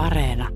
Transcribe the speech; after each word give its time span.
Areena. 0.00 0.48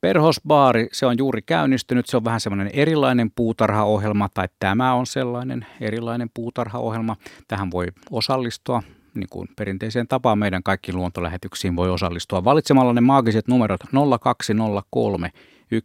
Perhosbaari, 0.00 0.88
se 0.92 1.06
on 1.06 1.18
juuri 1.18 1.42
käynnistynyt. 1.42 2.06
Se 2.06 2.16
on 2.16 2.24
vähän 2.24 2.40
semmoinen 2.40 2.70
erilainen 2.72 3.30
puutarhaohjelma, 3.30 4.28
tai 4.34 4.48
tämä 4.58 4.94
on 4.94 5.06
sellainen 5.06 5.66
erilainen 5.80 6.30
puutarhaohjelma. 6.34 7.16
Tähän 7.48 7.70
voi 7.70 7.86
osallistua 8.10 8.82
niin 9.14 9.28
kuin 9.30 9.48
perinteiseen 9.56 10.08
tapaan 10.08 10.38
meidän 10.38 10.62
kaikkiin 10.62 10.96
luontolähetyksiin 10.96 11.76
voi 11.76 11.90
osallistua 11.90 12.44
valitsemalla 12.44 12.92
ne 12.92 13.00
maagiset 13.00 13.48
numerot 13.48 13.80
0203 14.20 15.30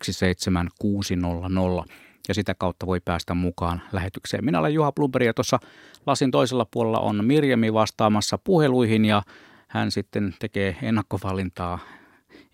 17600 0.02 1.86
ja 2.27 2.34
sitä 2.34 2.55
kautta 2.57 2.88
voi 2.88 3.00
päästä 3.05 3.34
mukaan 3.34 3.81
lähetykseen. 3.91 4.45
Minä 4.45 4.59
olen 4.59 4.73
Juha 4.73 4.91
Blumberg 4.91 5.25
ja 5.25 5.34
tuossa 5.34 5.59
lasin 6.05 6.31
toisella 6.31 6.66
puolella 6.71 7.00
on 7.00 7.25
Mirjami 7.25 7.73
vastaamassa 7.73 8.38
puheluihin 8.38 9.05
ja 9.05 9.21
hän 9.70 9.91
sitten 9.91 10.36
tekee 10.39 10.75
ennakkovalintaa 10.81 11.79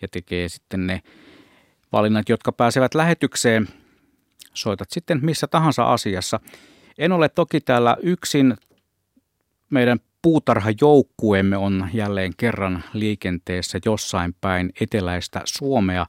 ja 0.02 0.08
tekee 0.08 0.50
sitten 0.50 0.88
ne 0.88 1.02
valinnat, 1.92 2.30
jotka 2.30 2.52
pääsevät 2.52 2.96
lähetykseen. 2.96 3.68
Soitat 4.54 4.92
sitten 4.92 5.20
missä 5.22 5.48
tahansa 5.48 5.94
asiassa. 5.94 6.40
En 6.98 7.12
ole 7.12 7.30
toki 7.30 7.62
täällä 7.62 7.98
yksin. 8.02 8.58
Meidän 9.70 10.00
puutarhajoukkueemme 10.22 11.58
on 11.58 11.90
jälleen 11.94 12.32
kerran 12.38 12.84
liikenteessä 12.94 13.80
jossain 13.86 14.36
päin 14.42 14.72
eteläistä 14.82 15.42
Suomea. 15.46 16.06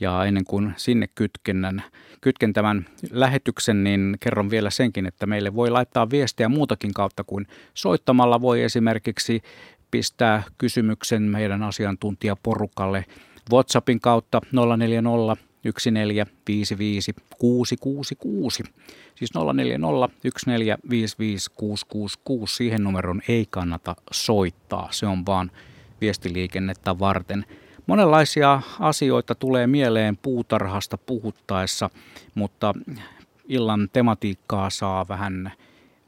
Ja 0.00 0.24
ennen 0.24 0.44
kuin 0.44 0.74
sinne 0.76 1.06
kytkennän, 1.14 1.82
kytken 2.20 2.52
tämän 2.52 2.86
lähetyksen, 3.10 3.84
niin 3.84 4.16
kerron 4.20 4.50
vielä 4.50 4.70
senkin, 4.70 5.06
että 5.06 5.26
meille 5.26 5.54
voi 5.54 5.70
laittaa 5.70 6.10
viestiä 6.10 6.48
muutakin 6.48 6.94
kautta 6.94 7.24
kuin 7.24 7.46
soittamalla. 7.74 8.40
Voi 8.40 8.62
esimerkiksi 8.62 9.42
pistää 9.94 10.42
kysymyksen 10.58 11.22
meidän 11.22 11.62
asiantuntijaporukalle 11.62 13.04
WhatsAppin 13.52 14.00
kautta 14.00 14.40
040 14.76 15.10
1455 15.62 17.14
666. 17.38 18.62
Siis 19.14 19.30
040 19.54 19.86
1455 19.88 21.50
666. 21.54 22.56
Siihen 22.56 22.84
numeron 22.84 23.22
ei 23.28 23.46
kannata 23.50 23.96
soittaa. 24.10 24.88
Se 24.90 25.06
on 25.06 25.26
vaan 25.26 25.50
viestiliikennettä 26.00 26.98
varten. 26.98 27.44
Monenlaisia 27.86 28.62
asioita 28.80 29.34
tulee 29.34 29.66
mieleen 29.66 30.16
puutarhasta 30.16 30.98
puhuttaessa, 30.98 31.90
mutta 32.34 32.74
illan 33.48 33.88
tematiikkaa 33.92 34.70
saa 34.70 35.08
vähän 35.08 35.52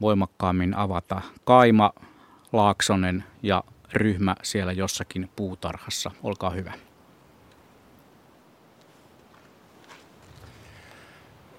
voimakkaammin 0.00 0.74
avata 0.74 1.22
Kaima 1.44 1.92
Laaksonen 2.52 3.24
ja 3.42 3.64
ryhmä 3.92 4.36
siellä 4.42 4.72
jossakin 4.72 5.30
puutarhassa. 5.36 6.10
Olkaa 6.22 6.50
hyvä. 6.50 6.72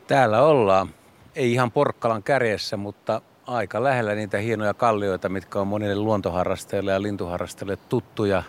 Täällä 0.07 0.41
ollaan. 0.41 0.89
Ei 1.35 1.53
ihan 1.53 1.71
Porkkalan 1.71 2.23
kärjessä, 2.23 2.77
mutta 2.77 3.21
aika 3.47 3.83
lähellä 3.83 4.15
niitä 4.15 4.37
hienoja 4.37 4.73
kallioita, 4.73 5.29
mitkä 5.29 5.59
on 5.59 5.67
monille 5.67 5.95
luontoharrastajille 5.95 6.91
ja 6.91 7.01
lintuharrastajille 7.01 7.77
tuttuja 7.77 8.43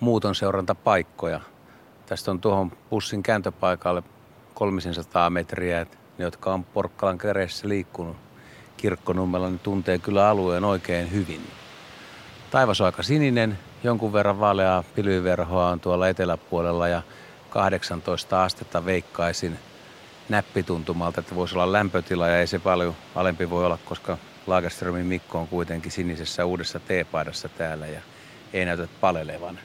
muuton 0.00 0.34
seurantapaikkoja. 0.34 1.40
Tästä 2.06 2.30
on 2.30 2.40
tuohon 2.40 2.72
pussin 2.90 3.22
kääntöpaikalle 3.22 4.02
300 4.54 5.30
metriä. 5.30 5.86
Ne, 6.18 6.24
jotka 6.24 6.54
on 6.54 6.64
Porkkalan 6.64 7.18
kärjessä 7.18 7.68
liikkunut 7.68 8.16
kirkkonummella, 8.76 9.48
niin 9.48 9.58
tuntee 9.58 9.98
kyllä 9.98 10.28
alueen 10.28 10.64
oikein 10.64 11.12
hyvin. 11.12 11.40
Taivas 12.54 12.80
on 12.80 12.86
aika 12.86 13.02
sininen, 13.02 13.58
jonkun 13.84 14.12
verran 14.12 14.40
vaaleaa 14.40 14.84
pilviverhoa 14.94 15.68
on 15.68 15.80
tuolla 15.80 16.08
eteläpuolella 16.08 16.88
ja 16.88 17.02
18 17.50 18.44
astetta 18.44 18.84
veikkaisin– 18.84 19.58
näppituntumalta, 20.28 21.20
että 21.20 21.34
voisi 21.34 21.54
olla 21.54 21.72
lämpötila 21.72 22.28
ja 22.28 22.38
ei 22.38 22.46
se 22.46 22.58
paljon 22.58 22.94
alempi 23.14 23.50
voi 23.50 23.66
olla, 23.66 23.78
koska 23.84 24.18
Lagerströmin 24.46 25.06
Mikko 25.06 25.38
on 25.38 25.48
kuitenkin 25.48 25.92
sinisessä 25.92 26.44
uudessa 26.44 26.80
teepaidassa 26.80 27.48
täällä 27.48 27.86
ja 27.86 28.00
ei 28.52 28.64
näytä 28.64 28.88
palelevan. 29.00 29.58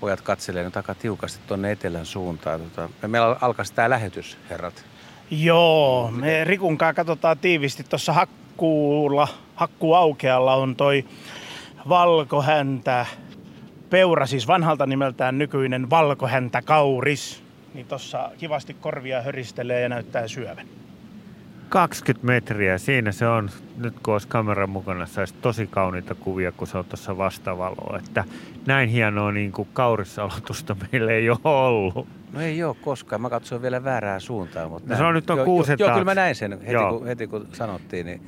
Pojat 0.00 0.20
katselee 0.20 0.64
nyt 0.64 0.76
aika 0.76 0.94
tiukasti 0.94 1.40
tuonne 1.46 1.72
etelän 1.72 2.06
suuntaan. 2.06 2.60
Tota, 2.60 3.08
meillä 3.08 3.36
alkaa 3.40 3.64
tämä 3.74 3.90
lähetys, 3.90 4.36
herrat. 4.50 4.84
Joo, 5.30 6.10
me 6.10 6.44
Rikunkaan 6.44 6.94
katsotaan 6.94 7.38
tiivisti 7.38 7.84
tuossa 7.84 8.12
hakkuulla, 8.12 9.28
hakkuaukealla 9.54 10.54
on 10.54 10.76
toi 10.76 11.04
valkohäntä 11.88 13.06
peura, 13.90 14.26
siis 14.26 14.48
vanhalta 14.48 14.86
nimeltään 14.86 15.38
nykyinen 15.38 15.90
valkohäntä 15.90 16.62
kauris 16.62 17.50
niin 17.74 17.86
tuossa 17.86 18.30
kivasti 18.38 18.74
korvia 18.74 19.22
höristelee 19.22 19.80
ja 19.80 19.88
näyttää 19.88 20.28
syövän. 20.28 20.66
20 21.68 22.26
metriä, 22.26 22.78
siinä 22.78 23.12
se 23.12 23.26
on, 23.26 23.50
nyt 23.76 23.94
kun 24.02 24.12
olisi 24.12 24.28
kameran 24.28 24.70
mukana, 24.70 25.06
saisi 25.06 25.34
tosi 25.34 25.66
kauniita 25.66 26.14
kuvia, 26.14 26.52
kun 26.52 26.66
se 26.66 26.78
on 26.78 26.84
tuossa 26.84 27.18
vastavaloa. 27.18 27.98
Että 27.98 28.24
näin 28.66 28.88
hienoa 28.88 29.32
niin 29.32 29.52
kuin 29.52 29.68
kaurisalotusta 29.72 30.76
meillä 30.92 31.12
ei 31.12 31.30
ole 31.30 31.38
ollut. 31.44 32.08
No 32.32 32.40
ei 32.40 32.64
ole 32.64 32.76
koskaan, 32.80 33.22
mä 33.22 33.30
katsoin 33.30 33.62
vielä 33.62 33.84
väärää 33.84 34.20
suuntaan. 34.20 34.70
Mutta 34.70 34.88
no 34.88 34.96
se 34.96 35.02
on 35.02 35.14
nyt 35.14 35.30
on 35.30 35.44
kuusen 35.44 35.76
Joo, 35.78 35.90
kyllä 35.90 36.04
mä 36.04 36.14
näin 36.14 36.34
sen 36.34 36.60
heti, 36.60 36.78
kun, 36.90 37.06
heti 37.06 37.26
kun 37.26 37.48
sanottiin, 37.52 38.06
niin 38.06 38.22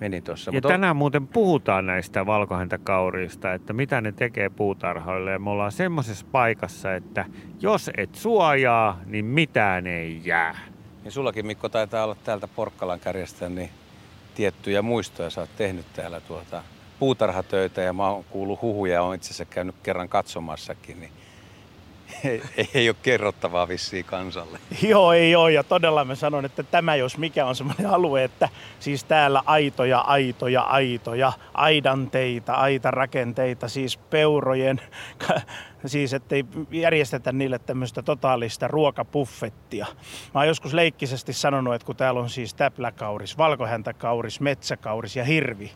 meni 0.00 0.20
tuossa. 0.20 0.48
Ja 0.48 0.52
Mutta 0.52 0.68
tänään 0.68 0.90
on... 0.90 0.96
muuten 0.96 1.26
puhutaan 1.26 1.86
näistä 1.86 2.26
valkohäntäkauriista, 2.26 3.52
että 3.52 3.72
mitä 3.72 4.00
ne 4.00 4.12
tekee 4.12 4.48
puutarhoille. 4.48 5.30
Ja 5.30 5.38
me 5.38 5.50
ollaan 5.50 5.72
semmoisessa 5.72 6.26
paikassa, 6.32 6.94
että 6.94 7.24
jos 7.60 7.90
et 7.96 8.14
suojaa, 8.14 9.00
niin 9.06 9.24
mitään 9.24 9.86
ei 9.86 10.20
jää. 10.24 10.58
Niin 11.04 11.12
sullakin 11.12 11.46
Mikko 11.46 11.68
taitaa 11.68 12.04
olla 12.04 12.16
täältä 12.24 12.48
Porkkalan 12.48 13.00
kärjestä 13.00 13.48
niin 13.48 13.70
tiettyjä 14.34 14.82
muistoja. 14.82 15.30
Sä 15.30 15.40
oot 15.40 15.56
tehnyt 15.56 15.86
täällä 15.92 16.20
tuota 16.20 16.62
puutarhatöitä 16.98 17.80
ja 17.80 17.92
mä 17.92 18.08
oon 18.08 18.24
kuullut 18.24 18.62
huhuja 18.62 18.94
ja 18.94 19.02
oon 19.02 19.14
itse 19.14 19.26
asiassa 19.26 19.44
käynyt 19.44 19.74
kerran 19.82 20.08
katsomassakin. 20.08 21.00
Niin 21.00 21.12
ei, 22.24 22.42
ei 22.74 22.88
ole 22.88 22.96
kerrottavaa 23.02 23.68
vissiin 23.68 24.04
kansalle. 24.04 24.58
Joo, 24.82 25.12
ei 25.12 25.36
ole. 25.36 25.52
Ja 25.52 25.64
todella 25.64 26.04
mä 26.04 26.14
sanon, 26.14 26.44
että 26.44 26.62
tämä 26.62 26.96
jos 26.96 27.18
mikä 27.18 27.46
on 27.46 27.54
semmoinen 27.54 27.86
alue, 27.86 28.24
että 28.24 28.48
siis 28.80 29.04
täällä 29.04 29.42
aitoja, 29.46 29.98
aitoja, 29.98 30.62
aitoja, 30.62 31.32
aidanteita, 31.54 32.54
aitarakenteita, 32.54 33.68
siis 33.68 33.96
peurojen, 33.96 34.80
siis 35.86 36.14
ettei 36.14 36.44
järjestetä 36.70 37.32
niille 37.32 37.58
tämmöistä 37.58 38.02
totaalista 38.02 38.68
ruokapuffettia. 38.68 39.86
Mä 40.34 40.40
oon 40.40 40.48
joskus 40.48 40.74
leikkisesti 40.74 41.32
sanonut, 41.32 41.74
että 41.74 41.86
kun 41.86 41.96
täällä 41.96 42.20
on 42.20 42.30
siis 42.30 42.54
täpläkauris, 42.54 43.38
valkohäntäkauris, 43.38 44.40
metsäkauris 44.40 45.16
ja 45.16 45.24
hirvi, 45.24 45.70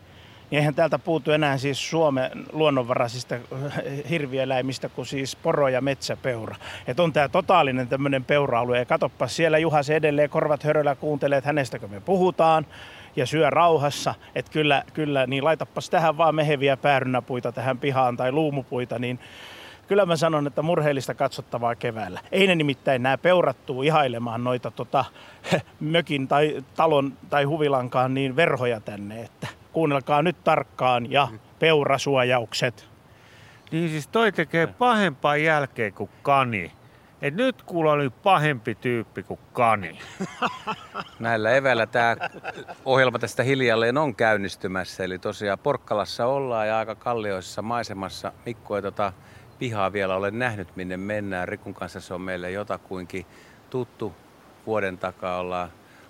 niin 0.51 0.59
eihän 0.59 0.75
täältä 0.75 0.99
puutu 0.99 1.31
enää 1.31 1.57
siis 1.57 1.89
Suomen 1.89 2.31
luonnonvaraisista 2.51 3.35
hirvieläimistä 4.09 4.89
kuin 4.89 5.05
siis 5.05 5.35
poro 5.35 5.67
ja 5.67 5.81
metsäpeura. 5.81 6.55
Että 6.87 7.03
on 7.03 7.13
tämä 7.13 7.29
totaalinen 7.29 7.87
tämmöinen 7.87 8.25
peura-alue. 8.25 8.79
Ja 8.79 8.85
katoppa 8.85 9.27
siellä 9.27 9.57
Juha 9.57 9.83
se 9.83 9.95
edelleen 9.95 10.29
korvat 10.29 10.63
höröllä 10.63 10.95
kuuntelee, 10.95 11.37
että 11.37 11.47
hänestäkö 11.47 11.87
me 11.87 11.99
puhutaan 11.99 12.65
ja 13.15 13.25
syö 13.25 13.49
rauhassa. 13.49 14.15
Että 14.35 14.51
kyllä, 14.51 14.83
kyllä, 14.93 15.27
niin 15.27 15.43
laitapas 15.43 15.89
tähän 15.89 16.17
vaan 16.17 16.35
meheviä 16.35 16.77
päärynäpuita 16.77 17.51
tähän 17.51 17.77
pihaan 17.77 18.17
tai 18.17 18.31
luumupuita, 18.31 18.99
niin 18.99 19.19
kyllä 19.87 20.05
mä 20.05 20.15
sanon, 20.15 20.47
että 20.47 20.61
murheellista 20.61 21.13
katsottavaa 21.13 21.75
keväällä. 21.75 22.19
Ei 22.31 22.47
ne 22.47 22.55
nimittäin 22.55 23.03
nämä 23.03 23.17
peurattuu 23.17 23.83
ihailemaan 23.83 24.43
noita 24.43 24.71
tota, 24.71 25.05
mökin 25.79 26.27
tai 26.27 26.63
talon 26.75 27.13
tai 27.29 27.43
huvilankaan 27.43 28.13
niin 28.13 28.35
verhoja 28.35 28.79
tänne, 28.79 29.21
että 29.21 29.47
kuunnelkaa 29.73 30.21
nyt 30.21 30.43
tarkkaan 30.43 31.11
ja 31.11 31.27
peurasuojaukset. 31.59 32.89
Niin 33.71 33.89
siis 33.89 34.07
toi 34.07 34.31
tekee 34.31 34.67
pahempaa 34.67 35.37
jälkeen 35.37 35.93
kuin 35.93 36.09
kani. 36.21 36.71
Et 37.21 37.35
nyt 37.35 37.61
kuulla 37.61 37.91
oli 37.91 38.09
pahempi 38.09 38.75
tyyppi 38.75 39.23
kuin 39.23 39.39
kani. 39.53 39.99
Näillä 41.19 41.51
eväillä 41.51 41.85
tämä 41.85 42.15
ohjelma 42.85 43.19
tästä 43.19 43.43
hiljalleen 43.43 43.97
on 43.97 44.15
käynnistymässä. 44.15 45.03
Eli 45.03 45.19
tosiaan 45.19 45.59
Porkkalassa 45.59 46.25
ollaan 46.25 46.67
ja 46.67 46.77
aika 46.77 46.95
kallioissa 46.95 47.61
maisemassa. 47.61 48.31
Mikko 48.45 48.75
ei 48.75 48.81
tota 48.81 49.13
pihaa 49.59 49.93
vielä 49.93 50.15
ole 50.15 50.31
nähnyt, 50.31 50.75
minne 50.75 50.97
mennään. 50.97 51.47
Rikun 51.47 51.73
kanssa 51.73 52.01
se 52.01 52.13
on 52.13 52.21
meille 52.21 52.51
jotakuinkin 52.51 53.25
tuttu. 53.69 54.13
Vuoden 54.65 54.97
takaa 54.97 55.39
ollaan, 55.39 55.69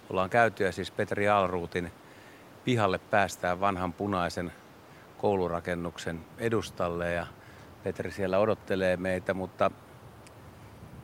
ollaan 0.09 0.29
käyty 0.29 0.63
ja 0.63 0.71
siis 0.71 0.91
Petri 0.91 1.29
Alruutin 1.29 1.91
pihalle 2.65 2.97
päästään 2.97 3.59
vanhan 3.59 3.93
punaisen 3.93 4.51
koulurakennuksen 5.17 6.25
edustalle 6.37 7.11
ja 7.13 7.27
Petri 7.83 8.11
siellä 8.11 8.39
odottelee 8.39 8.97
meitä, 8.97 9.33
mutta 9.33 9.71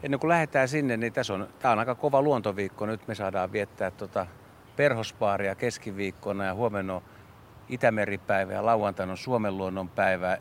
ennen 0.04 0.20
kuin 0.20 0.30
lähdetään 0.30 0.68
sinne, 0.68 0.98
niin 0.98 1.14
tässä 1.14 1.34
on, 1.34 1.48
tämä 1.60 1.72
on 1.72 1.80
aika 1.80 1.96
kova 1.96 2.22
luontoviikko. 2.22 2.86
Nyt 2.86 3.08
me 3.08 3.16
saadaan 3.16 3.52
viettää 3.52 3.92
tuota 3.92 4.28
perhospaaria 4.76 5.56
keskiviikkona 5.56 6.46
ja 6.46 6.54
huomenna 6.54 6.96
on 6.96 7.02
Itämeripäivä 7.70 8.54
ja 8.54 8.66
lauantaina 8.66 9.12
on 9.12 9.18
Suomen 9.18 9.58
luonnon 9.58 9.90
päivä. 9.90 10.38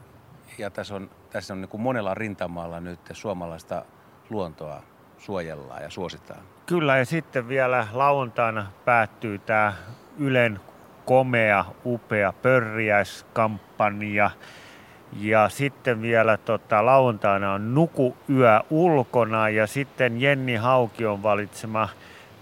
ja 0.59 0.71
tässä 0.71 0.95
on, 0.95 1.11
tässä 1.31 1.55
on 1.55 1.61
niin 1.61 1.69
kuin 1.69 1.81
monella 1.81 2.15
rintamalla 2.15 2.81
nyt 2.81 3.01
suomalaista 3.13 3.85
luontoa 4.31 4.83
suojellaan 5.19 5.83
ja 5.83 5.91
suositaan. 5.91 6.41
Kyllä 6.67 6.97
ja 6.97 7.05
sitten 7.05 7.49
vielä 7.49 7.87
lauantaina 7.93 8.67
päättyy 8.85 9.39
tämä 9.39 9.73
Ylen 10.19 10.61
komea, 11.09 11.65
upea 11.85 12.33
pörriäiskampanja. 12.43 14.31
Ja 15.21 15.49
sitten 15.49 16.03
vielä 16.03 16.37
tota, 16.37 16.87
lauantaina 16.87 17.53
on 17.53 17.75
Nuku 17.75 18.17
yö 18.31 18.61
ulkona 18.71 19.49
ja 19.49 19.67
sitten 19.67 20.21
Jenni 20.21 20.57
Haukion 20.57 21.23
valitsema 21.23 21.89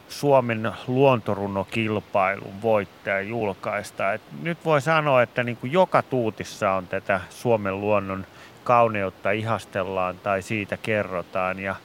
Suomen 0.09 0.73
luontorunokilpailun 0.87 2.63
voittaja 2.63 3.21
julkaista. 3.21 4.13
Et 4.13 4.23
nyt 4.43 4.59
voi 4.65 4.81
sanoa, 4.81 5.23
että 5.23 5.43
niin 5.43 5.57
kuin 5.57 5.73
joka 5.73 6.03
tuutissa 6.03 6.73
on 6.73 6.87
tätä 6.87 7.21
Suomen 7.31 7.81
luonnon 7.81 8.27
kauneutta 8.65 9.31
ihastellaan 9.31 10.17
tai 10.23 10.43
siitä 10.43 10.77
kerrotaan. 10.77 11.59
Ja 11.59 11.77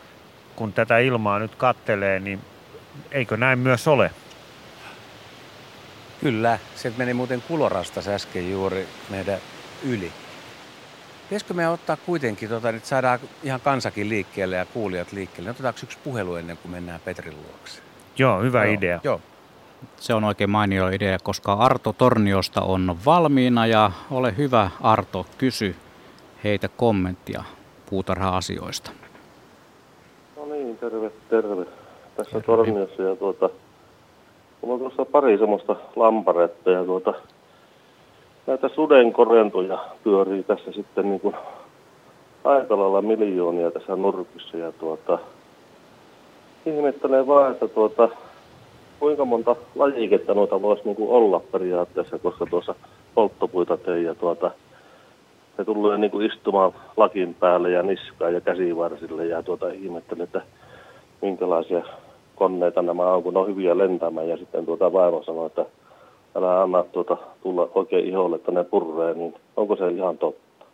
kun 0.55 0.73
tätä 0.73 0.97
ilmaa 0.97 1.39
nyt 1.39 1.55
kattelee, 1.55 2.19
niin 2.19 2.39
eikö 3.11 3.37
näin 3.37 3.59
myös 3.59 3.87
ole? 3.87 4.11
Kyllä, 6.21 6.59
se 6.75 6.93
meni 6.97 7.13
muuten 7.13 7.43
kulorasta 7.47 8.01
äsken 8.07 8.51
juuri 8.51 8.87
meidän 9.09 9.39
yli. 9.83 10.11
Pitäisikö 11.23 11.53
me 11.53 11.69
ottaa 11.69 11.97
kuitenkin, 12.05 12.49
tota, 12.49 12.69
että 12.69 12.87
saadaan 12.87 13.19
ihan 13.43 13.61
kansakin 13.61 14.09
liikkeelle 14.09 14.55
ja 14.55 14.65
kuulijat 14.65 15.11
liikkeelle. 15.11 15.49
Otetaanko 15.49 15.79
yksi 15.83 15.97
puhelu 16.03 16.35
ennen 16.35 16.57
kuin 16.57 16.71
mennään 16.71 16.99
Petrin 17.05 17.37
luokse? 17.47 17.81
Joo, 18.17 18.41
hyvä 18.41 18.65
Joo. 18.65 18.73
idea. 18.73 18.99
Joo. 19.03 19.21
Se 19.97 20.13
on 20.13 20.23
oikein 20.23 20.49
mainio 20.49 20.87
idea, 20.87 21.17
koska 21.23 21.53
Arto 21.53 21.93
Torniosta 21.93 22.61
on 22.61 22.97
valmiina 23.05 23.67
ja 23.67 23.91
ole 24.11 24.37
hyvä 24.37 24.69
Arto, 24.81 25.25
kysy 25.37 25.75
heitä 26.43 26.67
kommenttia 26.67 27.43
puutarha-asioista. 27.89 28.91
No 30.37 30.45
niin, 30.45 30.77
terve, 30.77 31.11
terve. 31.29 31.65
Tässä 32.17 32.31
terve. 32.31 32.45
Torniossa 32.45 33.03
ja 33.03 33.15
tuota, 33.15 33.49
mulla 34.61 34.73
on 34.73 34.79
tuossa 34.79 35.05
pari 35.05 35.37
semmoista 35.37 35.75
lamparetta 35.95 36.71
ja 36.71 36.85
tuota, 36.85 37.13
näitä 38.47 38.69
sudenkorentoja 38.69 39.79
pyörii 40.03 40.43
tässä 40.43 40.71
sitten 40.71 41.09
niin 41.09 41.19
kuin 41.19 41.35
aika 42.43 42.79
lailla 42.79 43.01
miljoonia 43.01 43.71
tässä 43.71 43.95
nurkissa 43.95 44.57
ja 44.57 44.71
tuota, 44.71 45.19
ihmettelen 46.65 47.27
vaan, 47.27 47.51
että 47.51 47.67
tuota, 47.67 48.09
kuinka 48.99 49.25
monta 49.25 49.55
lajiketta 49.75 50.33
noita 50.33 50.61
voisi 50.61 50.83
niin 50.85 50.95
olla 50.99 51.39
periaatteessa, 51.39 52.19
koska 52.19 52.45
tuossa 52.45 52.75
polttopuita 53.15 53.77
tein 53.77 54.03
ja 54.03 54.15
tuota, 54.15 54.51
ne 55.57 55.65
tulee 55.65 55.97
niin 55.97 56.11
kuin 56.11 56.31
istumaan 56.31 56.71
lakin 56.97 57.33
päälle 57.39 57.69
ja 57.69 57.83
niskaan 57.83 58.33
ja 58.33 58.41
käsivarsille 58.41 59.25
ja 59.25 59.43
tuota, 59.43 59.69
ihmettelen, 59.69 60.23
että 60.23 60.41
minkälaisia 61.21 61.83
koneita 62.41 62.81
nämä 62.81 63.13
on, 63.13 63.23
kun 63.23 63.33
ne 63.33 63.39
on 63.39 63.47
hyviä 63.47 63.77
lentämään 63.77 64.29
ja 64.29 64.37
sitten 64.37 64.65
tuota 64.65 64.93
vaimo 64.93 65.23
sanoi, 65.23 65.47
että 65.47 65.65
älä 66.35 66.61
anna 66.61 66.83
tuota 66.83 67.17
tulla 67.43 67.69
oikein 67.75 68.05
iholle, 68.05 68.35
että 68.35 68.51
ne 68.51 68.63
purree, 68.63 69.13
niin 69.13 69.33
onko 69.55 69.75
se 69.75 69.87
ihan 69.87 70.17
totta? 70.17 70.65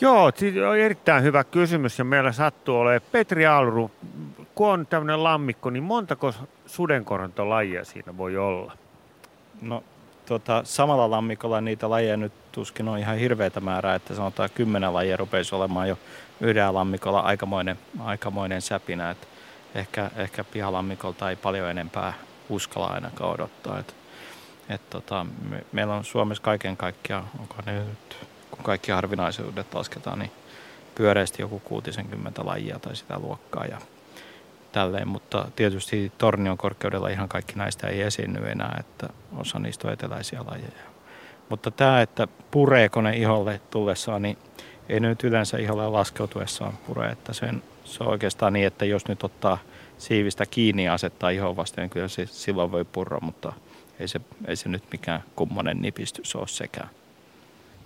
Joo, 0.00 0.30
on 0.70 0.78
erittäin 0.78 1.22
hyvä 1.22 1.44
kysymys 1.44 1.98
ja 1.98 2.04
meillä 2.04 2.32
sattuu 2.32 2.76
olemaan 2.76 3.10
Petri 3.12 3.46
Alru, 3.46 3.90
kun 4.54 4.68
on 4.68 4.86
tämmöinen 4.86 5.24
lammikko, 5.24 5.70
niin 5.70 5.82
montako 5.82 6.32
sudenkorantolajia 6.66 7.84
siinä 7.84 8.16
voi 8.16 8.36
olla? 8.36 8.72
No 9.62 9.82
tota, 10.26 10.60
samalla 10.64 11.10
lammikolla 11.10 11.60
niitä 11.60 11.90
lajeja 11.90 12.16
nyt 12.16 12.32
tuskin 12.52 12.88
on 12.88 12.98
ihan 12.98 13.18
hirveätä 13.18 13.60
määrää, 13.60 13.94
että 13.94 14.14
sanotaan 14.14 14.50
kymmenen 14.54 14.94
lajia 14.94 15.16
rupeisi 15.16 15.54
olemaan 15.54 15.88
jo 15.88 15.98
yhdellä 16.40 16.74
lammikolla 16.74 17.20
aikamoinen, 17.20 17.78
aikamoinen 17.98 18.62
säpinä. 18.62 19.10
Että 19.10 19.26
ehkä, 19.74 20.10
ehkä 20.16 20.44
pihalammikolta 20.44 21.30
ei 21.30 21.36
paljon 21.36 21.70
enempää 21.70 22.12
uskalla 22.48 22.86
ainakaan 22.86 23.30
odottaa. 23.30 23.78
Et, 23.78 23.96
et 24.68 24.90
tota, 24.90 25.26
me, 25.48 25.64
meillä 25.72 25.94
on 25.94 26.04
Suomessa 26.04 26.42
kaiken 26.42 26.76
kaikkiaan, 26.76 27.30
onko 27.40 27.54
ne 27.66 27.72
nyt, 27.72 28.26
kun 28.50 28.64
kaikki 28.64 28.92
harvinaisuudet 28.92 29.74
lasketaan, 29.74 30.18
niin 30.18 30.32
pyöreästi 30.94 31.42
joku 31.42 31.60
60 31.60 32.46
lajia 32.46 32.78
tai 32.78 32.96
sitä 32.96 33.18
luokkaa 33.18 33.64
ja 33.64 33.78
tälleen, 34.76 35.08
mutta 35.08 35.48
tietysti 35.56 36.12
tornion 36.18 36.58
korkeudella 36.58 37.08
ihan 37.08 37.28
kaikki 37.28 37.52
näistä 37.56 37.86
ei 37.86 38.00
esiinny 38.00 38.48
enää, 38.48 38.76
että 38.80 39.08
osa 39.36 39.58
niistä 39.58 39.88
on 39.88 39.94
eteläisiä 39.94 40.44
lajeja. 40.50 40.86
Mutta 41.48 41.70
tämä, 41.70 42.02
että 42.02 42.28
pureeko 42.50 43.00
ne 43.00 43.16
iholle 43.16 43.60
tullessaan, 43.70 44.22
niin 44.22 44.38
ei 44.88 45.00
nyt 45.00 45.24
yleensä 45.24 45.58
iholle 45.58 45.88
laskeutuessaan 45.88 46.72
pure, 46.86 47.08
että 47.08 47.32
sen 47.32 47.62
se 47.84 48.04
on 48.04 48.10
oikeastaan 48.10 48.52
niin, 48.52 48.66
että 48.66 48.84
jos 48.84 49.08
nyt 49.08 49.24
ottaa 49.24 49.58
siivistä 49.98 50.46
kiinni 50.46 50.84
ja 50.84 50.94
asettaa 50.94 51.30
ihon 51.30 51.56
vasten, 51.56 51.82
niin 51.82 51.90
kyllä 51.90 52.08
se 52.08 52.26
silloin 52.26 52.72
voi 52.72 52.84
purra, 52.84 53.18
mutta 53.20 53.52
ei 54.00 54.08
se, 54.08 54.20
ei 54.46 54.56
se 54.56 54.68
nyt 54.68 54.82
mikään 54.92 55.22
kummonen 55.36 55.82
nipistys 55.82 56.36
ole 56.36 56.48
sekään. 56.48 56.88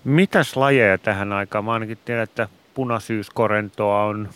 Mitäs 0.04 0.56
lajeja 0.56 0.98
tähän 0.98 1.32
aikaan? 1.32 1.64
Mä 1.64 1.72
ainakin 1.72 1.98
tiedän, 2.04 2.25
että 2.25 2.48
punasyyskorentoa 2.75 4.04
on. 4.04 4.28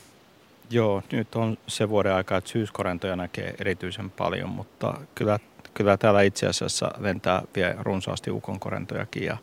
Joo, 0.71 1.03
nyt 1.13 1.35
on 1.35 1.59
se 1.67 1.89
vuoden 1.89 2.15
aika, 2.15 2.37
että 2.37 2.51
syyskorentoja 2.51 3.17
näkee 3.17 3.55
erityisen 3.61 4.11
paljon, 4.11 4.49
mutta 4.49 4.95
kyllä, 5.15 5.39
kyllä 5.75 5.97
täällä 5.97 6.23
itse 6.23 6.47
asiassa 6.47 6.91
lentää 6.99 7.43
vielä 7.57 7.75
runsaasti 7.83 8.31
ukonkorentojakin 8.31 9.25
ja 9.25 9.37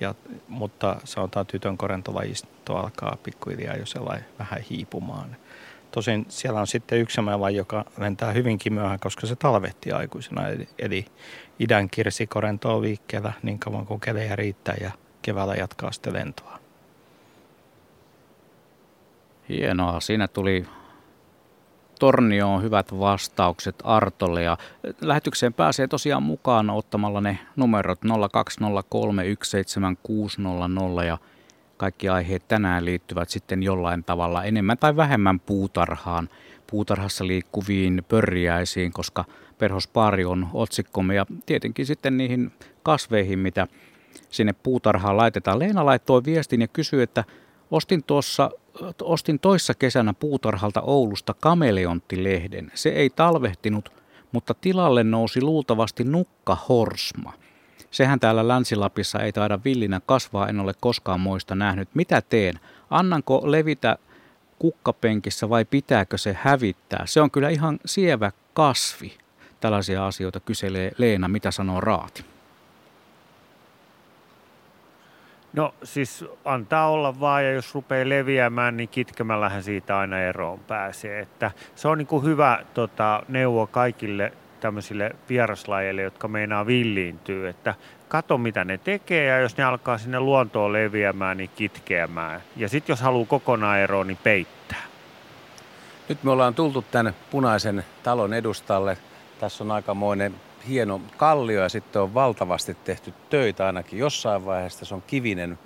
ja, 0.00 0.14
mutta 0.48 0.96
sanotaan 1.04 1.46
tytön 1.46 1.78
korentolajisto 1.78 2.76
alkaa 2.76 3.16
pikkuhiljaa 3.22 3.76
jo 3.76 3.86
sellainen 3.86 4.26
vähän 4.38 4.60
hiipumaan. 4.70 5.36
Tosin 5.90 6.26
siellä 6.28 6.60
on 6.60 6.66
sitten 6.66 6.98
yksi 6.98 7.14
sellainen 7.14 7.56
joka 7.56 7.84
lentää 7.98 8.32
hyvinkin 8.32 8.72
myöhään, 8.72 9.00
koska 9.00 9.26
se 9.26 9.36
talvehtii 9.36 9.92
aikuisena. 9.92 10.48
Eli, 10.48 10.68
eli 10.78 11.06
idän 11.58 11.90
kirsikorento 11.90 12.76
on 12.76 12.82
liikkeellä 12.82 13.32
niin 13.42 13.58
kauan 13.58 13.86
kuin 13.86 14.00
kelejä 14.00 14.36
riittää 14.36 14.74
ja 14.80 14.90
keväällä 15.22 15.54
jatkaa 15.54 15.92
sitten 15.92 16.12
lentoa. 16.12 16.59
Hienoa. 19.50 20.00
Siinä 20.00 20.28
tuli 20.28 20.66
Tornioon 22.00 22.62
hyvät 22.62 22.98
vastaukset 22.98 23.74
Artolle 23.84 24.42
ja 24.42 24.58
lähetykseen 25.00 25.54
pääsee 25.54 25.88
tosiaan 25.88 26.22
mukaan 26.22 26.70
ottamalla 26.70 27.20
ne 27.20 27.38
numerot 27.56 27.98
020317600 31.00 31.04
ja 31.06 31.18
kaikki 31.76 32.08
aiheet 32.08 32.48
tänään 32.48 32.84
liittyvät 32.84 33.28
sitten 33.30 33.62
jollain 33.62 34.04
tavalla 34.04 34.44
enemmän 34.44 34.78
tai 34.78 34.96
vähemmän 34.96 35.40
puutarhaan, 35.40 36.28
puutarhassa 36.70 37.26
liikkuviin 37.26 38.04
pörjäisiin, 38.08 38.92
koska 38.92 39.24
perhospaari 39.58 40.24
on 40.24 40.48
otsikkomme 40.54 41.14
ja 41.14 41.26
tietenkin 41.46 41.86
sitten 41.86 42.16
niihin 42.16 42.52
kasveihin, 42.82 43.38
mitä 43.38 43.66
sinne 44.28 44.52
puutarhaan 44.52 45.16
laitetaan. 45.16 45.58
Leena 45.58 45.86
laittoi 45.86 46.24
viestin 46.24 46.60
ja 46.60 46.68
kysyi, 46.68 47.02
että 47.02 47.24
ostin 47.70 48.04
tuossa 48.04 48.50
ostin 49.02 49.38
toissa 49.38 49.74
kesänä 49.74 50.14
puutarhalta 50.14 50.80
Oulusta 50.80 51.34
kameleonttilehden. 51.40 52.72
Se 52.74 52.88
ei 52.88 53.10
talvehtinut, 53.10 53.92
mutta 54.32 54.54
tilalle 54.54 55.04
nousi 55.04 55.42
luultavasti 55.42 56.04
nukka 56.04 56.56
horsma. 56.68 57.32
Sehän 57.90 58.20
täällä 58.20 58.48
Länsi-Lapissa 58.48 59.18
ei 59.18 59.32
taida 59.32 59.58
villinä 59.64 60.00
kasvaa, 60.06 60.48
en 60.48 60.60
ole 60.60 60.72
koskaan 60.80 61.20
moista 61.20 61.54
nähnyt. 61.54 61.88
Mitä 61.94 62.22
teen? 62.22 62.60
Annanko 62.90 63.42
levitä 63.44 63.98
kukkapenkissä 64.58 65.48
vai 65.48 65.64
pitääkö 65.64 66.18
se 66.18 66.36
hävittää? 66.40 67.06
Se 67.06 67.20
on 67.20 67.30
kyllä 67.30 67.48
ihan 67.48 67.78
sievä 67.86 68.32
kasvi. 68.54 69.12
Tällaisia 69.60 70.06
asioita 70.06 70.40
kyselee 70.40 70.92
Leena, 70.98 71.28
mitä 71.28 71.50
sanoo 71.50 71.80
Raati. 71.80 72.24
No 75.52 75.74
siis 75.82 76.24
antaa 76.44 76.90
olla 76.90 77.20
vaan 77.20 77.44
ja 77.44 77.52
jos 77.52 77.74
rupeaa 77.74 78.08
leviämään, 78.08 78.76
niin 78.76 78.88
kitkemällähän 78.88 79.62
siitä 79.62 79.98
aina 79.98 80.20
eroon 80.20 80.60
pääsee. 80.60 81.20
Että 81.20 81.50
se 81.74 81.88
on 81.88 81.98
niin 81.98 82.06
kuin 82.06 82.24
hyvä 82.24 82.64
tota, 82.74 83.22
neuvo 83.28 83.66
kaikille 83.66 84.32
tämmöisille 84.60 85.16
vieraslajeille, 85.28 86.02
jotka 86.02 86.28
meinaa 86.28 86.66
villiintyä, 86.66 87.50
että 87.50 87.74
kato 88.08 88.38
mitä 88.38 88.64
ne 88.64 88.78
tekee 88.78 89.24
ja 89.24 89.38
jos 89.38 89.56
ne 89.56 89.64
alkaa 89.64 89.98
sinne 89.98 90.20
luontoon 90.20 90.72
leviämään, 90.72 91.36
niin 91.36 91.50
kitkeämään. 91.56 92.42
Ja 92.56 92.68
sitten 92.68 92.92
jos 92.92 93.00
haluaa 93.00 93.26
kokonaan 93.26 93.78
eroon, 93.78 94.06
niin 94.06 94.18
peittää. 94.22 94.82
Nyt 96.08 96.22
me 96.22 96.30
ollaan 96.30 96.54
tultu 96.54 96.84
tänne 96.90 97.14
punaisen 97.30 97.84
talon 98.02 98.34
edustalle. 98.34 98.98
Tässä 99.40 99.64
on 99.64 99.70
aikamoinen 99.70 100.34
hieno 100.68 101.00
kallio 101.16 101.62
ja 101.62 101.68
sitten 101.68 102.02
on 102.02 102.14
valtavasti 102.14 102.76
tehty 102.84 103.14
töitä 103.30 103.66
ainakin 103.66 103.98
jossain 103.98 104.44
vaiheessa. 104.44 104.84
Se 104.84 104.94
on 104.94 105.02
kivinen 105.06 105.58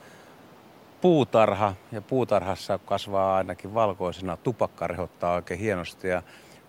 puutarha 1.00 1.74
ja 1.92 2.02
puutarhassa 2.02 2.78
kasvaa 2.78 3.36
ainakin 3.36 3.74
valkoisena. 3.74 4.36
Tupakka 4.36 4.86
rehottaa 4.86 5.34
oikein 5.34 5.60
hienosti 5.60 6.08
ja 6.08 6.22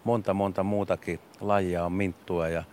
monta 0.03 0.34
monta 0.34 0.63
muutakin 0.63 1.20
lajia 1.41 1.86
on 1.86 1.91
minttua 1.91 2.48
ja 2.48 2.63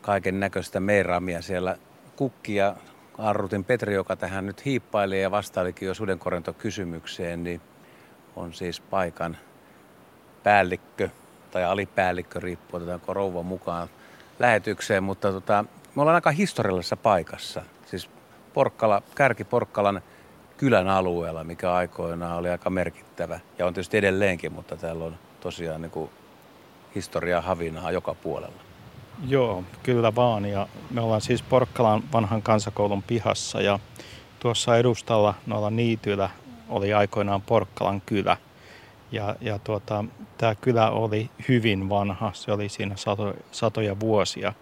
kaiken 0.00 0.40
näköistä 0.40 0.80
meiraamia 0.80 1.42
siellä 1.42 1.76
kukkia. 2.16 2.74
Arrutin 3.18 3.64
Petri, 3.64 3.94
joka 3.94 4.16
tähän 4.16 4.46
nyt 4.46 4.64
hiippaili 4.64 5.22
ja 5.22 5.30
vastailikin 5.30 5.86
jo 5.86 5.94
sudenkorentokysymykseen, 5.94 7.44
niin 7.44 7.60
on 8.36 8.54
siis 8.54 8.80
paikan 8.80 9.36
päällikkö 10.42 11.08
tai 11.50 11.64
alipäällikkö, 11.64 12.40
riippuu 12.40 12.76
otetaanko 12.76 13.14
rouva 13.14 13.42
mukaan 13.42 13.88
lähetykseen, 14.38 15.04
mutta 15.04 15.32
tota, 15.32 15.64
me 15.94 16.02
ollaan 16.02 16.14
aika 16.14 16.30
historiallisessa 16.30 16.96
paikassa. 16.96 17.62
Siis 17.86 18.10
Porkkala, 18.54 19.02
Kärki 19.14 19.44
Porkkalan 19.44 20.00
kylän 20.56 20.88
alueella, 20.88 21.44
mikä 21.44 21.72
aikoinaan 21.72 22.38
oli 22.38 22.50
aika 22.50 22.70
merkittävä. 22.70 23.40
Ja 23.58 23.66
on 23.66 23.74
tietysti 23.74 23.96
edelleenkin, 23.96 24.52
mutta 24.52 24.76
täällä 24.76 25.04
on 25.04 25.16
tosiaan 25.40 25.82
niin 25.82 25.90
kuin 25.90 26.10
historiaa 26.94 27.40
havinaa 27.40 27.90
joka 27.90 28.14
puolella. 28.14 28.66
Joo, 29.28 29.64
kyllä 29.82 30.14
vaan. 30.14 30.46
Ja 30.46 30.68
me 30.90 31.00
ollaan 31.00 31.20
siis 31.20 31.42
Porkkalan 31.42 32.02
vanhan 32.12 32.42
kansakoulun 32.42 33.02
pihassa 33.02 33.60
ja 33.60 33.78
tuossa 34.40 34.76
edustalla 34.76 35.34
noilla 35.46 35.70
niityillä 35.70 36.30
oli 36.68 36.94
aikoinaan 36.94 37.42
Porkkalan 37.42 38.00
kylä. 38.00 38.36
Ja, 39.12 39.36
ja 39.40 39.58
tuota, 39.58 40.04
tämä 40.38 40.54
kylä 40.54 40.90
oli 40.90 41.30
hyvin 41.48 41.88
vanha, 41.88 42.30
se 42.34 42.52
oli 42.52 42.68
siinä 42.68 42.96
sato, 42.96 43.34
satoja 43.52 44.00
vuosia, 44.00 44.52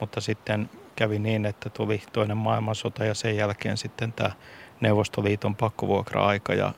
mutta 0.00 0.20
sitten 0.20 0.70
kävi 0.96 1.18
niin, 1.18 1.46
että 1.46 1.70
tuli 1.70 2.02
toinen 2.12 2.36
maailmansota 2.36 3.04
ja 3.04 3.14
sen 3.14 3.36
jälkeen 3.36 3.76
sitten 3.76 4.12
tämä 4.12 4.30
Neuvostoliiton 4.80 5.56
pakkovuokra-aika 5.56 6.54
ja 6.54 6.72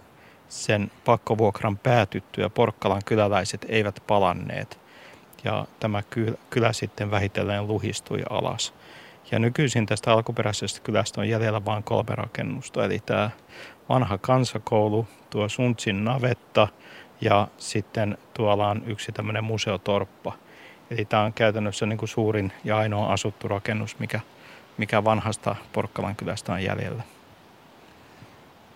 sen 0.49 0.90
pakkovuokran 1.04 1.78
päätyttyä 1.78 2.49
Porkkalan 2.49 3.02
kyläläiset 3.04 3.66
eivät 3.69 4.02
palanneet. 4.07 4.81
Ja 5.45 5.66
tämä 5.81 6.02
kylä, 6.02 6.33
kylä 6.50 6.73
sitten 6.73 7.11
vähitellen 7.11 7.66
luhistui 7.66 8.23
alas. 8.31 8.75
Ja 9.31 9.38
nykyisin 9.38 9.87
tästä 9.87 10.12
alkuperäisestä 10.12 10.81
kylästä 10.81 11.21
on 11.21 11.28
jäljellä 11.28 11.64
vain 11.64 11.83
kolme 11.83 12.14
rakennusta, 12.14 12.85
eli 12.85 12.99
tämä 13.07 13.31
vanha 13.88 14.19
kansakoulu, 14.19 15.07
tuo 15.31 15.49
Suntsin 15.49 16.04
navetta 16.04 16.69
ja 17.23 17.49
sitten 17.59 18.19
tuolla 18.35 18.69
on 18.69 18.83
yksi 18.87 19.12
tämmöinen 19.12 19.45
museotorppa. 19.45 20.33
Eli 20.91 21.05
tämä 21.05 21.23
on 21.23 21.33
käytännössä 21.33 21.87
niin 21.87 21.99
kuin 21.99 22.09
suurin 22.09 22.52
ja 22.64 22.79
ainoa 22.79 23.12
asuttu 23.12 23.49
rakennus, 23.49 23.99
mikä, 23.99 24.21
mikä 24.79 25.05
vanhasta 25.05 25.57
Porkkalan 25.73 26.17
kylästä 26.17 26.52
on 26.52 26.62
jäljellä. 26.62 27.02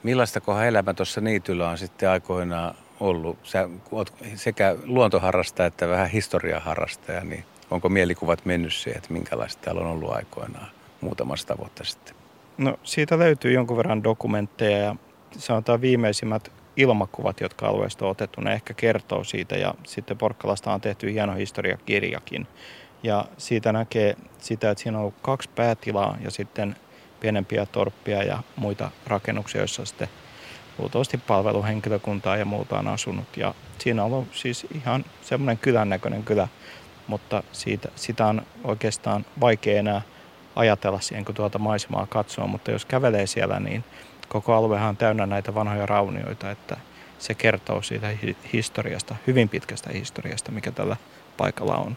Millaista 0.02 0.40
kohan 0.40 0.66
elämä 0.66 0.94
tuossa 0.94 1.20
niityllä 1.20 1.68
on 1.68 1.78
sitten 1.78 2.10
aikoinaan 2.10 2.74
ollut? 3.00 3.38
Sä 3.42 3.68
oot 3.92 4.14
sekä 4.34 4.76
luontoharrastaja 4.84 5.66
että 5.66 5.88
vähän 5.88 6.10
historiaharrastaja, 6.10 7.24
niin 7.24 7.44
onko 7.70 7.88
mielikuvat 7.88 8.44
mennyt 8.44 8.74
siihen, 8.74 8.98
että 8.98 9.12
minkälaista 9.12 9.62
täällä 9.62 9.80
on 9.80 9.86
ollut 9.86 10.12
aikoinaan 10.12 10.68
muutamasta 11.00 11.58
vuotta 11.58 11.84
sitten? 11.84 12.14
No 12.58 12.78
siitä 12.82 13.18
löytyy 13.18 13.52
jonkun 13.52 13.76
verran 13.76 14.04
dokumentteja 14.04 14.78
ja 14.78 14.96
sanotaan 15.38 15.80
viimeisimmät 15.80 16.52
ilmakuvat, 16.76 17.40
jotka 17.40 17.66
alueesta 17.66 18.04
on 18.04 18.10
otettu, 18.10 18.40
ne 18.40 18.52
ehkä 18.52 18.74
kertoo 18.74 19.24
siitä 19.24 19.56
ja 19.56 19.74
sitten 19.84 20.18
Porkkalasta 20.18 20.72
on 20.72 20.80
tehty 20.80 21.12
hieno 21.12 21.34
historiakirjakin. 21.34 22.46
Ja 23.02 23.24
siitä 23.38 23.72
näkee 23.72 24.16
sitä, 24.38 24.70
että 24.70 24.82
siinä 24.82 24.98
on 24.98 25.02
ollut 25.02 25.20
kaksi 25.22 25.48
päätilaa 25.54 26.16
ja 26.20 26.30
sitten 26.30 26.76
pienempiä 27.20 27.66
torppia 27.66 28.22
ja 28.22 28.42
muita 28.56 28.90
rakennuksia, 29.06 29.60
joissa 29.60 29.84
sitten 29.84 30.08
luultavasti 30.78 31.18
palveluhenkilökuntaa 31.18 32.36
ja 32.36 32.44
muuta 32.44 32.78
on 32.78 32.88
asunut. 32.88 33.36
Ja 33.36 33.54
siinä 33.78 34.04
on 34.04 34.12
ollut 34.12 34.28
siis 34.32 34.66
ihan 34.74 35.04
semmoinen 35.22 35.58
kylän 35.58 35.88
näköinen 35.88 36.22
kylä, 36.22 36.48
mutta 37.06 37.42
siitä, 37.52 37.88
sitä 37.94 38.26
on 38.26 38.42
oikeastaan 38.64 39.24
vaikea 39.40 39.78
enää 39.78 40.02
ajatella 40.56 41.00
siihen, 41.00 41.24
kun 41.24 41.34
tuolta 41.34 41.58
maisemaa 41.58 42.06
katsoo, 42.06 42.46
mutta 42.46 42.70
jos 42.70 42.84
kävelee 42.84 43.26
siellä, 43.26 43.60
niin 43.60 43.84
koko 44.28 44.54
aluehan 44.54 44.88
on 44.88 44.96
täynnä 44.96 45.26
näitä 45.26 45.54
vanhoja 45.54 45.86
raunioita, 45.86 46.50
että 46.50 46.76
se 47.18 47.34
kertoo 47.34 47.82
siitä 47.82 48.08
historiasta, 48.52 49.16
hyvin 49.26 49.48
pitkästä 49.48 49.90
historiasta, 49.90 50.52
mikä 50.52 50.70
tällä 50.70 50.96
paikalla 51.36 51.76
on. 51.76 51.96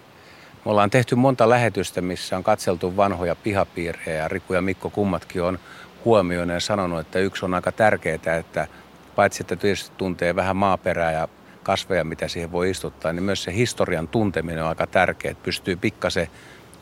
Me 0.66 0.72
ollaan 0.72 0.90
tehty 0.90 1.16
monta 1.16 1.50
lähetystä, 1.50 2.02
missä 2.02 2.38
on 2.38 2.44
katseltu 2.44 2.98
vanhoja 2.98 3.36
pihapiirejä 3.36 4.18
ja 4.18 4.28
Riku 4.28 4.54
ja 4.54 4.62
Mikko 4.62 4.90
kummatkin 4.90 5.44
on 5.44 5.60
huomioinut 6.06 6.54
ja 6.54 6.60
sanonut, 6.60 7.00
että 7.00 7.20
yksi 7.20 7.46
on 7.46 7.54
aika 7.54 7.72
tärkeää, 7.72 8.36
että 8.40 8.68
paitsi 9.16 9.44
että 9.44 9.56
tietysti 9.56 9.96
tuntee 9.98 10.36
vähän 10.36 10.56
maaperää 10.56 11.12
ja 11.12 11.28
kasveja, 11.64 12.04
mitä 12.04 12.28
siihen 12.28 12.52
voi 12.52 12.70
istuttaa, 12.70 13.14
niin 13.14 13.24
myös 13.24 13.44
se 13.44 13.54
historian 13.54 14.08
tunteminen 14.08 14.64
on 14.64 14.70
aika 14.70 14.88
tärkeää, 14.88 15.32
että 15.32 15.44
pystyy 15.44 15.76
pikkasen 15.76 16.28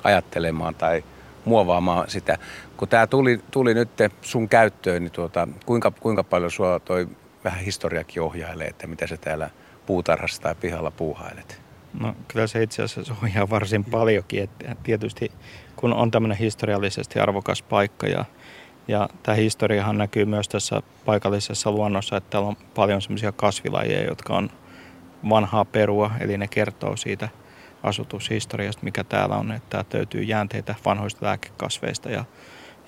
ajattelemaan 0.03 0.75
tai 0.75 1.03
muovaamaan 1.47 2.09
sitä. 2.09 2.37
Kun 2.77 2.87
tämä 2.87 3.07
tuli, 3.07 3.39
tuli 3.51 3.73
nyt 3.73 3.89
sun 4.21 4.49
käyttöön, 4.49 5.03
niin 5.03 5.11
tuota, 5.11 5.47
kuinka, 5.65 5.91
kuinka 5.91 6.23
paljon 6.23 6.51
sua 6.51 6.79
toi 6.79 7.07
vähän 7.43 7.59
historiakin 7.59 8.21
ohjailee, 8.21 8.67
että 8.67 8.87
mitä 8.87 9.07
se 9.07 9.17
täällä 9.17 9.49
puutarhassa 9.85 10.41
tai 10.41 10.55
pihalla 10.55 10.91
puuhailet? 10.91 11.61
No 11.99 12.15
kyllä 12.27 12.47
se 12.47 12.63
itse 12.63 12.83
asiassa 12.83 13.15
ohjaa 13.23 13.49
varsin 13.49 13.85
paljonkin. 13.85 14.43
Että 14.43 14.75
tietysti 14.83 15.31
kun 15.75 15.93
on 15.93 16.11
tämmöinen 16.11 16.37
historiallisesti 16.37 17.19
arvokas 17.19 17.61
paikka 17.61 18.07
ja, 18.07 18.25
ja 18.87 19.09
tämä 19.23 19.35
historiahan 19.35 19.97
näkyy 19.97 20.25
myös 20.25 20.47
tässä 20.47 20.81
paikallisessa 21.05 21.71
luonnossa, 21.71 22.17
että 22.17 22.29
täällä 22.29 22.47
on 22.47 22.57
paljon 22.75 23.01
semmoisia 23.01 23.31
kasvilajeja, 23.31 24.07
jotka 24.07 24.33
on 24.33 24.49
vanhaa 25.29 25.65
perua, 25.65 26.11
eli 26.19 26.37
ne 26.37 26.47
kertoo 26.47 26.95
siitä– 26.95 27.29
asutushistoriasta, 27.87 28.83
mikä 28.83 29.03
täällä 29.03 29.35
on, 29.35 29.51
että 29.51 29.69
täältä 29.69 29.97
löytyy 29.97 30.21
jäänteitä 30.21 30.75
vanhoista 30.85 31.25
lääkekasveista 31.25 32.09
ja, 32.09 32.25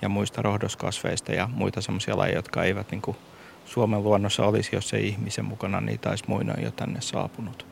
ja 0.01 0.09
muista 0.09 0.41
rohdoskasveista 0.41 1.31
ja 1.31 1.49
muita 1.53 1.81
semmoisia 1.81 2.17
lajeja, 2.17 2.37
jotka 2.37 2.63
eivät 2.63 2.91
niin 2.91 3.01
kuin 3.01 3.17
Suomen 3.65 4.03
luonnossa 4.03 4.45
olisi, 4.45 4.75
jos 4.75 4.93
ei 4.93 5.07
ihmisen 5.07 5.45
mukana 5.45 5.81
niitä 5.81 6.09
olisi 6.09 6.23
muina 6.27 6.53
jo 6.61 6.71
tänne 6.71 7.01
saapunut. 7.01 7.65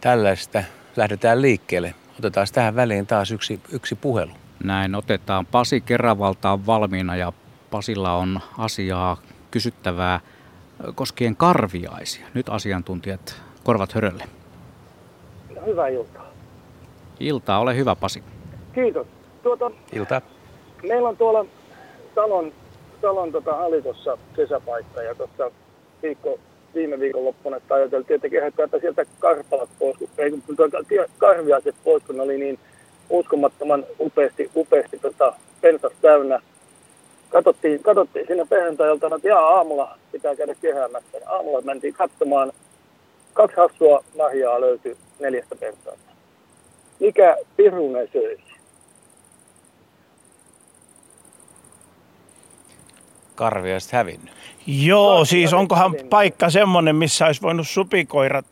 Tällaista 0.00 0.62
lähdetään 0.96 1.42
liikkeelle. 1.42 1.94
Otetaan 2.18 2.46
tähän 2.52 2.76
väliin 2.76 3.06
taas 3.06 3.30
yksi, 3.30 3.60
yksi 3.72 3.94
puhelu. 3.94 4.32
Näin 4.64 4.94
otetaan. 4.94 5.46
Pasi 5.46 5.80
Keravalta 5.80 6.52
on 6.52 6.66
valmiina 6.66 7.16
ja 7.16 7.32
Pasilla 7.70 8.14
on 8.14 8.40
asiaa 8.58 9.16
kysyttävää 9.50 10.20
koskien 10.94 11.36
karviaisia. 11.36 12.26
Nyt 12.34 12.48
asiantuntijat 12.48 13.42
korvat 13.64 13.94
hörölle 13.94 14.41
hyvää 15.66 15.88
iltaa. 15.88 16.32
Iltaa, 17.20 17.60
ole 17.60 17.76
hyvä 17.76 17.96
Pasi. 17.96 18.22
Kiitos. 18.74 19.06
Tuota, 19.42 19.70
Ilta. 19.92 20.22
Meillä 20.82 21.08
on 21.08 21.16
tuolla 21.16 21.46
talon, 22.14 22.52
talon 23.00 23.32
tota 23.32 23.56
halitossa 23.56 24.18
kesäpaikka 24.36 25.02
ja 25.02 25.14
tuossa 25.14 25.50
viikko, 26.02 26.38
viime 26.74 27.00
viikon 27.00 27.24
loppuna, 27.24 27.56
että 27.56 27.74
ajateltiin, 27.74 28.14
että 28.14 28.28
kehättäpä 28.28 28.78
sieltä 28.78 29.04
karpalat 29.18 29.70
pois, 29.78 29.96
ei 30.18 30.30
kun 30.30 30.56
tuota, 30.56 30.78
karviaiset 31.18 31.74
pois, 31.84 32.02
kun 32.02 32.16
ne 32.16 32.22
oli 32.22 32.38
niin 32.38 32.58
uskomattoman 33.10 33.84
upeasti, 34.00 34.50
upeasti 34.56 34.98
tota, 34.98 35.32
pensas 35.60 35.92
täynnä. 36.02 36.40
Katsottiin, 37.28 37.82
katsottiin 37.82 38.26
siinä 38.26 38.46
perjantailta, 38.46 39.16
että 39.16 39.28
jaa, 39.28 39.56
aamulla 39.56 39.98
pitää 40.12 40.36
käydä 40.36 40.54
kehäämässä. 40.62 41.18
Aamulla 41.26 41.60
mentiin 41.60 41.94
katsomaan, 41.94 42.52
kaksi 43.32 43.56
hassua 43.56 44.04
nahjaa 44.14 44.60
löytyi 44.60 44.96
neljästä 45.20 45.56
pensaasta. 45.56 46.12
Mikä 47.00 47.36
pirunen 47.56 48.08
söisi? 48.12 48.42
Karviaiset 53.34 53.92
hävinnyt. 53.92 54.32
Joo, 54.66 55.18
no, 55.18 55.24
siis 55.24 55.52
onkohan 55.52 55.90
hävinnyt. 55.90 56.10
paikka 56.10 56.50
semmoinen, 56.50 56.96
missä 56.96 57.26
olisi 57.26 57.42
voinut 57.42 57.68
supikoira, 57.68 58.42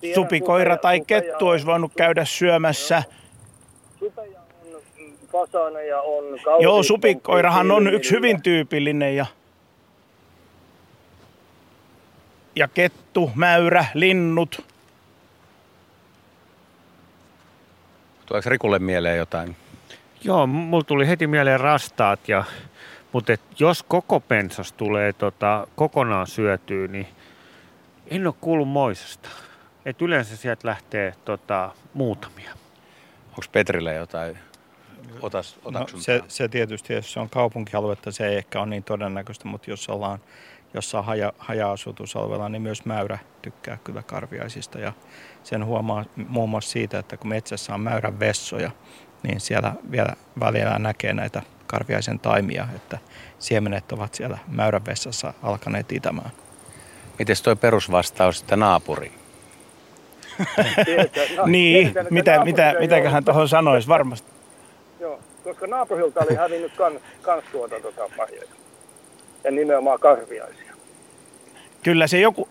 Tiedän, 0.00 0.14
supikoira 0.14 0.76
tai 0.76 1.00
kettu 1.00 1.48
olisi 1.48 1.66
voinut 1.66 1.92
käydä 1.96 2.24
syömässä. 2.24 3.02
Supeja 3.98 4.40
on 4.40 4.82
fasaneja, 5.32 6.00
on 6.00 6.24
Joo, 6.60 6.82
supikoirahan 6.82 7.70
on 7.70 7.94
yksi 7.94 8.10
hyvin 8.10 8.42
tyypillinen 8.42 9.16
ja 9.16 9.26
ja 12.58 12.68
kettu, 12.68 13.30
mäyrä, 13.34 13.84
linnut. 13.94 14.64
Tuleeko 18.28 18.50
Rikulle 18.50 18.78
mieleen 18.78 19.18
jotain? 19.18 19.56
Joo, 20.24 20.46
mulla 20.46 20.84
tuli 20.84 21.08
heti 21.08 21.26
mieleen 21.26 21.60
rastaat, 21.60 22.28
ja, 22.28 22.44
mutta 23.12 23.32
et 23.32 23.40
jos 23.58 23.82
koko 23.82 24.20
pensas 24.20 24.72
tulee 24.72 25.12
tota, 25.12 25.66
kokonaan 25.76 26.26
syötyä, 26.26 26.86
niin 26.86 27.06
en 28.06 28.26
ole 28.26 28.34
kuullut 28.40 28.68
moisesta. 28.68 29.28
Et 29.84 30.02
yleensä 30.02 30.36
sieltä 30.36 30.68
lähtee 30.68 31.14
tota, 31.24 31.70
muutamia. 31.94 32.50
Onko 33.28 33.42
Petrille 33.52 33.94
jotain? 33.94 34.38
Otas, 35.22 35.58
no, 35.70 35.86
se, 35.96 36.22
se 36.28 36.48
tietysti, 36.48 36.92
jos 36.92 37.12
se 37.12 37.20
on 37.20 37.30
kaupunkialuetta, 37.30 38.12
se 38.12 38.28
ei 38.28 38.36
ehkä 38.36 38.60
ole 38.60 38.66
niin 38.66 38.84
todennäköistä, 38.84 39.48
mutta 39.48 39.70
jos 39.70 39.88
ollaan 39.88 40.18
jossain 40.74 41.04
haja, 41.04 41.32
haja-asutusalueella, 41.38 42.48
niin 42.48 42.62
myös 42.62 42.84
mäyrä 42.84 43.18
tykkää 43.42 43.78
kyllä 43.84 44.02
karviaisista. 44.02 44.78
Ja 44.78 44.92
sen 45.42 45.64
huomaa 45.64 46.04
muun 46.28 46.50
muassa 46.50 46.70
siitä, 46.70 46.98
että 46.98 47.16
kun 47.16 47.28
metsässä 47.28 47.74
on 47.74 47.80
mäyrän 47.80 48.20
vessoja, 48.20 48.70
niin 49.22 49.40
siellä 49.40 49.72
vielä 49.90 50.12
välillä 50.40 50.78
näkee 50.78 51.12
näitä 51.12 51.42
karviaisen 51.66 52.18
taimia, 52.18 52.68
että 52.76 52.98
siemenet 53.38 53.92
ovat 53.92 54.14
siellä 54.14 54.38
mäyrän 54.48 54.86
vessassa 54.86 55.34
alkaneet 55.42 55.92
itämään. 55.92 56.30
Miten 57.18 57.36
tuo 57.44 57.56
perusvastaus, 57.56 58.40
että 58.40 58.56
naapuri? 58.56 59.12
no, 61.36 61.46
niin, 61.46 61.94
mitä, 62.10 62.44
mitä, 62.44 62.74
mitäköhän 62.80 63.24
tuohon 63.24 63.48
sanoisi 63.48 63.88
varmasti. 63.88 64.30
Joo, 65.00 65.20
koska 65.44 65.66
naapurilta 65.66 66.20
oli 66.20 66.34
hävinnyt 66.34 66.72
kans, 66.76 66.94
kans 67.22 67.44
tuota, 67.52 67.80
tuota 67.80 68.02
pahoja. 68.16 68.42
Ja 69.44 69.50
nimenomaan 69.50 70.00
karviaisia. 70.00 70.72
Kyllä 71.82 72.06
se 72.06 72.20
joku, 72.20 72.48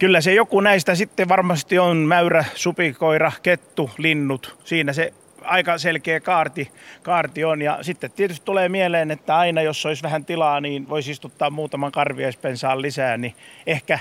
Kyllä 0.00 0.20
se 0.20 0.34
joku 0.34 0.60
näistä 0.60 0.94
sitten 0.94 1.28
varmasti 1.28 1.78
on 1.78 1.96
mäyrä, 1.96 2.44
supikoira, 2.54 3.32
kettu, 3.42 3.90
linnut. 3.98 4.58
Siinä 4.64 4.92
se 4.92 5.12
aika 5.42 5.78
selkeä 5.78 6.20
kaarti, 6.20 6.70
kaarti 7.02 7.44
on. 7.44 7.62
Ja 7.62 7.78
sitten 7.82 8.10
tietysti 8.10 8.44
tulee 8.44 8.68
mieleen, 8.68 9.10
että 9.10 9.38
aina 9.38 9.62
jos 9.62 9.86
olisi 9.86 10.02
vähän 10.02 10.24
tilaa, 10.24 10.60
niin 10.60 10.88
voisi 10.88 11.10
istuttaa 11.10 11.50
muutaman 11.50 11.92
karviaispensaan 11.92 12.82
lisää, 12.82 13.16
niin 13.16 13.34
ehkä 13.66 13.98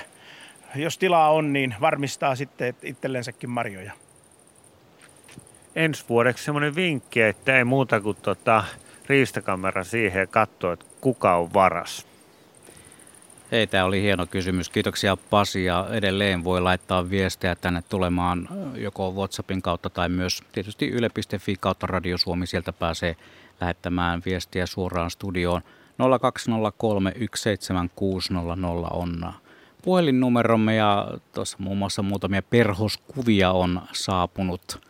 jos 0.75 0.98
tilaa 0.98 1.31
on, 1.31 1.53
niin 1.53 1.75
varmistaa 1.81 2.36
sitten 2.36 2.75
itsellensäkin 2.84 3.50
marjoja. 3.50 3.91
Ensi 5.75 6.05
vuodeksi 6.10 6.43
semmoinen 6.43 6.75
vinkki, 6.75 7.22
että 7.22 7.58
ei 7.58 7.63
muuta 7.63 8.01
kuin 8.01 8.17
tota, 8.22 8.63
riistakamera 9.08 9.84
siihen 9.84 10.19
ja 10.19 10.27
katsoa, 10.27 10.74
että 10.74 10.86
kuka 11.01 11.36
on 11.36 11.53
varas. 11.53 12.10
Hei, 13.51 13.68
tämä 13.68 13.86
oli 13.86 14.01
hieno 14.01 14.25
kysymys. 14.25 14.70
Kiitoksia 14.70 15.18
Pasi 15.29 15.65
ja 15.65 15.88
edelleen 15.91 16.44
voi 16.44 16.62
laittaa 16.62 17.10
viestejä 17.10 17.56
tänne 17.56 17.84
tulemaan 17.89 18.50
joko 18.75 19.12
WhatsAppin 19.12 19.62
kautta 19.62 19.89
tai 19.89 20.10
myös 20.10 20.44
tietysti 20.51 20.88
yle.fi 20.88 21.56
kautta 21.60 21.88
Radio 21.88 22.18
Suomi. 22.18 22.48
Sieltä 22.48 22.74
pääsee 22.74 23.15
lähettämään 23.62 24.22
viestiä 24.25 24.65
suoraan 24.65 25.12
studioon. 25.12 25.62
020317600 25.62 26.06
on 28.91 29.34
puhelinnumeromme 29.82 30.75
ja 30.75 31.08
tuossa 31.34 31.58
muun 31.60 31.77
muassa 31.77 32.01
muutamia 32.01 32.41
perhoskuvia 32.41 33.51
on 33.51 33.82
saapunut 33.91 34.82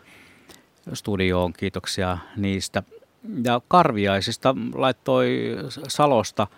studioon. 0.94 1.54
Kiitoksia 1.54 2.18
niistä. 2.38 2.84
Ja 3.44 3.62
Karviaisista 3.68 4.56
laittoi 4.74 5.58
Salosta– 5.88 6.48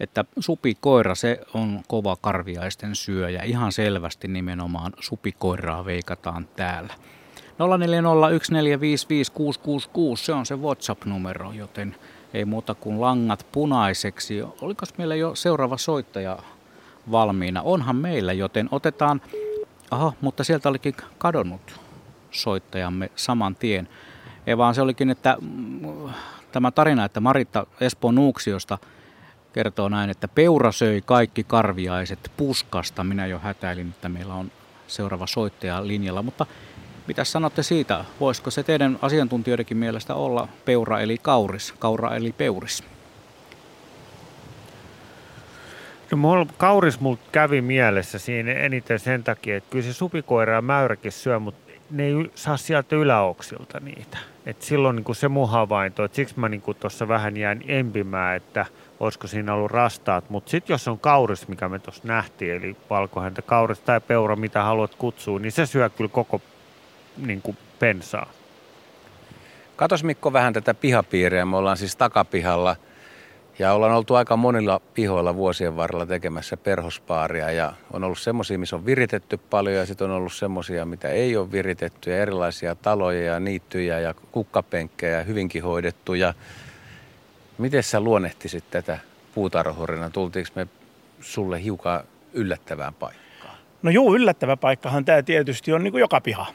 että 0.00 0.24
supikoira 0.40 1.14
se 1.14 1.40
on 1.54 1.82
kova 1.88 2.16
karviaisten 2.20 2.94
syöjä. 2.94 3.42
Ihan 3.42 3.72
selvästi 3.72 4.28
nimenomaan 4.28 4.92
supikoiraa 5.00 5.84
veikataan 5.84 6.48
täällä. 6.56 6.94
0401455666, 7.58 10.16
se 10.16 10.32
on 10.32 10.46
se 10.46 10.56
WhatsApp-numero, 10.56 11.52
joten 11.52 11.96
ei 12.34 12.44
muuta 12.44 12.74
kuin 12.74 13.00
langat 13.00 13.46
punaiseksi. 13.52 14.42
Oliko 14.60 14.86
meillä 14.98 15.14
jo 15.14 15.34
seuraava 15.34 15.76
soittaja 15.76 16.38
valmiina? 17.10 17.62
Onhan 17.62 17.96
meillä, 17.96 18.32
joten 18.32 18.68
otetaan... 18.70 19.20
Aha, 19.90 20.12
mutta 20.20 20.44
sieltä 20.44 20.68
olikin 20.68 20.94
kadonnut 21.18 21.80
soittajamme 22.30 23.10
saman 23.16 23.56
tien. 23.56 23.88
Ei 24.48 24.58
vaan 24.58 24.74
se 24.74 24.82
olikin, 24.82 25.10
että 25.10 25.36
mm, 25.40 26.10
tämä 26.52 26.70
tarina, 26.70 27.04
että 27.04 27.20
Maritta 27.20 27.66
Espoon 27.80 28.14
Nuuksiosta– 28.14 28.78
kertoo 29.52 29.88
näin, 29.88 30.10
että 30.10 30.28
peura 30.28 30.72
söi 30.72 31.02
kaikki 31.04 31.44
karviaiset 31.44 32.32
puskasta. 32.36 33.04
Minä 33.04 33.26
jo 33.26 33.38
hätäilin, 33.38 33.88
että 33.88 34.08
meillä 34.08 34.34
on 34.34 34.50
seuraava 34.86 35.26
soittaja 35.26 35.86
linjalla, 35.86 36.22
mutta 36.22 36.46
mitä 37.06 37.24
sanotte 37.24 37.62
siitä? 37.62 38.04
Voisiko 38.20 38.50
se 38.50 38.62
teidän 38.62 38.98
asiantuntijoidenkin 39.02 39.76
mielestä 39.76 40.14
olla 40.14 40.48
peura 40.64 41.00
eli 41.00 41.18
kauris, 41.22 41.74
kaura 41.78 42.16
eli 42.16 42.32
peuris? 42.32 42.84
No, 46.10 46.18
mulla, 46.18 46.46
kauris 46.56 47.00
mulla 47.00 47.18
kävi 47.32 47.60
mielessä 47.60 48.18
siinä 48.18 48.52
eniten 48.52 48.98
sen 48.98 49.24
takia, 49.24 49.56
että 49.56 49.70
kyllä 49.70 49.84
se 49.84 49.92
supikoira 49.92 50.54
ja 50.54 50.62
mäyräkin 50.62 51.12
syö, 51.12 51.38
mutta 51.38 51.67
ne 51.90 52.04
ei 52.04 52.30
saa 52.34 52.56
sieltä 52.56 52.96
yläoksilta 52.96 53.80
niitä. 53.80 54.18
Et 54.46 54.62
silloin 54.62 54.96
niin 54.96 55.14
se 55.14 55.28
mun 55.28 55.50
havainto, 55.50 56.04
että 56.04 56.16
siksi 56.16 56.40
mä 56.40 56.48
niin 56.48 56.62
tuossa 56.80 57.08
vähän 57.08 57.36
jään 57.36 57.60
empimään, 57.66 58.36
että– 58.36 58.66
olisiko 59.00 59.26
siinä 59.26 59.54
ollut 59.54 59.70
rastaat. 59.70 60.30
Mutta 60.30 60.50
sitten 60.50 60.74
jos 60.74 60.88
on 60.88 60.98
kauris, 60.98 61.48
mikä 61.48 61.68
me 61.68 61.78
tuossa 61.78 62.02
nähtiin, 62.04 62.54
eli 62.54 62.76
valkohäntä 62.90 63.42
kauris 63.42 63.80
tai 63.80 64.00
peura, 64.00 64.36
mitä 64.36 64.62
haluat 64.62 64.94
kutsua, 64.94 65.38
niin 65.38 65.52
se 65.52 65.66
syö 65.66 65.90
kyllä 65.90 66.10
koko 66.10 66.40
niin 67.16 67.42
kuin 67.42 67.56
pensaa. 67.78 68.30
Katos 69.76 70.04
Mikko 70.04 70.32
vähän 70.32 70.52
tätä 70.52 70.74
pihapiiriä. 70.74 71.46
Me 71.46 71.56
ollaan 71.56 71.76
siis 71.76 71.96
takapihalla 71.96 72.76
ja 73.58 73.72
ollaan 73.72 73.92
oltu 73.92 74.14
aika 74.14 74.36
monilla 74.36 74.80
pihoilla 74.94 75.34
vuosien 75.34 75.76
varrella 75.76 76.06
tekemässä 76.06 76.56
perhospaaria 76.56 77.50
ja 77.50 77.72
on 77.92 78.04
ollut 78.04 78.18
semmoisia, 78.18 78.58
missä 78.58 78.76
on 78.76 78.86
viritetty 78.86 79.36
paljon 79.36 79.76
ja 79.76 79.86
sitten 79.86 80.10
on 80.10 80.16
ollut 80.16 80.32
semmoisia, 80.32 80.84
mitä 80.84 81.08
ei 81.08 81.36
ole 81.36 81.52
viritetty 81.52 82.10
ja 82.10 82.22
erilaisia 82.22 82.74
taloja 82.74 83.22
ja 83.32 83.40
niittyjä 83.40 84.00
ja 84.00 84.14
kukkapenkkejä 84.14 85.22
hyvinkin 85.22 85.62
hoidettuja. 85.62 86.34
Miten 87.58 87.82
sä 87.82 88.00
luonnehtisit 88.00 88.64
tätä 88.70 88.98
puutarhurina? 89.34 90.10
Tultiinko 90.10 90.50
me 90.54 90.66
sulle 91.20 91.62
hiukan 91.62 92.00
yllättävään 92.32 92.94
paikkaan? 92.94 93.56
No 93.82 93.90
juu, 93.90 94.14
yllättävä 94.14 94.56
paikkahan 94.56 95.04
tämä 95.04 95.22
tietysti 95.22 95.72
on 95.72 95.84
niin 95.84 95.92
kuin 95.92 96.00
joka 96.00 96.20
piha. 96.20 96.46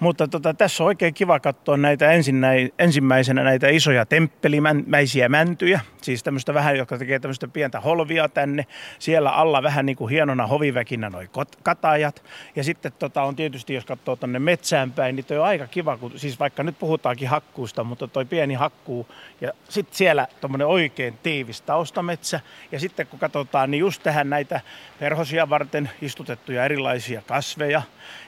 Mutta 0.00 0.28
tota, 0.28 0.54
tässä 0.54 0.82
on 0.84 0.86
oikein 0.86 1.14
kiva 1.14 1.40
katsoa 1.40 1.76
näitä 1.76 2.12
ensinnäi, 2.12 2.72
ensimmäisenä 2.78 3.44
näitä 3.44 3.68
isoja 3.68 4.06
temppelimäisiä 4.06 5.28
mäntyjä. 5.28 5.80
Siis 6.06 6.22
tämmöistä 6.22 6.54
vähän, 6.54 6.76
jotka 6.76 6.98
tekee 6.98 7.18
tämmöistä 7.18 7.48
pientä 7.48 7.80
holvia 7.80 8.28
tänne. 8.28 8.66
Siellä 8.98 9.30
alla 9.30 9.62
vähän 9.62 9.86
niin 9.86 9.96
kuin 9.96 10.10
hienona 10.10 10.46
hoviväkinä 10.46 11.10
noi 11.10 11.28
katajat. 11.62 12.22
Ja 12.56 12.64
sitten 12.64 12.92
tota, 12.98 13.22
on 13.22 13.36
tietysti, 13.36 13.74
jos 13.74 13.84
katsoo 13.84 14.16
tonne 14.16 14.38
metsään 14.38 14.92
päin, 14.92 15.16
niin 15.16 15.26
toi 15.26 15.38
on 15.38 15.44
aika 15.44 15.66
kiva, 15.66 15.96
kun, 15.96 16.18
siis 16.18 16.40
vaikka 16.40 16.62
nyt 16.62 16.78
puhutaankin 16.78 17.28
hakkuusta, 17.28 17.84
mutta 17.84 18.08
toi 18.08 18.24
pieni 18.24 18.54
hakkuu. 18.54 19.06
Ja 19.40 19.52
sitten 19.68 19.96
siellä 19.96 20.28
tuommoinen 20.40 20.66
oikein 20.66 21.18
tiivis 21.22 21.60
taustametsä. 21.60 22.40
Ja 22.72 22.80
sitten 22.80 23.06
kun 23.06 23.18
katsotaan, 23.18 23.70
niin 23.70 23.80
just 23.80 24.02
tähän 24.02 24.30
näitä 24.30 24.60
perhosia 24.98 25.50
varten 25.50 25.90
istutettuja 26.02 26.64
erilaisia 26.64 27.22
kasveja. 27.22 27.82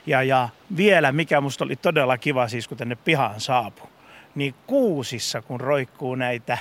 Ja, 0.05 0.23
ja 0.23 0.49
vielä, 0.77 1.11
mikä 1.11 1.41
musta 1.41 1.65
oli 1.65 1.75
todella 1.75 2.17
kiva 2.17 2.47
siis, 2.47 2.67
kun 2.67 2.77
tänne 2.77 2.95
pihaan 2.95 3.39
saapui, 3.41 3.87
niin 4.35 4.55
kuusissa, 4.67 5.41
kun 5.41 5.61
roikkuu 5.61 6.15
näitä 6.15 6.57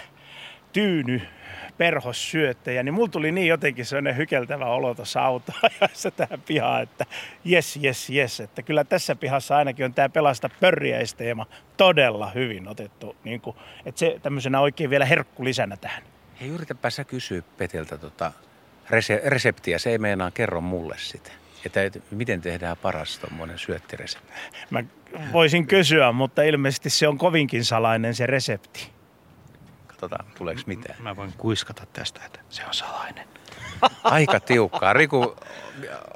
tyyny 0.79 1.21
perhossyöttejä, 1.79 2.83
niin 2.83 2.95
mulla 2.95 3.09
tuli 3.09 3.33
niin 3.33 3.47
jotenkin 3.47 3.87
sellainen 3.87 4.17
hykeltävä 4.17 4.64
olo 4.64 4.95
tuossa 4.95 5.21
autoa 5.21 5.61
ja 6.05 6.11
tähän 6.11 6.43
pihaan, 6.47 6.83
että 6.83 7.07
jes, 7.45 7.77
jes, 7.77 8.11
jes, 8.11 8.41
että 8.41 8.62
kyllä 8.62 8.85
tässä 8.85 9.17
pihassa 9.17 9.57
ainakin 9.57 9.85
on 9.85 9.95
tämä 9.95 10.09
pelasta 10.09 10.51
pörriäisteema 10.61 11.47
todella 11.77 12.31
hyvin 12.31 12.69
otettu, 12.69 13.17
niin 13.25 13.41
kuin, 13.41 13.57
että 13.87 13.99
se 13.99 14.19
tämmöisenä 14.23 14.61
oikein 14.61 14.91
vielä 14.91 15.05
herkkulisänä 15.05 15.77
tähän. 15.77 16.03
Hei, 16.41 16.49
yritäpä 16.49 16.91
sä 16.91 17.05
kysyä 17.05 17.43
Peteltä 17.57 17.99
tota 17.99 18.33
reseptiä, 19.25 19.79
se 19.79 19.91
ei 19.91 19.99
meinaa 19.99 20.31
kerro 20.31 20.61
mulle 20.61 20.95
sitä. 20.99 21.31
Että 21.67 21.83
et, 21.83 22.03
miten 22.11 22.41
tehdään 22.41 22.77
paras 22.77 23.19
tuommoinen 23.19 23.59
syöttiresepti? 23.59 24.33
Mä 24.71 24.85
voisin 25.33 25.67
kysyä, 25.67 26.12
mutta 26.12 26.43
ilmeisesti 26.43 26.91
se 26.91 27.09
on 27.09 27.19
kovinkin 27.19 27.64
salainen 27.64 28.14
se 28.14 28.27
resepti. 28.27 28.98
Katsotaan, 30.01 30.31
tuleeko 30.39 30.61
mitään. 30.67 31.03
Mä 31.03 31.17
voin 31.17 31.33
kuiskata 31.39 31.87
tästä, 31.93 32.21
että 32.27 32.41
se 32.49 32.63
on 32.67 32.75
salainen. 32.75 33.29
Aika 34.05 34.41
tiukkaa. 34.41 34.93
Riku, 34.93 35.37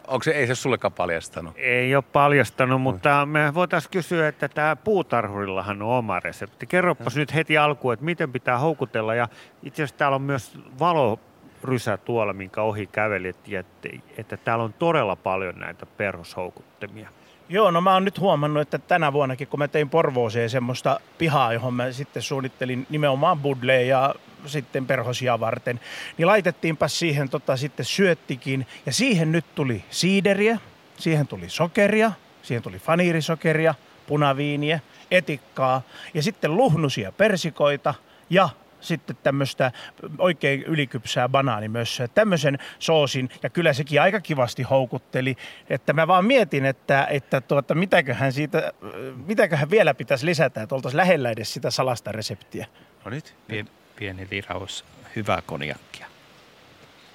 onko 0.06 0.22
se, 0.22 0.30
ei 0.30 0.46
se 0.46 0.54
sullekaan 0.54 0.92
paljastanut? 0.92 1.54
Ei 1.56 1.94
ole 1.96 2.04
paljastanut, 2.12 2.82
mutta 2.82 3.26
me 3.26 3.54
voitaisiin 3.54 3.90
kysyä, 3.90 4.28
että 4.28 4.48
tämä 4.48 4.76
puutarhurillahan 4.76 5.82
on 5.82 5.88
oma 5.98 6.20
resepti. 6.20 6.66
Kerropas 6.66 7.16
nyt 7.16 7.34
heti 7.34 7.58
alkuun, 7.58 7.94
että 7.94 8.04
miten 8.04 8.32
pitää 8.32 8.58
houkutella. 8.58 9.14
Ja 9.14 9.28
itse 9.62 9.82
asiassa 9.82 9.98
täällä 9.98 10.14
on 10.14 10.22
myös 10.22 10.58
valo 10.78 11.20
rysä 11.64 11.96
tuolla, 11.96 12.32
minkä 12.32 12.62
ohi 12.62 12.86
kävelit, 12.86 13.36
että, 13.52 13.88
että 14.16 14.36
täällä 14.36 14.64
on 14.64 14.72
todella 14.72 15.16
paljon 15.16 15.58
näitä 15.58 15.86
perhoshoukuttimia. 15.86 17.08
Joo, 17.48 17.70
no 17.70 17.80
mä 17.80 17.92
oon 17.92 18.04
nyt 18.04 18.20
huomannut, 18.20 18.60
että 18.60 18.78
tänä 18.78 19.12
vuonnakin, 19.12 19.48
kun 19.48 19.58
mä 19.58 19.68
tein 19.68 19.88
Porvooseen 19.88 20.50
semmoista 20.50 21.00
pihaa, 21.18 21.52
johon 21.52 21.74
mä 21.74 21.92
sitten 21.92 22.22
suunnittelin 22.22 22.86
nimenomaan 22.90 23.38
budleja 23.38 23.86
ja 23.86 24.14
sitten 24.46 24.86
perhosia 24.86 25.40
varten, 25.40 25.80
niin 26.18 26.26
laitettiinpa 26.26 26.88
siihen 26.88 27.28
tota 27.28 27.56
sitten 27.56 27.86
syöttikin. 27.86 28.66
Ja 28.86 28.92
siihen 28.92 29.32
nyt 29.32 29.44
tuli 29.54 29.84
siideriä, 29.90 30.58
siihen 30.98 31.26
tuli 31.26 31.48
sokeria, 31.48 32.12
siihen 32.42 32.62
tuli 32.62 32.78
faniirisokeria, 32.78 33.74
punaviiniä, 34.06 34.80
etikkaa 35.10 35.82
ja 36.14 36.22
sitten 36.22 36.56
luhnusia 36.56 37.12
persikoita 37.12 37.94
ja 38.30 38.48
sitten 38.82 39.16
tämmöistä 39.22 39.72
oikein 40.18 40.62
ylikypsää 40.62 41.28
banaanimössöä, 41.28 42.08
tämmöisen 42.08 42.58
soosin, 42.78 43.30
ja 43.42 43.50
kyllä 43.50 43.72
sekin 43.72 44.02
aika 44.02 44.20
kivasti 44.20 44.62
houkutteli, 44.62 45.36
että 45.70 45.92
mä 45.92 46.06
vaan 46.06 46.24
mietin, 46.24 46.64
että, 46.64 47.06
että 47.10 47.40
tuota, 47.40 47.74
mitäköhän 47.74 48.32
siitä, 48.32 48.72
mitäköhän 49.26 49.70
vielä 49.70 49.94
pitäisi 49.94 50.26
lisätä, 50.26 50.62
että 50.62 50.74
oltaisiin 50.74 50.96
lähellä 50.96 51.30
edes 51.30 51.52
sitä 51.52 51.70
salasta 51.70 52.12
reseptiä. 52.12 52.66
No 53.04 53.10
nyt. 53.10 53.34
Pieni 53.96 54.28
liraus 54.30 54.84
hyvää 55.16 55.42
konjakkia. 55.46 56.06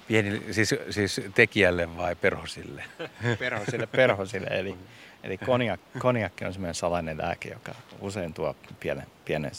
Pieni, 0.08 0.42
siis, 0.50 0.74
siis 0.90 1.20
tekijälle 1.34 1.96
vai 1.96 2.16
perhosille? 2.16 2.84
perhosille, 3.38 3.86
perhosille. 3.86 4.46
Eli, 4.50 4.76
eli 5.22 5.38
konjak, 5.38 5.80
konjakki 5.98 6.44
on 6.44 6.52
semmoinen 6.52 6.74
salainen 6.74 7.18
lääke, 7.18 7.48
joka 7.48 7.74
usein 8.00 8.34
tuo 8.34 8.56
pienen, 8.80 9.06
pienen 9.24 9.50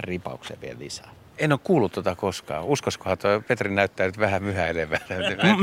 ripauksen 0.00 0.60
vielä 0.60 0.78
lisää. 0.78 1.10
En 1.38 1.52
ole 1.52 1.60
kuullut 1.64 1.92
tota 1.92 2.16
koskaan. 2.16 2.64
Uskoskohan 2.64 3.18
tuo 3.18 3.42
Petri 3.48 3.70
näyttää 3.70 4.06
nyt 4.06 4.18
vähän 4.18 4.42
myhäilevältä. 4.42 5.14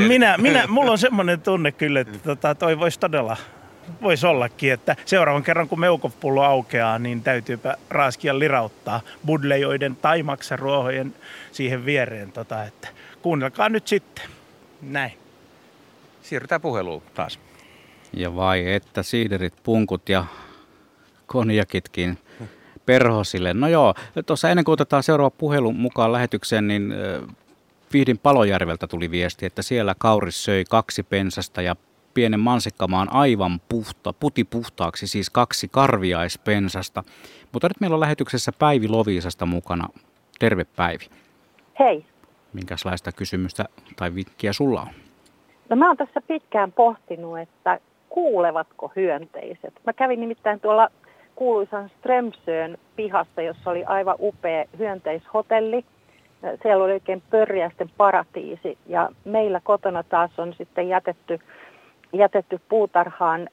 Minä, 0.07 0.37
minä, 0.37 0.67
mulla 0.67 0.91
on 0.91 0.97
semmoinen 0.97 1.41
tunne 1.41 1.71
kyllä, 1.71 1.99
että 1.99 2.19
tota, 2.19 2.55
toi 2.55 2.79
voisi 2.79 2.99
todella 2.99 3.37
voisi 4.01 4.27
ollakin, 4.27 4.73
että 4.73 4.95
seuraavan 5.05 5.43
kerran 5.43 5.67
kun 5.67 5.79
meukopullo 5.79 6.43
aukeaa, 6.43 6.99
niin 6.99 7.23
täytyypä 7.23 7.77
raaskia 7.89 8.39
lirauttaa 8.39 9.01
budlejoiden 9.25 9.95
tai 9.95 10.23
maksaruohojen 10.23 11.15
siihen 11.51 11.85
viereen. 11.85 12.31
Tota, 12.31 12.63
että 12.63 12.87
kuunnelkaa 13.21 13.69
nyt 13.69 13.87
sitten. 13.87 14.29
Näin. 14.81 15.11
Siirrytään 16.21 16.61
puheluun 16.61 17.03
taas. 17.13 17.39
Ja 18.13 18.35
vai 18.35 18.73
että 18.73 19.03
siiderit, 19.03 19.53
punkut 19.63 20.09
ja 20.09 20.25
konjakitkin 21.25 22.17
perhosille. 22.85 23.53
No 23.53 23.67
joo, 23.67 23.93
tuossa 24.25 24.49
ennen 24.49 24.65
kuin 24.65 24.73
otetaan 24.73 25.03
seuraava 25.03 25.29
puhelu 25.29 25.71
mukaan 25.71 26.11
lähetykseen, 26.11 26.67
niin 26.67 26.93
Vihdin 27.93 28.17
Palojärveltä 28.17 28.87
tuli 28.87 29.11
viesti, 29.11 29.45
että 29.45 29.61
siellä 29.61 29.95
Kauris 29.97 30.43
söi 30.43 30.63
kaksi 30.69 31.03
pensasta 31.03 31.61
ja 31.61 31.75
pienen 32.13 32.39
mansikkamaan 32.39 33.13
aivan 33.13 33.61
puhta, 33.69 34.13
puti 34.13 34.43
puhtaaksi, 34.43 35.07
siis 35.07 35.29
kaksi 35.29 35.67
karviaispensasta. 35.67 37.03
Mutta 37.51 37.67
nyt 37.67 37.79
meillä 37.81 37.93
on 37.93 37.99
lähetyksessä 37.99 38.51
Päivi 38.51 38.87
Loviisasta 38.87 39.45
mukana. 39.45 39.87
Terve 40.39 40.65
Päivi. 40.75 41.05
Hei. 41.79 42.05
Minkälaista 42.53 43.11
kysymystä 43.11 43.65
tai 43.95 44.15
vinkkiä 44.15 44.53
sulla 44.53 44.81
on? 44.81 44.87
No 45.69 45.75
mä 45.75 45.87
oon 45.87 45.97
tässä 45.97 46.21
pitkään 46.27 46.71
pohtinut, 46.71 47.39
että 47.39 47.79
kuulevatko 48.09 48.91
hyönteiset. 48.95 49.73
Mä 49.85 49.93
kävin 49.93 50.19
nimittäin 50.19 50.59
tuolla 50.59 50.89
kuuluisan 51.39 51.89
Strömsön 51.99 52.77
pihassa, 52.95 53.41
jossa 53.41 53.71
oli 53.71 53.83
aivan 53.83 54.15
upea 54.19 54.65
hyönteishotelli. 54.79 55.85
Siellä 56.61 56.83
oli 56.83 56.93
oikein 56.93 57.23
pörjäisten 57.29 57.89
paratiisi 57.97 58.77
ja 58.87 59.09
meillä 59.25 59.61
kotona 59.63 60.03
taas 60.03 60.39
on 60.39 60.53
sitten 60.53 60.89
jätetty 60.89 61.39
jätetty 62.13 62.59
puutarhaan 62.69 63.49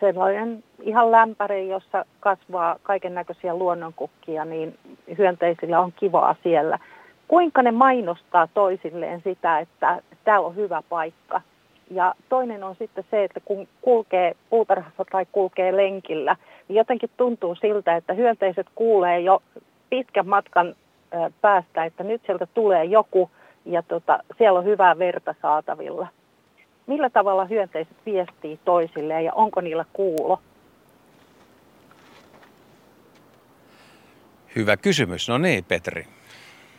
sellainen 0.00 0.64
ihan 0.80 1.12
lämpäri, 1.12 1.68
jossa 1.68 2.04
kasvaa 2.20 2.76
kaiken 2.82 3.14
näköisiä 3.14 3.54
luonnonkukkia, 3.54 4.44
niin 4.44 4.78
hyönteisillä 5.18 5.80
on 5.80 5.92
kivaa 5.92 6.36
siellä. 6.42 6.78
Kuinka 7.28 7.62
ne 7.62 7.70
mainostaa 7.70 8.48
toisilleen 8.54 9.20
sitä, 9.24 9.58
että 9.58 10.02
täällä 10.24 10.46
on 10.46 10.56
hyvä 10.56 10.82
paikka? 10.88 11.40
Ja 11.90 12.14
toinen 12.28 12.64
on 12.64 12.76
sitten 12.78 13.04
se, 13.10 13.24
että 13.24 13.40
kun 13.44 13.68
kulkee 13.80 14.34
puutarhassa 14.50 15.04
tai 15.12 15.26
kulkee 15.32 15.76
lenkillä, 15.76 16.36
jotenkin 16.74 17.10
tuntuu 17.16 17.54
siltä, 17.54 17.96
että 17.96 18.12
hyönteiset 18.12 18.66
kuulee 18.74 19.20
jo 19.20 19.42
pitkän 19.90 20.28
matkan 20.28 20.74
päästä, 21.40 21.84
että 21.84 22.04
nyt 22.04 22.22
sieltä 22.26 22.46
tulee 22.46 22.84
joku 22.84 23.30
ja 23.64 23.82
tota, 23.82 24.18
siellä 24.38 24.58
on 24.58 24.64
hyvää 24.64 24.98
verta 24.98 25.34
saatavilla 25.42 26.06
millä 26.86 27.10
tavalla 27.10 27.44
hyönteiset 27.44 27.96
viestii 28.06 28.60
toisilleen 28.64 29.24
ja 29.24 29.32
onko 29.34 29.60
niillä 29.60 29.84
kuulo? 29.92 30.40
Hyvä 34.56 34.76
kysymys. 34.76 35.28
No 35.28 35.38
niin, 35.38 35.64
Petri. 35.64 36.06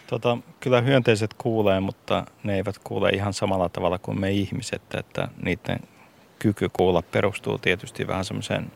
Tota, 0.07 0.37
kyllä 0.59 0.81
hyönteiset 0.81 1.33
kuulee, 1.33 1.79
mutta 1.79 2.25
ne 2.43 2.55
eivät 2.55 2.75
kuule 2.83 3.09
ihan 3.09 3.33
samalla 3.33 3.69
tavalla 3.69 3.99
kuin 3.99 4.19
me 4.19 4.31
ihmiset, 4.31 4.81
että 4.97 5.27
niiden 5.43 5.79
kyky 6.39 6.69
kuulla 6.73 7.01
perustuu 7.01 7.57
tietysti 7.57 8.07
vähän 8.07 8.25
semmoiseen 8.25 8.71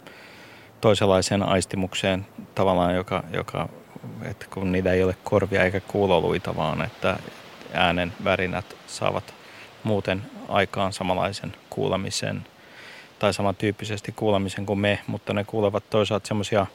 toisenlaiseen 0.81 1.43
aistimukseen 1.43 2.25
tavallaan, 2.55 2.95
joka, 2.95 3.23
joka 3.33 3.69
että 4.21 4.45
kun 4.53 4.71
niillä 4.71 4.93
ei 4.93 5.03
ole 5.03 5.17
korvia 5.23 5.63
eikä 5.63 5.79
kuuloluita, 5.79 6.55
vaan 6.55 6.81
että 6.81 7.19
äänen 7.73 8.13
värinät 8.23 8.75
saavat 8.87 9.33
muuten 9.83 10.21
aikaan 10.49 10.93
samanlaisen 10.93 11.55
kuulemisen 11.69 12.45
tai 13.19 13.33
samantyyppisesti 13.33 14.11
kuulemisen 14.11 14.65
kuin 14.65 14.79
me, 14.79 14.99
mutta 15.07 15.33
ne 15.33 15.43
kuulevat 15.43 15.89
toisaalta 15.89 16.27
semmoisia 16.27 16.65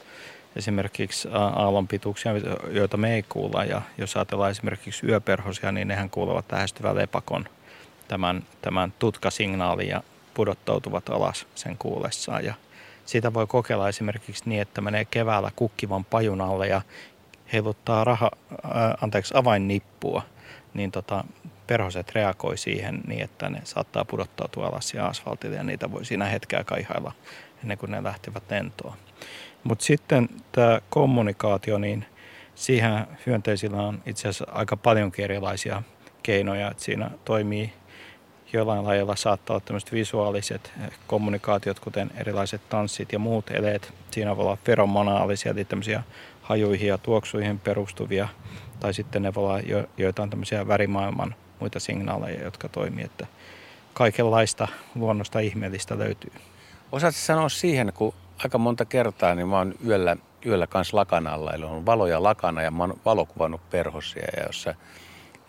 esimerkiksi 0.55 1.27
aallonpituuksia, 1.33 2.31
joita 2.71 2.97
me 2.97 3.15
ei 3.15 3.23
kuulla. 3.23 3.63
Ja 3.63 3.81
jos 3.97 4.15
ajatellaan 4.15 4.51
esimerkiksi 4.51 5.05
yöperhosia, 5.05 5.71
niin 5.71 5.87
nehän 5.87 6.09
kuulevat 6.09 6.45
lähestyvän 6.51 6.95
lepakon 6.95 7.45
tämän, 8.07 8.43
tämän 8.61 8.93
tutkasignaalin 8.99 9.87
ja 9.87 10.03
pudottautuvat 10.33 11.09
alas 11.09 11.47
sen 11.55 11.77
kuullessaan. 11.77 12.45
Ja 12.45 12.53
siitä 13.05 13.33
voi 13.33 13.47
kokeilla 13.47 13.89
esimerkiksi 13.89 14.43
niin, 14.45 14.61
että 14.61 14.81
menee 14.81 15.05
keväällä 15.05 15.51
kukkivan 15.55 16.05
pajun 16.05 16.41
alle 16.41 16.67
ja 16.67 16.81
heiluttaa 17.53 18.03
raha, 18.03 18.31
ää, 18.63 18.97
anteeksi, 19.01 19.33
avainnippua, 19.37 20.21
niin 20.73 20.91
tota, 20.91 21.23
perhoset 21.67 22.11
reagoi 22.11 22.57
siihen 22.57 23.01
niin, 23.07 23.21
että 23.21 23.49
ne 23.49 23.61
saattaa 23.63 24.05
pudottautua 24.05 24.67
alas 24.67 24.93
ja 24.93 25.05
asfaltille 25.07 25.55
ja 25.55 25.63
niitä 25.63 25.91
voi 25.91 26.05
siinä 26.05 26.25
hetkeä 26.25 26.63
kaihailla 26.63 27.11
ennen 27.61 27.77
kuin 27.77 27.91
ne 27.91 28.03
lähtevät 28.03 28.43
lentoon. 28.49 28.97
Mutta 29.63 29.85
sitten 29.85 30.29
tämä 30.51 30.81
kommunikaatio, 30.89 31.77
niin 31.77 32.05
siihen 32.55 33.07
hyönteisillä 33.25 33.77
on 33.77 34.03
itse 34.05 34.21
asiassa 34.21 34.51
aika 34.51 34.77
paljon 34.77 35.11
erilaisia 35.17 35.83
keinoja, 36.23 36.71
että 36.71 36.83
siinä 36.83 37.11
toimii 37.25 37.73
jollain 38.53 38.83
lailla 38.83 39.15
saattaa 39.15 39.53
olla 39.53 39.65
tämmöiset 39.65 39.91
visuaaliset 39.91 40.73
kommunikaatiot, 41.07 41.79
kuten 41.79 42.11
erilaiset 42.15 42.69
tanssit 42.69 43.13
ja 43.13 43.19
muut 43.19 43.51
eleet. 43.51 43.93
Siinä 44.11 44.37
voi 44.37 44.45
olla 44.45 44.57
feromonaalisia, 44.65 45.51
eli 45.51 45.65
tämmöisiä 45.65 46.03
hajuihin 46.41 46.87
ja 46.87 46.97
tuoksuihin 46.97 47.59
perustuvia, 47.59 48.27
tai 48.79 48.93
sitten 48.93 49.21
ne 49.21 49.33
voi 49.33 49.43
olla 49.43 49.59
jo, 49.59 49.85
joitain 49.97 50.29
tämmöisiä 50.29 50.67
värimaailman 50.67 51.35
muita 51.59 51.79
signaaleja, 51.79 52.43
jotka 52.43 52.69
toimii, 52.69 53.05
että 53.05 53.27
kaikenlaista 53.93 54.67
luonnosta 54.95 55.39
ihmeellistä 55.39 55.97
löytyy. 55.97 56.31
Osaatko 56.91 57.19
sanoa 57.19 57.49
siihen, 57.49 57.93
kun 57.93 58.13
aika 58.43 58.57
monta 58.57 58.85
kertaa 58.85 59.35
niin 59.35 59.47
mä 59.47 59.57
oon 59.57 59.73
yöllä, 59.87 60.17
yöllä 60.45 60.67
kanssa 60.67 60.97
lakanalla, 60.97 61.53
eli 61.53 61.65
on 61.65 61.85
valoja 61.85 62.23
lakana 62.23 62.61
ja 62.61 62.71
mä 62.71 62.83
oon 62.83 62.99
valokuvannut 63.05 63.69
perhosia 63.69 64.27
ja 64.37 64.43
jos 64.43 64.61
se, 64.61 64.75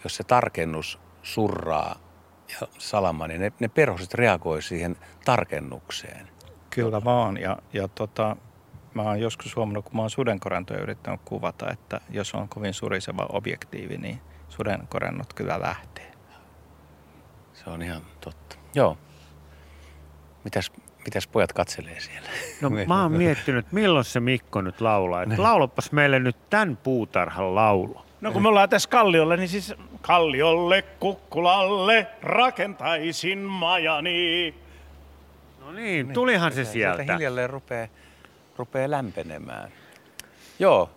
jos 0.04 0.16
se 0.16 0.24
tarkennus 0.24 0.98
surraa 1.22 2.03
ja 2.60 2.68
salama, 2.78 3.26
niin 3.26 3.40
ne, 3.40 3.52
ne 3.60 3.68
perhoset 3.68 4.14
reagoi 4.14 4.62
siihen 4.62 4.96
tarkennukseen. 5.24 6.28
Kyllä 6.70 7.04
vaan 7.04 7.36
ja, 7.36 7.58
ja 7.72 7.88
tota, 7.88 8.36
mä 8.94 9.02
oon 9.02 9.20
joskus 9.20 9.56
huomannut, 9.56 9.84
kun 9.84 9.96
mä 9.96 10.02
oon 10.02 10.10
sudenkorantoja 10.10 10.80
yrittänyt 10.80 11.20
kuvata, 11.24 11.70
että 11.70 12.00
jos 12.10 12.34
on 12.34 12.48
kovin 12.48 12.74
suriseva 12.74 13.26
objektiivi, 13.32 13.96
niin– 13.96 14.20
sudenkorennot 14.56 15.32
kyllä 15.32 15.60
lähtee. 15.60 16.12
Se 17.52 17.70
on 17.70 17.82
ihan 17.82 18.02
totta. 18.20 18.56
Joo. 18.74 18.98
Mitäs, 20.44 20.72
mitäs 21.04 21.26
pojat 21.26 21.52
katselee 21.52 22.00
siellä? 22.00 22.28
No 22.60 22.70
mä 22.86 23.02
oon 23.02 23.12
miettinyt, 23.12 23.72
milloin 23.72 24.04
se 24.04 24.20
Mikko 24.20 24.60
nyt 24.60 24.80
laulaa. 24.80 25.22
Että 25.22 25.42
laulapas 25.42 25.92
meille 25.92 26.18
nyt 26.18 26.50
tämän 26.50 26.76
puutarhan 26.76 27.54
laulu. 27.54 28.00
No 28.20 28.32
kun 28.32 28.42
me 28.42 28.48
ollaan 28.48 28.68
tässä 28.68 28.88
Kalliolle, 28.88 29.36
niin 29.36 29.48
siis 29.48 29.74
Kalliolle, 30.06 30.82
Kukkulalle 30.82 32.06
rakentaisin 32.22 33.38
majani. 33.38 34.54
No 35.60 35.72
niin, 35.72 36.12
tulihan 36.12 36.52
se 36.52 36.64
sieltä. 36.64 36.96
Sieltä 36.96 37.12
hiljalleen 37.12 37.50
rupeaa, 37.50 37.88
rupeaa 38.56 38.90
lämpenemään. 38.90 39.72
Joo, 40.58 40.90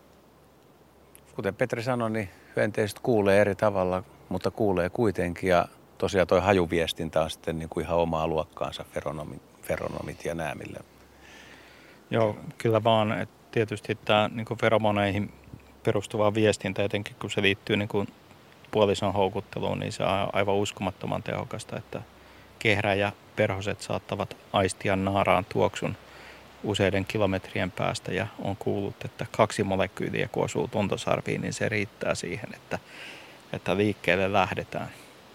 kuten 1.36 1.56
Petri 1.56 1.84
sanoi, 1.84 2.12
niin 2.12 2.30
hyönteiset 2.56 3.00
kuulee 3.00 3.42
eri 3.42 3.56
tavalla, 3.56 4.04
mutta 4.30 4.52
kuulee 4.52 4.90
kuitenkin. 4.90 5.50
Ja 5.50 5.68
tosiaan 5.98 6.28
toi 6.28 6.42
hajuviestintä 6.42 7.22
on 7.22 7.32
sitten 7.32 7.60
niin 7.60 7.70
kuin 7.70 7.86
ihan 7.86 7.98
omaa 7.98 8.28
luokkaansa, 8.28 8.86
feronomit, 8.94 9.42
feronomit 9.62 10.26
ja 10.26 10.36
nämä, 10.36 10.56
millä... 10.56 10.80
Joo, 12.10 12.36
kyllä 12.58 12.84
vaan. 12.84 13.22
että 13.22 13.36
tietysti 13.52 13.98
tämä 14.06 14.30
niin 14.34 14.46
kuin 14.46 14.58
feromoneihin 14.58 15.34
perustuva 15.84 16.34
viestintä, 16.34 16.84
etenkin 16.84 17.16
kun 17.20 17.32
se 17.32 17.42
liittyy 17.42 17.78
niin 17.78 17.90
kuin 17.90 18.08
puolison 18.72 19.14
houkutteluun, 19.14 19.80
niin 19.80 19.92
se 19.92 20.04
on 20.04 20.30
aivan 20.34 20.56
uskomattoman 20.56 21.24
tehokasta, 21.24 21.78
että 21.78 22.02
kehrä 22.60 22.94
ja 22.94 23.12
perhoset 23.36 23.82
saattavat 23.82 24.38
aistia 24.54 24.96
naaraan 24.96 25.46
tuoksun 25.46 25.98
useiden 26.64 27.06
kilometrien 27.06 27.72
päästä 27.72 28.12
ja 28.12 28.28
on 28.40 28.56
kuullut, 28.56 29.06
että 29.06 29.26
kaksi 29.32 29.64
molekyyliä 29.64 30.30
kun 30.32 30.46
osuu 30.46 30.68
tuntosarviin, 30.68 31.42
niin 31.42 31.54
se 31.54 31.70
riittää 31.70 32.16
siihen, 32.16 32.54
että, 32.54 32.80
että 33.54 33.78
liikkeelle 33.78 34.34
lähdetään. 34.34 34.90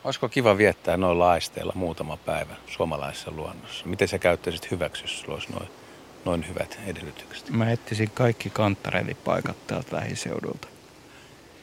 Olisiko 0.04 0.28
kiva 0.28 0.58
viettää 0.58 0.96
noilla 0.96 1.30
aisteilla 1.30 1.72
muutama 1.76 2.16
päivä 2.16 2.54
suomalaisessa 2.66 3.30
luonnossa? 3.30 3.86
Miten 3.86 4.08
sä 4.08 4.18
käyttäisit 4.18 4.70
hyväksi, 4.70 5.04
jos 5.04 5.20
sulla 5.20 5.34
olisi 5.34 5.52
noin, 5.52 5.68
noin 6.24 6.48
hyvät 6.48 6.78
edellytykset? 6.86 7.50
Mä 7.50 7.72
etsisin 7.72 8.10
kaikki 8.14 8.50
kantarellipaikat 8.50 9.66
täältä 9.66 9.96
lähiseudulta. 9.96 10.71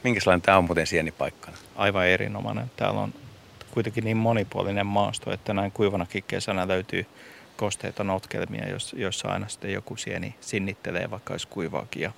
Minkälainen 0.04 0.42
tämä 0.42 0.58
on 0.58 0.64
muuten 0.64 0.86
sienipaikkana? 0.86 1.56
Aivan 1.76 2.06
erinomainen. 2.06 2.70
Täällä 2.76 3.00
on 3.00 3.14
kuitenkin 3.70 4.04
niin 4.04 4.16
monipuolinen 4.16 4.86
maasto, 4.86 5.32
että 5.32 5.54
näin 5.54 5.72
kuivanakin 5.72 6.24
kesänä 6.28 6.68
löytyy 6.68 7.06
kosteita 7.56 8.04
notkelmia, 8.04 8.64
joissa 8.92 9.28
aina 9.28 9.48
sitten 9.48 9.72
joku 9.72 9.96
sieni 9.96 10.34
sinnittelee, 10.40 11.10
vaikka 11.10 11.34
olisi 11.34 11.48
kuivaakin. 11.48 12.02
Ja 12.02 12.12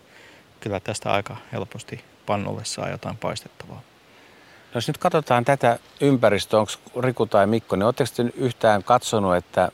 kyllä 0.60 0.80
tästä 0.80 1.12
aika 1.12 1.36
helposti 1.52 2.04
pannulle 2.26 2.64
saa 2.64 2.88
jotain 2.88 3.16
paistettavaa. 3.16 3.76
No 3.76 4.74
jos 4.74 4.88
nyt 4.88 4.98
katsotaan 4.98 5.44
tätä 5.44 5.78
ympäristöä, 6.00 6.60
onko 6.60 6.72
Riku 7.00 7.26
tai 7.26 7.46
Mikko, 7.46 7.76
niin 7.76 7.84
oletteko 7.84 8.10
yhtään 8.36 8.84
katsonut, 8.84 9.36
että 9.36 9.70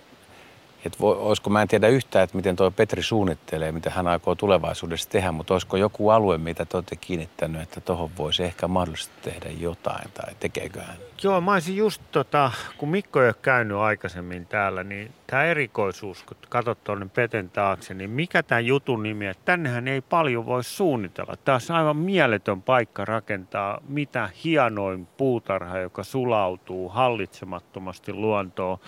että 0.88 1.04
olisiko, 1.06 1.50
mä 1.50 1.62
en 1.62 1.68
tiedä 1.68 1.88
yhtään, 1.88 2.24
että 2.24 2.36
miten 2.36 2.56
tuo 2.56 2.70
Petri 2.70 3.02
suunnittelee, 3.02 3.72
mitä 3.72 3.90
hän 3.90 4.06
aikoo 4.06 4.34
tulevaisuudessa 4.34 5.10
tehdä, 5.10 5.32
mutta 5.32 5.54
olisiko 5.54 5.76
joku 5.76 6.10
alue, 6.10 6.38
mitä 6.38 6.64
te 6.64 6.76
olette 6.76 6.96
kiinnittänyt, 6.96 7.62
että 7.62 7.80
tuohon 7.80 8.10
voisi 8.18 8.44
ehkä 8.44 8.68
mahdollisesti 8.68 9.14
tehdä 9.22 9.50
jotain 9.58 10.10
tai 10.14 10.34
tekeekö 10.40 10.80
hän? 10.82 10.96
Joo, 11.22 11.40
mä 11.40 11.52
olisin 11.52 11.76
just 11.76 12.02
tota, 12.12 12.52
kun 12.78 12.88
Mikko 12.88 13.22
ei 13.22 13.28
ole 13.28 13.34
käynyt 13.42 13.76
aikaisemmin 13.76 14.46
täällä, 14.46 14.84
niin 14.84 15.12
tämä 15.26 15.44
erikoisuus, 15.44 16.22
kun 16.22 16.36
katsot 16.48 16.84
tuonne 16.84 17.06
Peten 17.14 17.50
taakse, 17.50 17.94
niin 17.94 18.10
mikä 18.10 18.42
tämä 18.42 18.60
jutun 18.60 19.02
nimi, 19.02 19.26
että 19.26 19.44
tännehän 19.44 19.88
ei 19.88 20.00
paljon 20.00 20.46
voi 20.46 20.64
suunnitella. 20.64 21.36
Tämä 21.36 21.58
on 21.70 21.76
aivan 21.76 21.96
mieletön 21.96 22.62
paikka 22.62 23.04
rakentaa 23.04 23.80
mitä 23.88 24.28
hienoin 24.44 25.06
puutarha, 25.06 25.78
joka 25.78 26.04
sulautuu 26.04 26.88
hallitsemattomasti 26.88 28.12
luontoon 28.12 28.78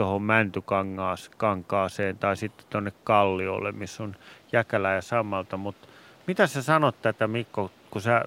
tuohon 0.00 0.22
Mäntykankaaseen 0.22 2.18
tai 2.18 2.36
sitten 2.36 2.66
tuonne 2.70 2.92
Kalliolle, 3.04 3.72
missä 3.72 4.02
on 4.02 4.16
Jäkälä 4.52 4.92
ja 4.92 5.02
Sammalta. 5.02 5.56
Mutta 5.56 5.88
mitä 6.26 6.46
sä 6.46 6.62
sanot 6.62 7.02
tätä 7.02 7.28
Mikko, 7.28 7.70
kun 7.90 8.02
sä 8.02 8.24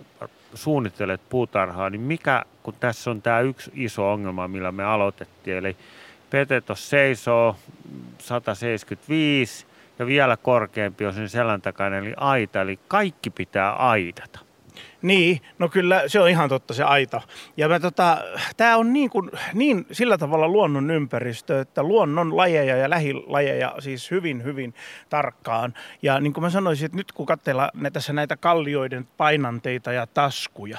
suunnittelet 0.53 1.21
puutarhaa, 1.29 1.89
niin 1.89 2.01
mikä, 2.01 2.43
kun 2.63 2.73
tässä 2.79 3.11
on 3.11 3.21
tämä 3.21 3.39
yksi 3.39 3.71
iso 3.75 4.11
ongelma, 4.11 4.47
millä 4.47 4.71
me 4.71 4.83
aloitettiin, 4.83 5.57
eli 5.57 5.77
Petetos 6.29 6.89
seisoo 6.89 7.55
175 8.17 9.65
ja 9.99 10.05
vielä 10.05 10.37
korkeampi 10.37 11.05
on 11.05 11.13
sen 11.13 11.29
selän 11.29 11.61
takana, 11.61 11.97
eli 11.97 12.13
aita, 12.17 12.61
eli 12.61 12.79
kaikki 12.87 13.29
pitää 13.29 13.73
aidata. 13.73 14.39
Niin, 15.01 15.41
no 15.59 15.69
kyllä 15.69 16.03
se 16.07 16.19
on 16.19 16.29
ihan 16.29 16.49
totta 16.49 16.73
se 16.73 16.83
aita. 16.83 17.21
Ja 17.57 17.79
tota, 17.79 18.17
tää 18.57 18.77
on 18.77 18.93
niin, 18.93 19.09
kuin, 19.09 19.31
niin 19.53 19.85
sillä 19.91 20.17
tavalla 20.17 20.47
luonnon 20.47 20.91
ympäristö, 20.91 21.61
että 21.61 21.83
luonnon 21.83 22.37
lajeja 22.37 22.75
ja 22.75 22.89
lähilajeja 22.89 23.75
siis 23.79 24.11
hyvin, 24.11 24.43
hyvin 24.43 24.73
tarkkaan. 25.09 25.73
Ja 26.01 26.19
niin 26.19 26.33
kuin 26.33 26.41
mä 26.41 26.49
sanoisin, 26.49 26.85
että 26.85 26.97
nyt 26.97 27.11
kun 27.11 27.25
katsellaan 27.25 27.71
tässä 27.93 28.13
näitä 28.13 28.37
kallioiden 28.37 29.07
painanteita 29.17 29.93
ja 29.93 30.07
taskuja, 30.07 30.77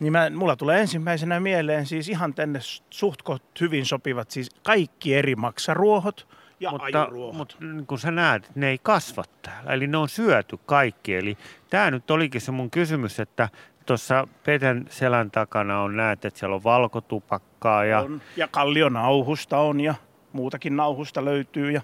niin 0.00 0.12
mä, 0.12 0.30
mulla 0.30 0.56
tulee 0.56 0.80
ensimmäisenä 0.80 1.40
mieleen 1.40 1.86
siis 1.86 2.08
ihan 2.08 2.34
tänne 2.34 2.60
suhtkot 2.90 3.42
hyvin 3.60 3.86
sopivat 3.86 4.30
siis 4.30 4.50
kaikki 4.62 5.14
eri 5.14 5.36
maksaruohot, 5.36 6.26
ja 6.60 6.70
mutta, 6.70 7.08
mutta 7.32 7.56
niin 7.60 7.86
kun 7.86 7.98
sä 7.98 8.10
näet, 8.10 8.44
että 8.44 8.60
ne 8.60 8.68
ei 8.68 8.78
kasva 8.82 9.24
täällä, 9.42 9.72
eli 9.72 9.86
ne 9.86 9.96
on 9.96 10.08
syöty 10.08 10.58
kaikki. 10.66 11.14
Eli 11.14 11.38
tämä 11.70 11.90
nyt 11.90 12.10
olikin 12.10 12.40
se 12.40 12.52
mun 12.52 12.70
kysymys, 12.70 13.20
että 13.20 13.48
tuossa 13.86 14.28
Peten 14.44 14.86
selän 14.90 15.30
takana 15.30 15.82
on, 15.82 15.96
näet, 15.96 16.24
että 16.24 16.38
siellä 16.40 16.56
on 16.56 16.64
valkotupakkaa. 16.64 17.84
Ja, 17.84 18.00
on, 18.00 18.22
ja 18.36 18.48
kallionauhusta 18.48 19.58
on 19.58 19.80
ja 19.80 19.94
muutakin 20.32 20.76
nauhusta 20.76 21.24
löytyy 21.24 21.70
ja 21.70 21.80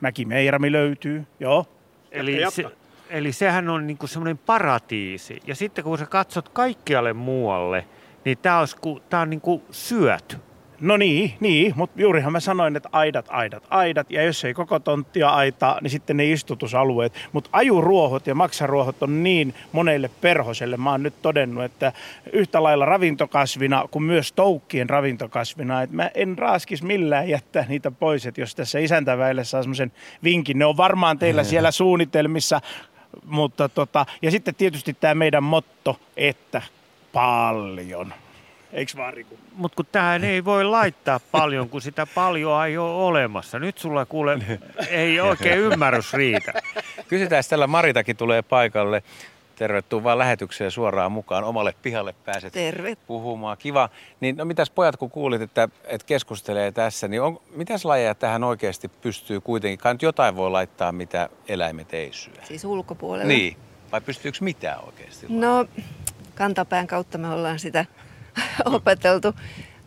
mäkimeirami 0.00 0.72
löytyy, 0.72 1.26
joo. 1.40 1.66
Eli, 2.10 2.38
se, 2.50 2.64
eli 3.10 3.32
sehän 3.32 3.68
on 3.68 3.86
niinku 3.86 4.06
semmoinen 4.06 4.38
paratiisi. 4.38 5.40
Ja 5.46 5.54
sitten 5.54 5.84
kun 5.84 5.98
sä 5.98 6.06
katsot 6.06 6.48
kaikkialle 6.48 7.12
muualle, 7.12 7.86
niin 8.24 8.38
tämä 8.38 9.22
on 9.22 9.30
niinku 9.30 9.62
syöty. 9.70 10.36
No 10.80 10.96
niin, 10.96 11.34
niin, 11.40 11.72
mutta 11.76 12.00
juurihan 12.00 12.32
mä 12.32 12.40
sanoin, 12.40 12.76
että 12.76 12.88
aidat, 12.92 13.26
aidat, 13.28 13.62
aidat, 13.70 14.10
ja 14.10 14.22
jos 14.22 14.44
ei 14.44 14.54
koko 14.54 14.78
tonttia 14.78 15.28
aita, 15.28 15.78
niin 15.80 15.90
sitten 15.90 16.16
ne 16.16 16.32
istutusalueet. 16.32 17.12
Mutta 17.32 17.50
ajuruohot 17.52 18.26
ja 18.26 18.34
maksaruohot 18.34 19.02
on 19.02 19.22
niin 19.22 19.54
monelle 19.72 20.10
perhoselle, 20.20 20.76
mä 20.76 20.90
oon 20.90 21.02
nyt 21.02 21.14
todennut, 21.22 21.64
että 21.64 21.92
yhtä 22.32 22.62
lailla 22.62 22.84
ravintokasvina 22.84 23.84
kuin 23.90 24.02
myös 24.02 24.32
toukkien 24.32 24.90
ravintokasvina, 24.90 25.82
että 25.82 25.96
mä 25.96 26.10
en 26.14 26.38
raaskis 26.38 26.82
millään 26.82 27.28
jättää 27.28 27.64
niitä 27.68 27.90
pois, 27.90 28.26
että 28.26 28.40
jos 28.40 28.54
tässä 28.54 28.78
isäntäväille 28.78 29.44
saa 29.44 29.62
semmoisen 29.62 29.92
vinkin, 30.24 30.58
ne 30.58 30.64
on 30.64 30.76
varmaan 30.76 31.18
teillä 31.18 31.44
siellä 31.44 31.70
suunnitelmissa, 31.70 32.60
mutta 33.24 33.68
tota, 33.68 34.06
ja 34.22 34.30
sitten 34.30 34.54
tietysti 34.54 34.94
tämä 34.94 35.14
meidän 35.14 35.42
motto, 35.42 36.00
että 36.16 36.62
paljon. 37.12 38.14
Eikö 38.72 38.92
vaan 38.96 39.14
Riku? 39.14 39.38
Mutta 39.52 39.76
kun 39.76 39.86
tähän 39.92 40.24
ei 40.24 40.44
voi 40.44 40.64
laittaa 40.64 41.20
paljon, 41.32 41.68
kun 41.68 41.82
sitä 41.82 42.06
paljon 42.06 42.66
ei 42.66 42.78
ole 42.78 43.04
olemassa. 43.04 43.58
Nyt 43.58 43.78
sulla 43.78 44.06
kuule 44.06 44.38
ei 44.88 45.20
oikein 45.20 45.58
ymmärrys 45.58 46.12
riitä. 46.12 46.52
Kysytään, 47.08 47.44
tällä 47.50 47.66
Maritakin 47.66 48.16
tulee 48.16 48.42
paikalle. 48.42 49.02
Tervetuloa 49.56 50.04
vaan 50.04 50.18
lähetykseen 50.18 50.70
suoraan 50.70 51.12
mukaan. 51.12 51.44
Omalle 51.44 51.74
pihalle 51.82 52.14
pääset 52.24 52.52
Terve. 52.52 52.96
puhumaan. 53.06 53.56
Kiva. 53.56 53.88
Niin, 54.20 54.36
no 54.36 54.44
mitäs 54.44 54.70
pojat, 54.70 54.96
kun 54.96 55.10
kuulit, 55.10 55.42
että, 55.42 55.68
että 55.84 56.06
keskustelee 56.06 56.72
tässä, 56.72 57.08
niin 57.08 57.22
on, 57.22 57.40
mitäs 57.54 57.84
lajeja 57.84 58.14
tähän 58.14 58.44
oikeasti 58.44 58.88
pystyy 58.88 59.40
kuitenkin? 59.40 59.78
Kai 59.78 59.94
nyt 59.94 60.02
jotain 60.02 60.36
voi 60.36 60.50
laittaa, 60.50 60.92
mitä 60.92 61.28
eläimet 61.48 61.94
ei 61.94 62.12
syö. 62.12 62.34
Siis 62.44 62.64
ulkopuolella? 62.64 63.28
Niin. 63.28 63.56
Vai 63.92 64.00
pystyykö 64.00 64.38
mitään 64.40 64.84
oikeasti? 64.84 65.26
No, 65.28 65.66
kantapään 66.34 66.86
kautta 66.86 67.18
me 67.18 67.28
ollaan 67.28 67.58
sitä 67.58 67.86
opeteltu. 68.64 69.34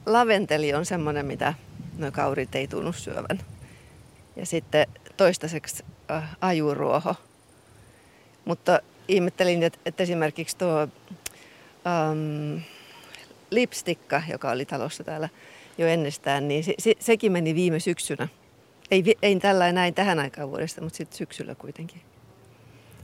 Laventeli 0.05 0.73
on 0.73 0.85
semmoinen, 0.85 1.25
mitä 1.25 1.53
nuo 1.97 2.11
kaurit 2.11 2.55
ei 2.55 2.67
tunnu 2.67 2.93
syövän. 2.93 3.39
Ja 4.35 4.45
sitten 4.45 4.87
toistaiseksi 5.17 5.85
äh, 6.11 6.37
ajuruoho. 6.41 7.15
Mutta 8.45 8.79
ihmettelin, 9.07 9.63
että, 9.63 9.79
että 9.85 10.03
esimerkiksi 10.03 10.57
tuo 10.57 10.87
ähm, 11.87 12.61
lipstikka, 13.51 14.21
joka 14.29 14.51
oli 14.51 14.65
talossa 14.65 15.03
täällä 15.03 15.29
jo 15.77 15.87
ennestään, 15.87 16.47
niin 16.47 16.63
se, 16.63 16.73
se, 16.79 16.93
sekin 16.99 17.31
meni 17.31 17.55
viime 17.55 17.79
syksynä. 17.79 18.27
Ei, 18.91 19.03
ei 19.21 19.39
tällä 19.39 19.71
näin 19.71 19.93
tähän 19.93 20.19
aikaan 20.19 20.49
vuodesta, 20.49 20.81
mutta 20.81 20.97
sitten 20.97 21.17
syksyllä 21.17 21.55
kuitenkin. 21.55 22.01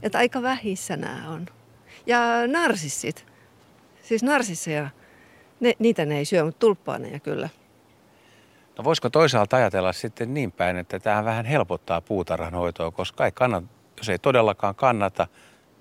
Että 0.02 0.18
aika 0.18 0.42
vähissä 0.42 0.96
nämä 0.96 1.30
on. 1.30 1.46
Ja 2.06 2.46
narsissit. 2.46 3.26
Siis 4.02 4.22
narsisseja 4.22 4.90
ne, 5.60 5.72
niitä 5.78 6.04
ne 6.04 6.18
ei 6.18 6.24
syö, 6.24 6.44
mutta 6.44 6.58
tulppaaneja 6.58 7.20
kyllä. 7.20 7.48
No 8.78 8.84
voisiko 8.84 9.10
toisaalta 9.10 9.56
ajatella 9.56 9.92
sitten 9.92 10.34
niin 10.34 10.52
päin, 10.52 10.76
että 10.76 10.98
tämä 11.00 11.24
vähän 11.24 11.44
helpottaa 11.44 12.00
puutarhan 12.00 12.54
hoitoa, 12.54 12.90
koska 12.90 13.24
ei 13.24 13.32
kannata, 13.32 13.66
jos 13.96 14.08
ei 14.08 14.18
todellakaan 14.18 14.74
kannata, 14.74 15.26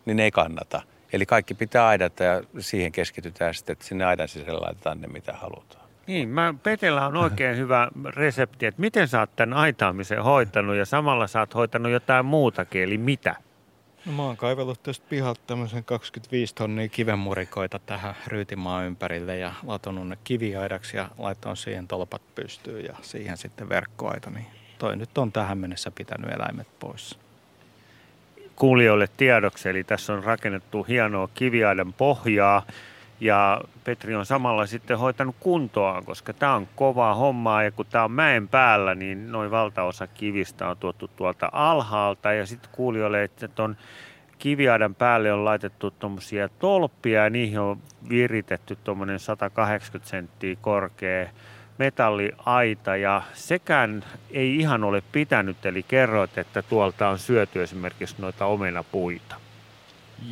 niin 0.05 0.19
ei 0.19 0.31
kannata. 0.31 0.81
Eli 1.13 1.25
kaikki 1.25 1.53
pitää 1.53 1.87
aidata 1.87 2.23
ja 2.23 2.43
siihen 2.59 2.91
keskitytään 2.91 3.53
sitten, 3.53 3.73
että 3.73 3.85
sinne 3.85 4.05
aidan 4.05 4.27
sisällä 4.27 4.61
laitetaan 4.61 5.01
ne 5.01 5.07
mitä 5.07 5.33
halutaan. 5.33 5.85
Niin, 6.07 6.29
mä, 6.29 6.53
Petellä 6.63 7.07
on 7.07 7.17
oikein 7.17 7.57
hyvä 7.57 7.87
resepti, 8.05 8.65
että 8.65 8.81
miten 8.81 9.07
sä 9.07 9.19
oot 9.19 9.35
tämän 9.35 9.57
aitaamisen 9.57 10.23
hoitanut 10.23 10.75
ja 10.75 10.85
samalla 10.85 11.27
sä 11.27 11.39
oot 11.39 11.55
hoitanut 11.55 11.91
jotain 11.91 12.25
muutakin, 12.25 12.83
eli 12.83 12.97
mitä? 12.97 13.35
No 14.05 14.11
mä 14.11 14.23
oon 14.23 14.37
kaivellut 14.37 14.83
tästä 14.83 15.05
pihalta 15.09 15.41
tämmöisen 15.47 15.83
25 15.83 16.55
tonnia 16.55 16.89
kivenmurikoita 16.89 17.79
tähän 17.79 18.15
ryytimaan 18.27 18.85
ympärille 18.85 19.37
ja 19.37 19.53
latonut 19.63 20.07
ne 20.07 20.17
kiviaidaksi 20.23 20.97
ja 20.97 21.09
laittanut 21.17 21.59
siihen 21.59 21.87
tolpat 21.87 22.21
pystyyn 22.35 22.85
ja 22.85 22.95
siihen 23.01 23.37
sitten 23.37 23.69
verkkoaita. 23.69 24.29
Niin 24.29 24.45
toi 24.77 24.95
nyt 24.95 25.17
on 25.17 25.31
tähän 25.31 25.57
mennessä 25.57 25.91
pitänyt 25.91 26.31
eläimet 26.31 26.67
pois. 26.79 27.19
Kuulijoille 28.55 29.07
tiedoksi, 29.17 29.69
eli 29.69 29.83
tässä 29.83 30.13
on 30.13 30.23
rakennettu 30.23 30.83
hienoa 30.83 31.29
kiviaidan 31.33 31.93
pohjaa 31.93 32.65
ja 33.19 33.61
Petri 33.83 34.15
on 34.15 34.25
samalla 34.25 34.65
sitten 34.65 34.97
hoitanut 34.97 35.35
kuntoa, 35.39 36.01
koska 36.05 36.33
tämä 36.33 36.55
on 36.55 36.67
kovaa 36.75 37.15
hommaa. 37.15 37.63
Ja 37.63 37.71
kun 37.71 37.85
tämä 37.89 38.03
on 38.03 38.11
mäen 38.11 38.47
päällä, 38.47 38.95
niin 38.95 39.31
noin 39.31 39.51
valtaosa 39.51 40.07
kivistä 40.07 40.67
on 40.67 40.77
tuotu 40.77 41.07
tuolta 41.07 41.49
alhaalta. 41.51 42.33
Ja 42.33 42.45
sitten 42.45 42.69
kuulijoille, 42.71 43.23
että 43.23 43.47
tuon 43.47 43.77
kiviaidan 44.39 44.95
päälle 44.95 45.33
on 45.33 45.45
laitettu 45.45 45.91
tuommoisia 45.91 46.49
tolppia 46.49 47.23
ja 47.23 47.29
niihin 47.29 47.59
on 47.59 47.77
viritetty 48.09 48.77
tuommoinen 48.83 49.19
180 49.19 50.09
senttiä 50.09 50.55
korkea 50.61 51.29
metalliaita. 51.77 52.95
Ja 52.95 53.21
sekään 53.33 54.03
ei 54.31 54.55
ihan 54.55 54.83
ole 54.83 55.03
pitänyt, 55.11 55.65
eli 55.65 55.83
kerroit, 55.83 56.37
että 56.37 56.61
tuolta 56.61 57.09
on 57.09 57.19
syöty 57.19 57.63
esimerkiksi 57.63 58.15
noita 58.19 58.45
omenapuita. 58.45 59.44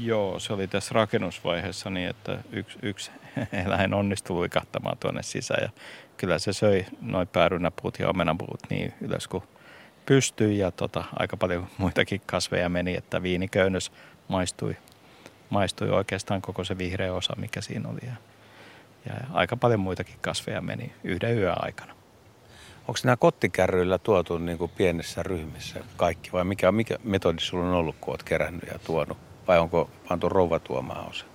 Joo, 0.01 0.39
se 0.39 0.53
oli 0.53 0.67
tässä 0.67 0.93
rakennusvaiheessa 0.93 1.89
niin, 1.89 2.09
että 2.09 2.37
yksi, 2.51 2.79
yksi 2.81 3.11
eläin 3.65 3.93
onnistui 3.93 4.35
luikahtamaan 4.35 4.97
tuonne 4.97 5.23
sisään 5.23 5.63
ja 5.63 5.69
kyllä 6.17 6.39
se 6.39 6.53
söi 6.53 6.85
noin 7.01 7.27
päärynäpuut 7.27 7.99
ja 7.99 8.09
omenapuut 8.09 8.59
niin 8.69 8.93
ylös 9.01 9.27
kuin 9.27 9.43
pystyi 10.05 10.57
ja 10.57 10.71
tota, 10.71 11.03
aika 11.15 11.37
paljon 11.37 11.67
muitakin 11.77 12.21
kasveja 12.25 12.69
meni, 12.69 12.95
että 12.95 13.23
viiniköynnös 13.23 13.91
maistui, 14.27 14.77
maistui 15.49 15.89
oikeastaan 15.89 16.41
koko 16.41 16.63
se 16.63 16.77
vihreä 16.77 17.13
osa, 17.13 17.33
mikä 17.37 17.61
siinä 17.61 17.89
oli. 17.89 18.01
Ja, 18.03 18.15
ja 19.05 19.15
aika 19.33 19.57
paljon 19.57 19.79
muitakin 19.79 20.15
kasveja 20.21 20.61
meni 20.61 20.93
yhden 21.03 21.37
yön 21.37 21.55
aikana. 21.63 21.93
Onko 22.87 22.99
nämä 23.03 23.17
kottikärryillä 23.17 23.97
tuotu 23.97 24.37
niin 24.37 24.57
kuin 24.57 24.71
pienessä 24.77 25.23
ryhmissä 25.23 25.79
kaikki 25.97 26.31
vai 26.31 26.43
mikä, 26.43 26.71
mikä 26.71 26.97
metodi 27.03 27.39
sulla 27.41 27.65
on 27.65 27.73
ollut, 27.73 27.95
kun 28.01 28.11
olet 28.11 28.23
kerännyt 28.23 28.69
ja 28.73 28.79
tuonut? 28.79 29.32
Vai 29.47 29.59
onko 29.59 29.89
pantu 30.09 30.29
rouva 30.29 30.59
tuomaan 30.59 31.09
osa? 31.09 31.25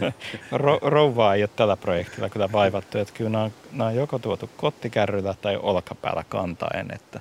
Ro- 0.52 0.80
rouvaa 0.82 1.34
ei 1.34 1.42
ole 1.42 1.50
tällä 1.56 1.76
projektilla 1.76 2.28
kyllä 2.28 2.52
vaivattu. 2.52 2.98
Että 2.98 3.14
kyllä 3.14 3.30
nämä 3.30 3.44
on, 3.44 3.52
nämä 3.72 3.88
on 3.88 3.96
joko 3.96 4.18
tuotu 4.18 4.50
kottikärryllä 4.56 5.34
tai 5.42 5.56
olkapäällä 5.56 6.24
kantaen. 6.28 6.94
Että 6.94 7.20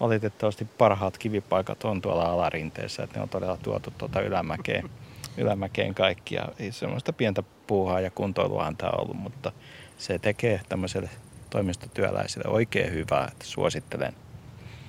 valitettavasti 0.00 0.64
parhaat 0.78 1.18
kivipaikat 1.18 1.84
on 1.84 2.02
tuolla 2.02 2.24
alarinteessä, 2.24 3.02
että 3.02 3.18
ne 3.18 3.22
on 3.22 3.28
todella 3.28 3.56
tuotu 3.56 3.92
tuota 3.98 4.20
ylämäkeen, 4.20 4.90
ylämäkeen 5.36 5.94
kaikki. 5.94 6.34
Ja 6.34 6.48
semmoista 6.70 7.12
pientä 7.12 7.42
puuhaa 7.66 8.00
ja 8.00 8.10
kuntoiluahan 8.10 8.76
tämä 8.76 8.92
ollut, 8.98 9.16
mutta 9.16 9.52
se 9.98 10.18
tekee 10.18 10.60
tämmöiselle 10.68 11.10
toimistotyöläisille 11.50 12.48
oikein 12.48 12.92
hyvää, 12.92 13.28
että 13.32 13.44
suosittelen. 13.44 14.14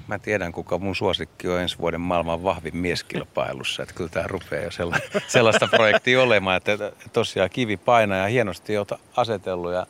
Mä 0.07 0.19
tiedän, 0.19 0.51
kuka 0.51 0.77
mun 0.79 0.95
suosikki 0.95 1.47
on 1.47 1.59
ensi 1.59 1.77
vuoden 1.79 2.01
maailman 2.01 2.43
vahvin 2.43 2.77
mieskilpailussa. 2.77 3.83
Että 3.83 3.95
kyllä 3.95 4.09
tämä 4.09 4.27
rupeaa 4.27 4.63
jo 4.63 4.71
sellaista, 4.71 5.21
sellaista 5.27 5.67
projektia 5.67 6.21
olemaan, 6.21 6.57
että 6.57 6.91
tosiaan 7.13 7.49
kivi 7.49 7.77
painaa 7.77 8.17
ja 8.17 8.27
hienosti 8.27 8.77
oot 8.77 8.91
asetellut 9.17 9.73
ja 9.73 9.87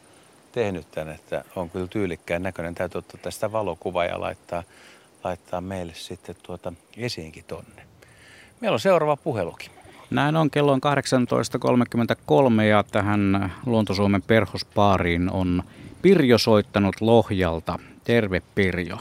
tehnyt 0.51 0.91
tämän, 0.91 1.15
että 1.15 1.43
on 1.55 1.69
kyllä 1.69 1.87
tyylikkään 1.87 2.43
näköinen. 2.43 2.75
Täytyy 2.75 2.99
ottaa 2.99 3.19
tästä 3.21 3.51
valokuva 3.51 4.05
ja 4.05 4.21
laittaa, 4.21 4.63
laittaa 5.23 5.61
meille 5.61 5.93
sitten 5.95 6.35
tuota 6.43 6.73
esiinkin 6.97 7.43
tonne. 7.47 7.83
Meillä 8.61 8.75
on 8.75 8.79
seuraava 8.79 9.17
puhelukin. 9.17 9.71
Näin 10.09 10.35
on, 10.35 10.49
kello 10.49 10.71
on 10.71 10.81
18.33 12.57 12.61
ja 12.61 12.83
tähän 12.83 13.53
Luontosuomen 13.65 14.21
perhospaariin 14.21 15.31
on 15.31 15.63
Pirjo 16.01 16.37
soittanut 16.37 17.01
Lohjalta. 17.01 17.79
Terve 18.03 18.41
Pirjo. 18.55 18.97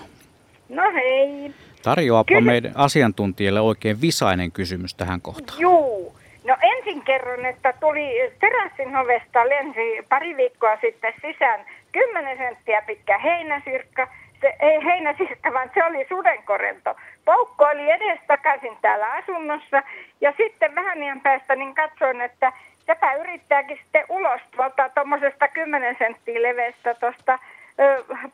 No 0.72 0.92
hei. 0.94 1.54
Tarjoapa 1.82 2.28
Kysy- 2.28 2.40
meidän 2.40 2.72
asiantuntijalle 2.74 3.61
oikein 3.61 4.00
visainen 4.00 4.52
kysymys 4.52 4.94
tähän 4.94 5.20
kohtaan. 5.20 5.61
Juu. 5.61 6.16
No 6.44 6.56
ensin 6.62 7.02
kerron, 7.02 7.46
että 7.46 7.74
tuli 7.80 8.32
terassin 8.40 8.96
ovesta 8.96 9.48
lensi 9.48 10.06
pari 10.08 10.37
viikkoa 10.37 10.76
sitten 10.80 11.14
sisään 11.22 11.61
10 11.92 12.38
senttiä 12.38 12.82
pitkä 12.82 13.18
heinäsirkka. 13.18 14.08
Se, 14.40 14.54
ei 14.61 14.85
heinäsirkka, 14.85 15.52
vaan 15.52 15.70
se 15.74 15.85
oli 15.85 16.06
sudenkorento. 16.08 16.94
Poukko 17.24 17.64
oli 17.64 17.90
edestakaisin 17.90 18.76
täällä 18.82 19.06
asunnossa 19.12 19.82
ja 20.20 20.32
sitten 20.37 20.74
vähän 20.74 21.02
ajan 21.02 21.20
päästä 21.20 21.56
niin 21.56 21.74
katsoin, 21.74 22.20
että 22.20 22.52
sepä 22.87 23.14
yrittääkin 23.14 23.78
sitten 23.82 24.04
ulos 24.08 24.40
tuolta 24.56 24.88
tuommoisesta 24.88 25.48
10 25.48 25.96
senttiä 25.98 26.42
leveästä 26.42 26.94
tuosta 26.94 27.38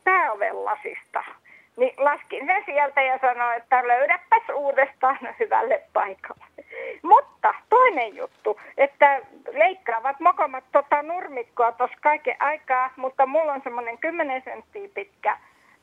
pääovellasista. 0.03 1.23
Niin 1.79 1.93
laskin 1.97 2.45
sen 2.45 2.63
sieltä 2.65 3.01
ja 3.01 3.19
sanoin, 3.21 3.57
että 3.57 3.87
löydäpäs 3.87 4.43
uudestaan 4.55 5.19
hyvälle 5.39 5.81
paikalle. 5.93 6.45
Mutta 7.03 7.53
toinen 7.69 8.15
juttu, 8.15 8.59
että 8.77 9.21
leikkaavat 9.51 10.19
mokomat 10.19 10.63
tota 10.71 11.01
nurmikkoa 11.01 11.71
tuossa 11.71 11.97
kaiken 12.01 12.35
aikaa, 12.39 12.89
mutta 12.95 13.25
mulla 13.25 13.53
on 13.53 13.61
semmoinen 13.63 13.97
10 13.97 14.41
senttiä 14.45 14.89
pitkä 14.93 15.37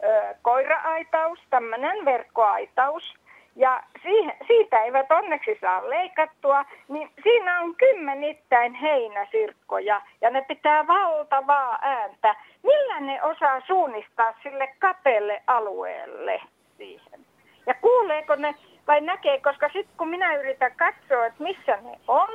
ö, 0.04 0.34
koira-aitaus, 0.42 1.38
tämmöinen 1.50 2.04
verkkoaitaus. 2.04 3.14
Ja 3.56 3.82
siihen, 4.02 4.36
siitä 4.46 4.82
eivät 4.82 5.12
onneksi 5.12 5.58
saa 5.60 5.90
leikattua, 5.90 6.64
niin 6.88 7.10
siinä 7.22 7.60
on 7.60 7.74
kymmenittäin 7.74 8.74
heinäsirkkoja 8.74 10.02
ja 10.20 10.30
ne 10.30 10.42
pitää 10.42 10.86
valtavaa 10.86 11.78
ääntä. 11.82 12.34
Millä 12.66 13.00
ne 13.00 13.22
osaa 13.22 13.60
suunnistaa 13.66 14.34
sille 14.42 14.74
kapeelle 14.78 15.42
alueelle 15.46 16.40
siihen? 16.76 17.26
Ja 17.66 17.74
kuuleeko 17.74 18.34
ne 18.34 18.54
vai 18.86 19.00
näkee, 19.00 19.40
koska 19.40 19.66
sitten 19.72 19.96
kun 19.98 20.08
minä 20.08 20.34
yritän 20.36 20.72
katsoa, 20.76 21.26
että 21.26 21.42
missä 21.42 21.76
ne 21.76 21.98
on, 22.08 22.28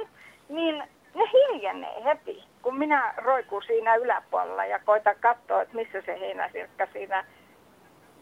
niin 0.49 0.83
ne 1.15 1.23
hiljenee 1.33 2.03
heti, 2.03 2.43
kun 2.61 2.77
minä 2.77 3.13
roikun 3.17 3.63
siinä 3.63 3.95
yläpuolella 3.95 4.65
ja 4.65 4.79
koitan 4.79 5.15
katsoa, 5.19 5.61
että 5.61 5.75
missä 5.75 6.01
se 6.05 6.19
heinäsirkka 6.19 6.87
siinä 6.93 7.25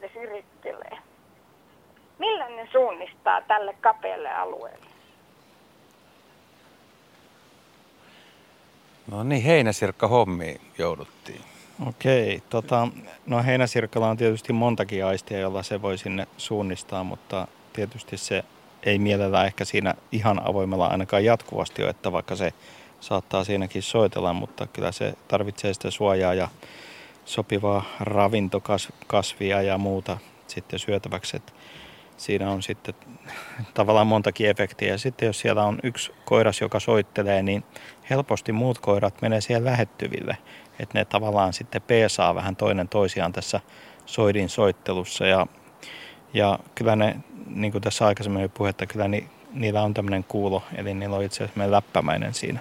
ne 0.02 0.10
sirittelee. 0.13 0.98
Millä 2.19 2.50
ne 2.50 2.67
suunnistaa 2.72 3.41
tälle 3.41 3.76
kapealle 3.82 4.30
alueelle? 4.30 4.86
No 9.12 9.24
niin, 9.24 9.43
heinäsirkka 9.43 10.08
hommi 10.08 10.56
jouduttiin. 10.78 11.48
Okei, 11.87 12.43
tota, 12.49 12.87
no 13.25 13.43
heinäsirkalla 13.43 14.09
on 14.09 14.17
tietysti 14.17 14.53
montakin 14.53 15.05
aistia, 15.05 15.39
jolla 15.39 15.63
se 15.63 15.81
voi 15.81 15.97
sinne 15.97 16.27
suunnistaa, 16.37 17.03
mutta 17.03 17.47
tietysti 17.73 18.17
se 18.17 18.43
ei 18.83 18.99
mielellään 18.99 19.45
ehkä 19.45 19.65
siinä 19.65 19.95
ihan 20.11 20.49
avoimella 20.49 20.87
ainakaan 20.87 21.25
jatkuvasti 21.25 21.81
ole, 21.81 21.89
että 21.89 22.11
vaikka 22.11 22.35
se 22.35 22.53
saattaa 22.99 23.43
siinäkin 23.43 23.83
soitella, 23.83 24.33
mutta 24.33 24.67
kyllä 24.67 24.91
se 24.91 25.13
tarvitsee 25.27 25.73
sitä 25.73 25.91
suojaa 25.91 26.33
ja 26.33 26.47
sopivaa 27.25 27.83
ravintokasvia 27.99 29.61
ja 29.61 29.77
muuta 29.77 30.17
sitten 30.47 30.79
syötäväksi. 30.79 31.37
Että 31.37 31.53
siinä 32.17 32.51
on 32.51 32.63
sitten 32.63 32.95
tavallaan 33.73 34.07
montakin 34.07 34.49
efektiä. 34.49 34.87
Ja 34.87 34.97
sitten 34.97 35.27
jos 35.27 35.39
siellä 35.39 35.63
on 35.63 35.79
yksi 35.83 36.11
koiras, 36.25 36.61
joka 36.61 36.79
soittelee, 36.79 37.43
niin 37.43 37.63
helposti 38.09 38.51
muut 38.51 38.79
koirat 38.79 39.21
menee 39.21 39.41
siihen 39.41 39.65
lähettyville. 39.65 40.37
Että 40.79 40.99
ne 40.99 41.05
tavallaan 41.05 41.53
sitten 41.53 41.81
peesaa 41.81 42.35
vähän 42.35 42.55
toinen 42.55 42.87
toisiaan 42.87 43.33
tässä 43.33 43.59
soidin 44.05 44.49
soittelussa. 44.49 45.25
Ja, 45.25 45.47
ja 46.33 46.59
kyllä 46.75 46.95
ne, 46.95 47.15
niin 47.47 47.71
kuin 47.71 47.81
tässä 47.81 48.07
aikaisemmin 48.07 48.41
oli 48.41 48.49
puhetta, 48.49 48.85
kyllä 48.85 49.07
ni, 49.07 49.29
niillä 49.53 49.81
on 49.81 49.93
tämmöinen 49.93 50.23
kuulo, 50.23 50.63
eli 50.75 50.93
niillä 50.93 51.15
on 51.15 51.23
itse 51.23 51.43
asiassa 51.43 51.71
läppämäinen 51.71 52.33
siinä 52.33 52.59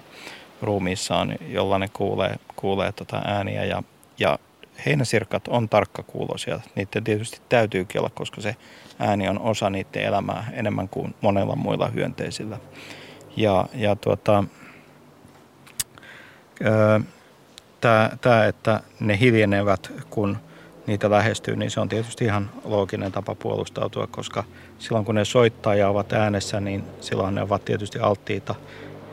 ruumiissaan, 0.62 1.37
jolla 1.48 1.78
ne 1.78 1.88
kuulee, 1.92 2.37
kuulee 2.57 2.92
tota 2.92 3.22
ääniä. 3.24 3.64
Ja, 3.64 3.83
ja 4.18 4.38
heinäsirkat 4.87 5.48
on 5.48 5.68
tarkkakuuloisia. 5.68 6.61
Niiden 6.74 7.04
tietysti 7.04 7.40
täytyykin 7.48 8.00
olla, 8.00 8.11
koska 8.14 8.40
se 8.40 8.57
ääni 8.98 9.28
on 9.28 9.40
osa 9.40 9.70
niiden 9.70 10.02
elämää 10.02 10.50
enemmän 10.52 10.88
kuin 10.88 11.14
monella 11.20 11.57
muilla 11.57 11.88
hyönteisillä. 11.88 12.59
Ja, 13.37 13.66
ja 13.74 13.96
tuota, 13.96 14.44
tämä, 17.81 18.47
että 18.47 18.81
ne 19.01 19.19
hiljenevät, 19.21 19.93
kun 20.11 20.37
niitä 20.87 21.11
lähestyy, 21.11 21.57
niin 21.57 21.71
se 21.71 21.81
on 21.81 21.88
tietysti 21.88 22.25
ihan 22.25 22.51
looginen 22.64 23.12
tapa 23.12 23.35
puolustautua, 23.35 24.07
koska 24.07 24.45
silloin 24.79 25.05
kun 25.05 25.14
ne 25.14 25.25
soittaa 25.25 25.75
ja 25.75 25.88
ovat 25.88 26.12
äänessä, 26.12 26.61
niin 26.61 26.85
silloin 27.01 27.35
ne 27.35 27.43
ovat 27.43 27.64
tietysti 27.64 27.99
alttiita 27.99 28.55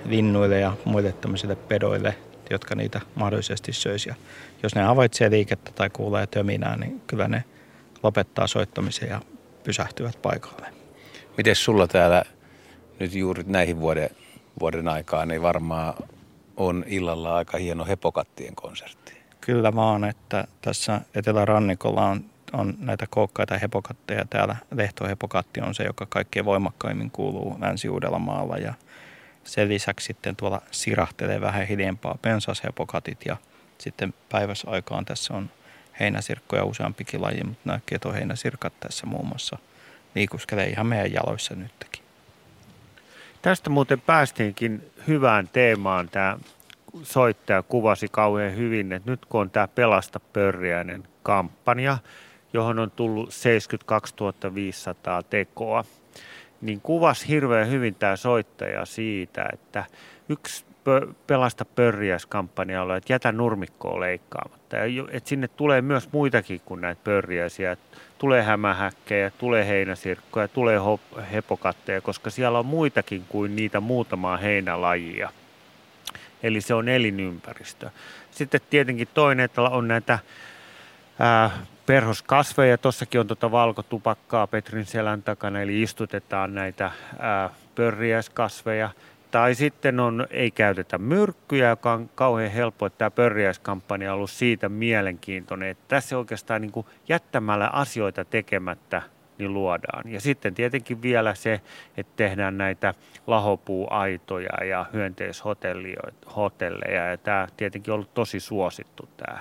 linnuille 0.06 0.60
ja 0.60 0.74
muille 0.86 1.12
tämmöisille 1.12 1.56
pedoille, 1.56 2.16
jotka 2.50 2.76
niitä 2.76 3.02
mahdollisesti 3.16 3.74
söisi. 3.74 4.10
Ja 4.10 4.16
jos 4.64 4.76
ne 4.76 4.82
havaitsee 4.82 5.30
liikettä 5.30 5.72
tai 5.76 5.90
kuulee 5.90 6.28
töminää, 6.28 6.78
niin 6.78 7.02
kyllä 7.08 7.28
ne 7.28 7.44
lopettaa 8.04 8.48
soittamisen 8.48 9.10
ja 9.10 9.22
pysähtyvät 9.64 10.22
paikalle. 10.22 10.68
Miten 11.38 11.56
sulla 11.56 11.88
täällä 11.88 12.24
nyt 13.00 13.14
juuri 13.14 13.44
näihin 13.48 13.80
vuoden, 13.80 14.10
vuoden 14.60 14.88
aikaan, 14.88 15.28
niin 15.28 15.42
varmaan 15.42 15.94
on 16.58 16.84
illalla 16.88 17.36
aika 17.36 17.58
hieno 17.58 17.86
hepokattien 17.86 18.56
konsertti. 18.56 19.18
Kyllä 19.42 19.76
vaan, 19.76 20.04
että 20.04 20.48
tässä 20.62 21.02
Etelärannikolla 21.16 22.06
on, 22.06 22.26
on 22.54 22.74
näitä 22.80 23.06
kookkaita 23.10 23.58
hepokatteja. 23.58 24.26
Täällä 24.30 24.56
lehtohepokatti 24.72 25.62
on 25.62 25.76
se, 25.76 25.84
joka 25.84 26.06
kaikkein 26.10 26.46
voimakkaimmin 26.46 27.12
kuuluu 27.12 27.58
Länsi-Uudellamaalla 27.60 28.58
ja 28.58 28.74
sen 29.44 29.70
lisäksi 29.70 30.06
sitten 30.06 30.36
tuolla 30.36 30.62
sirahtelee 30.72 31.42
vähän 31.42 31.68
hiljempaa 31.68 32.18
pensashepokatit 32.22 33.26
ja 33.26 33.38
sitten 33.78 34.14
päiväsaikaan 34.30 35.06
tässä 35.06 35.34
on 35.34 35.50
heinäsirkkoja 36.00 36.64
useampikin 36.64 37.22
laji, 37.22 37.44
mutta 37.44 37.62
nämä 37.66 37.80
ketoheinäsirkat 37.86 38.80
tässä 38.80 39.06
muun 39.06 39.28
muassa 39.28 39.58
liikuskelee 40.16 40.68
ihan 40.68 40.88
meidän 40.88 41.14
jaloissa 41.14 41.56
nytkin. 41.56 42.05
Tästä 43.46 43.70
muuten 43.70 44.02
päästiinkin 44.02 44.92
hyvään 45.08 45.50
teemaan. 45.54 46.10
Tämä 46.10 46.38
soittaja 47.04 47.64
kuvasi 47.64 48.08
kauhean 48.12 48.56
hyvin, 48.56 48.92
että 48.92 49.12
nyt 49.12 49.26
kun 49.26 49.42
on 49.42 49.50
tämä 49.50 49.68
Pelasta 49.68 50.20
pörriäinen 50.20 51.04
kampanja, 51.24 51.98
johon 52.54 52.80
on 52.80 52.92
tullut 52.92 53.34
72 53.34 54.16
500 54.54 55.24
tekoa, 55.24 55.84
niin 56.62 56.82
kuvasi 56.82 57.28
hirveän 57.28 57.70
hyvin 57.70 57.96
tämä 57.96 58.16
soittaja 58.16 58.86
siitä, 58.86 59.46
että 59.54 59.84
yksi 60.30 60.66
pelasta 61.28 61.66
on, 61.66 62.98
että 62.98 63.14
jätä 63.14 63.32
nurmikkoa 63.32 64.00
leikkaamatta. 64.00 64.76
Ja, 64.76 65.06
että 65.12 65.30
sinne 65.30 65.48
tulee 65.48 65.82
myös 65.82 66.10
muitakin 66.12 66.62
kuin 66.66 66.82
näitä 66.82 67.02
pörriäisiä. 67.04 67.78
Tulee 68.18 68.44
hämähäkkejä, 68.44 69.32
tulee 69.32 69.68
heinäsirkkoja, 69.68 70.48
tulee 70.48 70.80
hepokatteja, 71.32 72.02
koska 72.02 72.30
siellä 72.30 72.60
on 72.60 72.66
muitakin 72.66 73.26
kuin 73.30 73.56
niitä 73.56 73.80
muutamaa 73.80 74.38
heinälajia. 74.38 75.30
Eli 76.44 76.62
se 76.62 76.74
on 76.74 76.90
elinympäristö. 76.90 77.90
Sitten 78.32 78.62
tietenkin 78.70 79.08
toinen, 79.14 79.46
että 79.46 79.62
on 79.62 79.88
näitä 79.88 80.20
ää, 81.20 81.52
perhoskasveja. 81.86 82.78
Tuossakin 82.78 83.20
on 83.20 83.28
tuota 83.28 83.52
valkotupakkaa 83.52 84.48
Petrin 84.48 84.86
selän 84.86 85.24
takana, 85.24 85.62
eli 85.62 85.82
istutetaan 85.82 86.56
näitä 86.56 86.92
ää, 87.20 87.50
pörriäiskasveja. 87.76 88.90
Tai 89.36 89.56
sitten 89.56 90.00
on, 90.00 90.28
ei 90.30 90.52
käytetä 90.52 90.98
myrkkyjä, 90.98 91.70
joka 91.70 91.94
on 91.94 92.10
kauhean 92.16 92.52
helppo, 92.52 92.86
että 92.86 92.98
tämä 92.98 93.12
pörriäiskampanja 93.12 94.12
on 94.12 94.16
ollut 94.16 94.30
siitä 94.30 94.70
mielenkiintoinen, 94.70 95.70
että 95.70 95.84
tässä 95.88 96.18
oikeastaan 96.18 96.62
niin 96.62 96.72
kuin 96.72 96.86
jättämällä 97.10 97.68
asioita 97.68 98.26
tekemättä 98.26 99.02
niin 99.38 99.54
luodaan. 99.54 100.12
Ja 100.12 100.22
sitten 100.22 100.54
tietenkin 100.54 101.02
vielä 101.02 101.36
se, 101.36 101.62
että 101.98 102.14
tehdään 102.16 102.58
näitä 102.58 102.94
lahopuuaitoja 103.28 104.66
ja 104.66 104.86
hyönteishotelleja. 104.94 107.10
Ja 107.10 107.18
tämä 107.18 107.48
tietenkin 107.58 107.92
on 107.92 107.96
ollut 107.96 108.14
tosi 108.14 108.40
suosittu 108.40 109.10
tämä 109.18 109.40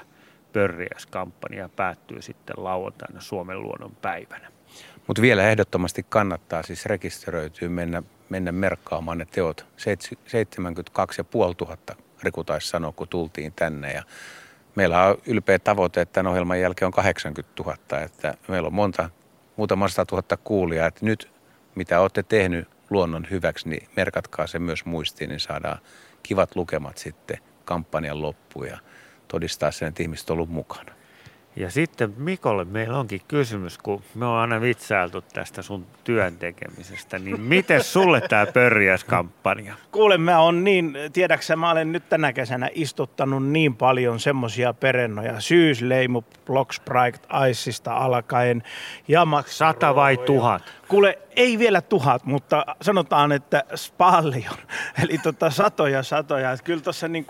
pörriäiskampanja 0.53 1.69
päättyy 1.77 2.23
sitten 2.23 2.57
lauantaina 2.59 3.21
Suomen 3.21 3.63
luonnon 3.63 3.97
päivänä. 4.03 4.49
Mutta 5.07 5.23
vielä 5.23 5.49
ehdottomasti 5.49 6.07
kannattaa 6.09 6.63
siis 6.63 6.87
rekisteröityä, 6.87 7.69
mennä, 7.69 8.03
mennä 8.29 8.53
merkkaamaan 8.53 9.19
ne 9.19 9.27
teot. 9.31 9.67
72 10.27 11.23
500 11.35 11.97
Riku 12.23 12.45
taisi 12.45 12.69
sanoa, 12.69 12.93
kun 12.93 13.09
tultiin 13.09 13.53
tänne. 13.53 13.93
Ja 13.93 14.03
meillä 14.75 15.07
on 15.07 15.19
ylpeä 15.27 15.59
tavoite, 15.59 16.01
että 16.01 16.13
tämän 16.13 16.31
ohjelman 16.31 16.61
jälkeen 16.61 16.87
on 16.87 16.93
80 16.93 17.63
000. 17.63 18.03
Että 18.05 18.35
meillä 18.49 18.67
on 18.67 18.75
monta, 18.75 19.11
muutama 19.57 19.89
sata 19.89 20.07
tuhatta 20.07 20.37
kuulijaa. 20.37 20.87
Että 20.87 21.07
nyt 21.07 21.31
mitä 21.75 22.01
olette 22.01 22.23
tehnyt 22.23 22.69
luonnon 22.91 23.27
hyväksi, 23.31 23.69
niin 23.69 23.89
merkatkaa 23.97 24.47
se 24.47 24.59
myös 24.59 24.85
muistiin, 24.85 25.31
niin 25.31 25.41
saadaan 25.41 25.79
kivat 26.23 26.57
lukemat 26.57 26.99
sitten 26.99 27.39
kampanjan 27.65 28.23
loppuun. 28.23 28.67
Ja 28.67 28.79
todistaa 29.29 29.71
sen, 29.71 29.89
että 29.89 30.03
ihmiset 30.03 30.31
on 30.31 30.35
ollut 30.35 30.51
mukana. 30.51 30.93
Ja 31.57 31.71
sitten 31.71 32.15
Mikolle 32.17 32.65
meillä 32.65 32.99
onkin 32.99 33.21
kysymys, 33.29 33.79
kun 33.79 34.03
me 34.15 34.27
on 34.27 34.37
aina 34.37 34.61
vitsailtu 34.61 35.21
tästä 35.21 35.63
sun 35.63 35.87
työn 36.05 36.37
tekemisestä, 36.37 37.19
niin 37.19 37.41
miten 37.41 37.85
sulle 37.85 38.21
tämä 38.21 38.47
pörjäskampanja? 38.47 39.75
Kuule, 39.93 40.19
mä 40.19 40.41
on 40.41 40.65
niin, 40.65 40.97
tiedäksä, 41.13 41.57
mä 41.57 41.71
olen 41.71 41.93
nyt 41.93 42.09
tänä 42.09 42.33
kesänä 42.33 42.69
istuttanut 42.75 43.47
niin 43.47 43.77
paljon 43.77 44.21
semmosia 44.21 44.73
perennoja, 44.73 45.41
syysleimu, 45.41 46.23
Block 46.47 46.73
Sprite, 46.73 47.19
Iceista 47.51 47.97
alkaen, 47.97 48.63
ja 49.09 49.27
Sata 49.47 49.95
vai 49.95 50.17
tuhat? 50.17 50.63
Kuule, 50.89 51.19
ei 51.37 51.59
vielä 51.59 51.81
tuhat, 51.81 52.25
mutta 52.25 52.67
sanotaan, 52.83 53.33
että 53.33 53.65
paljon. 53.99 54.55
Eli 55.05 55.19
tota, 55.19 55.51
satoja, 55.51 56.03
satoja. 56.03 56.53
Et 56.53 56.63
kyllä 56.63 56.83
tuossa 56.83 57.09
niin 57.09 57.27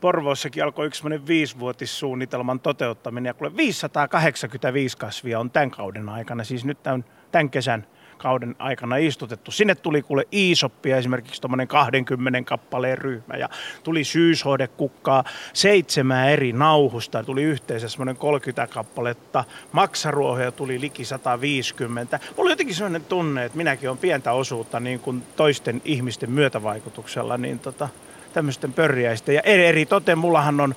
Porvoossakin 0.00 0.64
alkoi 0.64 0.86
yksi 0.86 1.04
viisivuotissuunnitelman 1.26 2.60
toteuttaminen. 2.60 3.30
Ja 3.30 3.34
kuule 3.34 3.56
585 3.56 4.98
kasvia 4.98 5.40
on 5.40 5.50
tämän 5.50 5.70
kauden 5.70 6.08
aikana, 6.08 6.44
siis 6.44 6.64
nyt 6.64 6.82
tämän, 6.82 7.04
tämän 7.32 7.50
kesän 7.50 7.86
kauden 8.18 8.56
aikana 8.58 8.96
istutettu. 8.96 9.50
Sinne 9.50 9.74
tuli 9.74 10.02
kuule 10.02 10.28
Iisoppia 10.32 10.96
esimerkiksi 10.96 11.40
tuommoinen 11.40 11.68
20 11.68 12.42
kappaleen 12.42 12.98
ryhmä 12.98 13.34
ja 13.36 13.48
tuli 13.82 14.04
syyshoidekukkaa 14.04 15.24
seitsemän 15.52 16.28
eri 16.28 16.52
nauhusta. 16.52 17.24
Tuli 17.24 17.42
yhteensä 17.42 17.88
semmoinen 17.88 18.16
30 18.16 18.66
kappaletta. 18.66 19.44
Maksaruohoja 19.72 20.52
tuli 20.52 20.80
liki 20.80 21.04
150. 21.04 22.20
Mulla 22.36 22.42
oli 22.42 22.52
jotenkin 22.52 22.74
sellainen 22.74 23.04
tunne, 23.04 23.44
että 23.44 23.58
minäkin 23.58 23.88
olen 23.88 23.98
pientä 23.98 24.32
osuutta 24.32 24.80
niin 24.80 25.00
kuin 25.00 25.22
toisten 25.36 25.82
ihmisten 25.84 26.30
myötävaikutuksella 26.30 27.36
niin 27.36 27.58
tota, 27.58 27.88
tämmöisten 28.32 28.72
pörjäisten. 28.72 29.34
Ja 29.34 29.40
eri, 29.40 29.66
eri 29.66 29.86
toten 29.86 30.18
mullahan 30.18 30.60
on 30.60 30.74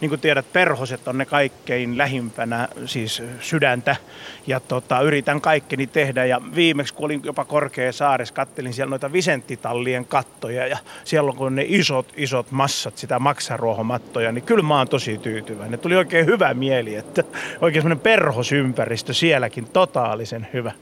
niin 0.00 0.08
kuin 0.08 0.20
tiedät, 0.20 0.52
perhoset 0.52 1.08
on 1.08 1.18
ne 1.18 1.24
kaikkein 1.24 1.98
lähimpänä 1.98 2.68
siis 2.86 3.22
sydäntä. 3.40 3.96
Ja 4.46 4.60
tota, 4.60 5.00
yritän 5.00 5.40
kaikkeni 5.40 5.86
tehdä. 5.86 6.24
Ja 6.24 6.40
viimeksi, 6.54 6.94
kun 6.94 7.04
olin 7.04 7.20
jopa 7.24 7.44
korkea 7.44 7.92
saares, 7.92 8.32
kattelin 8.32 8.72
siellä 8.72 8.90
noita 8.90 9.12
Visenttitallien 9.12 10.04
kattoja. 10.04 10.66
Ja 10.66 10.78
siellä 11.04 11.30
on 11.30 11.36
kun 11.36 11.54
ne 11.54 11.64
isot, 11.68 12.12
isot 12.16 12.50
massat, 12.50 12.98
sitä 12.98 13.18
maksaruohomattoja, 13.18 14.32
niin 14.32 14.44
kyllä 14.44 14.62
mä 14.62 14.78
oon 14.78 14.88
tosi 14.88 15.18
tyytyväinen. 15.18 15.78
Tuli 15.78 15.96
oikein 15.96 16.26
hyvä 16.26 16.54
mieli, 16.54 16.94
että 16.94 17.24
oikein 17.60 17.82
semmoinen 17.82 18.02
perhosympäristö 18.02 19.14
sielläkin, 19.14 19.66
totaalisen 19.66 20.48
hyvä. 20.52 20.72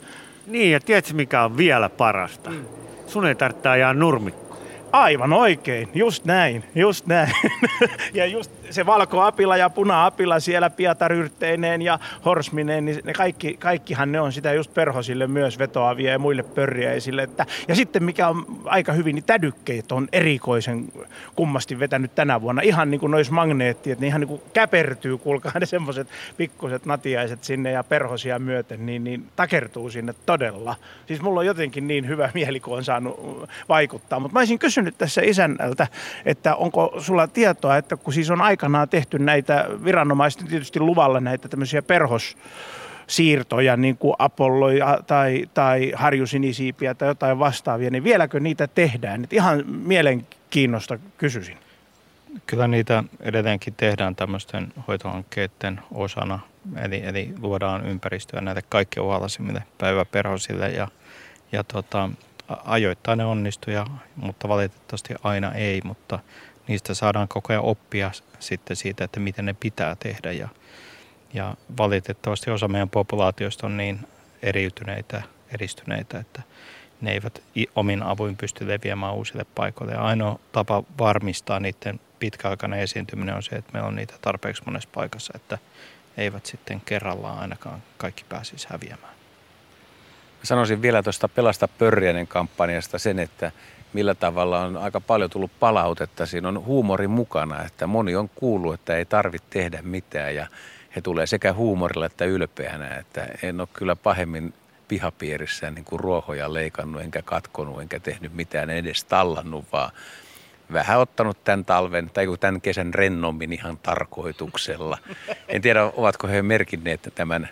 Niin, 0.47 0.73
ja 0.73 0.81
tiedätkö 0.81 1.15
mikä 1.15 1.45
on 1.45 1.57
vielä 1.57 1.89
parasta? 1.89 2.51
Mm. 2.51 2.65
Sun 3.07 3.27
ei 3.27 3.35
tarvitse 3.35 3.69
ajaa 3.69 3.95
nurmikko 3.95 4.53
Aivan 4.93 5.33
oikein, 5.33 5.89
just 5.95 6.25
näin, 6.25 6.65
just 6.75 7.07
näin. 7.07 7.33
ja 8.15 8.27
just 8.27 8.51
se 8.73 8.87
valkoapila 8.87 9.57
ja 9.57 9.71
puna-apila 9.71 10.41
siellä 10.41 10.71
pietaryrteineen 10.71 11.83
ja 11.83 11.99
horsmineen, 12.25 12.85
niin 12.85 13.01
ne 13.05 13.13
kaikki, 13.13 13.57
kaikkihan 13.57 14.13
ne 14.13 14.21
on 14.21 14.33
sitä 14.33 14.53
just 14.53 14.75
perhosille 14.75 15.27
myös 15.27 15.59
vetoavia 15.59 16.13
ja 16.13 16.19
muille 16.19 16.43
pörriäisille. 16.43 17.23
Että, 17.23 17.47
ja 17.69 17.75
sitten 17.75 18.05
mikä 18.05 18.29
on 18.29 18.47
aika 18.65 18.93
hyvin, 18.93 19.15
niin 19.15 19.25
tädykkeet 19.25 19.93
on 19.93 20.09
erikoisen 20.13 20.93
kummasti 21.37 21.79
vetänyt 21.79 22.15
tänä 22.15 22.41
vuonna. 22.41 22.63
Ihan 22.63 22.91
niin 22.91 23.01
kuin 23.01 23.11
nois 23.11 23.31
magneettiet, 23.31 24.01
niin 24.01 24.09
ihan 24.09 24.21
niin 24.21 24.29
kuin 24.29 24.43
käpertyy, 24.53 25.19
kuulkaa 25.19 25.53
ne 25.61 25.67
semmoiset 25.67 26.09
pikkuset 26.37 26.87
natiaiset 26.87 27.45
sinne 27.45 27.71
ja 27.71 27.85
perhosia 27.85 28.39
myöten, 28.39 28.87
niin, 28.87 29.05
niin 29.05 29.29
takertuu 29.37 29.91
sinne 29.91 30.15
todella. 30.27 30.75
Siis 31.07 31.21
mulla 31.21 31.41
on 31.41 31.47
jotenkin 31.47 31.87
niin 31.89 32.09
hyvä 32.09 32.31
mieli, 32.35 32.61
kun 32.61 32.77
on 32.77 32.85
saanut 32.85 33.49
vaikuttaa. 33.69 34.21
Mutta 34.21 34.33
mä 34.33 34.41
olisin 34.41 34.59
kysynyt 34.59 34.99
tässä 34.99 35.21
isännältä, 35.25 35.87
että 36.25 36.57
onko 36.57 36.95
sulla 36.99 37.27
tietoa, 37.27 37.77
että 37.77 37.97
kun 37.97 38.13
siis 38.13 38.31
on 38.31 38.41
aika 38.41 38.62
aikanaan 38.63 38.89
tehty 38.89 39.19
näitä 39.19 39.69
viranomaisten 39.85 40.47
tietysti 40.47 40.81
luvalla 40.81 41.21
näitä 41.21 41.49
tämmöisiä 41.49 41.83
perhos 41.83 42.37
siirtoja, 43.07 43.77
niin 43.77 43.97
kuin 43.97 44.15
Apollo 44.19 44.67
tai, 45.07 45.47
tai 45.55 45.93
harjusinisiipiä 45.95 46.95
tai 46.95 47.09
jotain 47.09 47.39
vastaavia, 47.39 47.91
niin 47.91 48.05
vieläkö 48.05 48.41
niitä 48.41 48.67
tehdään? 48.67 49.25
Et 49.25 49.33
ihan 49.33 49.67
mielenkiinnosta 49.67 50.99
kysyisin. 51.19 51.57
Kyllä 52.47 52.69
niitä 52.69 53.05
edelleenkin 53.21 53.75
tehdään 53.77 54.17
tämmöisten 54.17 54.73
hoitohankkeiden 54.89 55.81
osana, 55.95 56.39
eli, 56.85 57.03
eli 57.05 57.35
luodaan 57.41 57.87
ympäristöä 57.87 58.41
näille 58.41 58.63
kaikkein 58.69 59.07
uhalasimmille 59.07 59.63
päiväperhosille 59.79 60.69
ja, 60.69 60.89
ja 61.53 61.65
tota, 61.65 62.11
ajoittain 62.65 63.19
ne 63.19 63.25
onnistuu, 63.25 63.75
mutta 64.17 64.49
valitettavasti 64.49 65.15
aina 65.23 65.53
ei, 65.53 65.81
mutta 65.85 66.19
niistä 66.69 66.95
saadaan 66.95 67.29
koko 67.29 67.53
ajan 67.53 67.65
oppia 67.65 68.11
sitten 68.39 68.77
siitä, 68.77 69.05
että 69.05 69.21
miten 69.21 69.45
ne 69.45 69.55
pitää 69.61 69.97
tehdä. 69.97 70.33
Ja, 70.33 70.49
ja 71.35 71.55
valitettavasti 71.79 72.51
osa 72.51 72.69
meidän 72.69 72.91
populaatioista 72.91 73.67
on 73.67 73.77
niin 73.77 74.01
eriytyneitä, 74.43 75.23
eristyneitä, 75.55 76.19
että 76.19 76.43
ne 77.01 77.13
eivät 77.13 77.43
omin 77.77 78.03
avuin 78.03 78.37
pysty 78.37 78.69
leviämään 78.69 79.15
uusille 79.15 79.47
paikoille. 79.55 79.93
Ja 79.93 80.03
ainoa 80.03 80.39
tapa 80.53 80.83
varmistaa 80.99 81.61
niiden 81.61 82.01
pitkäaikainen 82.19 82.81
esiintyminen 82.81 83.35
on 83.35 83.43
se, 83.43 83.57
että 83.57 83.73
meillä 83.73 83.89
on 83.89 83.97
niitä 83.97 84.15
tarpeeksi 84.21 84.63
monessa 84.67 84.89
paikassa, 84.95 85.33
että 85.37 85.59
eivät 86.17 86.47
sitten 86.47 86.81
kerrallaan 86.81 87.39
ainakaan 87.39 87.83
kaikki 87.97 88.25
pääsisi 88.29 88.67
häviämään. 88.71 89.15
Sanoisin 90.43 90.83
vielä 90.83 91.03
tuosta 91.03 91.29
Pelasta 91.29 91.69
pörjänen 91.69 92.27
kampanjasta 92.27 92.99
sen, 92.99 93.19
että 93.19 93.53
millä 93.93 94.15
tavalla 94.15 94.61
on 94.61 94.77
aika 94.77 95.01
paljon 95.01 95.31
tullut 95.31 95.51
palautetta. 95.61 96.27
Siinä 96.27 96.49
on 96.49 96.65
huumori 96.65 97.09
mukana, 97.09 97.65
että 97.65 97.87
moni 97.87 98.17
on 98.17 98.29
kuullut, 98.35 98.75
että 98.75 98.97
ei 98.97 99.05
tarvitse 99.05 99.47
tehdä 99.51 99.83
mitään 99.83 100.35
ja 100.35 100.47
he 100.97 101.01
tulee 101.01 101.27
sekä 101.27 101.53
huumorilla 101.53 102.07
että 102.07 102.25
ylpeänä, 102.25 102.95
että 102.95 103.29
en 103.43 103.61
ole 103.61 103.69
kyllä 103.73 103.97
pahemmin 103.97 104.55
pihapiirissä 104.89 105.71
niin 105.71 105.85
kuin 105.85 106.01
ruohoja 106.01 106.55
leikannut, 106.55 107.03
enkä 107.03 107.23
katkonut, 107.23 107.81
enkä 107.81 108.01
tehnyt 108.01 108.35
mitään, 108.35 108.71
en 108.71 108.77
edes 108.77 109.05
tallannut, 109.05 109.65
vaan 109.73 109.93
vähän 110.73 110.99
ottanut 110.99 111.45
tämän 111.45 111.65
talven 111.65 112.11
tai 112.11 112.27
tämän 112.41 112.61
kesän 112.61 112.95
rennommin 112.95 113.53
ihan 113.53 113.79
tarkoituksella. 113.79 114.99
En 115.49 115.63
tiedä, 115.63 115.85
ovatko 115.85 116.29
he 116.29 116.43
merkinneet 116.43 117.13
tämän 117.15 117.49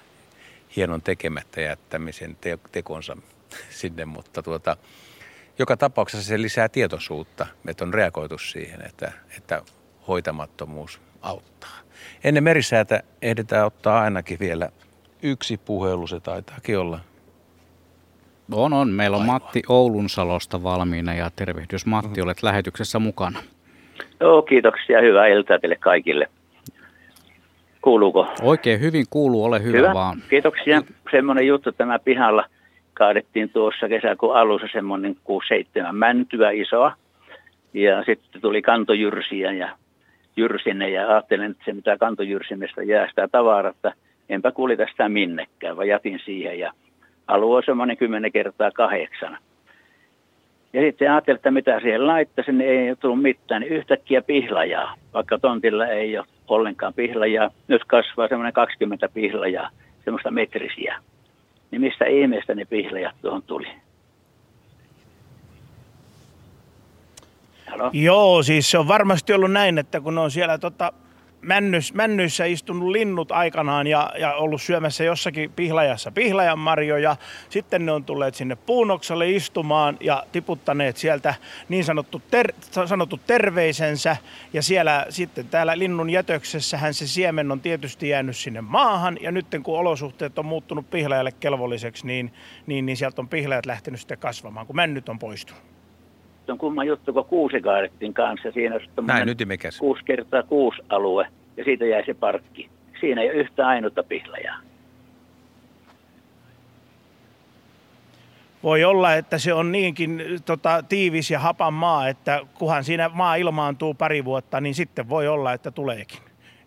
hienon 0.77 1.03
tekemättä 1.03 1.61
jättämisen 1.61 2.37
te- 2.41 2.59
tekonsa 2.73 3.17
sinne, 3.71 4.05
mutta 4.05 4.43
tuota, 4.43 4.77
joka 5.61 5.77
tapauksessa 5.77 6.29
se 6.29 6.43
lisää 6.43 6.69
tietoisuutta, 6.69 7.47
että 7.69 7.85
on 7.85 7.95
reagoitu 7.95 8.39
siihen, 8.39 8.87
että, 8.87 9.13
että 9.37 9.63
hoitamattomuus 10.09 11.01
auttaa. 11.23 11.77
Ennen 12.25 12.45
merisäätä 12.45 13.03
ehditään 13.23 13.67
ottaa 13.67 14.01
ainakin 14.01 14.39
vielä 14.41 14.69
yksi 15.23 15.57
puhelu, 15.57 16.07
se 16.07 16.21
taitaakin 16.21 16.79
olla. 16.79 17.01
On, 18.53 18.73
on. 18.73 18.89
Meillä 18.89 19.17
on 19.17 19.27
Matti 19.27 19.63
Oulunsalosta 19.69 20.63
valmiina 20.63 21.15
ja 21.15 21.31
tervehdys 21.37 21.87
Matti, 21.87 22.21
olet 22.21 22.43
lähetyksessä 22.43 22.99
mukana. 22.99 23.43
Joo, 24.21 24.43
kiitoksia. 24.43 25.01
Hyvää 25.01 25.27
iltaa 25.27 25.59
teille 25.59 25.77
kaikille. 25.77 26.27
Kuuluuko? 27.83 28.27
Oikein 28.43 28.81
hyvin 28.81 29.07
kuuluu, 29.11 29.45
ole 29.45 29.63
hyvä, 29.63 29.79
hyvä. 29.79 29.95
vaan. 29.95 30.23
Kiitoksia. 30.31 30.83
Semmoinen 31.11 31.47
juttu 31.47 31.73
tämä 31.73 31.99
pihalla 31.99 32.45
kaadettiin 33.01 33.51
tuossa 33.51 33.89
kesäkuun 33.89 34.37
alussa 34.37 34.69
semmoinen 34.73 35.17
6-7 35.89 35.93
mäntyä 35.93 36.51
isoa. 36.51 36.93
Ja 37.75 38.05
sitten 38.05 38.41
tuli 38.41 38.63
kantojyrsiä 38.63 39.53
ja 39.53 39.69
jyrsinne 40.37 40.91
ja 40.91 41.09
ajattelin, 41.09 41.51
että 41.51 41.65
se 41.65 41.73
mitä 41.73 41.97
kantojyrsimestä 41.99 42.83
jää 42.83 43.09
sitä 43.09 43.29
tavaraa, 43.29 43.71
että 43.71 43.93
enpä 44.29 44.53
kulita 44.53 44.87
sitä 44.91 45.09
minnekään, 45.09 45.77
vaan 45.77 45.89
jätin 45.89 46.21
siihen 46.25 46.59
ja 46.59 46.73
alue 47.27 47.57
on 47.57 47.63
semmoinen 47.67 47.97
10 47.97 48.33
kertaa 48.33 48.71
kahdeksan. 48.71 49.39
Ja 50.73 50.81
sitten 50.81 51.13
ajattelin, 51.13 51.37
että 51.37 51.51
mitä 51.51 51.81
siihen 51.81 52.07
laittaisin, 52.07 52.59
niin 52.59 52.71
ei 52.71 52.97
tullut 52.97 53.23
mitään, 53.23 53.61
niin 53.63 53.73
yhtäkkiä 53.73 54.23
pihlajaa, 54.23 54.95
vaikka 55.15 55.39
tontilla 55.39 55.87
ei 55.87 56.19
ole 56.19 56.27
ollenkaan 56.49 56.95
pihlajaa. 56.95 57.51
Nyt 57.69 57.85
kasvaa 57.85 58.29
semmoinen 58.29 58.53
20 58.53 59.09
pihlajaa, 59.09 59.71
semmoista 60.05 60.31
metrisiä. 60.31 60.99
Niin 61.71 61.81
mistä 61.81 62.05
ihmeestä 62.05 62.55
ne 62.55 62.65
pihlajat 62.65 63.15
tuohon 63.23 63.43
tuli? 63.43 63.69
Halo? 67.71 67.91
Joo, 67.93 68.43
siis 68.43 68.71
se 68.71 68.79
on 68.79 68.89
varmasti 68.89 69.33
ollut 69.33 69.53
näin, 69.53 69.79
että 69.79 70.01
kun 70.01 70.19
on 70.19 70.31
siellä 70.31 70.59
tota, 70.59 70.93
männys, 71.43 71.95
männyissä 71.95 72.45
istunut 72.45 72.89
linnut 72.89 73.33
aikanaan 73.33 73.87
ja, 73.87 74.13
ja 74.19 74.35
ollut 74.35 74.63
syömässä 74.63 75.05
jossakin 75.05 75.53
pihlajassa 75.53 76.11
pihlajan 76.11 76.59
marjoja. 76.59 77.17
Sitten 77.49 77.87
ne 77.87 77.93
on 77.93 78.05
tulleet 78.05 78.35
sinne 78.35 78.57
puunoksalle 78.57 79.31
istumaan 79.31 79.97
ja 80.01 80.25
tiputtaneet 80.33 80.97
sieltä 80.97 81.35
niin 81.69 81.85
sanottu 81.85 82.23
ter, 82.31 82.53
sanottu 82.87 83.21
terveisensä. 83.27 84.17
Ja 84.53 84.63
siellä 84.63 85.07
sitten 85.09 85.49
täällä 85.49 85.79
linnun 85.79 86.11
jätöksessähän 86.11 86.95
se 86.95 87.07
siemen 87.07 87.53
on 87.53 87.61
tietysti 87.61 88.09
jäänyt 88.09 88.37
sinne 88.37 88.61
maahan. 88.61 89.19
Ja 89.21 89.33
nyt 89.33 89.47
kun 89.63 89.79
olosuhteet 89.79 90.39
on 90.39 90.47
muuttunut 90.47 90.91
pihlajalle 90.91 91.33
kelvolliseksi, 91.33 92.07
niin, 92.07 92.33
niin, 92.67 92.87
niin 92.87 92.97
sieltä 92.97 93.21
on 93.21 93.29
pihlajat 93.29 93.67
lähtenyt 93.67 94.01
sitten 94.01 94.19
kasvamaan, 94.19 94.67
kun 94.67 94.77
männyt 94.77 95.09
on 95.09 95.19
poistunut 95.19 95.80
on 96.51 96.59
kumma 96.59 96.85
juttu, 96.85 97.13
kun 97.13 97.25
kuusi 97.25 97.61
kaadettiin 97.61 98.15
kanssa. 98.15 98.53
Siinä 98.53 98.75
on 98.97 99.07
Näin 99.07 99.29
ytimekäs. 99.29 99.79
Kuusi 99.79 100.05
kertaa 100.05 100.43
kuusi 100.43 100.83
alue 100.89 101.27
ja 101.57 101.65
siitä 101.65 101.85
jäi 101.85 102.07
se 102.07 102.15
parkki. 102.15 102.71
Siinä 103.01 103.23
ei 103.23 103.31
ole 103.31 103.37
yhtä 103.37 103.69
ainutta 103.69 104.03
pihlajaa. 104.03 104.57
Voi 108.63 108.85
olla, 108.85 109.15
että 109.15 109.39
se 109.39 109.53
on 109.55 109.73
niinkin 109.73 110.23
tota, 110.45 110.83
tiivis 110.89 111.31
ja 111.31 111.39
hapan 111.39 111.75
maa, 111.75 112.09
että 112.09 112.41
kunhan 112.55 112.85
siinä 112.85 113.09
maa 113.09 113.35
ilmaantuu 113.35 113.95
pari 113.95 114.25
vuotta, 114.25 114.61
niin 114.61 114.75
sitten 114.75 115.09
voi 115.09 115.29
olla, 115.29 115.53
että 115.53 115.71
tuleekin. 115.71 116.19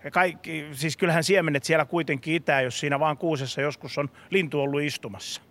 Ja 0.03 0.11
kaikki, 0.11 0.67
siis 0.71 0.97
kyllähän 0.97 1.23
siemenet 1.23 1.63
siellä 1.63 1.85
kuitenkin 1.85 2.35
itää, 2.35 2.61
jos 2.61 2.79
siinä 2.79 2.99
vaan 2.99 3.17
kuusessa 3.17 3.61
joskus 3.61 3.97
on 3.97 4.09
lintu 4.29 4.61
ollut 4.61 4.81
istumassa. 4.81 5.41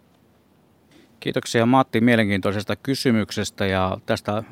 Kiitoksia 1.23 1.67
Matti 1.67 2.01
mielenkiintoisesta 2.01 2.77
kysymyksestä 2.77 3.67
ja 3.67 3.99
tästä 4.07 4.43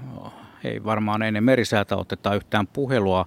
ei 0.65 0.85
varmaan 0.85 1.23
ennen 1.23 1.45
merisäätä 1.45 1.97
oteta 1.97 2.35
yhtään 2.35 2.67
puhelua 2.67 3.27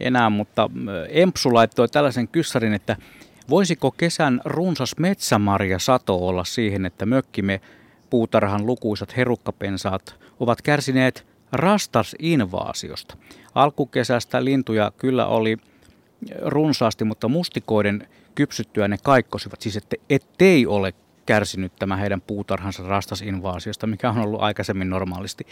enää, 0.00 0.30
mutta 0.30 0.70
Empsu 1.08 1.54
laittoi 1.54 1.88
tällaisen 1.88 2.28
kyssärin, 2.28 2.72
että 2.72 2.96
voisiko 3.50 3.90
kesän 3.90 4.40
runsas 4.44 4.94
metsämarja 4.98 5.78
sato 5.78 6.28
olla 6.28 6.44
siihen, 6.44 6.86
että 6.86 7.06
mökkimme 7.06 7.60
puutarhan 8.10 8.66
lukuisat 8.66 9.16
herukkapensaat 9.16 10.14
ovat 10.40 10.62
kärsineet 10.62 11.26
rastasinvaasiosta. 11.52 13.16
Alkukesästä 13.54 14.44
lintuja 14.44 14.92
kyllä 14.96 15.26
oli 15.26 15.56
runsaasti, 16.40 17.04
mutta 17.04 17.28
mustikoiden 17.28 18.08
kypsyttyä 18.34 18.88
ne 18.88 18.96
kaikkosivat, 19.02 19.62
siis 19.62 19.76
että 19.76 19.96
ettei 20.10 20.66
ole 20.66 20.94
kärsinyt 21.26 21.72
tämä 21.78 21.96
heidän 21.96 22.20
puutarhansa 22.20 22.82
rastasinvaasiosta, 22.82 23.86
mikä 23.86 24.10
on 24.10 24.18
ollut 24.18 24.42
aikaisemmin 24.42 24.90
normaalisti 24.90 25.46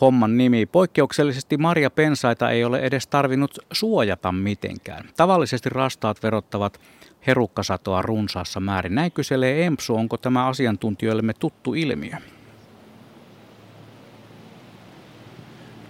homman 0.00 0.36
nimi. 0.36 0.66
Poikkeuksellisesti 0.66 1.56
Maria 1.56 1.90
Pensaita 1.90 2.50
ei 2.50 2.64
ole 2.64 2.80
edes 2.80 3.06
tarvinnut 3.06 3.58
suojata 3.72 4.32
mitenkään. 4.32 5.08
Tavallisesti 5.16 5.68
rastaat 5.68 6.22
verottavat 6.22 6.80
herukkasatoa 7.26 8.02
runsaassa 8.02 8.60
määrin. 8.60 8.94
Näin 8.94 9.12
kyselee 9.12 9.66
Empsu, 9.66 9.94
onko 9.94 10.16
tämä 10.16 10.46
asiantuntijoillemme 10.46 11.32
tuttu 11.34 11.74
ilmiö? 11.74 12.16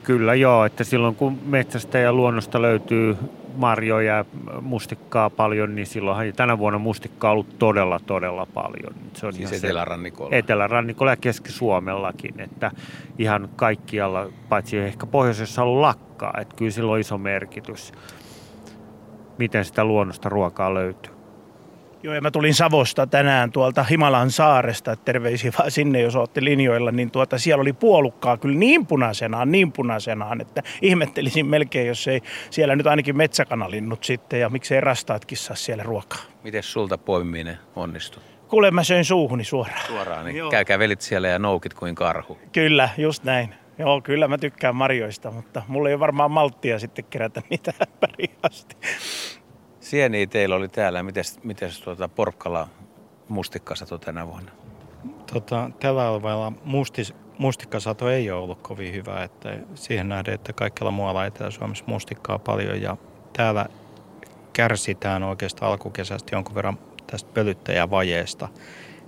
Kyllä 0.03 0.35
joo, 0.35 0.65
että 0.65 0.85
silloin 0.85 1.15
kun 1.15 1.39
metsästä 1.45 1.99
ja 1.99 2.13
luonnosta 2.13 2.63
löytyy 2.63 3.17
marjoja 3.57 4.17
ja 4.17 4.25
mustikkaa 4.61 5.31
paljon, 5.31 5.75
niin 5.75 5.87
silloinhan 5.87 6.33
tänä 6.37 6.59
vuonna 6.59 6.79
mustikkaa 6.79 7.31
on 7.31 7.33
ollut 7.33 7.59
todella, 7.59 8.01
todella 8.07 8.47
paljon. 8.47 8.95
Se 9.15 9.27
on 9.27 9.33
siis 9.33 9.53
etelärannikolla? 9.53 10.37
Etelärannikolla 10.37 11.13
ja 11.13 11.17
Keski-Suomellakin, 11.17 12.41
että 12.41 12.71
ihan 13.19 13.49
kaikkialla, 13.57 14.29
paitsi 14.49 14.79
ehkä 14.79 15.07
pohjoisessa 15.07 15.63
ollut 15.63 15.81
lakkaa, 15.81 16.35
että 16.41 16.57
kyllä 16.57 16.71
sillä 16.71 16.93
on 16.93 17.01
iso 17.01 17.19
merkitys, 17.19 17.93
miten 19.39 19.65
sitä 19.65 19.85
luonnosta 19.85 20.29
ruokaa 20.29 20.75
löytyy. 20.75 21.22
Joo, 22.03 22.15
ja 22.15 22.21
mä 22.21 22.31
tulin 22.31 22.55
Savosta 22.55 23.07
tänään 23.07 23.53
tuolta 23.53 23.83
Himalan 23.83 24.31
saaresta, 24.31 24.93
että 24.93 25.05
terveisiä 25.05 25.53
vaan 25.59 25.71
sinne, 25.71 26.01
jos 26.01 26.17
olette 26.17 26.45
linjoilla, 26.45 26.91
niin 26.91 27.11
tuota, 27.11 27.39
siellä 27.39 27.61
oli 27.61 27.73
puolukkaa 27.73 28.37
kyllä 28.37 28.59
niin 28.59 28.87
punaisenaan, 28.87 29.53
niin 29.53 29.73
punaisenaan, 29.73 30.41
että 30.41 30.63
ihmettelisin 30.83 31.47
melkein, 31.47 31.87
jos 31.87 32.09
ei 32.09 32.21
siellä 32.51 32.77
nyt 32.77 32.87
ainakin 32.87 33.17
metsäkanalinnut 33.17 34.05
sitten, 34.05 34.41
ja 34.41 34.49
miksei 34.51 34.81
rastaatkin 34.81 35.39
saa 35.39 35.57
siellä 35.57 35.83
ruokaa. 35.83 36.19
Miten 36.45 36.63
sulta 36.63 36.99
poimiminen 36.99 37.59
onnistui? 37.77 38.23
Kuule, 38.49 38.71
mä 38.71 38.85
söin 38.85 39.05
suuhuni 39.05 39.45
suoraan. 39.45 39.87
Suoraan, 39.87 40.25
niin 40.25 40.37
Joo. 40.37 40.51
käy 40.51 40.65
kävelit 40.65 41.01
siellä 41.01 41.29
ja 41.29 41.39
noukit 41.39 41.75
kuin 41.75 41.95
karhu. 41.95 42.39
Kyllä, 42.53 42.89
just 42.99 43.25
näin. 43.25 43.55
Joo, 43.79 44.01
kyllä 44.01 44.29
mä 44.29 44.39
tykkään 44.39 44.77
marjoista, 44.77 45.31
mutta 45.31 45.63
mulla 45.69 45.89
ei 45.89 45.95
ole 45.95 46.01
varmaan 46.01 46.31
malttia 46.31 46.79
sitten 46.79 47.05
kerätä 47.05 47.43
niitä 47.51 47.73
asti. 48.43 48.77
Sieniä 49.83 50.27
teillä 50.27 50.57
oli 50.57 50.69
täällä. 50.69 51.03
Miten, 51.03 51.25
miten 51.43 51.71
tuota 51.85 52.09
Porkkala 52.09 52.69
mustikkasato 53.29 53.99
tänä 53.99 54.27
vuonna? 54.27 54.51
Tota, 55.33 55.71
tällä 55.81 56.07
alueella 56.07 56.53
mustis, 56.65 57.15
mustikkasato 57.39 58.11
ei 58.11 58.31
ole 58.31 58.43
ollut 58.43 58.63
kovin 58.63 58.93
hyvä. 58.95 59.23
Että 59.23 59.59
siihen 59.75 60.09
nähden, 60.09 60.35
että 60.35 60.53
kaikilla 60.53 60.91
muualla 60.91 61.27
Etelä-Suomessa 61.27 61.85
mustikkaa 61.87 62.39
paljon 62.39 62.83
ja 62.83 62.97
täällä 63.37 63.67
kärsitään 64.53 65.23
oikeastaan 65.23 65.71
alkukesästä 65.71 66.37
jonkun 66.37 66.55
verran 66.55 66.79
tästä 67.07 67.31
pölyttäjävajeesta. 67.35 68.49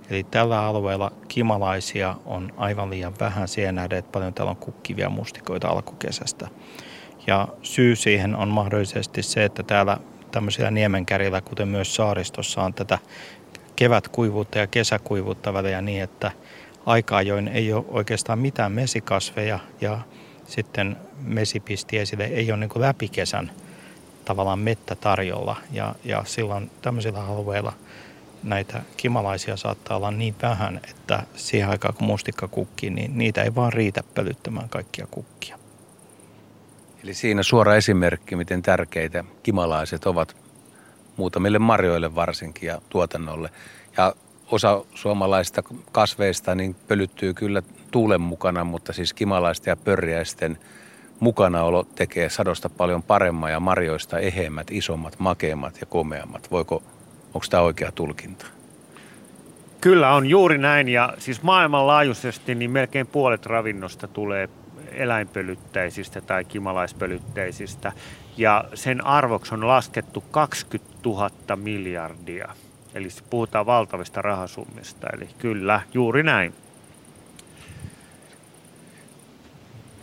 Eli 0.09 0.23
tällä 0.23 0.61
alueella 0.61 1.11
kimalaisia 1.27 2.15
on 2.25 2.53
aivan 2.57 2.89
liian 2.89 3.13
vähän 3.19 3.47
siihen 3.47 3.75
nähden, 3.75 3.99
että 3.99 4.11
paljon 4.11 4.33
täällä 4.33 4.49
on 4.51 4.57
kukkivia 4.57 5.09
mustikoita 5.09 5.67
alkukesästä. 5.67 6.47
Ja 7.27 7.47
syy 7.61 7.95
siihen 7.95 8.35
on 8.35 8.47
mahdollisesti 8.47 9.23
se, 9.23 9.45
että 9.45 9.63
täällä 9.63 9.97
tämmöisillä 10.35 10.71
niemenkärillä, 10.71 11.41
kuten 11.41 11.67
myös 11.67 11.95
saaristossa, 11.95 12.61
on 12.61 12.73
tätä 12.73 12.99
kevätkuivuutta 13.75 14.57
ja 14.57 14.67
kesäkuivuutta 14.67 15.53
välillä 15.53 15.81
niin, 15.81 16.03
että 16.03 16.31
aikaa 16.85 17.21
join 17.21 17.47
ei 17.47 17.73
ole 17.73 17.85
oikeastaan 17.87 18.39
mitään 18.39 18.71
mesikasveja 18.71 19.59
ja 19.81 19.99
sitten 20.47 20.97
mesipisti 21.21 21.97
esille 21.97 22.23
ei 22.23 22.51
ole 22.51 22.59
niin 22.59 22.69
kuin 22.69 22.81
läpi 22.81 23.07
kesän 23.07 23.51
tavallaan 24.25 24.59
mettä 24.59 24.95
tarjolla 24.95 25.55
ja, 25.71 25.95
ja 26.03 26.23
silloin 26.25 26.71
tämmöisillä 26.81 27.25
alueilla 27.25 27.73
näitä 28.43 28.81
kimalaisia 28.97 29.57
saattaa 29.57 29.97
olla 29.97 30.11
niin 30.11 30.35
vähän, 30.41 30.79
että 30.89 31.23
siihen 31.35 31.69
aikaan 31.69 31.93
kun 31.93 32.07
mustikka 32.07 32.47
kukkii, 32.47 32.89
niin 32.89 33.17
niitä 33.17 33.43
ei 33.43 33.55
vaan 33.55 33.73
riitä 33.73 34.03
pölyttämään 34.15 34.69
kaikkia 34.69 35.07
kukkia. 35.11 35.64
Eli 37.05 37.13
siinä 37.13 37.43
suora 37.43 37.75
esimerkki, 37.75 38.35
miten 38.35 38.61
tärkeitä 38.61 39.23
kimalaiset 39.43 40.05
ovat 40.05 40.35
muutamille 41.17 41.59
marjoille 41.59 42.15
varsinkin 42.15 42.67
ja 42.67 42.81
tuotannolle. 42.89 43.49
Ja 43.97 44.13
osa 44.51 44.85
suomalaisista 44.93 45.63
kasveista 45.91 46.55
niin 46.55 46.75
pölyttyy 46.87 47.33
kyllä 47.33 47.61
tuulen 47.91 48.21
mukana, 48.21 48.63
mutta 48.63 48.93
siis 48.93 49.13
kimalaisten 49.13 49.71
ja 49.71 49.75
pörjäisten 49.75 50.57
mukanaolo 51.19 51.83
tekee 51.83 52.29
sadosta 52.29 52.69
paljon 52.69 53.03
paremman 53.03 53.51
ja 53.51 53.59
marjoista 53.59 54.19
eheimmät, 54.19 54.71
isommat, 54.71 55.19
makeimmat 55.19 55.77
ja 55.81 55.85
komeammat. 55.85 56.51
Voiko, 56.51 56.83
onko 57.33 57.45
tämä 57.49 57.63
oikea 57.63 57.91
tulkinta? 57.91 58.45
Kyllä 59.81 60.13
on 60.13 60.25
juuri 60.25 60.57
näin 60.57 60.89
ja 60.89 61.13
siis 61.17 61.43
maailmanlaajuisesti 61.43 62.55
niin 62.55 62.71
melkein 62.71 63.07
puolet 63.07 63.45
ravinnosta 63.45 64.07
tulee 64.07 64.49
eläinpölyttäisistä 64.95 66.21
tai 66.21 66.45
kimalaispölyttäisistä. 66.45 67.91
Ja 68.37 68.65
sen 68.73 69.05
arvoksi 69.05 69.53
on 69.53 69.67
laskettu 69.67 70.23
20 70.31 70.95
000 71.05 71.29
miljardia. 71.55 72.47
Eli 72.93 73.07
puhutaan 73.29 73.65
valtavista 73.65 74.21
rahasummista. 74.21 75.07
Eli 75.13 75.29
kyllä, 75.39 75.81
juuri 75.93 76.23
näin. 76.23 76.53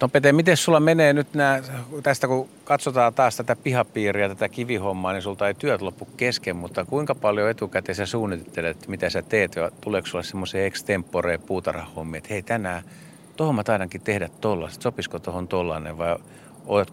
No 0.02 0.08
Pete, 0.08 0.32
miten 0.32 0.56
sulla 0.56 0.80
menee 0.80 1.12
nyt 1.12 1.34
nämä, 1.34 1.60
tästä 2.02 2.26
kun 2.26 2.48
katsotaan 2.64 3.14
taas 3.14 3.36
tätä 3.36 3.56
pihapiiriä, 3.56 4.28
tätä 4.28 4.48
kivihommaa, 4.48 5.12
niin 5.12 5.22
sulta 5.22 5.48
ei 5.48 5.54
työt 5.54 5.82
loppu 5.82 6.08
kesken, 6.16 6.56
mutta 6.56 6.84
kuinka 6.84 7.14
paljon 7.14 7.50
etukäteen 7.50 7.96
sä 7.96 8.06
suunnittelet, 8.06 8.88
mitä 8.88 9.10
sä 9.10 9.22
teet, 9.22 9.56
ja 9.56 9.70
tuleeko 9.80 10.08
sulla 10.08 10.22
semmoisia 10.22 10.64
extempore 10.64 11.38
puutarhahommia, 11.38 12.18
että 12.18 12.28
hei 12.30 12.42
tänään, 12.42 12.82
tohon 13.36 13.54
mä 13.54 13.64
taidankin 13.64 14.00
tehdä 14.00 14.28
tollaista, 14.40 14.82
sopisiko 14.82 15.18
tohon 15.18 15.48
tollainen, 15.48 15.98
vai 15.98 16.16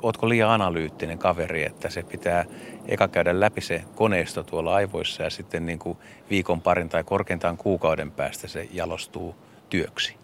ootko 0.01 0.29
liian 0.29 0.49
analyyttinen 0.49 1.17
kaveri, 1.17 1.65
että 1.65 1.89
se 1.89 2.03
pitää 2.03 2.45
eka 2.87 3.07
käydä 3.07 3.39
läpi 3.39 3.61
se 3.61 3.83
koneisto 3.95 4.43
tuolla 4.43 4.75
aivoissa 4.75 5.23
ja 5.23 5.29
sitten 5.29 5.65
niin 5.65 5.79
kuin 5.79 5.97
viikon 6.29 6.61
parin 6.61 6.89
tai 6.89 7.03
korkeintaan 7.03 7.57
kuukauden 7.57 8.11
päästä 8.11 8.47
se 8.47 8.67
jalostuu 8.71 9.35
työksi? 9.69 10.15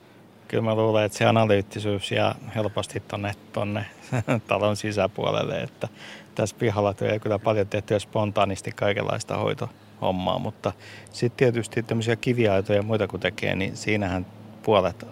Kyllä 0.47 0.63
mä 0.63 0.75
luulen, 0.75 1.05
että 1.05 1.17
se 1.17 1.25
analyyttisyys 1.25 2.11
jää 2.11 2.35
helposti 2.55 2.99
tonne, 2.99 3.33
tonne 3.53 3.85
talon 4.47 4.75
sisäpuolelle, 4.75 5.61
että 5.61 5.87
tässä 6.35 6.55
pihalla 6.59 6.93
tulee 6.93 7.19
kyllä 7.19 7.39
paljon 7.39 7.67
tehtyä 7.67 7.99
spontaanisti 7.99 8.71
kaikenlaista 8.71 9.37
hoitohommaa, 9.37 10.39
mutta 10.39 10.71
sitten 11.11 11.37
tietysti 11.37 11.83
tämmöisiä 11.83 12.15
kiviaitoja 12.15 12.79
ja 12.79 12.83
muita 12.83 13.07
kun 13.07 13.19
tekee, 13.19 13.55
niin 13.55 13.77
siinähän 13.77 14.25
puolet 14.65 15.05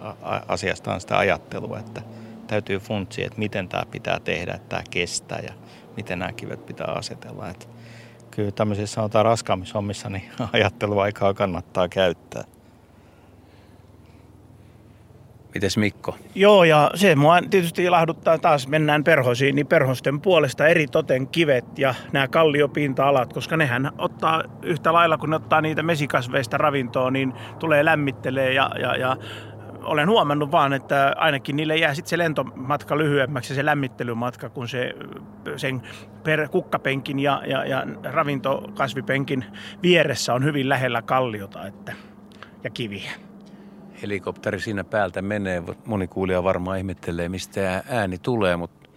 asiasta 0.48 0.94
on 0.94 1.00
sitä 1.00 1.18
ajattelua, 1.18 1.78
että 1.78 2.02
täytyy 2.46 2.78
funtsia, 2.78 3.26
että 3.26 3.38
miten 3.38 3.68
tämä 3.68 3.82
pitää 3.90 4.20
tehdä, 4.20 4.54
että 4.54 4.68
tämä 4.68 4.82
kestää 4.90 5.38
ja 5.38 5.52
miten 5.96 6.18
nämä 6.18 6.32
kivet 6.32 6.66
pitää 6.66 6.86
asetella. 6.86 7.48
Että 7.48 7.66
kyllä 8.30 8.50
tämmöisissä 8.50 8.94
sanotaan 8.94 9.24
raskaammissa 9.24 9.74
hommissa, 9.74 10.10
niin 10.10 10.30
ajatteluaikaa 10.52 11.34
kannattaa 11.34 11.88
käyttää. 11.88 12.44
Mites 15.54 15.76
Mikko? 15.76 16.16
Joo, 16.34 16.64
ja 16.64 16.90
se 16.94 17.14
mua 17.14 17.38
tietysti 17.50 17.84
ilahduttaa 17.84 18.38
taas, 18.38 18.68
mennään 18.68 19.04
perhosiin, 19.04 19.54
niin 19.54 19.66
perhosten 19.66 20.20
puolesta 20.20 20.66
eri 20.66 20.86
toten 20.86 21.28
kivet 21.28 21.78
ja 21.78 21.94
nämä 22.12 22.28
kalliopinta-alat, 22.28 23.32
koska 23.32 23.56
nehän 23.56 23.90
ottaa 23.98 24.42
yhtä 24.62 24.92
lailla, 24.92 25.18
kun 25.18 25.30
ne 25.30 25.36
ottaa 25.36 25.60
niitä 25.60 25.82
mesikasveista 25.82 26.58
ravintoa, 26.58 27.10
niin 27.10 27.32
tulee 27.58 27.84
lämmittelee 27.84 28.52
ja, 28.52 28.70
ja, 28.80 28.96
ja 28.96 29.16
olen 29.82 30.08
huomannut 30.08 30.52
vaan, 30.52 30.72
että 30.72 31.12
ainakin 31.16 31.56
niille 31.56 31.76
jää 31.76 31.94
sitten 31.94 32.10
se 32.10 32.18
lentomatka 32.18 32.98
lyhyemmäksi 32.98 33.54
se 33.54 33.64
lämmittelymatka, 33.64 34.48
kun 34.48 34.68
se 34.68 34.94
sen 35.56 35.82
per 36.24 36.48
kukkapenkin 36.48 37.18
ja, 37.18 37.42
ja, 37.46 37.64
ja 37.64 37.86
ravintokasvipenkin 38.02 39.44
vieressä 39.82 40.34
on 40.34 40.44
hyvin 40.44 40.68
lähellä 40.68 41.02
kalliota 41.02 41.66
että, 41.66 41.92
ja 42.64 42.70
kiviä 42.70 43.12
helikopteri 44.04 44.60
siinä 44.60 44.84
päältä 44.84 45.22
menee. 45.22 45.62
Moni 45.86 46.08
kuulija 46.08 46.44
varmaan 46.44 46.78
ihmettelee, 46.78 47.28
mistä 47.28 47.84
ääni 47.88 48.18
tulee, 48.18 48.56
mutta 48.56 48.88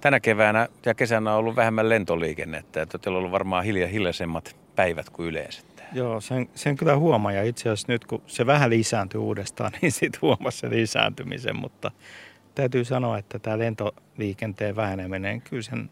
tänä 0.00 0.20
keväänä 0.20 0.68
ja 0.86 0.94
kesänä 0.94 1.32
on 1.32 1.38
ollut 1.38 1.56
vähemmän 1.56 1.88
lentoliikennettä. 1.88 2.82
Että 2.82 2.98
teillä 2.98 3.16
on 3.16 3.18
ollut 3.18 3.32
varmaan 3.32 3.64
hilja, 3.64 3.88
hiljaisemmat 3.88 4.56
päivät 4.76 5.10
kuin 5.10 5.28
yleensä. 5.28 5.62
Joo, 5.92 6.20
sen, 6.20 6.48
sen 6.54 6.76
kyllä 6.76 6.96
huomaa 6.96 7.32
ja 7.32 7.42
itse 7.42 7.62
asiassa 7.62 7.92
nyt 7.92 8.04
kun 8.04 8.22
se 8.26 8.46
vähän 8.46 8.70
lisääntyy 8.70 9.20
uudestaan, 9.20 9.72
niin 9.82 9.92
sitten 9.92 10.22
huomasi 10.22 10.58
se 10.58 10.70
lisääntymisen, 10.70 11.56
mutta 11.56 11.90
täytyy 12.54 12.84
sanoa, 12.84 13.18
että 13.18 13.38
tämä 13.38 13.58
lentoliikenteen 13.58 14.76
väheneminen, 14.76 15.42
kyllä 15.42 15.62
sen, 15.62 15.90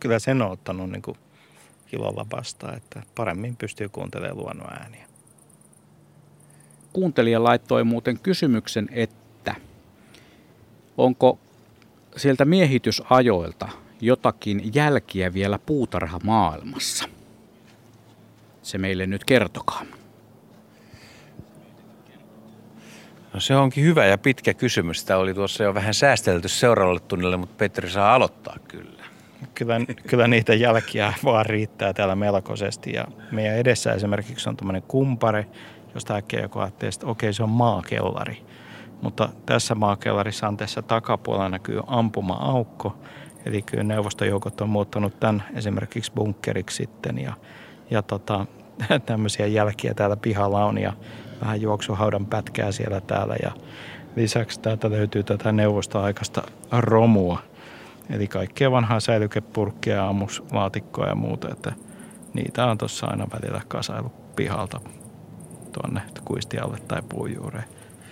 kyllä 0.00 0.18
sen 0.18 0.42
on 0.42 0.50
ottanut 0.50 0.90
niin 0.90 1.02
kuin 1.02 1.16
ilolla 1.92 2.26
vastaan, 2.32 2.76
että 2.76 3.02
paremmin 3.14 3.56
pystyy 3.56 3.88
kuuntelemaan 3.88 4.38
luonnon 4.38 4.72
ääniä 4.72 5.11
kuuntelija 6.92 7.44
laittoi 7.44 7.84
muuten 7.84 8.18
kysymyksen, 8.18 8.88
että 8.92 9.54
onko 10.98 11.38
sieltä 12.16 12.44
miehitysajoilta 12.44 13.68
jotakin 14.00 14.70
jälkiä 14.74 15.34
vielä 15.34 15.58
puutarhamaailmassa? 15.58 17.08
Se 18.62 18.78
meille 18.78 19.06
nyt 19.06 19.24
kertokaa. 19.24 19.82
No 23.34 23.40
se 23.40 23.56
onkin 23.56 23.84
hyvä 23.84 24.06
ja 24.06 24.18
pitkä 24.18 24.54
kysymys. 24.54 25.04
Tämä 25.04 25.20
oli 25.20 25.34
tuossa 25.34 25.64
jo 25.64 25.74
vähän 25.74 25.94
säästelty 25.94 26.48
seuraavalle 26.48 27.00
tunnille, 27.00 27.36
mutta 27.36 27.54
Petri 27.58 27.90
saa 27.90 28.14
aloittaa 28.14 28.56
kyllä. 28.68 29.02
Kyllä, 29.54 29.80
kyllä 30.06 30.28
niitä 30.28 30.54
jälkiä 30.54 31.12
vaan 31.24 31.46
riittää 31.46 31.92
täällä 31.92 32.16
melkoisesti. 32.16 32.92
Ja 32.92 33.04
meidän 33.30 33.56
edessä 33.56 33.92
esimerkiksi 33.92 34.48
on 34.48 34.56
tämmöinen 34.56 34.82
kumpare, 34.82 35.46
josta 35.94 36.14
äkkiä 36.14 36.40
joku 36.40 36.58
ajattelee, 36.58 36.90
että 36.94 37.06
okei 37.06 37.32
se 37.32 37.42
on 37.42 37.48
maakellari. 37.48 38.44
Mutta 39.02 39.28
tässä 39.46 39.74
maakellarissa 39.74 40.48
on 40.48 40.56
tässä 40.56 40.82
takapuolella 40.82 41.48
näkyy 41.48 41.80
ampuma-aukko. 41.86 42.96
Eli 43.46 43.62
kyllä 43.62 43.84
neuvostojoukot 43.84 44.60
on 44.60 44.68
muuttanut 44.68 45.20
tämän 45.20 45.42
esimerkiksi 45.54 46.12
bunkkeriksi 46.12 46.76
sitten 46.76 47.18
ja, 47.18 47.32
ja 47.90 48.02
tota, 48.02 48.46
tämmöisiä 49.06 49.46
jälkiä 49.46 49.94
täällä 49.94 50.16
pihalla 50.16 50.64
on 50.64 50.78
ja 50.78 50.92
vähän 51.40 51.60
juoksuhaudan 51.60 52.26
pätkää 52.26 52.72
siellä 52.72 53.00
täällä 53.00 53.36
ja 53.42 53.52
lisäksi 54.16 54.60
täältä 54.60 54.90
löytyy 54.90 55.22
tätä 55.22 55.52
neuvostoaikaista 55.52 56.42
romua. 56.72 57.38
Eli 58.10 58.28
kaikkea 58.28 58.70
vanhaa 58.70 59.00
säilykepurkkia, 59.00 60.08
ammuslaatikkoa 60.08 61.06
ja 61.06 61.14
muuta, 61.14 61.48
että 61.52 61.72
niitä 62.34 62.66
on 62.66 62.78
tuossa 62.78 63.06
aina 63.06 63.26
välillä 63.32 63.60
kasailu 63.68 64.12
pihalta 64.36 64.80
tuonne 65.72 66.00
kuistialle 66.24 66.78
tai 66.88 67.02
puujuureen 67.08 67.64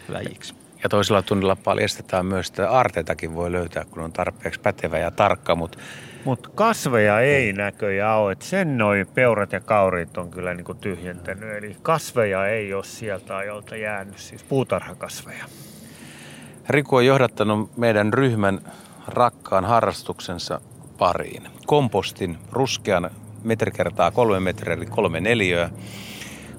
läjiksi. 0.08 0.54
Ja 0.82 0.88
toisella 0.88 1.22
tunnilla 1.22 1.56
paljastetaan 1.56 2.26
myös, 2.26 2.48
että 2.48 2.70
arteitakin 2.70 3.34
voi 3.34 3.52
löytää, 3.52 3.84
kun 3.84 4.02
on 4.02 4.12
tarpeeksi 4.12 4.60
pätevä 4.60 4.98
ja 4.98 5.10
tarkka, 5.10 5.54
mutta 5.54 5.78
mutta 6.24 6.48
kasveja 6.54 7.20
ei 7.20 7.52
näköjään 7.52 8.18
ole. 8.18 8.32
Et 8.32 8.42
sen 8.42 8.78
noin 8.78 9.06
peurat 9.14 9.52
ja 9.52 9.60
kaurit 9.60 10.18
on 10.18 10.30
kyllä 10.30 10.54
niinku 10.54 10.74
tyhjentänyt. 10.74 11.56
Eli 11.56 11.76
kasveja 11.82 12.46
ei 12.46 12.74
ole 12.74 12.84
sieltä 12.84 13.36
ajolta 13.36 13.76
jäänyt, 13.76 14.18
siis 14.18 14.42
puutarhakasveja. 14.42 15.44
Riku 16.68 16.96
on 16.96 17.06
johdattanut 17.06 17.76
meidän 17.76 18.12
ryhmän 18.12 18.60
rakkaan 19.06 19.64
harrastuksensa 19.64 20.60
pariin. 20.98 21.42
Kompostin 21.66 22.38
ruskean 22.52 23.10
metri 23.44 23.70
kertaa 23.70 24.10
kolme 24.10 24.40
metriä, 24.40 24.74
eli 24.74 24.86
kolme 24.86 25.20
neliöä 25.20 25.70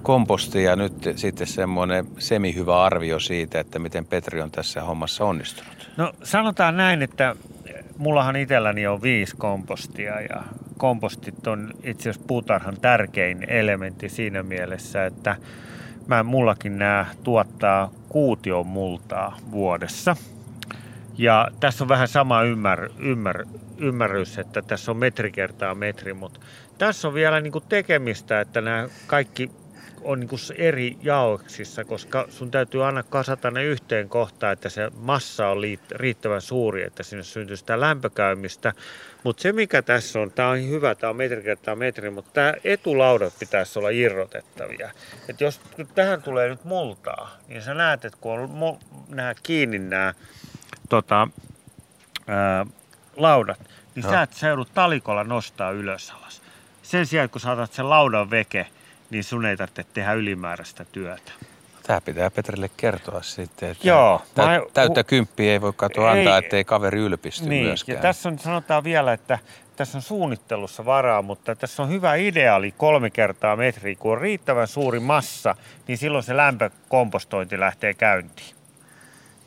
komposti 0.02 0.64
ja 0.64 0.76
nyt 0.76 0.94
sitten 1.16 1.48
semmoinen 1.48 2.08
semihyvä 2.18 2.84
arvio 2.84 3.20
siitä, 3.20 3.60
että 3.60 3.80
miten 3.80 4.06
Petri 4.06 4.42
on 4.42 4.52
tässä 4.52 4.82
hommassa 4.82 5.26
onnistunut. 5.26 5.90
No 5.98 6.14
sanotaan 6.24 6.78
näin, 6.78 7.02
että 7.02 7.36
mullahan 7.98 8.36
itselläni 8.36 8.88
on 8.88 9.02
viisi 9.02 9.36
kompostia 9.36 10.22
ja 10.22 10.44
kompostit 10.78 11.48
on 11.48 11.74
itse 11.84 12.10
asiassa 12.10 12.28
puutarhan 12.28 12.78
tärkein 12.82 13.50
elementti 13.50 14.10
siinä 14.10 14.44
mielessä, 14.44 15.06
että 15.06 15.36
mä 16.08 16.24
mullakin 16.24 16.80
nämä 16.80 17.06
tuottaa 17.24 17.92
kuution 18.10 18.68
multaa 18.68 19.38
vuodessa. 19.52 20.16
Ja 21.18 21.48
tässä 21.60 21.84
on 21.84 21.88
vähän 21.88 22.08
sama 22.08 22.44
ymmär, 22.44 22.90
ymmär, 23.00 23.46
ymmärrys, 23.78 24.38
että 24.38 24.62
tässä 24.62 24.92
on 24.92 24.98
metri 24.98 25.32
kertaa 25.32 25.76
metri, 25.76 26.14
mutta 26.14 26.40
tässä 26.78 27.08
on 27.08 27.14
vielä 27.14 27.42
niin 27.42 27.54
tekemistä, 27.70 28.42
että 28.42 28.62
nämä 28.62 28.88
kaikki 29.08 29.52
on 30.04 30.20
niin 30.20 30.28
kuin 30.28 30.40
eri 30.58 30.98
jaoksissa, 31.02 31.84
koska 31.84 32.26
sun 32.30 32.52
täytyy 32.52 32.86
aina 32.86 33.04
kasata 33.04 33.52
ne 33.52 33.64
yhteen 33.64 34.10
kohtaan, 34.10 34.54
että 34.54 34.70
se 34.70 34.92
massa 34.98 35.48
on 35.48 35.58
riittävän 35.92 36.42
suuri, 36.42 36.84
että 36.84 37.04
sinne 37.04 37.24
syntyy 37.24 37.58
sitä 37.58 37.80
lämpökäymistä. 37.80 38.74
Mutta 39.24 39.42
se 39.42 39.52
mikä 39.52 39.82
tässä 39.82 40.20
on, 40.20 40.32
tämä 40.32 40.50
on 40.50 40.70
hyvä, 40.70 40.96
tämä 40.96 41.10
on 41.10 41.16
metri 41.18 41.44
kertaa 41.44 41.76
metri, 41.76 42.10
mutta 42.10 42.32
tämä 42.34 42.54
etulaudat 42.64 43.34
pitäisi 43.40 43.80
olla 43.80 43.90
irrotettavia. 43.90 44.92
Et 45.30 45.42
jos 45.42 45.62
tähän 45.96 46.22
tulee 46.22 46.50
nyt 46.50 46.64
multaa, 46.64 47.38
niin 47.48 47.62
sä 47.62 47.74
näet, 47.74 48.06
että 48.06 48.18
kun 48.22 48.40
on 48.40 48.50
mu- 48.50 49.16
nämä 49.16 49.34
kiinni 49.44 49.80
nämä 49.80 50.14
tota, 50.90 51.28
ää, 52.28 52.66
laudat, 53.16 53.60
niin 53.96 54.04
no. 54.04 54.10
sä 54.10 54.22
et 54.22 54.34
seudut 54.34 54.74
talikolla 54.74 55.24
nostaa 55.24 55.72
ylös 55.72 56.12
alas. 56.12 56.42
Sen 56.84 57.06
sijaan, 57.06 57.30
kun 57.30 57.42
saatat 57.42 57.74
sen 57.74 57.90
laudan 57.90 58.30
veke, 58.30 58.68
niin 59.12 59.24
sun 59.24 59.46
ei 59.46 59.58
tarvitse 59.58 59.86
tehdä 59.94 60.14
ylimääräistä 60.14 60.86
työtä. 60.92 61.32
Tämä 61.84 62.02
pitää 62.02 62.32
Petrille 62.32 62.70
kertoa 62.78 63.22
sitten, 63.22 63.70
että 63.70 63.88
Joo, 63.88 64.22
tä, 64.36 64.46
mä... 64.46 64.62
täyttä 64.74 65.04
kymppiä 65.04 65.52
ei 65.52 65.62
voi 65.62 65.74
katsoa 65.76 66.12
antaa, 66.12 66.38
ettei 66.38 66.64
kaveri 66.64 67.00
ylpisty 67.00 67.50
niin, 67.50 67.66
myöskään. 67.66 67.96
Ja 67.96 68.02
tässä 68.02 68.30
on, 68.30 68.40
sanotaan 68.40 68.84
vielä, 68.84 69.14
että 69.14 69.40
tässä 69.76 69.98
on 69.98 70.02
suunnittelussa 70.02 70.86
varaa, 70.86 71.22
mutta 71.22 71.56
tässä 71.56 71.84
on 71.84 71.90
hyvä 71.90 72.16
ideaali 72.16 72.74
kolme 72.78 73.10
kertaa 73.10 73.56
metri. 73.56 73.96
Kun 73.96 74.12
on 74.12 74.22
riittävän 74.22 74.68
suuri 74.68 75.00
massa, 75.00 75.56
niin 75.88 75.98
silloin 75.98 76.24
se 76.24 76.38
lämpökompostointi 76.38 77.60
lähtee 77.60 77.94
käyntiin. 77.94 78.56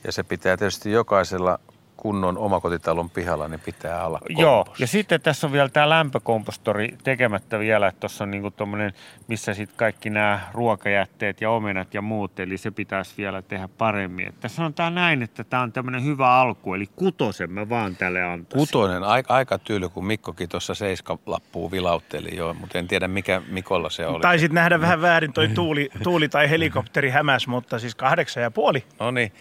Ja 0.04 0.12
se 0.12 0.22
pitää 0.22 0.56
tietysti 0.56 0.90
jokaisella 0.92 1.58
kunnon 1.96 2.38
omakotitalon 2.38 3.10
pihalla, 3.10 3.48
niin 3.48 3.60
pitää 3.60 4.06
olla 4.06 4.18
komposti. 4.18 4.42
Joo, 4.42 4.64
ja 4.78 4.86
sitten 4.86 5.20
tässä 5.20 5.46
on 5.46 5.52
vielä 5.52 5.68
tämä 5.68 5.88
lämpökompostori 5.88 6.96
tekemättä 7.04 7.58
vielä, 7.58 7.88
että 7.88 8.00
tuossa 8.00 8.24
on 8.24 8.30
niinku 8.30 8.50
tommonen, 8.50 8.92
missä 9.28 9.54
sitten 9.54 9.76
kaikki 9.76 10.10
nämä 10.10 10.40
ruokajätteet 10.52 11.40
ja 11.40 11.50
omenat 11.50 11.94
ja 11.94 12.02
muut, 12.02 12.40
eli 12.40 12.58
se 12.58 12.70
pitäisi 12.70 13.14
vielä 13.16 13.42
tehdä 13.42 13.68
paremmin. 13.78 14.28
Että 14.28 14.48
sanotaan 14.48 14.94
näin, 14.94 15.22
että 15.22 15.44
tämä 15.44 15.62
on 15.62 15.72
tämmöinen 15.72 16.04
hyvä 16.04 16.34
alku, 16.34 16.74
eli 16.74 16.86
kutosen 16.96 17.50
mä 17.50 17.68
vaan 17.68 17.96
tälle 17.96 18.22
antaisin. 18.22 18.58
Kutonen, 18.58 19.02
aika, 19.04 19.34
aika 19.34 19.58
tyyli, 19.58 19.88
kun 19.88 20.06
Mikkokin 20.06 20.48
tuossa 20.48 20.74
seiskalappuu 20.74 21.70
vilautteli 21.70 22.36
jo, 22.36 22.54
mutta 22.54 22.78
en 22.78 22.88
tiedä 22.88 23.08
mikä 23.08 23.42
Mikolla 23.48 23.90
se 23.90 24.06
oli. 24.06 24.20
Taisit 24.20 24.52
nähdä 24.52 24.80
vähän 24.80 25.02
väärin 25.02 25.32
toi 25.32 25.48
tuuli, 25.48 25.90
tuuli 26.02 26.28
tai 26.28 26.50
helikopteri 26.50 27.10
hämäs, 27.10 27.46
mutta 27.46 27.78
siis 27.78 27.94
kahdeksan 27.94 28.42
ja 28.42 28.50
puoli. 28.50 28.84
No 29.00 29.10
niin, 29.10 29.32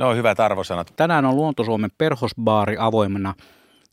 no 0.00 0.14
hyvät 0.14 0.40
arvosanat. 0.40 0.92
Tänään 0.96 1.24
on 1.24 1.36
Luontosuomen 1.36 1.90
perhosbaari 1.98 2.76
avoimena 2.78 3.34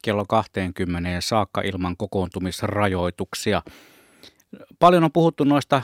kello 0.01 0.25
20 0.29 1.21
saakka 1.21 1.61
ilman 1.61 1.97
kokoontumisrajoituksia. 1.97 3.61
Paljon 4.79 5.03
on 5.03 5.11
puhuttu 5.11 5.43
noista 5.43 5.81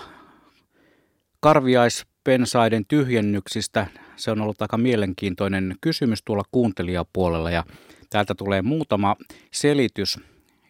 karviaispensaiden 1.39 2.86
tyhjennyksistä. 2.88 3.88
Se 4.15 4.32
on 4.32 4.41
ollut 4.41 4.61
aika 4.61 4.78
mielenkiintoinen 4.78 5.76
kysymys 5.82 6.24
tuolla 6.26 6.43
kuuntelijapuolella 6.51 7.51
ja 7.51 7.63
täältä 8.09 8.36
tulee 8.36 8.61
muutama 8.61 9.15
selitys. 9.51 10.19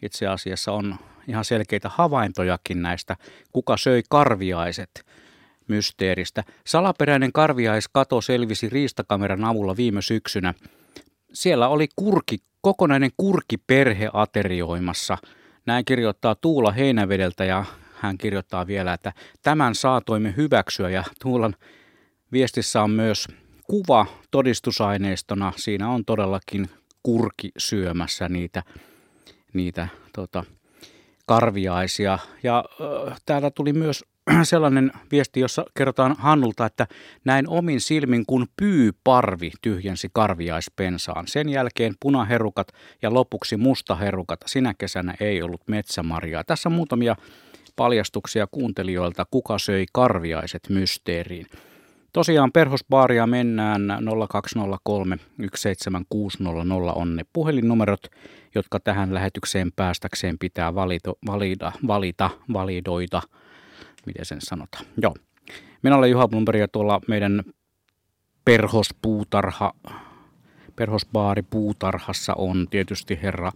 Itse 0.02 0.26
asiassa 0.26 0.72
on 0.72 0.96
ihan 1.28 1.44
selkeitä 1.44 1.90
havaintojakin 1.94 2.82
näistä, 2.82 3.16
kuka 3.52 3.76
söi 3.76 4.02
karviaiset 4.10 5.04
mysteeristä. 5.68 6.44
Salaperäinen 6.66 7.32
karviaiskato 7.32 8.20
selvisi 8.20 8.68
riistakameran 8.68 9.44
avulla 9.44 9.76
viime 9.76 10.02
syksynä. 10.02 10.54
Siellä 11.32 11.68
oli 11.68 11.88
kurki, 11.96 12.38
kokonainen 12.60 13.10
kurkiperhe 13.16 14.10
aterioimassa. 14.12 15.18
Näin 15.66 15.84
kirjoittaa 15.84 16.34
Tuula 16.34 16.72
Heinävedeltä 16.72 17.44
ja 17.44 17.64
hän 17.94 18.18
kirjoittaa 18.18 18.66
vielä, 18.66 18.92
että 18.92 19.12
tämän 19.42 19.74
saatoimme 19.74 20.34
hyväksyä 20.36 20.90
ja 20.90 21.04
Tuulan 21.22 21.54
viestissä 22.32 22.82
on 22.82 22.90
myös 22.90 23.28
kuva 23.66 24.06
todistusaineistona. 24.30 25.52
Siinä 25.56 25.88
on 25.88 26.04
todellakin 26.04 26.70
kurki 27.02 27.50
syömässä 27.58 28.28
niitä, 28.28 28.62
niitä 29.52 29.88
tota, 30.14 30.44
karviaisia. 31.26 32.18
Ja 32.42 32.64
äh, 33.08 33.20
täällä 33.26 33.50
tuli 33.50 33.72
myös 33.72 34.04
sellainen 34.42 34.92
viesti, 35.12 35.40
jossa 35.40 35.64
kerrotaan 35.76 36.16
Hannulta, 36.18 36.66
että 36.66 36.86
näin 37.24 37.48
omin 37.48 37.80
silmin 37.80 38.26
kun 38.26 38.46
pyyparvi 38.56 39.50
tyhjensi 39.62 40.08
karviaispensaan. 40.12 41.28
Sen 41.28 41.48
jälkeen 41.48 41.94
punaherukat 42.00 42.68
ja 43.02 43.14
lopuksi 43.14 43.56
mustaherukat. 43.56 44.40
Sinä 44.46 44.74
kesänä 44.78 45.14
ei 45.20 45.42
ollut 45.42 45.68
metsämarjaa. 45.68 46.44
Tässä 46.44 46.68
on 46.68 46.72
muutamia 46.72 47.16
paljastuksia 47.76 48.46
kuuntelijoilta, 48.50 49.26
kuka 49.30 49.58
söi 49.58 49.86
karviaiset 49.92 50.62
mysteeriin. 50.68 51.46
Tosiaan 52.12 52.52
perhosbaaria 52.52 53.26
mennään 53.26 53.82
0203 54.28 55.18
17600 55.54 56.92
on 56.92 57.16
ne 57.16 57.22
puhelinnumerot, 57.32 58.06
jotka 58.54 58.80
tähän 58.80 59.14
lähetykseen 59.14 59.72
päästäkseen 59.76 60.38
pitää 60.38 60.74
valito, 60.74 61.18
valida, 61.26 61.72
valita, 61.86 62.30
validoida, 62.52 63.22
miten 64.06 64.24
sen 64.24 64.40
sanotaan. 64.40 64.84
Joo. 65.02 65.14
Minä 65.82 65.96
olen 65.96 66.10
Juha 66.10 66.28
Blumberg 66.28 66.60
ja 66.60 66.68
tuolla 66.68 67.00
meidän 67.08 67.42
perhospuutarha, 68.44 69.72
perhosbaari 70.76 71.42
puutarhassa 71.42 72.34
on 72.36 72.66
tietysti 72.70 73.18
herra 73.22 73.52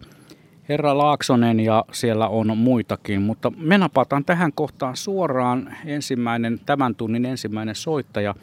herra 0.69 0.97
Laaksonen 0.97 1.59
ja 1.59 1.85
siellä 1.91 2.27
on 2.27 2.57
muitakin, 2.57 3.21
mutta 3.21 3.51
me 3.57 3.77
napataan 3.77 4.25
tähän 4.25 4.53
kohtaan 4.53 4.97
suoraan 4.97 5.75
ensimmäinen, 5.85 6.59
tämän 6.65 6.95
tunnin 6.95 7.25
ensimmäinen 7.25 7.75
soittaja 7.75 8.35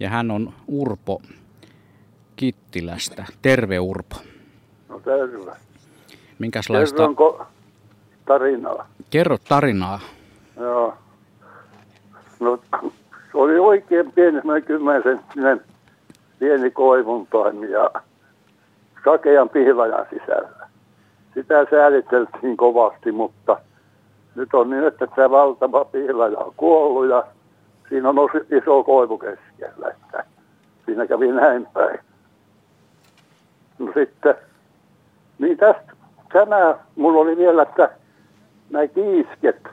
ja 0.00 0.10
hän 0.10 0.30
on 0.30 0.52
Urpo 0.68 1.22
Kittilästä. 2.36 3.24
Terve 3.42 3.78
Urpo. 3.78 4.16
No 4.88 5.00
terve. 5.00 5.52
Minkälaista? 6.38 6.96
Kerronko 6.96 7.46
tarinaa? 8.26 8.88
Kerro 9.10 9.38
tarinaa. 9.38 10.00
Joo. 10.56 10.94
No 12.40 12.58
se 12.72 13.34
oli 13.34 13.58
oikein 13.58 14.12
pieni, 14.12 14.36
semmoinen 14.36 14.64
kymmensenttinen 14.64 15.60
pieni 16.38 16.70
koivuntaimi 16.70 17.70
ja 17.70 17.90
sakean 19.04 19.48
pihlajan 19.48 20.06
sisällä 20.10 20.66
sitä 21.36 21.66
sääliteltiin 21.70 22.56
kovasti, 22.56 23.12
mutta 23.12 23.60
nyt 24.34 24.54
on 24.54 24.70
niin, 24.70 24.84
että 24.86 25.06
tämä 25.06 25.30
valtava 25.30 25.84
pihlaja 25.84 26.38
on 26.38 26.52
kuollut 26.56 27.08
ja 27.08 27.24
siinä 27.88 28.08
on 28.08 28.16
iso 28.62 28.84
koivu 28.84 29.18
keskellä, 29.18 29.88
että 29.88 30.24
siinä 30.86 31.06
kävi 31.06 31.32
näin 31.32 31.66
päin. 31.72 31.98
No 33.78 33.92
sitten, 33.94 34.34
niin 35.38 35.58
tästä, 35.58 35.92
tämä, 36.32 36.78
mulla 36.96 37.20
oli 37.20 37.36
vielä, 37.36 37.62
että 37.62 37.90
nämä 38.70 38.86
kiisket, 38.86 39.68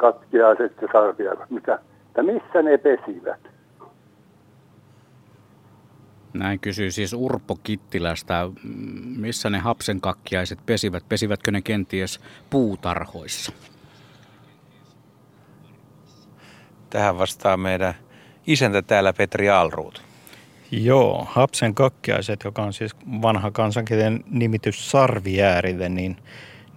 katkiaiset 0.00 0.82
ja 0.82 0.88
sarviaiset, 0.92 1.50
mitä, 1.50 1.78
että 2.06 2.22
missä 2.22 2.62
ne 2.62 2.78
pesivät? 2.78 3.40
Näin 6.32 6.60
kysyy 6.60 6.90
siis 6.90 7.12
Urpo 7.12 7.58
Kittilästä, 7.62 8.48
missä 9.16 9.50
ne 9.50 9.58
hapsenkakkiaiset 9.58 10.58
pesivät? 10.66 11.08
Pesivätkö 11.08 11.50
ne 11.50 11.62
kenties 11.62 12.20
puutarhoissa? 12.50 13.52
Tähän 16.90 17.18
vastaa 17.18 17.56
meidän 17.56 17.94
isäntä 18.46 18.82
täällä 18.82 19.12
Petri 19.12 19.50
Alruut. 19.50 20.02
Joo, 20.70 21.26
hapsen 21.30 21.74
kakkiaiset, 21.74 22.44
joka 22.44 22.62
on 22.62 22.72
siis 22.72 22.96
vanha 23.22 23.50
kansankielinen 23.50 24.24
nimitys 24.30 24.90
sarvijäärille, 24.90 25.88
niin 25.88 26.16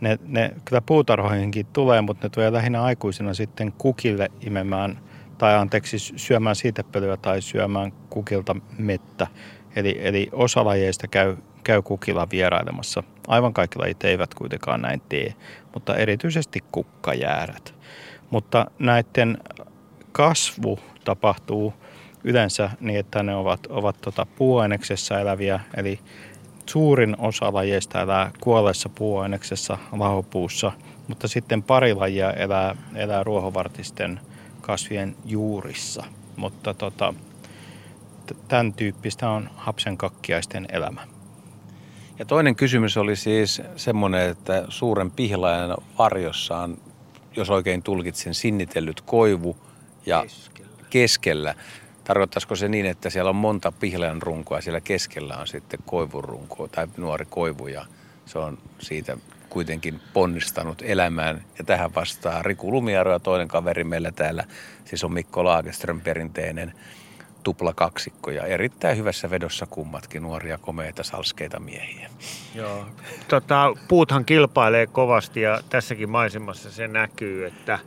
ne, 0.02 0.20
ne 0.26 0.52
kyllä 0.66 0.82
puutarhoihinkin 0.82 1.66
tulee, 1.66 2.02
mutta 2.02 2.26
ne 2.26 2.30
tulee 2.30 2.54
lähinnä 2.54 2.84
aikuisena 2.84 3.34
sitten 3.34 3.72
kukille 3.78 4.32
imemään 4.42 5.00
tai 5.38 5.56
anteeksi 5.56 5.98
syömään 6.00 6.56
siitepölyä 6.56 7.18
tai 7.18 7.42
syömään 7.42 7.92
kukilta 8.10 8.56
mettä. 8.78 9.28
Eli, 9.76 9.98
eli 10.02 10.30
osa 10.32 10.66
lajeista 10.66 11.08
käy, 11.08 11.36
käy 11.64 11.82
kukilla 11.82 12.28
vierailemassa. 12.32 13.04
Aivan 13.28 13.54
kaikki 13.54 13.80
lajit 13.80 14.04
eivät 14.04 14.34
kuitenkaan 14.34 14.82
näin 14.82 15.02
tee, 15.10 15.34
mutta 15.74 15.96
erityisesti 15.96 16.60
kukkajäärät. 16.72 17.76
Mutta 18.30 18.66
näiden 18.80 19.38
kasvu 20.12 20.80
tapahtuu 21.04 21.74
yleensä 22.24 22.70
niin, 22.80 23.00
että 23.00 23.24
ne 23.24 23.36
ovat, 23.36 23.60
ovat 23.70 23.96
tota 24.02 24.26
puuaineksessa 24.26 25.20
eläviä, 25.20 25.60
eli 25.78 26.00
suurin 26.70 27.16
osa 27.20 27.54
lajeista 27.54 28.02
elää 28.02 28.32
kuolleessa 28.40 28.90
puuaineksessa 28.90 29.78
lahopuussa, 29.92 30.72
mutta 31.08 31.28
sitten 31.28 31.64
pari 31.64 31.94
lajia 31.94 32.32
elää, 32.32 32.76
elää 32.96 33.24
ruohovartisten 33.24 34.20
kasvien 34.62 35.16
juurissa. 35.26 36.04
Mutta 36.36 36.74
tota, 36.74 37.14
tämän 38.48 38.74
tyyppistä 38.74 39.30
on 39.30 39.50
hapsenkakkiaisten 39.56 40.66
elämä. 40.72 41.08
Ja 42.20 42.26
toinen 42.26 42.56
kysymys 42.56 42.98
oli 42.98 43.16
siis 43.16 43.62
semmoinen, 43.76 44.30
että 44.30 44.66
suuren 44.70 45.12
pihlajan 45.12 45.78
varjossa 45.98 46.58
on, 46.58 46.78
jos 47.36 47.50
oikein 47.50 47.84
tulkitsen, 47.84 48.34
sinnitellyt 48.34 49.02
koivu 49.02 49.58
ja 50.06 50.22
keskellä. 50.22 50.70
keskellä. 50.90 51.56
Tarkoittaisiko 52.08 52.56
se 52.56 52.68
niin, 52.68 52.86
että 52.86 53.10
siellä 53.10 53.30
on 53.30 53.36
monta 53.36 53.72
pihlajan 53.72 54.22
runkoa, 54.22 54.62
siellä 54.62 54.82
keskellä 54.82 55.38
on 55.38 55.48
sitten 55.48 55.80
koivurunko 55.86 56.68
tai 56.68 56.88
nuori 56.98 57.26
koivu 57.30 57.68
ja 57.68 57.86
se 58.26 58.40
on 58.40 58.58
siitä 58.80 59.18
kuitenkin 59.50 60.00
ponnistanut 60.14 60.82
elämään. 60.86 61.44
Ja 61.58 61.64
tähän 61.64 61.96
vastaa 61.96 62.44
Riku 62.44 62.72
Lumiaro 62.72 63.12
ja 63.12 63.20
toinen 63.20 63.48
kaveri 63.48 63.84
meillä 63.84 64.12
täällä, 64.12 64.44
siis 64.86 65.04
on 65.04 65.14
Mikko 65.14 65.44
Laageström 65.44 66.02
perinteinen 66.02 66.74
tupla 67.44 67.74
kaksikko 67.74 68.32
ja 68.32 68.46
erittäin 68.46 68.98
hyvässä 68.98 69.30
vedossa 69.30 69.66
kummatkin 69.66 70.24
nuoria, 70.24 70.58
komeita, 70.58 71.04
salskeita 71.04 71.60
miehiä. 71.60 72.10
Joo. 72.56 72.86
Tota, 73.28 73.74
puuthan 73.88 74.26
kilpailee 74.26 74.88
kovasti 74.88 75.42
ja 75.42 75.60
tässäkin 75.70 76.10
maisemassa 76.10 76.72
se 76.72 76.88
näkyy, 76.88 77.46
että, 77.46 77.80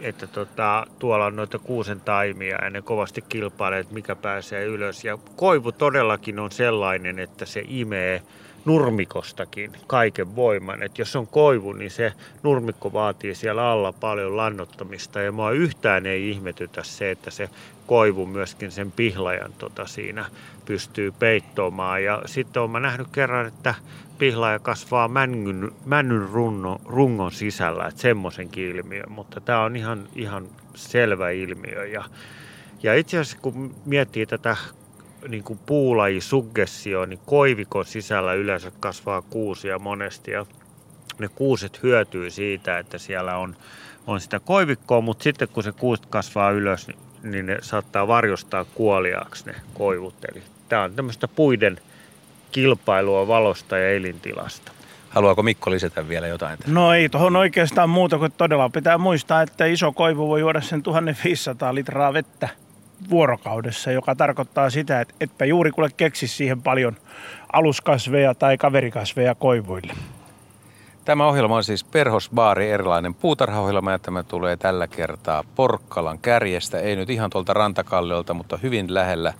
että 0.00 0.26
tota, 0.26 0.86
tuolla 0.98 1.26
on 1.26 1.36
noita 1.36 1.58
kuusen 1.58 2.00
taimia 2.00 2.64
ja 2.64 2.70
ne 2.70 2.82
kovasti 2.82 3.24
kilpailee, 3.28 3.78
että 3.78 3.94
mikä 3.94 4.16
pääsee 4.16 4.64
ylös. 4.64 5.04
Ja 5.04 5.18
koivu 5.36 5.72
todellakin 5.72 6.38
on 6.38 6.52
sellainen, 6.52 7.18
että 7.18 7.46
se 7.46 7.64
imee 7.68 8.22
nurmikostakin 8.64 9.72
kaiken 9.86 10.36
voiman. 10.36 10.82
Et 10.82 10.98
jos 10.98 11.16
on 11.16 11.26
koivu, 11.26 11.72
niin 11.72 11.90
se 11.90 12.12
nurmikko 12.42 12.92
vaatii 12.92 13.34
siellä 13.34 13.70
alla 13.70 13.92
paljon 13.92 14.36
lannottamista 14.36 15.20
ja 15.20 15.32
mua 15.32 15.50
yhtään 15.50 16.06
ei 16.06 16.30
ihmetytä 16.30 16.82
se, 16.82 17.10
että 17.10 17.30
se 17.30 17.48
koivu 17.86 18.26
myöskin 18.26 18.70
sen 18.70 18.92
pihlajan 18.92 19.52
tota 19.58 19.86
siinä 19.86 20.24
pystyy 20.64 21.12
peittomaan. 21.12 22.04
Ja 22.04 22.22
sitten 22.26 22.62
olen 22.62 22.82
nähnyt 22.82 23.08
kerran, 23.12 23.46
että 23.46 23.74
pihlaja 24.18 24.58
kasvaa 24.58 25.08
männyn, 25.08 25.72
männyn 25.84 26.28
runno, 26.28 26.80
rungon 26.84 27.32
sisällä, 27.32 27.86
että 27.86 28.00
semmoisenkin 28.00 28.76
ilmiö, 28.76 29.04
mutta 29.08 29.40
tämä 29.40 29.62
on 29.62 29.76
ihan, 29.76 30.08
ihan 30.14 30.48
selvä 30.74 31.30
ilmiö. 31.30 31.86
Ja, 31.86 32.04
ja 32.82 32.94
itse 32.94 33.18
asiassa 33.18 33.38
kun 33.42 33.74
miettii 33.86 34.26
tätä 34.26 34.56
niin 35.28 35.44
kuin 35.44 35.58
puulajisuggessio, 35.66 37.04
niin 37.04 37.20
koivikon 37.26 37.84
sisällä 37.84 38.34
yleensä 38.34 38.72
kasvaa 38.80 39.22
kuusia 39.22 39.78
monesti 39.78 40.30
ja 40.30 40.46
ne 41.18 41.28
kuuset 41.28 41.82
hyötyy 41.82 42.30
siitä, 42.30 42.78
että 42.78 42.98
siellä 42.98 43.36
on, 43.36 43.56
on 44.06 44.20
sitä 44.20 44.40
koivikkoa, 44.40 45.00
mutta 45.00 45.22
sitten 45.22 45.48
kun 45.48 45.62
se 45.62 45.72
kuuset 45.72 46.06
kasvaa 46.06 46.50
ylös, 46.50 46.88
niin, 46.88 46.98
niin 47.22 47.46
ne 47.46 47.58
saattaa 47.62 48.08
varjostaa 48.08 48.64
kuoliaaksi 48.64 49.46
ne 49.46 49.54
koivut. 49.74 50.14
Eli 50.32 50.42
tämä 50.68 50.82
on 50.82 50.94
tämmöistä 50.94 51.28
puiden 51.28 51.80
kilpailua 52.52 53.28
valosta 53.28 53.78
ja 53.78 53.90
elintilasta. 53.90 54.72
Haluaako 55.08 55.42
Mikko 55.42 55.70
lisätä 55.70 56.08
vielä 56.08 56.26
jotain? 56.26 56.58
No 56.66 56.92
ei 56.92 57.08
tuohon 57.08 57.36
oikeastaan 57.36 57.90
muuta 57.90 58.18
kuin 58.18 58.32
todella 58.36 58.68
pitää 58.68 58.98
muistaa, 58.98 59.42
että 59.42 59.66
iso 59.66 59.92
koivu 59.92 60.28
voi 60.28 60.40
juoda 60.40 60.60
sen 60.60 60.82
1500 60.82 61.74
litraa 61.74 62.12
vettä 62.12 62.48
vuorokaudessa, 63.10 63.92
joka 63.92 64.14
tarkoittaa 64.14 64.70
sitä, 64.70 65.00
että 65.00 65.14
etpä 65.20 65.44
juuri 65.44 65.70
kuule 65.70 65.90
keksi 65.96 66.28
siihen 66.28 66.62
paljon 66.62 66.96
aluskasveja 67.52 68.34
tai 68.34 68.56
kaverikasveja 68.56 69.34
koivuille. 69.34 69.92
Tämä 71.04 71.26
ohjelma 71.26 71.56
on 71.56 71.64
siis 71.64 71.84
Perhosbaari, 71.84 72.70
erilainen 72.70 73.14
puutarhaohjelma 73.14 73.92
ja 73.92 73.98
tämä 73.98 74.22
tulee 74.22 74.56
tällä 74.56 74.86
kertaa 74.86 75.44
Porkkalan 75.54 76.18
kärjestä, 76.18 76.80
ei 76.80 76.96
nyt 76.96 77.10
ihan 77.10 77.30
tuolta 77.30 77.54
rantakalliolta, 77.54 78.34
mutta 78.34 78.56
hyvin 78.56 78.94
lähellä 78.94 79.34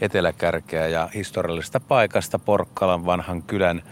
eteläkärkeä 0.00 0.86
ja 0.86 1.08
historiallisesta 1.14 1.80
paikasta 1.80 2.38
Porkkalan 2.38 3.06
vanhan 3.06 3.42
kylän 3.42 3.82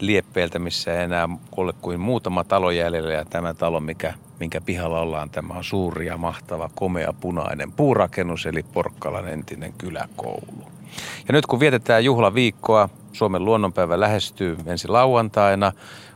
lieppeeltä, 0.00 0.58
missä 0.58 0.94
ei 0.94 1.04
enää 1.04 1.28
ole 1.56 1.72
kuin 1.72 2.00
muutama 2.00 2.44
talo 2.44 2.70
jäljellä 2.70 3.12
ja 3.12 3.24
tämä 3.24 3.54
talo, 3.54 3.80
mikä, 3.80 4.14
minkä 4.40 4.60
pihalla 4.60 5.00
ollaan, 5.00 5.30
tämä 5.30 5.54
on 5.54 5.64
suuri 5.64 6.06
ja 6.06 6.16
mahtava, 6.16 6.70
komea 6.74 7.12
punainen 7.20 7.72
puurakennus 7.72 8.46
eli 8.46 8.62
Porkkalan 8.62 9.28
entinen 9.28 9.72
kyläkoulu. 9.78 10.70
Ja 11.28 11.32
nyt 11.32 11.46
kun 11.46 11.60
vietetään 11.60 12.04
juhlaviikkoa, 12.04 12.88
Suomen 13.12 13.44
luonnonpäivä 13.44 14.00
lähestyy 14.00 14.56
ensi 14.66 14.88
lauantaina, 14.88 15.72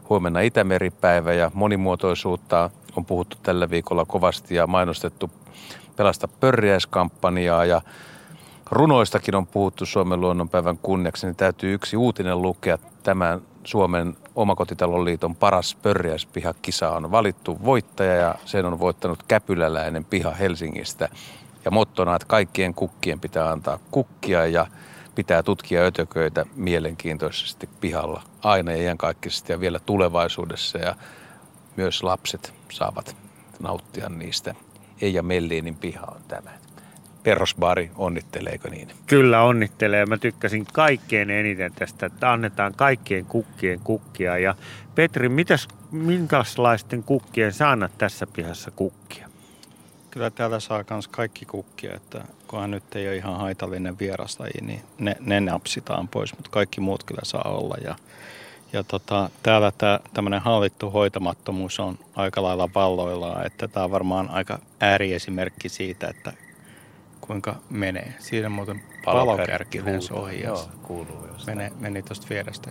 huomenna 0.08 0.40
Itämeripäivä 0.40 1.32
ja 1.32 1.50
monimuotoisuutta 1.54 2.70
on 2.96 3.04
puhuttu 3.04 3.36
tällä 3.42 3.70
viikolla 3.70 4.04
kovasti 4.04 4.54
ja 4.54 4.66
mainostettu 4.66 5.30
pelasta 5.96 6.28
pörjäiskampanjaa 6.28 7.64
ja 7.64 7.82
runoistakin 8.70 9.34
on 9.34 9.46
puhuttu 9.46 9.86
Suomen 9.86 10.20
luonnonpäivän 10.20 10.78
kunniaksi, 10.78 11.26
niin 11.26 11.36
täytyy 11.36 11.74
yksi 11.74 11.96
uutinen 11.96 12.42
lukea 12.42 12.78
tämän 13.02 13.40
Suomen 13.64 14.16
omakotitalon 14.34 15.04
liiton 15.04 15.36
paras 15.36 15.74
pörjäispihakisa 15.82 16.90
on 16.90 17.10
valittu 17.10 17.58
voittaja 17.64 18.14
ja 18.14 18.34
sen 18.44 18.64
on 18.64 18.78
voittanut 18.78 19.22
käpyläläinen 19.22 20.04
piha 20.04 20.30
Helsingistä. 20.30 21.08
Ja 21.64 21.70
mottona, 21.70 22.16
että 22.16 22.26
kaikkien 22.26 22.74
kukkien 22.74 23.20
pitää 23.20 23.50
antaa 23.50 23.78
kukkia 23.90 24.46
ja 24.46 24.66
pitää 25.14 25.42
tutkia 25.42 25.82
ötököitä 25.82 26.46
mielenkiintoisesti 26.56 27.68
pihalla 27.80 28.22
aina 28.42 28.72
ja 28.72 28.82
iankaikkisesti 28.82 29.52
ja 29.52 29.60
vielä 29.60 29.78
tulevaisuudessa 29.78 30.78
ja 30.78 30.94
myös 31.76 32.02
lapset 32.02 32.54
saavat 32.72 33.16
nauttia 33.60 34.08
niistä. 34.08 34.54
Eija 35.00 35.22
Melliinin 35.22 35.76
piha 35.76 36.06
on 36.06 36.20
tämä. 36.28 36.59
Perrosbaari 37.22 37.90
onnitteleeko 37.96 38.68
niin? 38.68 38.88
Kyllä 39.06 39.42
onnittelee. 39.42 40.06
Mä 40.06 40.18
tykkäsin 40.18 40.66
kaikkein 40.72 41.30
eniten 41.30 41.72
tästä, 41.74 42.06
että 42.06 42.32
annetaan 42.32 42.74
kaikkien 42.74 43.24
kukkien 43.24 43.80
kukkia. 43.80 44.38
Ja 44.38 44.54
Petri, 44.94 45.28
mitäs, 45.28 45.68
minkälaisten 45.90 47.02
kukkien 47.02 47.52
saanat 47.52 47.98
tässä 47.98 48.26
pihassa 48.26 48.70
kukkia? 48.70 49.30
Kyllä 50.10 50.30
täällä 50.30 50.60
saa 50.60 50.84
myös 50.90 51.08
kaikki 51.08 51.44
kukkia, 51.44 51.94
että 51.94 52.24
kunhan 52.46 52.70
nyt 52.70 52.96
ei 52.96 53.08
ole 53.08 53.16
ihan 53.16 53.36
haitallinen 53.36 53.98
vieraslaji, 53.98 54.60
niin 54.60 54.82
ne, 54.98 55.16
ne 55.20 55.40
napsitaan 55.40 56.08
pois, 56.08 56.36
mutta 56.36 56.50
kaikki 56.50 56.80
muut 56.80 57.04
kyllä 57.04 57.24
saa 57.24 57.44
olla. 57.44 57.76
Ja, 57.84 57.94
ja 58.72 58.84
tota, 58.84 59.30
täällä 59.42 59.72
tämä 59.78 60.00
tämmöinen 60.14 60.40
hallittu 60.40 60.90
hoitamattomuus 60.90 61.80
on 61.80 61.98
aika 62.16 62.42
lailla 62.42 62.68
valloillaan, 62.74 63.46
että 63.46 63.68
tämä 63.68 63.84
on 63.84 63.90
varmaan 63.90 64.30
aika 64.30 64.58
ääriesimerkki 64.80 65.68
siitä, 65.68 66.08
että 66.08 66.32
kuinka 67.30 67.56
menee. 67.70 68.14
Siinä 68.18 68.48
muuten 68.48 68.82
palokärki 69.04 69.82
ohi. 70.12 70.42
Joo, 70.42 70.68
kuuluu 70.82 71.26
jostain. 71.32 71.58
Meni, 71.58 71.72
meni 71.80 72.02
tuosta 72.02 72.26
vierestä. 72.30 72.70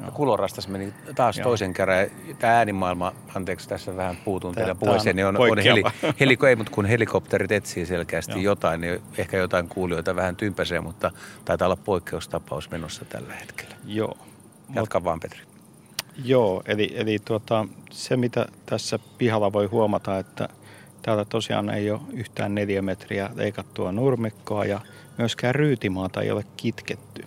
Ja 0.00 0.10
Kulorastas 0.10 0.68
meni 0.68 0.94
taas 1.14 1.38
Joo. 1.38 1.44
toisen 1.44 1.72
kerran. 1.72 2.06
Tämä 2.38 2.52
äänimaailma, 2.52 3.12
anteeksi 3.34 3.68
tässä 3.68 3.96
vähän 3.96 4.16
puutun 4.24 4.54
teidän 4.54 4.76
puheeseen, 4.76 5.16
niin 5.16 5.26
on, 5.26 5.36
on 5.36 5.58
heli, 5.58 5.82
heliko, 6.20 6.46
ei, 6.46 6.56
mutta 6.56 6.72
kun 6.72 6.84
helikopterit 6.84 7.52
etsii 7.52 7.86
selkeästi 7.86 8.32
Joo. 8.32 8.40
jotain, 8.40 8.80
niin 8.80 9.02
ehkä 9.18 9.36
jotain 9.36 9.68
kuulijoita 9.68 10.16
vähän 10.16 10.36
tympäsee, 10.36 10.80
mutta 10.80 11.10
taitaa 11.44 11.66
olla 11.66 11.76
poikkeustapaus 11.76 12.70
menossa 12.70 13.04
tällä 13.04 13.34
hetkellä. 13.34 13.74
Joo. 13.84 14.16
Jatka 14.74 15.04
vaan 15.04 15.20
Petri. 15.20 15.40
Joo, 16.24 16.62
eli, 16.66 16.92
eli 16.94 17.18
tuota, 17.24 17.66
se 17.90 18.16
mitä 18.16 18.46
tässä 18.66 18.98
pihalla 19.18 19.52
voi 19.52 19.66
huomata, 19.66 20.18
että 20.18 20.48
Täällä 21.08 21.24
tosiaan 21.24 21.70
ei 21.70 21.90
ole 21.90 22.00
yhtään 22.12 22.54
neljä 22.54 22.82
metriä 22.82 23.30
leikattua 23.34 23.92
nurmikkoa 23.92 24.64
ja 24.64 24.80
myöskään 25.18 25.54
ryytimaata 25.54 26.20
ei 26.20 26.30
ole 26.30 26.44
kitketty. 26.56 27.24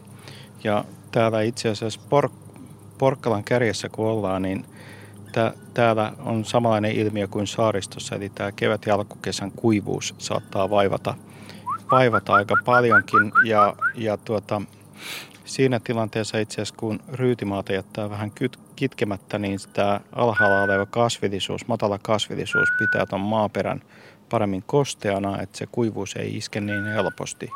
Ja 0.63 0.86
täällä 1.11 1.41
itse 1.41 1.69
asiassa 1.69 2.01
Pork- 2.09 2.59
Porkkalan 2.97 3.43
kärjessä 3.43 3.89
kun 3.89 4.05
ollaan, 4.05 4.41
niin 4.41 4.65
tää, 5.32 5.53
täällä 5.73 6.13
on 6.19 6.45
samanlainen 6.45 6.91
ilmiö 6.91 7.27
kuin 7.27 7.47
saaristossa, 7.47 8.15
eli 8.15 8.29
tämä 8.29 8.51
kevät- 8.51 8.86
ja 8.86 8.95
alkukesän 8.95 9.51
kuivuus 9.51 10.15
saattaa 10.17 10.69
vaivata, 10.69 11.15
vaivata 11.91 12.34
aika 12.34 12.55
paljonkin. 12.65 13.32
Ja, 13.45 13.75
ja 13.95 14.17
tuota, 14.17 14.61
siinä 15.45 15.79
tilanteessa 15.79 16.38
itse 16.38 16.53
asiassa, 16.53 16.75
kun 16.77 16.99
ryytimaata 17.13 17.73
jättää 17.73 18.09
vähän 18.09 18.32
kyt, 18.32 18.59
kitkemättä, 18.82 19.39
niin 19.39 19.59
tämä 19.73 19.99
alhaalla 20.11 20.61
oleva 20.61 20.86
kasvillisuus, 20.86 21.67
matala 21.67 21.99
kasvillisuus 21.99 22.69
pitää 22.79 23.05
tuon 23.05 23.21
maaperän 23.21 23.82
paremmin 24.29 24.63
kosteana, 24.65 25.41
että 25.41 25.57
se 25.57 25.67
kuivuus 25.71 26.15
ei 26.15 26.38
iske 26.38 26.61
niin 26.61 26.86
helposti. 26.86 27.49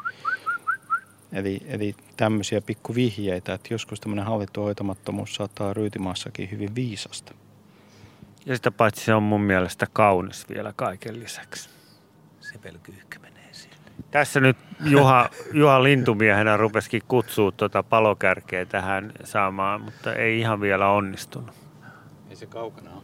Eli, 1.34 1.62
eli 1.68 1.96
tämmöisiä 2.18 2.62
pikkuvihjeitä, 2.62 3.54
että 3.54 3.74
joskus 3.74 4.00
tämmöinen 4.00 4.26
hallittu 4.26 4.62
hoitamattomuus 4.62 5.36
saattaa 5.36 5.74
ryytimaassakin 5.74 6.52
hyvin 6.52 6.76
viisasta. 6.76 7.34
Ja 8.46 8.56
sitä 8.56 8.72
paitsi 8.72 9.06
se 9.06 9.14
on 9.14 9.24
mun 9.24 9.42
mielestä 9.42 9.88
kaunis 9.94 10.50
vielä 10.50 10.74
kaiken 10.76 11.20
lisäksi. 11.20 11.70
Se 12.40 12.60
sinne. 12.64 13.35
Tässä 14.12 14.40
nyt 14.40 14.58
Juha, 14.86 15.30
Juha 15.54 15.84
Lintumiehenä 15.84 16.58
rupesikin 16.58 17.02
kutsua 17.08 17.52
tuota 17.52 17.84
palokärkeä 17.84 18.66
tähän 18.66 19.12
saamaan, 19.24 19.82
mutta 19.82 20.14
ei 20.14 20.40
ihan 20.40 20.62
vielä 20.62 20.90
onnistunut. 20.90 21.52
Ei 22.30 22.36
se 22.36 22.46
kaukana 22.46 22.92
ole. 22.92 23.04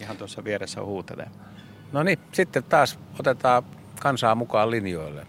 Ihan 0.00 0.16
tuossa 0.16 0.44
vieressä 0.44 0.82
huutelee. 0.82 1.30
No 1.92 2.02
niin, 2.02 2.18
sitten 2.32 2.64
taas 2.64 2.98
otetaan 3.18 3.62
kansaa 4.00 4.34
mukaan 4.34 4.70
linjoille. 4.70 5.26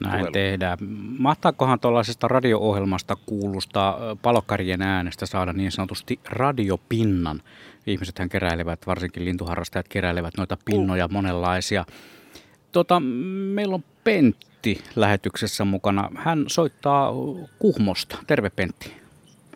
Näin 0.00 0.12
Puhelu. 0.12 0.32
tehdään. 0.32 0.78
Mahtaakohan 1.18 1.80
tuollaisesta 1.80 2.28
radio-ohjelmasta 2.28 3.16
kuulusta 3.26 3.98
palokkarien 4.22 4.82
äänestä 4.82 5.26
saada 5.26 5.52
niin 5.52 5.72
sanotusti 5.72 6.20
radiopinnan? 6.30 7.42
Ihmisethän 7.86 8.28
keräilevät, 8.28 8.86
varsinkin 8.86 9.24
lintuharrastajat 9.24 9.88
keräilevät 9.88 10.34
noita 10.38 10.56
pinnoja 10.64 11.08
monenlaisia. 11.08 11.84
Tota, 12.72 13.00
meillä 13.54 13.74
on 13.74 13.84
Pentti 14.04 14.84
lähetyksessä 14.96 15.64
mukana. 15.64 16.10
Hän 16.16 16.44
soittaa 16.46 17.12
Kuhmosta. 17.58 18.18
Terve 18.26 18.50
Pentti. 18.50 18.92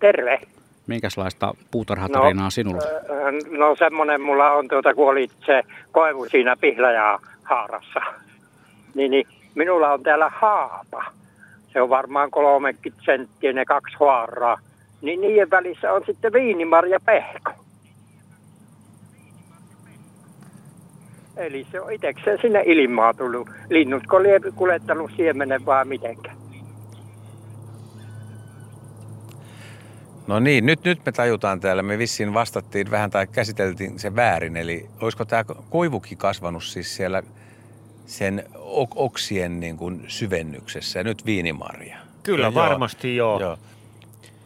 Terve. 0.00 0.40
Minkälaista 0.86 1.54
puutarhatarinaa 1.70 2.50
sinulla? 2.50 2.82
No, 3.48 3.66
no 3.66 3.76
semmoinen 3.76 4.20
mulla 4.20 4.52
on, 4.52 4.68
tuota, 4.68 4.94
kun 4.94 5.10
oli 5.10 5.28
se 5.46 5.62
koivu 5.92 6.28
siinä 6.28 6.56
pihlaja 6.56 7.18
haarassa. 7.42 8.00
Niin, 8.94 9.10
niin 9.10 9.26
minulla 9.54 9.92
on 9.92 10.02
täällä 10.02 10.30
haapa. 10.34 11.04
Se 11.72 11.82
on 11.82 11.88
varmaan 11.88 12.30
30 12.30 13.02
senttiä 13.04 13.52
ne 13.52 13.64
kaksi 13.64 13.96
haaraa. 14.00 14.58
Niin 15.02 15.20
niiden 15.20 15.50
välissä 15.50 15.92
on 15.92 16.02
sitten 16.06 16.32
viinimarja 16.32 17.00
pehko. 17.00 17.50
Eli 21.38 21.66
se 21.72 21.80
on 21.80 21.92
itsekseen 21.92 22.38
sinne 22.42 22.62
ilmaa 22.66 23.14
tullut. 23.14 23.48
Linnutko 23.70 24.22
lie 24.22 24.40
kuljettanut 24.54 25.10
siemenen 25.16 25.66
vai 25.66 25.84
mitenkä? 25.84 26.32
No 30.26 30.40
niin, 30.40 30.66
nyt, 30.66 30.84
nyt 30.84 31.06
me 31.06 31.12
tajutaan 31.12 31.60
täällä. 31.60 31.82
Me 31.82 31.98
vissiin 31.98 32.34
vastattiin 32.34 32.90
vähän 32.90 33.10
tai 33.10 33.26
käsiteltiin 33.26 33.98
se 33.98 34.16
väärin. 34.16 34.56
Eli 34.56 34.86
olisiko 35.00 35.24
tämä 35.24 35.44
koivukin 35.70 36.18
kasvanut 36.18 36.64
siis 36.64 36.96
siellä 36.96 37.22
sen 38.06 38.44
oksien 38.94 39.60
niin 39.60 39.76
kuin 39.76 40.04
syvennyksessä 40.08 40.98
ja 40.98 41.04
nyt 41.04 41.26
viinimarja? 41.26 41.96
Kyllä, 42.22 42.46
ja 42.46 42.54
varmasti 42.54 43.16
joo. 43.16 43.40
joo. 43.40 43.58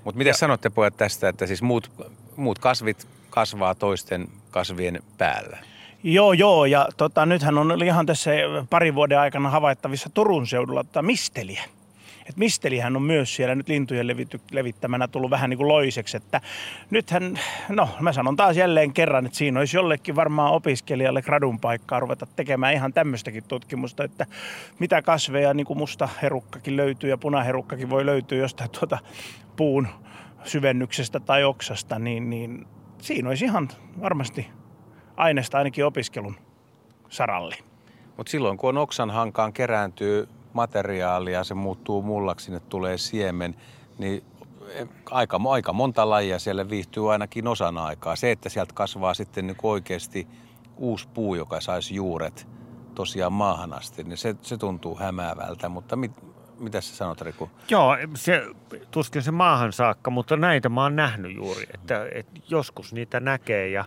Mutta 0.04 0.18
miten 0.18 0.34
sanotte 0.34 0.70
pojat 0.70 0.96
tästä, 0.96 1.28
että 1.28 1.46
siis 1.46 1.62
muut, 1.62 1.90
muut 2.36 2.58
kasvit 2.58 3.08
kasvaa 3.30 3.74
toisten 3.74 4.28
kasvien 4.50 5.02
päällä? 5.18 5.58
Joo, 6.04 6.32
joo. 6.32 6.64
Ja 6.64 6.88
tota, 6.96 7.26
nythän 7.26 7.58
on 7.58 7.82
ihan 7.82 8.06
tässä 8.06 8.30
parin 8.70 8.94
vuoden 8.94 9.18
aikana 9.18 9.50
havaittavissa 9.50 10.10
Turun 10.14 10.46
seudulla 10.46 10.84
tota 10.84 11.02
misteliä. 11.02 11.64
Et 12.28 12.36
mistelihän 12.36 12.96
on 12.96 13.02
myös 13.02 13.36
siellä 13.36 13.54
nyt 13.54 13.68
lintujen 13.68 14.06
levity, 14.06 14.40
levittämänä 14.50 15.08
tullut 15.08 15.30
vähän 15.30 15.50
niin 15.50 15.58
kuin 15.58 15.68
loiseksi. 15.68 16.16
Että 16.16 16.40
nythän, 16.90 17.38
no 17.68 17.88
mä 18.00 18.12
sanon 18.12 18.36
taas 18.36 18.56
jälleen 18.56 18.92
kerran, 18.92 19.26
että 19.26 19.38
siinä 19.38 19.60
olisi 19.60 19.76
jollekin 19.76 20.16
varmaan 20.16 20.52
opiskelijalle 20.52 21.22
gradun 21.22 21.60
paikkaa 21.60 22.00
ruveta 22.00 22.26
tekemään 22.36 22.74
ihan 22.74 22.92
tämmöistäkin 22.92 23.44
tutkimusta, 23.48 24.04
että 24.04 24.26
mitä 24.78 25.02
kasveja, 25.02 25.54
niin 25.54 25.66
kuin 25.66 25.78
musta 25.78 26.08
herukkakin 26.22 26.76
löytyy 26.76 27.10
ja 27.10 27.18
punaherukkakin 27.18 27.90
voi 27.90 28.06
löytyä 28.06 28.38
jostain 28.38 28.70
tuota 28.70 28.98
puun 29.56 29.88
syvennyksestä 30.44 31.20
tai 31.20 31.44
oksasta, 31.44 31.98
niin, 31.98 32.30
niin 32.30 32.66
siinä 32.98 33.28
olisi 33.28 33.44
ihan 33.44 33.68
varmasti 34.00 34.48
aineesta 35.22 35.58
ainakin 35.58 35.86
opiskelun 35.86 36.36
saralli. 37.08 37.54
Mutta 38.16 38.30
silloin 38.30 38.58
kun 38.58 38.68
on 38.68 38.76
oksan 38.76 39.10
hankaan 39.10 39.52
kerääntyy 39.52 40.28
materiaalia, 40.52 41.44
se 41.44 41.54
muuttuu 41.54 42.02
mullaksi, 42.02 42.44
sinne 42.44 42.60
tulee 42.60 42.98
siemen, 42.98 43.54
niin 43.98 44.24
aika, 45.10 45.40
aika 45.48 45.72
monta 45.72 46.10
lajia 46.10 46.38
siellä 46.38 46.70
viihtyy 46.70 47.12
ainakin 47.12 47.48
osan 47.48 47.78
aikaa. 47.78 48.16
Se, 48.16 48.30
että 48.30 48.48
sieltä 48.48 48.74
kasvaa 48.74 49.14
sitten 49.14 49.46
niin 49.46 49.56
oikeasti 49.62 50.28
uusi 50.76 51.08
puu, 51.14 51.34
joka 51.34 51.60
saisi 51.60 51.94
juuret 51.94 52.48
tosiaan 52.94 53.32
maahan 53.32 53.72
asti, 53.72 54.04
niin 54.04 54.16
se, 54.16 54.36
se 54.42 54.56
tuntuu 54.56 54.98
hämäävältä, 54.98 55.68
mutta 55.68 55.96
mit, 55.96 56.12
mitä 56.58 56.80
sä 56.80 56.96
sanot, 56.96 57.20
Riku? 57.20 57.50
Joo, 57.70 57.96
se, 58.14 58.46
tuskin 58.90 59.22
se 59.22 59.30
maahan 59.30 59.72
saakka, 59.72 60.10
mutta 60.10 60.36
näitä 60.36 60.68
mä 60.68 60.82
oon 60.82 60.96
nähnyt 60.96 61.36
juuri, 61.36 61.64
että, 61.74 62.06
että 62.14 62.40
joskus 62.48 62.92
niitä 62.92 63.20
näkee 63.20 63.68
ja 63.68 63.84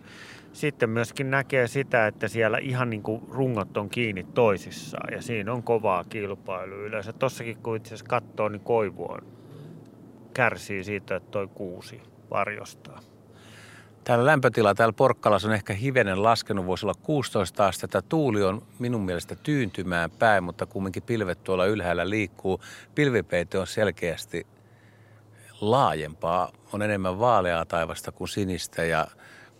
sitten 0.55 0.89
myöskin 0.89 1.31
näkee 1.31 1.67
sitä, 1.67 2.07
että 2.07 2.27
siellä 2.27 2.57
ihan 2.57 2.89
niin 2.89 3.03
kuin 3.03 3.21
rungot 3.29 3.77
on 3.77 3.89
kiinni 3.89 4.23
toisissaan 4.23 5.13
ja 5.13 5.21
siinä 5.21 5.53
on 5.53 5.63
kovaa 5.63 6.03
kilpailu 6.03 6.75
yleensä. 6.75 7.13
Tossakin 7.13 7.57
kun 7.57 7.75
itse 7.75 7.87
asiassa 7.87 8.05
katsoo, 8.05 8.49
niin 8.49 8.61
koivu 8.61 9.11
on, 9.11 9.21
kärsii 10.33 10.83
siitä, 10.83 11.15
että 11.15 11.31
toi 11.31 11.47
kuusi 11.47 12.01
varjostaa. 12.31 12.99
Täällä 14.03 14.25
lämpötila 14.25 14.75
täällä 14.75 14.93
Porkkalassa 14.93 15.47
on 15.47 15.53
ehkä 15.53 15.73
hivenen 15.73 16.23
laskenut, 16.23 16.65
voisi 16.65 16.85
olla 16.85 16.99
16 17.03 17.67
astetta. 17.67 18.01
Tuuli 18.01 18.43
on 18.43 18.61
minun 18.79 19.05
mielestä 19.05 19.35
tyyntymään 19.35 20.11
päin, 20.11 20.43
mutta 20.43 20.65
kumminkin 20.65 21.03
pilvet 21.03 21.43
tuolla 21.43 21.65
ylhäällä 21.65 22.09
liikkuu. 22.09 22.61
Pilvipeite 22.95 23.59
on 23.59 23.67
selkeästi 23.67 24.47
laajempaa, 25.61 26.51
on 26.73 26.81
enemmän 26.81 27.19
vaaleaa 27.19 27.65
taivasta 27.65 28.11
kuin 28.11 28.27
sinistä 28.27 28.83
ja 28.83 29.07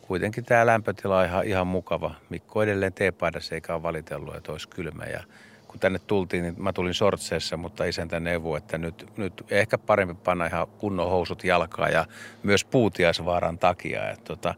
kuitenkin 0.07 0.45
tämä 0.45 0.65
lämpötila 0.65 1.19
on 1.19 1.25
ihan, 1.25 1.45
ihan 1.45 1.67
mukava. 1.67 2.15
Mikko 2.29 2.63
edelleen 2.63 2.93
teepaidassa 2.93 3.55
eikä 3.55 3.73
ole 3.73 3.83
valitellut, 3.83 4.35
että 4.35 4.51
olisi 4.51 4.67
kylmä. 4.67 5.05
Ja 5.05 5.23
kun 5.67 5.79
tänne 5.79 5.99
tultiin, 5.99 6.43
niin 6.43 6.55
mä 6.57 6.73
tulin 6.73 6.93
sortseessa, 6.93 7.57
mutta 7.57 7.85
isäntä 7.85 8.19
neuvoi, 8.19 8.57
että 8.57 8.77
nyt, 8.77 9.05
nyt 9.17 9.43
ehkä 9.49 9.77
parempi 9.77 10.13
panna 10.13 10.45
ihan 10.45 10.67
kunnon 10.67 11.09
housut 11.09 11.43
jalkaa 11.43 11.89
ja 11.89 12.05
myös 12.43 12.65
puutiaisvaaran 12.65 13.57
takia. 13.57 14.09
Että 14.09 14.25
tota, 14.25 14.55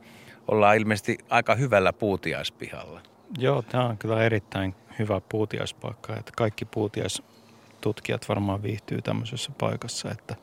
ollaan 0.47 0.77
ilmeisesti 0.77 1.17
aika 1.29 1.55
hyvällä 1.55 1.93
puutiaispihalla. 1.93 3.01
Joo, 3.37 3.61
tämä 3.61 3.85
on 3.85 3.97
kyllä 3.97 4.23
erittäin 4.23 4.75
hyvä 4.99 5.21
puutiaispaikka. 5.29 6.15
Että 6.15 6.31
kaikki 6.37 6.65
puutiaistutkijat 6.65 8.29
varmaan 8.29 8.63
viihtyy 8.63 9.01
tämmöisessä 9.01 9.51
paikassa, 9.57 10.11
että 10.11 10.35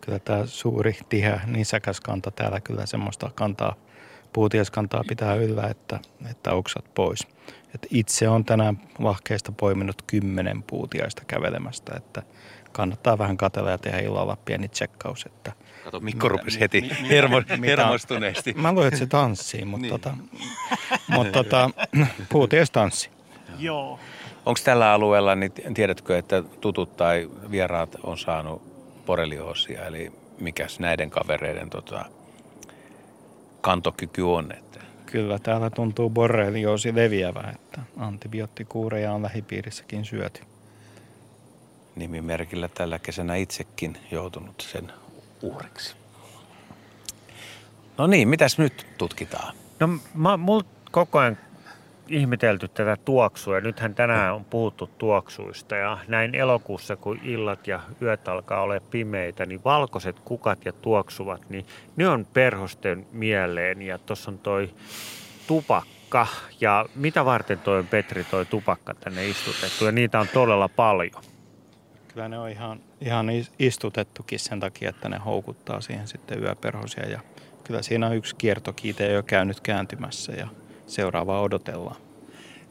kyllä 0.00 0.18
tämä 0.18 0.46
suuri, 0.46 0.96
tiheä, 1.08 1.40
nisäkäs 1.46 2.00
kanta 2.00 2.30
täällä 2.30 2.60
kyllä 2.60 2.86
semmoista 2.86 3.30
kantaa– 3.34 3.74
puutiaskantaa 4.32 5.04
pitää 5.08 5.34
yllä, 5.34 5.66
että, 5.66 5.98
että 6.30 6.52
oksat 6.52 6.84
pois. 6.94 7.28
Et 7.74 7.86
itse 7.90 8.28
on 8.28 8.44
tänään 8.44 8.80
lahkeista 8.98 9.52
poiminut 9.52 10.02
kymmenen 10.02 10.62
puutiaista 10.62 11.22
kävelemästä, 11.26 11.92
että 11.96 12.22
kannattaa 12.72 13.18
vähän 13.18 13.36
katella 13.36 13.70
ja 13.70 13.78
tehdä 13.78 13.98
illalla 13.98 14.36
pieni 14.44 14.68
tsekkaus. 14.68 15.26
Että 15.26 15.52
Kato, 15.84 16.00
Mikko 16.00 16.28
mitä, 16.28 16.38
rupesi 16.38 16.60
heti 16.60 16.80
mi, 16.80 17.08
hermo, 17.08 17.40
mitä, 17.40 17.56
hermostuneesti. 17.62 18.52
Mä 18.52 18.72
luulen, 18.72 18.88
että 18.88 18.98
se 18.98 19.06
tanssii, 19.06 19.64
mutta, 19.64 19.82
niin. 19.82 19.90
tota, 19.90 20.14
mutta 21.08 21.32
tota, 21.32 21.70
puutias 22.32 22.70
tanssi. 22.70 23.10
Joo. 23.58 23.98
Onko 24.46 24.60
tällä 24.64 24.92
alueella, 24.92 25.34
niin 25.34 25.52
tiedätkö, 25.74 26.18
että 26.18 26.42
tutut 26.42 26.96
tai 26.96 27.30
vieraat 27.50 27.96
on 28.02 28.18
saanut 28.18 28.62
borrelioosia, 29.06 29.86
eli 29.86 30.12
mikäs 30.40 30.80
näiden 30.80 31.10
kavereiden 31.10 31.70
tota, 31.70 32.04
kantokyky 33.60 34.22
on. 34.22 34.52
Että. 34.52 34.80
Kyllä, 35.06 35.38
täällä 35.38 35.70
tuntuu 35.70 36.10
borrelioosi 36.10 36.94
leviävä, 36.94 37.52
että 37.54 37.80
antibioottikuureja 37.96 39.12
on 39.12 39.22
lähipiirissäkin 39.22 40.04
syöty. 40.04 40.42
Nimimerkillä 41.96 42.68
tällä 42.68 42.98
kesänä 42.98 43.36
itsekin 43.36 43.96
joutunut 44.10 44.60
sen 44.72 44.92
uhriksi. 45.42 45.94
No 47.98 48.06
niin, 48.06 48.28
mitäs 48.28 48.58
nyt 48.58 48.86
tutkitaan? 48.98 49.54
No 49.80 49.88
mä, 50.14 50.36
mulla 50.36 50.64
koko 50.90 51.18
ajan 51.18 51.38
ihmetelty 52.10 52.68
tätä 52.68 52.96
tuoksua. 53.04 53.60
Nythän 53.60 53.94
tänään 53.94 54.34
on 54.34 54.44
puhuttu 54.44 54.90
tuoksuista. 54.98 55.76
Ja 55.76 55.98
näin 56.08 56.34
elokuussa 56.34 56.96
kun 56.96 57.20
illat 57.24 57.66
ja 57.66 57.80
yöt 58.02 58.28
alkaa 58.28 58.62
olla 58.62 58.80
pimeitä, 58.90 59.46
niin 59.46 59.64
valkoiset 59.64 60.20
kukat 60.20 60.64
ja 60.64 60.72
tuoksuvat, 60.72 61.50
niin 61.50 61.66
ne 61.96 62.08
on 62.08 62.26
perhosten 62.32 63.06
mieleen. 63.12 63.82
Ja 63.82 63.98
tuossa 63.98 64.30
on 64.30 64.38
toi 64.38 64.70
tupakka. 65.46 66.26
Ja 66.60 66.86
mitä 66.94 67.24
varten 67.24 67.58
toi 67.58 67.84
Petri 67.84 68.24
toi 68.24 68.46
tupakka 68.46 68.94
tänne 68.94 69.28
istutettu? 69.28 69.84
Ja 69.84 69.92
niitä 69.92 70.20
on 70.20 70.28
todella 70.28 70.68
paljon. 70.68 71.22
Kyllä 72.08 72.28
ne 72.28 72.38
on 72.38 72.48
ihan, 72.48 72.80
ihan 73.00 73.26
istutettukin 73.58 74.38
sen 74.38 74.60
takia, 74.60 74.90
että 74.90 75.08
ne 75.08 75.18
houkuttaa 75.18 75.80
siihen 75.80 76.08
sitten 76.08 76.42
yöperhosia. 76.42 77.08
Ja 77.08 77.20
kyllä 77.64 77.82
siinä 77.82 78.06
on 78.06 78.16
yksi 78.16 78.36
kiertokiite 78.36 79.12
jo 79.12 79.22
käynyt 79.22 79.60
kääntymässä. 79.60 80.32
Ja 80.32 80.48
seuraavaa 80.90 81.40
odotellaan. 81.40 81.96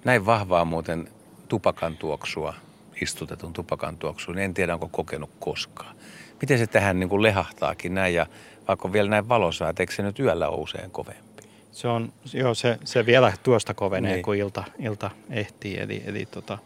Näin 0.05 0.25
vahvaa 0.25 0.65
muuten 0.65 1.09
tupakan 1.47 1.97
tuoksua, 1.97 2.53
istutetun 3.01 3.53
tupakan 3.53 3.97
tuoksua, 3.97 4.35
niin 4.35 4.45
en 4.45 4.53
tiedä 4.53 4.73
onko 4.73 4.89
kokenut 4.91 5.29
koskaan. 5.39 5.95
Miten 6.41 6.57
se 6.57 6.67
tähän 6.67 6.99
niin 6.99 7.09
kuin 7.09 7.21
lehahtaakin 7.21 7.93
näin 7.93 8.13
ja 8.13 8.25
vaikka 8.67 8.93
vielä 8.93 9.09
näin 9.09 9.29
valossa, 9.29 9.69
että 9.69 9.83
eikö 9.83 9.93
se 9.93 10.03
nyt 10.03 10.19
yöllä 10.19 10.49
ole 10.49 10.61
usein 10.61 10.91
kovempi? 10.91 11.43
Se 11.71 11.87
on, 11.87 12.13
joo, 12.33 12.53
se, 12.53 12.79
se 12.83 13.05
vielä 13.05 13.33
tuosta 13.43 13.73
kovenee, 13.73 14.13
niin. 14.13 14.23
kun 14.23 14.35
ilta, 14.35 14.63
ilta 14.79 15.11
ehtii. 15.29 15.77
Eli, 15.77 16.03
eli 16.05 16.25
tota, 16.25 16.57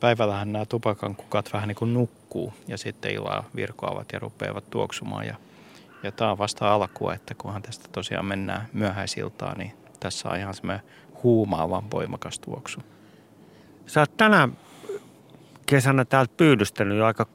päivällähän 0.00 0.52
nämä 0.52 0.66
tupakan 0.66 1.16
kukat 1.16 1.52
vähän 1.52 1.68
niin 1.68 1.76
kuin 1.76 1.94
nukkuu 1.94 2.52
ja 2.68 2.78
sitten 2.78 3.12
illalla 3.12 3.44
virkoavat 3.56 4.12
ja 4.12 4.18
rupeavat 4.18 4.70
tuoksumaan. 4.70 5.26
Ja, 5.26 5.34
ja 6.02 6.12
tämä 6.12 6.30
on 6.30 6.38
vasta 6.38 6.74
alkua, 6.74 7.14
että 7.14 7.34
kunhan 7.34 7.62
tästä 7.62 7.88
tosiaan 7.92 8.26
mennään 8.26 8.68
myöhäisiltaan, 8.72 9.58
niin 9.58 9.72
tässä 10.00 10.28
on 10.28 10.36
ihan 10.36 10.54
semmoinen 10.54 10.86
huumaavan 11.22 11.90
voimakas 11.90 12.38
tuoksu. 12.38 12.80
Sä 13.86 14.00
oot 14.00 14.16
tänä 14.16 14.48
kesänä 15.66 16.04
täältä 16.04 16.34
pyydystänyt 16.36 16.98
jo 16.98 17.04
aika 17.04 17.26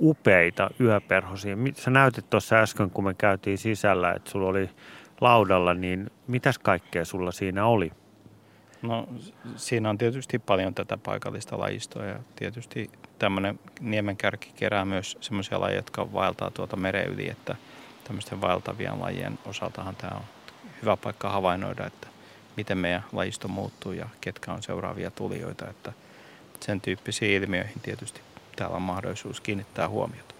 upeita 0.00 0.70
yöperhosia. 0.80 1.56
Sä 1.74 1.90
näytit 1.90 2.30
tuossa 2.30 2.56
äsken, 2.56 2.90
kun 2.90 3.04
me 3.04 3.14
käytiin 3.14 3.58
sisällä, 3.58 4.12
että 4.12 4.30
sulla 4.30 4.48
oli 4.48 4.70
laudalla, 5.20 5.74
niin 5.74 6.10
mitäs 6.26 6.58
kaikkea 6.58 7.04
sulla 7.04 7.32
siinä 7.32 7.66
oli? 7.66 7.92
No 8.82 9.08
siinä 9.56 9.90
on 9.90 9.98
tietysti 9.98 10.38
paljon 10.38 10.74
tätä 10.74 10.96
paikallista 10.96 11.58
lajistoa 11.58 12.04
ja 12.04 12.18
tietysti 12.36 12.90
tämmöinen 13.18 13.58
niemenkärki 13.80 14.52
kerää 14.56 14.84
myös 14.84 15.18
semmoisia 15.20 15.60
lajeja, 15.60 15.78
jotka 15.78 16.12
vaeltaa 16.12 16.50
tuolta 16.50 16.76
meren 16.76 17.08
yli, 17.08 17.30
että 17.30 17.56
tämmöisten 18.04 18.40
vaeltavien 18.40 19.00
lajien 19.00 19.38
osaltahan 19.46 19.96
tämä 19.96 20.16
on 20.16 20.35
hyvä 20.82 20.96
paikka 20.96 21.30
havainnoida, 21.30 21.86
että 21.86 22.06
miten 22.56 22.78
meidän 22.78 23.04
lajisto 23.12 23.48
muuttuu 23.48 23.92
ja 23.92 24.08
ketkä 24.20 24.52
on 24.52 24.62
seuraavia 24.62 25.10
tulijoita. 25.10 25.68
Että 25.68 25.92
sen 26.60 26.80
tyyppisiin 26.80 27.42
ilmiöihin 27.42 27.80
tietysti 27.82 28.20
täällä 28.56 28.76
on 28.76 28.82
mahdollisuus 28.82 29.40
kiinnittää 29.40 29.88
huomiota. 29.88 30.34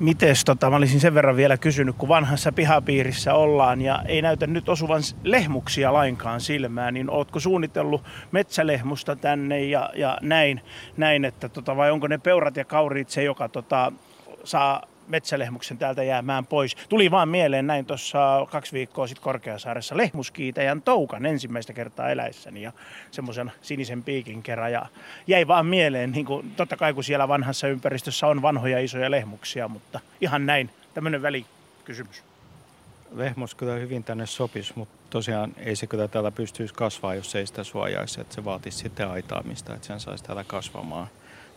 Mites, 0.00 0.44
tota, 0.44 0.70
mä 0.70 0.76
olisin 0.76 1.00
sen 1.00 1.14
verran 1.14 1.36
vielä 1.36 1.56
kysynyt, 1.56 1.96
kun 1.96 2.08
vanhassa 2.08 2.52
pihapiirissä 2.52 3.34
ollaan 3.34 3.82
ja 3.82 4.02
ei 4.06 4.22
näytä 4.22 4.46
nyt 4.46 4.68
osuvan 4.68 5.02
lehmuksia 5.24 5.92
lainkaan 5.92 6.40
silmään, 6.40 6.94
niin 6.94 7.10
ootko 7.10 7.40
suunnitellut 7.40 8.04
metsälehmusta 8.32 9.16
tänne 9.16 9.64
ja, 9.64 9.90
ja 9.94 10.18
näin, 10.22 10.60
näin, 10.96 11.24
että 11.24 11.48
tota, 11.48 11.76
vai 11.76 11.90
onko 11.90 12.08
ne 12.08 12.18
peurat 12.18 12.56
ja 12.56 12.64
kauriit 12.64 13.10
se, 13.10 13.22
joka 13.22 13.48
tota, 13.48 13.92
saa 14.44 14.82
metsälehmuksen 15.08 15.78
täältä 15.78 16.02
jäämään 16.02 16.46
pois. 16.46 16.76
Tuli 16.88 17.10
vaan 17.10 17.28
mieleen 17.28 17.66
näin 17.66 17.86
tuossa 17.86 18.46
kaksi 18.50 18.72
viikkoa 18.72 19.06
sitten 19.06 19.24
Korkeasaaressa 19.24 19.96
lehmuskiitäjän 19.96 20.82
toukan 20.82 21.26
ensimmäistä 21.26 21.72
kertaa 21.72 22.10
eläissäni 22.10 22.62
ja 22.62 22.72
semmoisen 23.10 23.52
sinisen 23.62 24.02
piikin 24.02 24.42
kerran. 24.42 24.72
Ja 24.72 24.86
jäi 25.26 25.46
vaan 25.46 25.66
mieleen, 25.66 26.12
niin 26.12 26.26
kuin, 26.26 26.50
totta 26.56 26.76
kai 26.76 26.94
kun 26.94 27.04
siellä 27.04 27.28
vanhassa 27.28 27.68
ympäristössä 27.68 28.26
on 28.26 28.42
vanhoja 28.42 28.78
isoja 28.78 29.10
lehmuksia, 29.10 29.68
mutta 29.68 30.00
ihan 30.20 30.46
näin, 30.46 30.70
tämmöinen 30.94 31.22
välikysymys. 31.22 32.22
Lehmus 33.12 33.54
kyllä 33.54 33.74
hyvin 33.74 34.04
tänne 34.04 34.26
sopisi, 34.26 34.72
mutta 34.76 34.94
tosiaan 35.10 35.52
ei 35.56 35.76
se 35.76 35.86
kyllä 35.86 36.08
täällä 36.08 36.30
pystyisi 36.30 36.74
kasvaa, 36.74 37.14
jos 37.14 37.34
ei 37.34 37.46
sitä 37.46 37.64
suojaisi. 37.64 38.20
Että 38.20 38.34
se 38.34 38.44
vaatisi 38.44 38.78
sitten 38.78 39.08
aitaamista, 39.08 39.74
että 39.74 39.86
sen 39.86 40.00
saisi 40.00 40.24
täällä 40.24 40.44
kasvamaan. 40.44 41.08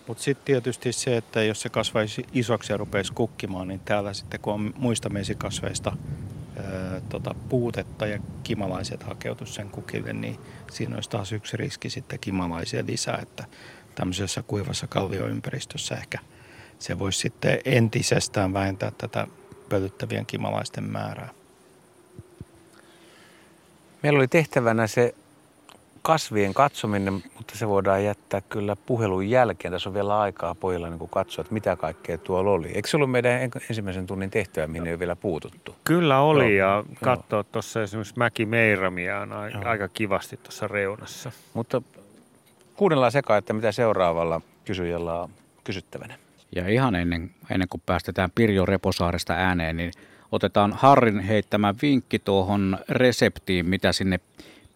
Mutta 0.10 0.24
sitten 0.24 0.45
tietysti 0.45 0.91
se, 0.91 1.18
että 1.18 1.43
jos 1.43 1.62
se 1.62 1.70
kasvaisi 1.70 2.26
isoksi 2.34 2.74
ja 2.74 2.78
rupeisi 2.78 3.14
kukkimaan, 3.14 3.68
niin 3.68 3.80
täällä 3.86 4.14
sitten 4.14 4.39
kun 4.39 4.53
on 4.53 4.74
muista 4.78 5.10
mesikasveista 5.10 5.97
ää, 6.57 7.01
tota, 7.10 7.36
puutetta 7.49 8.07
ja 8.07 8.20
kimalaiset 8.43 9.03
hakeutus 9.03 9.55
sen 9.55 9.70
kukille, 9.70 10.14
niin 10.14 10.39
siinä 10.72 10.95
olisi 10.95 11.10
taas 11.10 11.32
yksi 11.32 11.57
riski 11.57 11.89
sitten 11.89 12.20
kimalaisia 12.20 12.86
lisää, 12.86 13.20
että 13.22 13.43
tämmöisessä 13.95 14.43
kuivassa 14.43 14.88
kallioympäristössä 14.88 15.95
ehkä 15.95 16.20
se 16.80 16.99
voisi 16.99 17.20
sitten 17.20 17.60
entisestään 17.66 18.53
vähentää 18.53 18.91
tätä 18.97 19.28
pölyttävien 19.70 20.26
kimalaisten 20.26 20.84
määrää. 20.84 21.30
Meillä 24.03 24.18
oli 24.18 24.28
tehtävänä 24.28 24.88
se 24.88 25.16
kasvien 26.10 26.53
katsominen, 26.53 27.14
mutta 27.14 27.57
se 27.57 27.68
voidaan 27.68 28.03
jättää 28.03 28.41
kyllä 28.41 28.76
puhelun 28.76 29.30
jälkeen. 29.30 29.72
Tässä 29.72 29.89
on 29.89 29.93
vielä 29.93 30.20
aikaa 30.20 30.55
pojilla 30.55 30.89
niin 30.89 31.10
katsoa, 31.10 31.41
että 31.41 31.53
mitä 31.53 31.76
kaikkea 31.76 32.18
tuolla 32.18 32.51
oli. 32.51 32.68
Eikö 32.68 32.89
se 32.89 32.97
ollut 32.97 33.12
meidän 33.12 33.41
ensimmäisen 33.70 34.07
tunnin 34.07 34.30
tehtävä, 34.30 34.68
mihin 34.68 34.88
ei 34.88 34.93
ole 34.93 34.99
vielä 34.99 35.16
puututtu? 35.16 35.76
Kyllä 35.84 36.20
oli 36.20 36.57
Joo. 36.57 36.68
ja 36.68 36.84
katsoa 37.03 37.43
tuossa 37.43 37.84
esimerkiksi 37.84 38.14
Mäki 38.18 38.45
Meiramia 38.45 39.20
on 39.20 39.34
aika 39.68 39.88
kivasti 39.88 40.38
tuossa 40.38 40.68
reunassa. 40.68 41.32
Mutta 41.53 41.82
kuunnellaan 42.76 43.12
sekaan, 43.12 43.38
että 43.38 43.53
mitä 43.53 43.72
seuraavalla 43.72 44.41
kysyjällä 44.66 45.22
on 45.22 45.30
kysyttävänä. 45.64 46.16
Ja 46.55 46.68
ihan 46.68 46.95
ennen, 46.95 47.32
ennen 47.49 47.70
kuin 47.70 47.82
päästetään 47.86 48.32
Pirjo 48.36 48.66
Reposaaresta 48.66 49.34
ääneen, 49.34 49.78
niin 49.78 49.91
otetaan 50.32 50.74
Harrin 50.74 51.20
heittämä 51.20 51.74
vinkki 51.82 52.20
tuohon 52.20 52.78
reseptiin, 52.89 53.70
mitä 53.70 53.91
sinne 53.91 54.20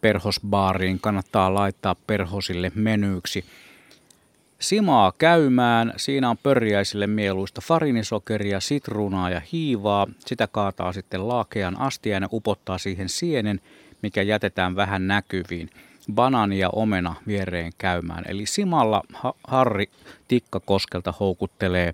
perhosbaariin 0.04 1.00
kannattaa 1.00 1.54
laittaa 1.54 1.96
perhosille 2.08 2.72
menyyksi. 2.76 3.46
Simaa 4.60 5.14
käymään, 5.18 5.94
siinä 5.98 6.30
on 6.30 6.38
pörjäisille 6.38 7.08
mieluista 7.08 7.62
farinisokeria, 7.62 8.60
sitruunaa 8.60 9.30
ja 9.30 9.42
hiivaa. 9.52 10.08
Sitä 10.20 10.48
kaataa 10.48 10.94
sitten 10.94 11.28
laakean 11.28 11.80
astiaan 11.80 12.24
ja 12.24 12.30
upottaa 12.32 12.78
siihen 12.78 13.10
sienen, 13.10 13.62
mikä 14.02 14.22
jätetään 14.22 14.76
vähän 14.76 15.08
näkyviin. 15.08 15.70
Banaani 16.14 16.60
ja 16.60 16.70
omena 16.70 17.16
viereen 17.28 17.72
käymään. 17.78 18.24
Eli 18.28 18.46
Simalla 18.46 19.02
Harri 19.48 19.90
Tikkakoskelta 20.28 21.14
houkuttelee 21.20 21.94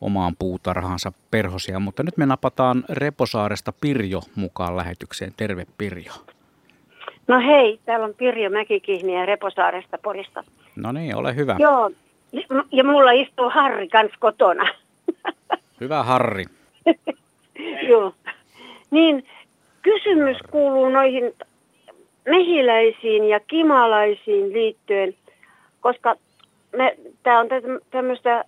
omaan 0.00 0.36
puutarhaansa 0.38 1.12
perhosia, 1.30 1.80
mutta 1.80 2.02
nyt 2.02 2.16
me 2.16 2.26
napataan 2.26 2.84
Reposaaresta 2.88 3.72
Pirjo 3.80 4.22
mukaan 4.34 4.76
lähetykseen. 4.76 5.34
Terve 5.36 5.66
Pirjo. 5.78 6.12
No 7.30 7.40
hei, 7.40 7.80
täällä 7.84 8.06
on 8.06 8.14
Pirjo 8.14 8.50
Mäkikihni 8.50 9.14
ja 9.14 9.26
Reposaaresta 9.26 9.98
Porista. 10.02 10.44
No 10.76 10.92
niin, 10.92 11.16
ole 11.16 11.36
hyvä. 11.36 11.56
Joo, 11.58 11.90
ja 12.72 12.84
mulla 12.84 13.10
istuu 13.10 13.50
Harri 13.50 13.88
kans 13.88 14.12
kotona. 14.18 14.68
Hyvä 15.80 16.02
Harri. 16.02 16.44
Joo. 17.88 18.14
Niin, 18.90 19.26
kysymys 19.82 20.36
kuuluu 20.50 20.88
noihin 20.88 21.34
mehiläisiin 22.28 23.24
ja 23.24 23.40
kimalaisiin 23.40 24.52
liittyen, 24.52 25.14
koska 25.80 26.16
tämä 27.22 27.40
on 27.40 27.46
tämmöistä 27.90 28.44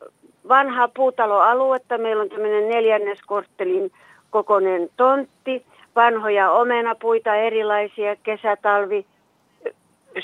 vanhaa 0.48 0.88
puutaloaluetta. 0.88 1.98
Meillä 1.98 2.22
on 2.22 2.28
tämmöinen 2.28 2.68
neljänneskorttelin 2.68 3.92
kokoinen 4.30 4.88
tontti 4.96 5.64
vanhoja 5.96 6.50
omenapuita, 6.50 7.34
erilaisia 7.34 8.16
kesätalvi, 8.16 9.06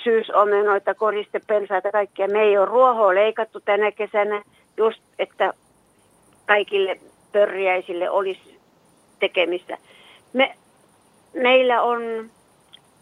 syysomenoita, 0.04 0.94
koristepensaita, 0.94 1.92
kaikkia. 1.92 2.28
Me 2.28 2.42
ei 2.42 2.58
ole 2.58 2.66
ruohoa 2.66 3.14
leikattu 3.14 3.60
tänä 3.60 3.92
kesänä 3.92 4.42
just, 4.76 5.02
että 5.18 5.54
kaikille 6.46 7.00
pörjäisille 7.32 8.10
olisi 8.10 8.58
tekemistä. 9.18 9.78
Me, 10.32 10.54
meillä 11.34 11.82
on 11.82 12.00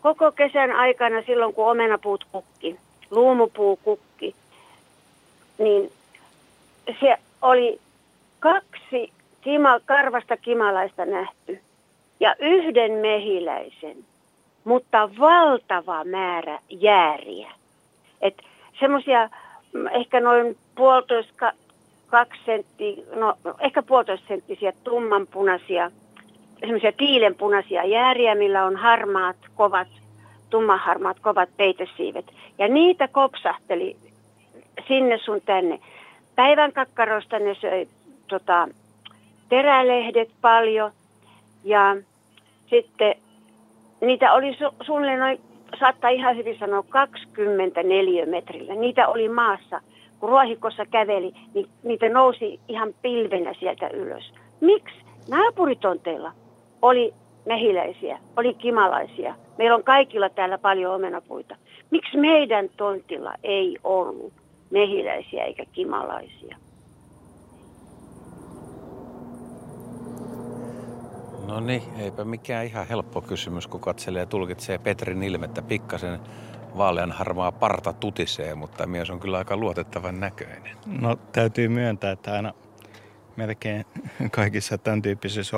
koko 0.00 0.32
kesän 0.32 0.72
aikana 0.72 1.22
silloin, 1.22 1.54
kun 1.54 1.70
omenapuut 1.70 2.26
kukki, 2.32 2.76
luumupuu 3.10 3.76
kukki, 3.76 4.34
niin 5.58 5.92
se 7.00 7.16
oli 7.42 7.80
kaksi 8.40 9.12
kima, 9.40 9.80
karvasta 9.86 10.36
kimalaista 10.36 11.04
nähty 11.04 11.60
ja 12.20 12.34
yhden 12.38 12.92
mehiläisen, 12.92 13.96
mutta 14.64 15.10
valtava 15.18 16.04
määrä 16.04 16.58
jääriä. 16.70 17.50
Että 18.20 18.42
semmoisia 18.80 19.30
mm, 19.72 19.86
ehkä 19.86 20.20
noin 20.20 20.56
puolitoista, 20.74 21.52
kaksi 22.06 22.40
sentti, 22.46 23.04
no 23.14 23.34
ehkä 23.60 23.82
puolitoista 23.82 24.28
senttisiä 24.28 24.72
tummanpunaisia, 24.84 25.90
semmoisia 26.60 26.92
tiilenpunaisia 26.92 27.84
jääriä, 27.84 28.34
millä 28.34 28.64
on 28.64 28.76
harmaat, 28.76 29.36
kovat, 29.54 29.88
tummaharmaat, 30.50 31.20
kovat 31.20 31.48
peitesiivet. 31.56 32.26
Ja 32.58 32.68
niitä 32.68 33.08
kopsahteli 33.08 33.96
sinne 34.88 35.18
sun 35.18 35.40
tänne. 35.44 35.78
Päivän 36.34 36.72
kakkarosta 36.72 37.38
ne 37.38 37.54
söi 37.54 37.88
tota, 38.28 38.68
terälehdet 39.48 40.30
paljon– 40.40 40.90
ja 41.66 41.96
sitten 42.70 43.14
niitä 44.00 44.32
oli 44.32 44.52
su- 44.52 44.84
suunnilleen 44.86 45.20
noin, 45.20 45.40
saattaa 45.80 46.10
ihan 46.10 46.36
hyvin 46.36 46.58
sanoa 46.58 46.82
24 46.88 48.26
metrillä. 48.26 48.74
Niitä 48.74 49.08
oli 49.08 49.28
maassa. 49.28 49.80
Kun 50.20 50.28
ruohikossa 50.28 50.86
käveli, 50.86 51.32
niin 51.54 51.68
niitä 51.82 52.08
nousi 52.08 52.60
ihan 52.68 52.94
pilvenä 53.02 53.54
sieltä 53.60 53.88
ylös. 53.88 54.32
Miksi 54.60 54.96
naapuritonteilla 55.28 56.32
oli 56.82 57.14
mehiläisiä, 57.46 58.18
oli 58.36 58.54
kimalaisia? 58.54 59.34
Meillä 59.58 59.76
on 59.76 59.84
kaikilla 59.84 60.28
täällä 60.28 60.58
paljon 60.58 60.94
omenapuita. 60.94 61.56
Miksi 61.90 62.16
meidän 62.16 62.68
tontilla 62.76 63.34
ei 63.42 63.78
ollut 63.84 64.32
mehiläisiä 64.70 65.44
eikä 65.44 65.64
kimalaisia? 65.72 66.56
No 71.46 71.60
niin, 71.60 71.82
eipä 71.98 72.24
mikään 72.24 72.66
ihan 72.66 72.88
helppo 72.88 73.20
kysymys, 73.20 73.66
kun 73.66 73.80
katselee 73.80 74.20
ja 74.20 74.26
tulkitsee 74.26 74.78
Petrin 74.78 75.22
ilmettä 75.22 75.62
pikkasen 75.62 76.20
vaalean 76.76 77.12
harmaa 77.12 77.52
parta 77.52 77.92
tutisee, 77.92 78.54
mutta 78.54 78.86
mies 78.86 79.10
on 79.10 79.20
kyllä 79.20 79.38
aika 79.38 79.56
luotettavan 79.56 80.20
näköinen. 80.20 80.76
No 80.86 81.16
täytyy 81.32 81.68
myöntää, 81.68 82.12
että 82.12 82.32
aina 82.32 82.54
melkein 83.36 83.84
kaikissa 84.30 84.78
tämän 84.78 85.02
tyyppisissä 85.02 85.56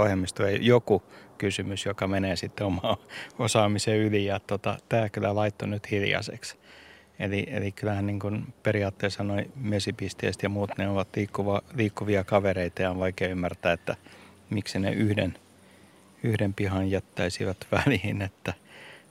ei 0.49 0.59
joku 0.61 1.03
kysymys, 1.39 1.87
joka 1.87 2.07
menee 2.07 2.37
sitten 2.37 2.67
omaan 2.67 2.97
osaamisen 3.39 3.97
yli 3.97 4.25
ja 4.25 4.41
tota, 4.41 4.79
tämä 4.89 5.09
kyllä 5.09 5.35
laittoi 5.35 5.69
nyt 5.69 5.91
hiljaiseksi. 5.91 6.57
Eli, 7.19 7.47
eli 7.51 7.73
kyllähän 7.73 8.07
niin 8.07 8.21
kuin 8.21 8.55
periaatteessa 8.63 9.25
noin 9.25 9.53
mesipisteistä 9.57 10.47
ja 10.47 10.51
muut, 10.51 10.71
ne 10.79 10.89
ovat 10.89 11.09
liikkuva, 11.17 11.63
liikkuvia 11.75 12.25
kavereita 12.25 12.83
ja 12.83 12.91
on 12.91 12.99
vaikea 12.99 13.29
ymmärtää, 13.29 13.73
että 13.73 13.97
miksi 14.51 14.79
ne 14.79 14.91
yhden 14.91 15.35
yhden 16.23 16.55
pihan 16.55 16.91
jättäisivät 16.91 17.57
väliin, 17.73 18.23
että, 18.23 18.55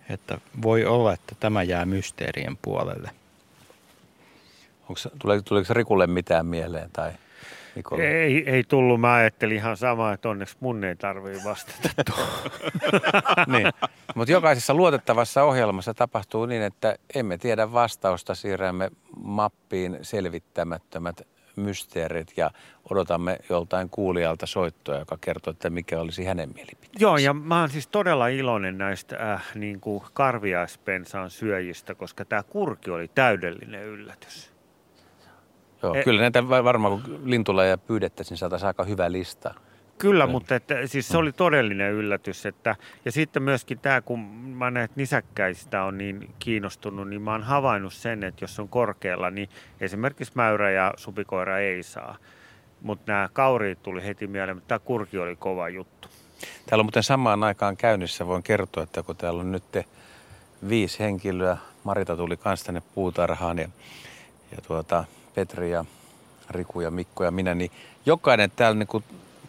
että 0.10 0.38
voi 0.62 0.86
olla, 0.86 1.14
että 1.14 1.36
tämä 1.40 1.64
jää 1.64 1.86
mysteerien 1.86 2.58
puolelle. 2.62 3.12
Onko, 4.82 5.02
tuleeko, 5.20 5.44
tuleeko 5.44 5.74
Rikulle 5.74 6.08
mitään 6.08 6.46
mieleen 6.46 6.90
tai 6.94 7.12
Ei, 8.00 8.50
ei 8.50 8.64
tullut. 8.64 9.02
Mä 9.02 9.14
ajattelin 9.14 9.58
ihan 9.58 9.78
samaa, 9.78 10.14
että 10.14 10.30
onneksi 10.30 10.58
mun 10.60 10.84
ei 10.84 10.96
tarvii 10.96 11.38
vastata 11.44 11.90
niin. 13.54 13.68
Mutta 14.16 14.32
jokaisessa 14.32 14.74
luotettavassa 14.74 15.44
ohjelmassa 15.44 15.94
tapahtuu 15.94 16.46
niin, 16.46 16.62
että 16.62 16.96
emme 17.16 17.38
tiedä 17.38 17.72
vastausta, 17.74 18.36
siirrämme 18.36 18.92
mappiin 19.24 19.98
selvittämättömät 20.02 21.22
mysteerit 21.58 22.34
ja 22.38 22.52
odotamme 22.90 23.38
joltain 23.50 23.90
kuulijalta 23.90 24.46
soittoa, 24.46 24.98
joka 24.98 25.18
kertoo, 25.22 25.52
että 25.52 25.70
mikä 25.70 26.00
olisi 26.00 26.26
hänen 26.26 26.50
mielipiteensä. 26.56 27.04
Joo, 27.04 27.18
ja 27.18 27.34
mä 27.34 27.60
oon 27.60 27.70
siis 27.70 27.88
todella 27.88 28.28
iloinen 28.28 28.78
näistä 28.78 29.34
äh, 29.34 29.44
niin 29.56 29.80
kuin 29.80 30.04
karviaispensaan 30.14 31.30
syöjistä, 31.30 31.96
koska 31.96 32.26
tämä 32.26 32.44
kurki 32.44 32.92
oli 32.92 33.08
täydellinen 33.08 33.84
yllätys. 33.84 34.52
Joo, 35.84 35.96
e- 35.96 36.04
kyllä 36.04 36.22
näitä 36.22 36.50
varmaan 36.50 37.02
kun 37.02 37.22
lintulajeja 37.26 37.78
pyydettäisiin, 37.78 38.38
saataisiin 38.38 38.68
aika 38.68 38.84
hyvä 38.84 39.12
lista. 39.12 39.54
Kyllä, 39.98 40.28
mutta 40.28 40.56
että, 40.56 40.88
siis 40.88 41.08
se 41.08 41.18
oli 41.18 41.32
todellinen 41.32 41.94
yllätys. 41.94 42.46
Että, 42.46 42.76
ja 43.06 43.12
sitten 43.12 43.44
myöskin 43.44 43.80
tämä, 43.80 44.02
kun 44.02 44.20
mä 44.30 44.72
näet 44.72 44.96
nisäkkäistä 44.96 45.84
on 45.84 45.98
niin 45.98 46.30
kiinnostunut, 46.40 47.10
niin 47.10 47.22
mä 47.22 47.32
oon 47.32 47.44
havainnut 47.44 47.94
sen, 47.94 48.24
että 48.24 48.44
jos 48.44 48.60
on 48.60 48.70
korkealla, 48.70 49.32
niin 49.32 49.50
esimerkiksi 49.82 50.34
mäyrä 50.36 50.72
ja 50.72 50.94
supikoira 50.98 51.60
ei 51.60 51.84
saa. 51.84 52.18
Mutta 52.82 53.12
nämä 53.12 53.30
kauriit 53.34 53.84
tuli 53.84 54.06
heti 54.06 54.28
mieleen, 54.28 54.58
mutta 54.58 54.68
tämä 54.68 54.80
kurki 54.80 55.18
oli 55.18 55.36
kova 55.36 55.70
juttu. 55.70 56.10
Täällä 56.66 56.82
on 56.82 56.86
muuten 56.86 57.04
samaan 57.04 57.44
aikaan 57.44 57.78
käynnissä, 57.78 58.28
voin 58.28 58.44
kertoa, 58.44 58.84
että 58.84 59.04
kun 59.04 59.16
täällä 59.16 59.42
on 59.42 59.52
nyt 59.52 59.64
viisi 60.70 61.00
henkilöä, 61.00 61.58
Marita 61.84 62.18
tuli 62.18 62.38
kanssa 62.38 62.66
tänne 62.66 62.82
puutarhaan 62.96 63.58
ja, 63.58 63.70
ja 64.52 64.58
tuota, 64.68 65.04
Petri 65.36 65.72
ja 65.72 65.86
Riku 66.50 66.82
ja 66.82 66.92
Mikko 66.92 67.24
ja 67.24 67.32
minä, 67.32 67.56
niin 67.56 67.72
jokainen 68.06 68.52
täällä 68.52 68.80
niin 68.80 69.04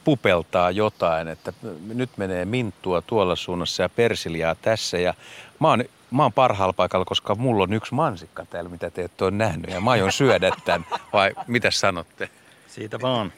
pupeltaa 0.09 0.71
jotain, 0.71 1.29
että 1.29 1.53
nyt 1.95 2.11
menee 2.17 2.45
minttua 2.45 3.03
tuolla 3.03 3.37
suunnassa 3.37 3.83
ja 3.83 3.89
persiliaa 3.89 4.55
tässä 4.55 4.99
ja 4.99 5.15
mä 5.61 5.69
oon, 5.69 5.85
mä 6.11 6.23
oon 6.23 6.33
parhaalla 6.33 6.73
paikalla, 6.73 7.05
koska 7.05 7.35
mulla 7.35 7.63
on 7.63 7.73
yksi 7.73 7.95
mansikka 7.95 8.47
täällä, 8.47 8.71
mitä 8.71 8.91
te 8.91 9.05
ette 9.05 9.25
ole 9.25 9.31
nähnyt 9.31 9.71
ja 9.71 9.81
mä 9.81 9.91
aion 9.91 10.13
syödä 10.13 10.51
tämän, 10.65 10.87
vai 11.13 11.35
mitä 11.47 11.71
sanotte? 11.71 12.31
Siitä 12.69 13.01
vaan. 13.01 13.33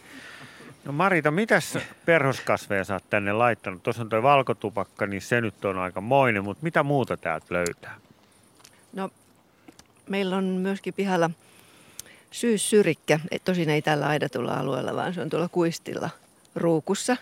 No 0.84 0.92
Marita, 0.92 1.30
mitäs 1.30 1.78
perhoskasveja 2.06 2.84
sä 2.84 2.94
oot 2.94 3.10
tänne 3.10 3.32
laittanut? 3.32 3.82
Tuossa 3.82 4.02
on 4.02 4.09
tuo 4.09 4.22
valkotupakka, 4.22 5.06
niin 5.06 5.22
se 5.22 5.40
nyt 5.40 5.64
on 5.64 5.78
aika 5.78 6.01
moinen, 6.01 6.44
mutta 6.44 6.62
mitä 6.64 6.82
muuta 6.82 7.16
täältä 7.16 7.47
löytää? 7.51 7.97
No, 8.92 9.10
meillä 10.09 10.36
on 10.36 10.44
myöskin 10.44 10.94
pihalla 10.94 11.30
syyssyrikkä. 12.30 13.20
Tosin 13.44 13.70
ei 13.70 13.82
tällä 13.82 14.06
aidatulla 14.06 14.55
alueella, 14.55 14.97
vaan 14.97 15.14
se 15.14 15.20
on 15.20 15.30
tuolla 15.30 15.48
kuistilla 15.48 16.10
ruukussa. 16.55 17.16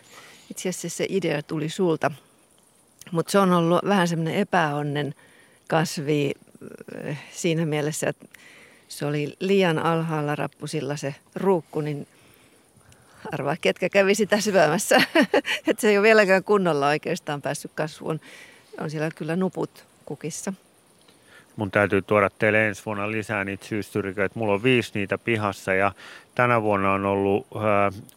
Itse 0.50 0.68
asiassa 0.68 0.96
se 0.96 1.06
idea 1.09 1.42
tuli 1.42 1.68
sulta. 1.68 2.10
Mutta 3.10 3.30
se 3.32 3.38
on 3.38 3.52
ollut 3.52 3.80
vähän 3.84 4.09
semmoinen 4.09 4.34
epäonnen 4.34 5.14
kasvi 5.68 6.32
äh, 7.06 7.18
siinä 7.32 7.66
mielessä, 7.66 8.09
että 8.09 8.26
se 8.88 9.06
oli 9.06 9.36
liian 9.40 9.78
alhaalla 9.78 10.36
rappusilla 10.36 10.96
se 10.96 11.14
ruukku, 11.34 11.80
niin 11.80 12.06
arvaa 13.32 13.56
ketkä 13.60 13.88
kävi 13.88 14.14
sitä 14.14 14.40
syömässä. 14.40 14.96
että 15.66 15.80
se 15.80 15.88
ei 15.88 15.98
ole 15.98 16.02
vieläkään 16.02 16.44
kunnolla 16.44 16.88
oikeastaan 16.88 17.42
päässyt 17.42 17.72
kasvuun. 17.74 18.20
On 18.80 18.90
siellä 18.90 19.10
kyllä 19.10 19.36
nuput 19.36 19.84
kukissa. 20.05 20.52
Mun 21.59 21.70
täytyy 21.70 22.02
tuoda 22.02 22.30
teille 22.39 22.68
ensi 22.68 22.82
vuonna 22.86 23.10
lisää 23.10 23.44
niitä 23.44 23.64
syystyriköitä. 23.64 24.39
Mulla 24.39 24.55
on 24.55 24.62
viisi 24.62 24.90
niitä 24.94 25.18
pihassa 25.18 25.74
ja 25.74 25.93
tänä 26.35 26.62
vuonna 26.62 26.93
on 26.93 27.06
ollut 27.06 27.47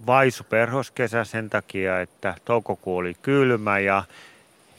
vaisu 0.08 0.44
perhoskesä 0.44 1.24
sen 1.24 1.50
takia, 1.50 2.02
että 2.02 2.36
toukokuu 2.46 2.98
oli 2.98 3.16
kylmä 3.22 3.80
ja 3.80 4.04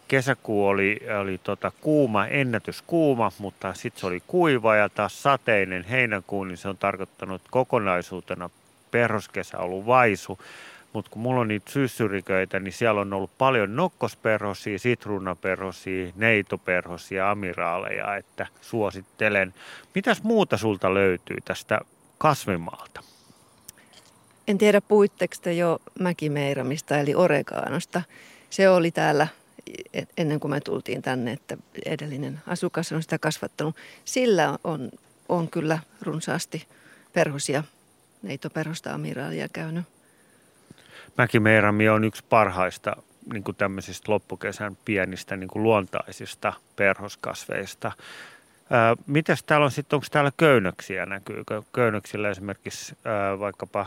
kesäkuu 0.08 0.66
oli, 0.66 1.00
oli 1.20 1.40
tota 1.44 1.72
kuuma, 1.80 2.26
ennätyskuuma, 2.26 3.32
mutta 3.38 3.74
sitten 3.74 4.00
se 4.00 4.06
oli 4.06 4.22
kuiva 4.26 4.76
ja 4.76 4.88
taas 4.88 5.22
sateinen 5.22 5.84
heinäkuu, 5.84 6.44
niin 6.44 6.56
se 6.58 6.68
on 6.68 6.78
tarkoittanut 6.78 7.42
kokonaisuutena 7.50 8.50
perhoskesä 8.90 9.58
ollut 9.58 9.86
vaisu. 9.86 10.38
Mutta 10.92 11.10
kun 11.10 11.22
mulla 11.22 11.40
on 11.40 11.48
niitä 11.48 11.72
syssyriköitä, 11.72 12.60
niin 12.60 12.72
siellä 12.72 13.00
on 13.00 13.12
ollut 13.12 13.38
paljon 13.38 13.76
nokkosperhosia, 13.76 14.78
sitruunaperhosia, 14.78 16.12
neitoperhosia, 16.16 17.30
amiraaleja, 17.30 18.16
että 18.16 18.46
suosittelen. 18.60 19.54
Mitäs 19.94 20.22
muuta 20.22 20.56
sulta 20.56 20.94
löytyy 20.94 21.36
tästä 21.44 21.80
kasvimaalta? 22.18 23.00
En 24.48 24.58
tiedä, 24.58 24.80
puitteko 24.80 25.34
te 25.42 25.52
jo 25.52 25.78
mäkimeiramista 26.00 26.98
eli 26.98 27.14
oregaanosta. 27.14 28.02
Se 28.50 28.68
oli 28.68 28.90
täällä 28.90 29.26
ennen 30.16 30.40
kuin 30.40 30.50
me 30.50 30.60
tultiin 30.60 31.02
tänne, 31.02 31.32
että 31.32 31.56
edellinen 31.86 32.40
asukas 32.46 32.92
on 32.92 33.02
sitä 33.02 33.18
kasvattanut. 33.18 33.76
Sillä 34.04 34.58
on, 34.64 34.90
on 35.28 35.48
kyllä 35.48 35.78
runsaasti 36.02 36.66
perhosia, 37.12 37.64
neitoperhosta 38.22 38.94
amiraalia 38.94 39.48
käynyt. 39.48 39.84
Mäkimeirami 41.18 41.88
on 41.88 42.04
yksi 42.04 42.24
parhaista 42.28 42.96
niin 43.32 43.44
kuin 43.44 43.56
tämmöisistä 43.56 44.12
loppukesän 44.12 44.76
pienistä 44.84 45.36
niin 45.36 45.48
kuin 45.48 45.62
luontaisista 45.62 46.52
perhoskasveista. 46.76 47.92
Mitäs 49.06 49.42
täällä 49.42 49.64
on 49.64 49.70
sitten, 49.70 49.96
onko 49.96 50.06
täällä 50.10 50.32
köynnöksiä, 50.36 51.06
näkyykö 51.06 51.62
köynnöksillä 51.74 52.30
esimerkiksi 52.30 52.96
ää, 53.04 53.38
vaikkapa 53.38 53.86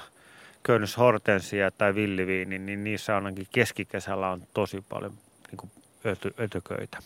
köynnöshortensia 0.64 1.72
tai 1.72 1.96
villiviini, 1.96 2.60
niin 2.60 2.84
niissä 2.84 3.16
ainakin 3.16 3.48
keskikesällä 3.52 4.30
on 4.30 4.42
tosi 4.54 4.84
paljon 4.90 5.14
niin 5.48 5.58
kuin 5.58 5.72
öty, 6.06 6.34
ötököitä. 6.40 6.98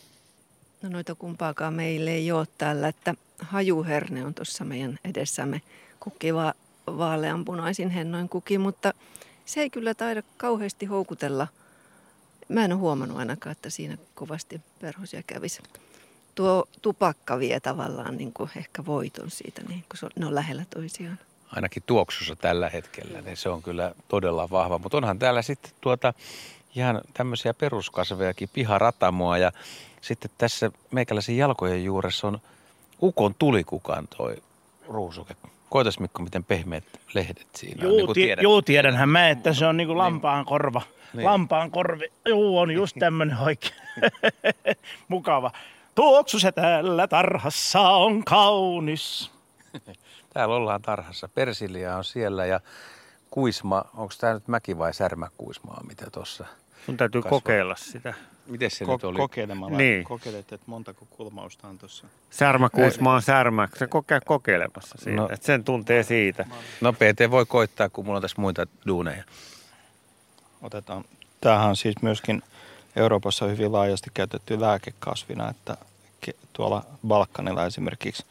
No 0.81 0.89
noita 0.89 1.15
kumpaakaan 1.15 1.73
meille 1.73 2.11
ei 2.11 2.31
ole 2.31 2.47
täällä, 2.57 2.87
että 2.87 3.15
hajuherne 3.39 4.25
on 4.25 4.33
tuossa 4.33 4.63
meidän 4.65 4.99
edessämme 5.05 5.61
kukkiva 5.99 6.53
vaaleanpunaisin 6.87 7.89
hennoin 7.89 8.29
kuki, 8.29 8.57
mutta 8.57 8.93
se 9.49 9.61
ei 9.61 9.69
kyllä 9.69 9.93
taida 9.93 10.23
kauheasti 10.37 10.85
houkutella. 10.85 11.47
Mä 12.49 12.65
en 12.65 12.71
ole 12.71 12.79
huomannut 12.79 13.17
ainakaan, 13.17 13.51
että 13.51 13.69
siinä 13.69 13.97
kovasti 14.15 14.61
perhosia 14.81 15.23
kävisi. 15.27 15.61
Tuo 16.35 16.65
tupakka 16.81 17.39
vie 17.39 17.59
tavallaan 17.59 18.17
niin 18.17 18.33
kuin 18.33 18.49
ehkä 18.57 18.85
voiton 18.85 19.31
siitä, 19.31 19.61
niin 19.61 19.85
kun 19.89 20.09
ne 20.15 20.25
on 20.25 20.35
lähellä 20.35 20.65
toisiaan. 20.75 21.19
Ainakin 21.51 21.83
tuoksussa 21.85 22.35
tällä 22.35 22.69
hetkellä, 22.69 23.21
niin 23.21 23.37
se 23.37 23.49
on 23.49 23.63
kyllä 23.63 23.95
todella 24.07 24.49
vahva. 24.49 24.77
Mutta 24.77 24.97
onhan 24.97 25.19
täällä 25.19 25.41
sitten 25.41 25.71
tuota 25.81 26.13
ihan 26.75 27.01
tämmöisiä 27.13 27.53
peruskasvejakin, 27.53 28.49
piharatamoa 28.53 29.37
ja 29.37 29.51
sitten 30.01 30.31
tässä 30.37 30.71
meikäläisen 30.91 31.37
jalkojen 31.37 31.83
juuressa 31.83 32.27
on 32.27 32.41
ukon 33.01 33.35
tulikukan 33.39 34.07
toi 34.07 34.43
ruusuke. 34.87 35.35
Koitas 35.69 35.99
Mikko, 35.99 36.23
miten 36.23 36.43
pehmeät 36.43 36.83
lehdet 37.13 37.47
siinä 37.55 37.83
juu, 37.83 37.99
on. 37.99 38.13
Niin 38.15 38.37
juu, 38.41 38.61
tiedänhän 38.61 39.09
mä, 39.09 39.29
että 39.29 39.53
se 39.53 39.65
on 39.65 39.77
niinku 39.77 39.93
niin 39.93 39.97
lampaan 39.97 40.45
korva. 40.45 40.81
Niin. 41.13 41.25
Lampaan 41.25 41.71
korvi. 41.71 42.11
Juu, 42.27 42.57
on 42.57 42.71
just 42.71 42.95
tämmönen 42.99 43.37
oikein 43.37 43.75
mukava. 45.07 45.51
Tuoksu 45.95 46.39
se 46.39 46.51
täällä 46.51 47.07
tarhassa 47.07 47.81
on 47.81 48.23
kaunis. 48.23 49.31
Täällä 50.33 50.55
ollaan 50.55 50.81
tarhassa. 50.81 51.27
Persilia 51.27 51.97
on 51.97 52.03
siellä 52.03 52.45
ja 52.45 52.59
kuisma, 53.29 53.85
onko 53.97 54.13
tämä 54.19 54.33
nyt 54.33 54.47
mäki 54.47 54.77
vai 54.77 54.93
särmäkuismaa, 54.93 55.83
mitä 55.87 56.05
tuossa 56.11 56.45
Sun 56.89 56.97
täytyy 56.97 57.21
kasvaa. 57.21 57.39
kokeilla 57.39 57.75
sitä. 57.75 58.13
Miten 58.47 58.71
se 58.71 58.85
Ko- 58.85 58.91
nyt 58.91 59.03
oli? 59.03 59.17
Kokeilemalla. 59.17 59.77
Niin. 59.77 60.03
Kokeilet, 60.03 60.53
että 60.53 60.65
montako 60.65 61.07
kulmausta 61.09 61.67
on 61.67 61.77
tuossa. 61.77 62.07
Särmäkuusma 62.29 63.13
on 63.13 63.21
särmä. 63.21 63.67
Se 63.75 63.87
kokee 63.87 64.19
kokeilemassa 64.25 64.97
siitä. 64.97 65.15
No, 65.15 65.29
että 65.31 65.45
sen 65.45 65.63
tuntee 65.63 66.03
siitä. 66.03 66.45
No 66.81 66.93
PT 66.93 67.31
voi 67.31 67.45
koittaa, 67.45 67.89
kun 67.89 68.05
mulla 68.05 68.17
on 68.17 68.21
tässä 68.21 68.41
muita 68.41 68.67
duuneja. 68.87 69.23
Otetaan. 70.61 71.03
Tämähän 71.41 71.69
on 71.69 71.75
siis 71.75 71.95
myöskin 72.01 72.41
Euroopassa 72.95 73.45
hyvin 73.45 73.71
laajasti 73.71 74.09
käytetty 74.13 74.61
lääkekasvina, 74.61 75.49
että 75.49 75.77
tuolla 76.53 76.85
Balkanilla 77.07 77.65
esimerkiksi 77.65 78.25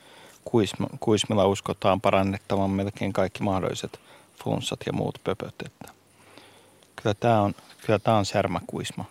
kuismilla 1.01 1.47
uskotaan 1.47 2.01
parannettavan 2.01 2.71
melkein 2.71 3.13
kaikki 3.13 3.43
mahdolliset 3.43 4.01
flunssat 4.43 4.81
ja 4.87 4.93
muut 4.93 5.21
pöpöt. 5.25 5.55
Että 5.67 5.93
kyllä 7.03 7.15
tämä 7.15 7.41
on, 7.41 7.55
kyllä 7.87 7.99
tämä 7.99 8.17
on 8.17 8.27
särmäkuisma. 8.27 9.05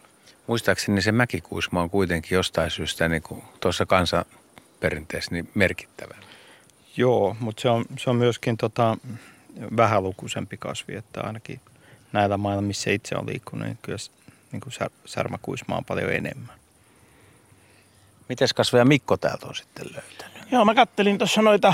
Muistaakseni 0.48 1.02
se 1.02 1.12
mäkikuisma 1.12 1.82
on 1.82 1.90
kuitenkin 1.90 2.36
jostain 2.36 2.72
syystä 2.72 3.08
niin 3.08 3.22
kuin 3.22 3.44
tuossa 3.60 3.86
kansanperinteessä 3.86 5.32
niin 5.32 5.50
merkittävä. 5.54 6.16
Joo, 6.98 7.36
mutta 7.40 7.62
se 7.62 7.70
on, 7.70 7.86
se 8.00 8.10
on 8.10 8.16
myöskin 8.16 8.58
tota, 8.58 8.98
vähälukuisempi 9.78 10.58
kasvi, 10.58 10.96
että 10.96 11.22
ainakin 11.22 11.62
näillä 12.14 12.38
mailla, 12.38 12.62
missä 12.62 12.92
itse 12.92 13.16
on 13.16 13.28
liikkunut, 13.28 13.68
niin 13.68 13.80
kyllä 13.82 13.98
niin 14.52 14.60
kuin 14.60 14.74
sär, 14.74 14.90
särmäkuisma 15.06 15.78
on 15.78 15.86
paljon 15.86 16.14
enemmän. 16.14 16.56
Mites 18.30 18.54
kasveja 18.54 18.86
Mikko 18.86 19.18
täältä 19.18 19.46
on 19.46 19.56
sitten 19.56 19.86
löytänyt? 19.86 20.52
Joo, 20.52 20.66
mä 20.66 20.76
kattelin 20.76 21.18
tuossa 21.18 21.42
noita 21.42 21.74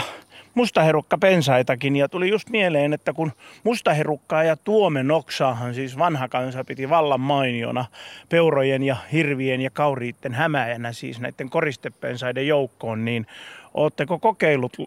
mustaherukkapensaitakin 0.55 1.95
ja 1.95 2.09
tuli 2.09 2.29
just 2.29 2.49
mieleen, 2.49 2.93
että 2.93 3.13
kun 3.13 3.31
mustaherukkaa 3.63 4.43
ja 4.43 4.55
tuomenoksaahan 4.55 5.73
siis 5.73 5.97
vanha 5.97 6.27
kansa 6.27 6.63
piti 6.63 6.89
vallan 6.89 7.21
mainiona 7.21 7.85
peurojen 8.29 8.83
ja 8.83 8.95
hirvien 9.11 9.61
ja 9.61 9.69
kauriitten 9.69 10.33
hämäjänä 10.33 10.91
siis 10.91 11.19
näiden 11.19 11.49
koristepensaiden 11.49 12.47
joukkoon, 12.47 13.05
niin 13.05 13.27
Oletteko 13.73 14.19
kokeillut 14.19 14.77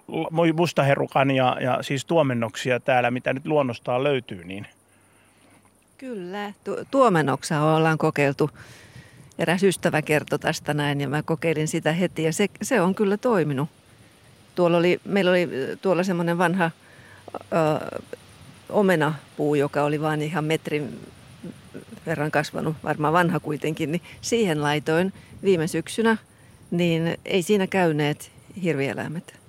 mustaherukan 0.55 1.30
ja, 1.30 1.56
ja 1.60 1.78
siis 1.82 2.05
tuomennoksia 2.05 2.80
täällä, 2.80 3.10
mitä 3.10 3.32
nyt 3.32 3.47
luonnostaan 3.47 4.05
löytyy? 4.05 4.44
Niin? 4.44 4.66
Kyllä, 5.98 6.52
tu- 6.64 6.84
tuomenoksaa 6.90 7.76
ollaan 7.76 7.98
kokeiltu. 7.98 8.51
Eräs 9.38 9.62
ystävä 9.62 10.02
kertoi 10.02 10.38
tästä 10.38 10.74
näin 10.74 11.01
ja 11.01 11.09
mä 11.09 11.22
kokeilin 11.22 11.68
sitä 11.68 11.93
heti 11.93 12.22
ja 12.22 12.32
se, 12.32 12.47
se 12.62 12.80
on 12.80 12.94
kyllä 12.94 13.16
toiminut. 13.16 13.68
Tuolla 14.56 14.76
oli, 14.76 15.00
meillä 15.04 15.30
oli 15.30 15.48
tuolla 15.82 16.04
semmoinen 16.04 16.38
vanha 16.38 16.70
ö, 17.34 18.00
omenapuu, 18.68 19.54
joka 19.54 19.82
oli 19.82 20.00
vain 20.00 20.22
ihan 20.22 20.44
metrin 20.44 21.00
verran 22.06 22.30
kasvanut, 22.30 22.76
varmaan 22.84 23.12
vanha 23.12 23.40
kuitenkin, 23.40 23.92
niin 23.92 24.02
siihen 24.20 24.62
laitoin 24.62 25.12
viime 25.42 25.66
syksynä, 25.66 26.16
niin 26.70 27.18
ei 27.24 27.42
siinä 27.42 27.66
käyneet 27.66 28.32
hirvieläimet. 28.62 29.40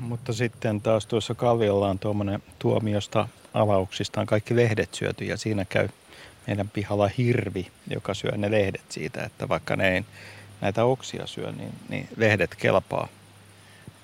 Mutta 0.00 0.32
sitten 0.32 0.80
taas 0.80 1.06
tuossa 1.06 1.34
Kalliolla 1.34 1.88
on 1.88 1.98
tuommoinen 1.98 2.42
tuomiosta 2.58 3.28
avauksista 3.54 4.20
on 4.20 4.26
kaikki 4.26 4.56
lehdet 4.56 4.94
syöty 4.94 5.24
ja 5.24 5.36
siinä 5.36 5.64
käy 5.64 5.88
meidän 6.46 6.68
pihalla 6.68 7.10
hirvi, 7.18 7.66
joka 7.90 8.14
syö 8.14 8.30
ne 8.36 8.50
lehdet 8.50 8.84
siitä, 8.88 9.22
että 9.24 9.48
vaikka 9.48 9.76
ne 9.76 9.94
ei 9.94 10.04
näitä 10.60 10.84
oksia 10.84 11.26
syö, 11.26 11.52
niin, 11.52 11.72
niin 11.88 12.08
lehdet 12.16 12.54
kelpaa. 12.54 13.08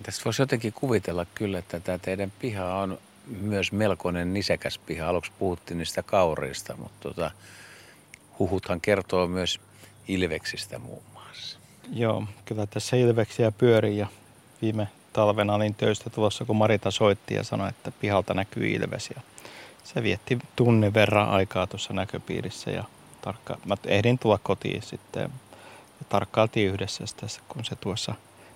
Tässä 0.05 0.23
voisi 0.25 0.43
jotenkin 0.43 0.73
kuvitella 0.73 1.27
kyllä, 1.35 1.59
että 1.59 1.81
tämä 1.81 1.99
teidän 1.99 2.33
piha 2.39 2.75
on 2.75 2.99
myös 3.27 3.73
melkoinen 3.73 4.35
nisekäs 4.35 4.79
piha. 4.79 5.09
Aluksi 5.09 5.33
puhuttiin 5.39 5.79
niistä 5.79 6.03
kauriista, 6.03 6.77
mutta 6.77 7.09
tota, 7.09 7.31
huhuthan 8.39 8.81
kertoo 8.81 9.27
myös 9.27 9.61
ilveksistä 10.09 10.79
muun 10.79 11.03
muassa. 11.13 11.59
Joo, 11.93 12.25
kyllä 12.45 12.67
tässä 12.67 12.97
ilveksiä 12.97 13.53
pyörii 13.53 13.99
ja 13.99 14.07
viime 14.63 14.89
talvena 15.13 15.55
olin 15.55 15.75
töistä 15.75 16.11
tulossa, 16.11 16.45
kun 16.45 16.57
Marita 16.57 16.91
soitti 16.91 17.35
ja 17.35 17.45
sanoi, 17.45 17.69
että 17.69 17.91
pihalta 17.91 18.35
näkyy 18.35 18.69
ilves. 18.69 19.11
Ja 19.17 19.21
se 19.85 20.03
vietti 20.03 20.39
tunnin 20.57 20.95
verran 20.95 21.29
aikaa 21.29 21.67
tuossa 21.67 21.93
näköpiirissä 21.93 22.71
ja 22.71 22.85
tarkka, 23.21 23.59
mä 23.67 23.77
ehdin 23.87 24.19
tulla 24.19 24.39
kotiin 24.43 24.83
sitten 24.83 25.23
ja 25.23 26.07
tarkkailtiin 26.09 26.73
yhdessä 26.73 27.07
sitä, 27.07 27.27
kun 27.49 27.65
se 27.65 27.77
tuossa 27.77 28.15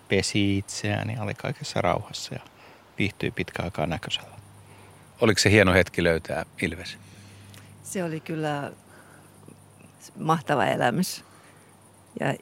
pesi 0.09 0.59
itseään, 0.59 1.07
niin 1.07 1.21
oli 1.21 1.35
kaikessa 1.35 1.81
rauhassa 1.81 2.35
ja 2.35 2.41
viihtyi 2.99 3.31
pitkä 3.31 3.63
aikaa 3.63 3.87
näköisellä. 3.87 4.39
Oliko 5.21 5.39
se 5.39 5.51
hieno 5.51 5.73
hetki 5.73 6.05
löytää 6.05 6.47
Ilves? 6.63 6.99
Se 7.83 8.05
oli 8.05 8.21
kyllä 8.21 8.73
mahtava 10.19 10.67
elämys. 10.67 11.25
Ja 12.21 12.35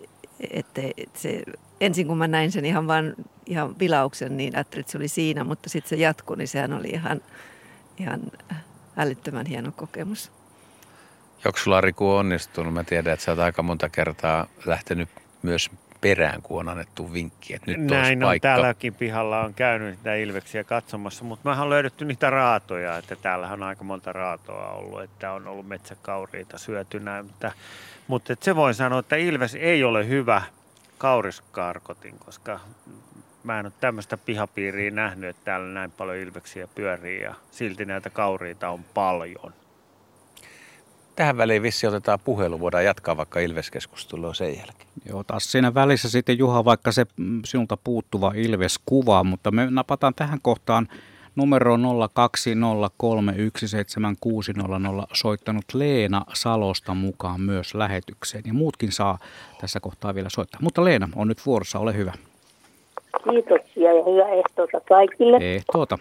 että 0.50 0.82
se, 1.14 1.42
ensin 1.80 2.06
kun 2.06 2.18
mä 2.18 2.28
näin 2.28 2.52
sen 2.52 2.64
ihan 2.64 2.86
vaan 2.86 3.14
ihan 3.46 3.78
vilauksen, 3.78 4.36
niin 4.36 4.56
ajattelin, 4.56 4.80
että 4.80 4.92
se 4.92 4.98
oli 4.98 5.08
siinä, 5.08 5.44
mutta 5.44 5.68
sitten 5.68 5.88
se 5.88 5.96
jatkui, 5.96 6.36
niin 6.36 6.48
sehän 6.48 6.72
oli 6.72 6.88
ihan, 6.88 7.20
ihan 7.98 8.20
älyttömän 8.96 9.46
hieno 9.46 9.72
kokemus. 9.72 10.32
Onko 11.46 11.58
sulla 11.58 11.80
Riku 11.80 12.10
onnistunut? 12.10 12.74
Mä 12.74 12.84
tiedän, 12.84 13.12
että 13.12 13.24
sä 13.24 13.32
oot 13.32 13.38
aika 13.38 13.62
monta 13.62 13.88
kertaa 13.88 14.46
lähtenyt 14.64 15.08
myös 15.42 15.70
perään, 16.08 16.42
kun 16.42 16.60
on 16.60 16.68
annettu 16.68 17.12
vinkki, 17.12 17.54
että 17.54 17.70
nyt 17.70 17.90
Näin 17.90 18.22
on 18.22 18.28
paikka. 18.28 18.48
täälläkin 18.48 18.94
pihalla 18.94 19.40
on 19.40 19.54
käynyt 19.54 19.96
niitä 19.96 20.14
ilveksiä 20.14 20.64
katsomassa, 20.64 21.24
mutta 21.24 21.48
mä 21.48 21.62
on 21.62 21.70
löydetty 21.70 22.04
niitä 22.04 22.30
raatoja, 22.30 22.98
että 22.98 23.16
täällähän 23.16 23.62
on 23.62 23.68
aika 23.68 23.84
monta 23.84 24.12
raatoa 24.12 24.70
ollut, 24.70 25.02
että 25.02 25.32
on 25.32 25.46
ollut 25.48 25.68
metsäkauriita 25.68 26.58
syötynä, 26.58 27.22
mutta, 27.22 27.52
mutta 28.06 28.36
se 28.42 28.56
voi 28.56 28.74
sanoa, 28.74 28.98
että 28.98 29.16
ilves 29.16 29.54
ei 29.54 29.84
ole 29.84 30.08
hyvä 30.08 30.42
kauriskarkotin, 30.98 32.18
koska 32.18 32.60
mä 33.44 33.58
en 33.60 33.66
ole 33.66 33.72
tämmöistä 33.80 34.16
pihapiiriä 34.16 34.90
nähnyt, 34.90 35.30
että 35.30 35.44
täällä 35.44 35.74
näin 35.74 35.90
paljon 35.90 36.16
ilveksiä 36.16 36.66
pyörii 36.74 37.22
ja 37.22 37.34
silti 37.50 37.84
näitä 37.84 38.10
kauriita 38.10 38.68
on 38.68 38.84
paljon. 38.94 39.52
Tähän 41.16 41.36
väliin 41.36 41.62
vissi 41.62 41.86
otetaan 41.86 42.18
puhelu, 42.24 42.60
voidaan 42.60 42.84
jatkaa 42.84 43.16
vaikka 43.16 43.40
Ilves-keskustelua 43.40 44.34
sen 44.34 44.48
jälkeen. 44.48 44.88
Joo, 45.08 45.24
taas 45.24 45.52
siinä 45.52 45.74
välissä 45.74 46.10
sitten 46.10 46.38
Juha, 46.38 46.64
vaikka 46.64 46.92
se 46.92 47.06
sinulta 47.44 47.76
puuttuva 47.84 48.32
Ilves-kuva, 48.34 49.24
mutta 49.24 49.50
me 49.50 49.66
napataan 49.70 50.14
tähän 50.14 50.38
kohtaan 50.42 50.88
numero 51.36 51.76
020317600 51.76 51.80
soittanut 55.12 55.64
Leena 55.74 56.24
Salosta 56.34 56.94
mukaan 56.94 57.40
myös 57.40 57.74
lähetykseen. 57.74 58.44
Ja 58.46 58.54
muutkin 58.54 58.92
saa 58.92 59.18
tässä 59.60 59.80
kohtaa 59.80 60.14
vielä 60.14 60.28
soittaa. 60.30 60.60
Mutta 60.62 60.84
Leena 60.84 61.08
on 61.16 61.28
nyt 61.28 61.46
vuorossa, 61.46 61.78
ole 61.78 61.96
hyvä. 61.96 62.12
Kiitoksia 63.30 63.92
ja 63.92 64.04
hyvää 64.04 64.28
ehtoota 64.28 64.80
kaikille. 64.88 65.36
Ehtoota. 65.40 65.98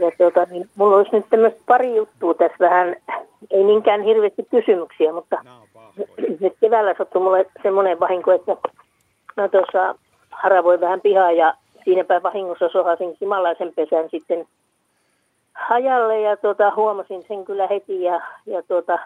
Ja 0.00 0.10
tuota, 0.18 0.46
niin, 0.50 0.68
mulla 0.76 0.96
olisi 0.96 1.10
nyt 1.12 1.26
tämmöistä 1.30 1.60
pari 1.66 1.96
juttua 1.96 2.34
tässä 2.34 2.56
vähän, 2.60 2.96
ei 3.50 3.64
niinkään 3.64 4.02
hirveästi 4.02 4.46
kysymyksiä, 4.50 5.12
mutta 5.12 5.36
nyt 6.40 6.52
keväällä 6.60 6.94
sattui 6.98 7.22
mulle 7.22 7.46
semmoinen 7.62 8.00
vahinko, 8.00 8.32
että 8.32 8.56
mä 9.36 9.48
tuossa 9.48 9.94
haravoin 10.30 10.80
vähän 10.80 11.00
pihaa 11.00 11.32
ja 11.32 11.54
siinäpä 11.84 12.22
vahingossa 12.22 12.68
sohasin 12.68 13.16
kimalaisen 13.16 13.72
pesän 13.76 14.10
sitten 14.10 14.46
hajalle 15.54 16.20
ja 16.20 16.36
tuota, 16.36 16.72
huomasin 16.76 17.24
sen 17.28 17.44
kyllä 17.44 17.66
heti 17.66 18.02
ja, 18.02 18.20
ja 18.46 18.62
tuota, 18.62 18.98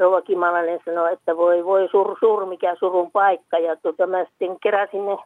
Rouva 0.00 0.22
Kimalainen 0.22 0.80
sanoi, 0.84 1.12
että 1.12 1.36
voi, 1.36 1.64
voi 1.64 1.88
sur, 1.90 2.16
sur, 2.20 2.46
mikä 2.46 2.76
surun 2.78 3.10
paikka. 3.10 3.58
Ja 3.58 3.76
tuota, 3.76 4.06
mä 4.06 4.24
sitten 4.24 4.60
keräsin 4.62 5.06
ne 5.06 5.16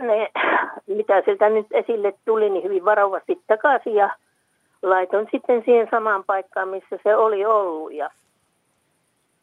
ne, 0.00 0.28
mitä 0.86 1.22
sieltä 1.24 1.48
nyt 1.48 1.66
esille 1.70 2.14
tuli, 2.24 2.50
niin 2.50 2.64
hyvin 2.64 2.84
varovasti 2.84 3.40
takaisin 3.46 3.94
ja 3.94 4.10
laitoin 4.82 5.28
sitten 5.30 5.62
siihen 5.64 5.88
samaan 5.90 6.24
paikkaan, 6.24 6.68
missä 6.68 6.98
se 7.02 7.16
oli 7.16 7.44
ollut. 7.44 7.92
Ja, 7.92 8.10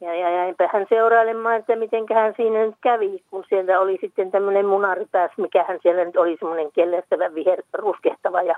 ja, 0.01 0.15
ja 0.15 0.29
jäinpä 0.29 0.69
hän 0.73 0.85
seurailemaan, 0.89 1.55
että 1.55 1.75
mitenköhän 1.75 2.33
siinä 2.37 2.65
nyt 2.65 2.75
kävi, 2.81 3.23
kun 3.29 3.43
sieltä 3.49 3.79
oli 3.79 3.97
sitten 4.01 4.31
tämmöinen 4.31 4.65
munaripääs, 4.65 5.31
mikähän 5.37 5.79
siellä 5.81 6.05
nyt 6.05 6.17
oli 6.17 6.37
semmoinen 6.39 6.71
kellestävä 6.71 7.33
viher, 7.33 7.63
ruskehtava. 7.73 8.41
Ja, 8.41 8.55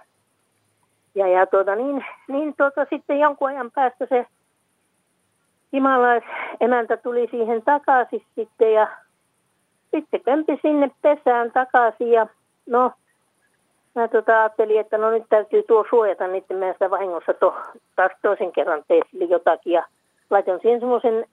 ja, 1.16 1.28
ja 1.28 1.46
tuota, 1.46 1.76
niin, 1.76 2.06
niin 2.28 2.54
tuota, 2.58 2.86
sitten 2.90 3.20
jonkun 3.20 3.50
ajan 3.50 3.72
päästä 3.72 4.06
se 4.06 4.26
Himalais-emäntä 5.74 6.98
tuli 6.98 7.28
siihen 7.32 7.62
takaisin 7.62 8.24
sitten 8.36 8.74
ja 8.74 8.88
sitten 9.92 10.22
kömpi 10.22 10.60
sinne 10.62 10.92
pesään 11.02 11.52
takaisin 11.52 12.12
ja 12.12 12.28
no, 12.66 12.92
mä 13.96 14.08
tota 14.08 14.40
ajattelin, 14.40 14.80
että 14.80 14.98
no 14.98 15.12
nyt 15.12 15.24
täytyy 15.30 15.64
tuo 15.64 15.86
suojata 15.90 16.28
niiden 16.28 16.58
mielestä 16.58 16.90
vahingossa 16.90 17.34
to, 17.34 17.56
taas 17.96 18.12
toisen 18.22 18.52
kerran 18.52 18.84
tein 18.88 19.04
jotakin 19.30 19.74
ja 19.74 19.86
laitoin 20.30 20.60
siihen 20.62 20.80
semmoisen 20.80 21.26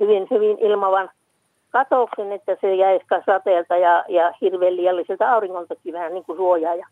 hyvin, 0.00 0.26
hyvin 0.30 0.58
ilmavan 0.58 1.10
katouksen, 1.70 2.32
että 2.32 2.56
se 2.60 2.74
jäisi 2.74 3.06
sateelta 3.26 3.76
ja, 3.76 4.04
ja 4.08 4.32
hirveän 4.40 4.76
liialliselta 4.76 5.32
auringontakin 5.32 5.94
vähän 5.94 6.14
niin 6.14 6.24
kuin 6.24 6.36
suojaa. 6.36 6.74
Ja, 6.74 6.86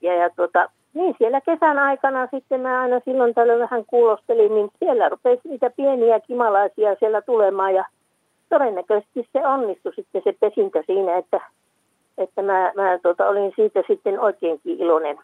ja, 0.00 0.14
ja 0.14 0.30
tota, 0.36 0.70
niin 0.94 1.14
siellä 1.18 1.40
kesän 1.40 1.78
aikana 1.78 2.28
sitten 2.30 2.60
mä 2.60 2.80
aina 2.80 3.00
silloin 3.04 3.34
tällöin 3.34 3.60
vähän 3.60 3.84
kuulostelin, 3.86 4.54
niin 4.54 4.70
siellä 4.78 5.08
rupesi 5.08 5.48
niitä 5.48 5.70
pieniä 5.76 6.20
kimalaisia 6.20 6.96
siellä 6.98 7.22
tulemaan 7.22 7.74
ja 7.74 7.84
todennäköisesti 8.48 9.28
se 9.32 9.46
onnistui 9.46 9.94
sitten 9.94 10.22
se 10.24 10.32
pesintä 10.40 10.82
siinä, 10.86 11.16
että, 11.16 11.40
että 12.18 12.42
mä, 12.42 12.72
mä 12.76 12.98
tota, 13.02 13.28
olin 13.28 13.52
siitä 13.56 13.82
sitten 13.86 14.20
oikeinkin 14.20 14.80
iloinen. 14.80 15.18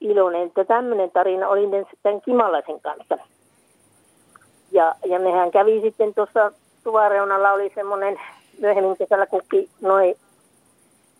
iloinen. 0.00 0.46
Että 0.46 0.64
tämmöinen 0.64 1.10
tarina 1.10 1.48
oli 1.48 1.68
tämän 2.02 2.20
Kimalaisen 2.20 2.80
kanssa. 2.80 3.18
Ja, 4.72 4.94
ja 5.06 5.18
nehän 5.18 5.50
kävi 5.50 5.80
sitten 5.80 6.14
tuossa 6.14 6.52
tuvareunalla 6.84 7.52
oli 7.52 7.72
semmoinen 7.74 8.20
myöhemmin 8.60 8.96
kesällä 8.96 9.26
kukki 9.26 9.68
noin 9.80 10.14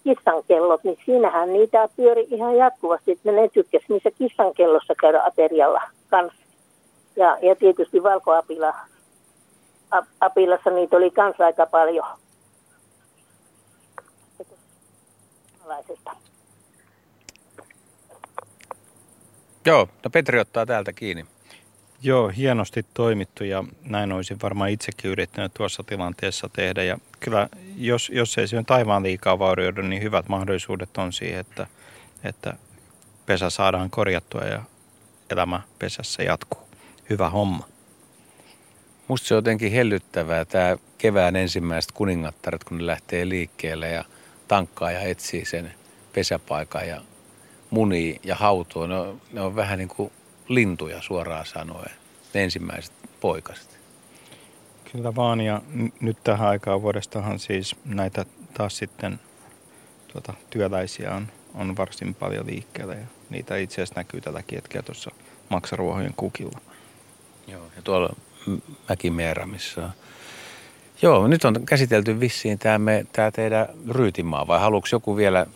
kissankellot, 0.04 0.84
niin 0.84 0.98
siinähän 1.04 1.52
niitä 1.52 1.88
pyöri 1.96 2.26
ihan 2.30 2.56
jatkuvasti, 2.56 3.12
että 3.12 3.32
ne 3.32 3.48
tykkäsi 3.48 3.84
niissä 3.88 4.10
kissankellossa 4.18 4.94
käydä 5.00 5.22
aterialla 5.22 5.82
kanssa. 6.10 6.44
Ja, 7.16 7.38
ja 7.42 7.56
tietysti 7.56 8.02
valkoapila 8.02 8.74
Apilassa 10.20 10.70
niitä 10.70 10.96
oli 10.96 11.10
kans 11.10 11.40
aika 11.40 11.66
paljon. 11.66 12.06
Joo, 19.66 19.88
no 20.04 20.10
Petri 20.10 20.40
ottaa 20.40 20.66
täältä 20.66 20.92
kiinni. 20.92 21.26
Joo, 22.02 22.28
hienosti 22.28 22.86
toimittu 22.94 23.44
ja 23.44 23.64
näin 23.82 24.12
olisin 24.12 24.38
varmaan 24.42 24.70
itsekin 24.70 25.10
yrittänyt 25.10 25.54
tuossa 25.54 25.82
tilanteessa 25.82 26.48
tehdä. 26.52 26.82
Ja 26.82 26.98
kyllä, 27.20 27.48
jos, 27.76 28.10
jos 28.14 28.38
ei 28.38 28.48
se 28.48 28.56
nyt 28.56 28.66
taivaan 28.66 29.02
liikaa 29.02 29.38
vaurioidu, 29.38 29.82
niin 29.82 30.02
hyvät 30.02 30.28
mahdollisuudet 30.28 30.98
on 30.98 31.12
siihen, 31.12 31.40
että, 31.40 31.66
että 32.24 32.54
pesä 33.26 33.50
saadaan 33.50 33.90
korjattua 33.90 34.40
ja 34.40 34.62
elämä 35.30 35.60
pesässä 35.78 36.22
jatkuu. 36.22 36.68
Hyvä 37.10 37.30
homma. 37.30 37.73
Musta 39.08 39.28
se 39.28 39.34
on 39.34 39.38
jotenkin 39.38 39.72
hellyttävää 39.72 40.44
tämä 40.44 40.76
kevään 40.98 41.36
ensimmäiset 41.36 41.92
kuningattaret, 41.92 42.64
kun 42.64 42.78
ne 42.78 42.86
lähtee 42.86 43.28
liikkeelle 43.28 43.88
ja 43.88 44.04
tankkaa 44.48 44.90
ja 44.90 45.00
etsii 45.00 45.44
sen 45.44 45.74
pesäpaikan 46.12 46.88
ja 46.88 47.00
munii 47.70 48.20
ja 48.22 48.34
hautuu. 48.34 48.86
Ne 48.86 48.98
on, 48.98 49.20
ne 49.32 49.40
on 49.40 49.56
vähän 49.56 49.78
niin 49.78 49.88
kuin 49.88 50.12
lintuja 50.48 51.02
suoraan 51.02 51.46
sanoen, 51.46 51.90
ne 52.34 52.44
ensimmäiset 52.44 52.92
poikaset. 53.20 53.78
Kyllä 54.92 55.14
vaan 55.14 55.40
ja 55.40 55.62
nyt 56.00 56.18
tähän 56.24 56.48
aikaan 56.48 56.82
vuodestahan 56.82 57.38
siis 57.38 57.76
näitä 57.84 58.26
taas 58.54 58.76
sitten 58.76 59.20
tuota, 60.12 60.34
työläisiä 60.50 61.14
on, 61.14 61.28
on 61.54 61.76
varsin 61.76 62.14
paljon 62.14 62.46
liikkeellä 62.46 62.94
ja 62.94 63.06
niitä 63.30 63.56
itse 63.56 63.74
asiassa 63.74 64.00
näkyy 64.00 64.20
tälläkin 64.20 64.56
hetkellä 64.56 64.82
tuossa 64.82 65.10
maksaruohojen 65.48 66.14
kukilla. 66.16 66.60
Joo, 67.46 67.66
ja 67.76 67.82
tuolla 67.82 68.16
Mäkimeera, 68.88 69.46
missä 69.46 69.84
on. 69.84 69.90
Joo, 71.02 71.26
nyt 71.26 71.44
on 71.44 71.66
käsitelty 71.66 72.20
vissiin 72.20 72.58
tämä, 72.58 72.78
me, 72.78 73.06
tämä 73.12 73.30
teidän 73.30 73.68
ryytimaa, 73.90 74.46
vai 74.46 74.60
haluatko 74.60 74.88
joku 74.92 75.16
vielä 75.16 75.46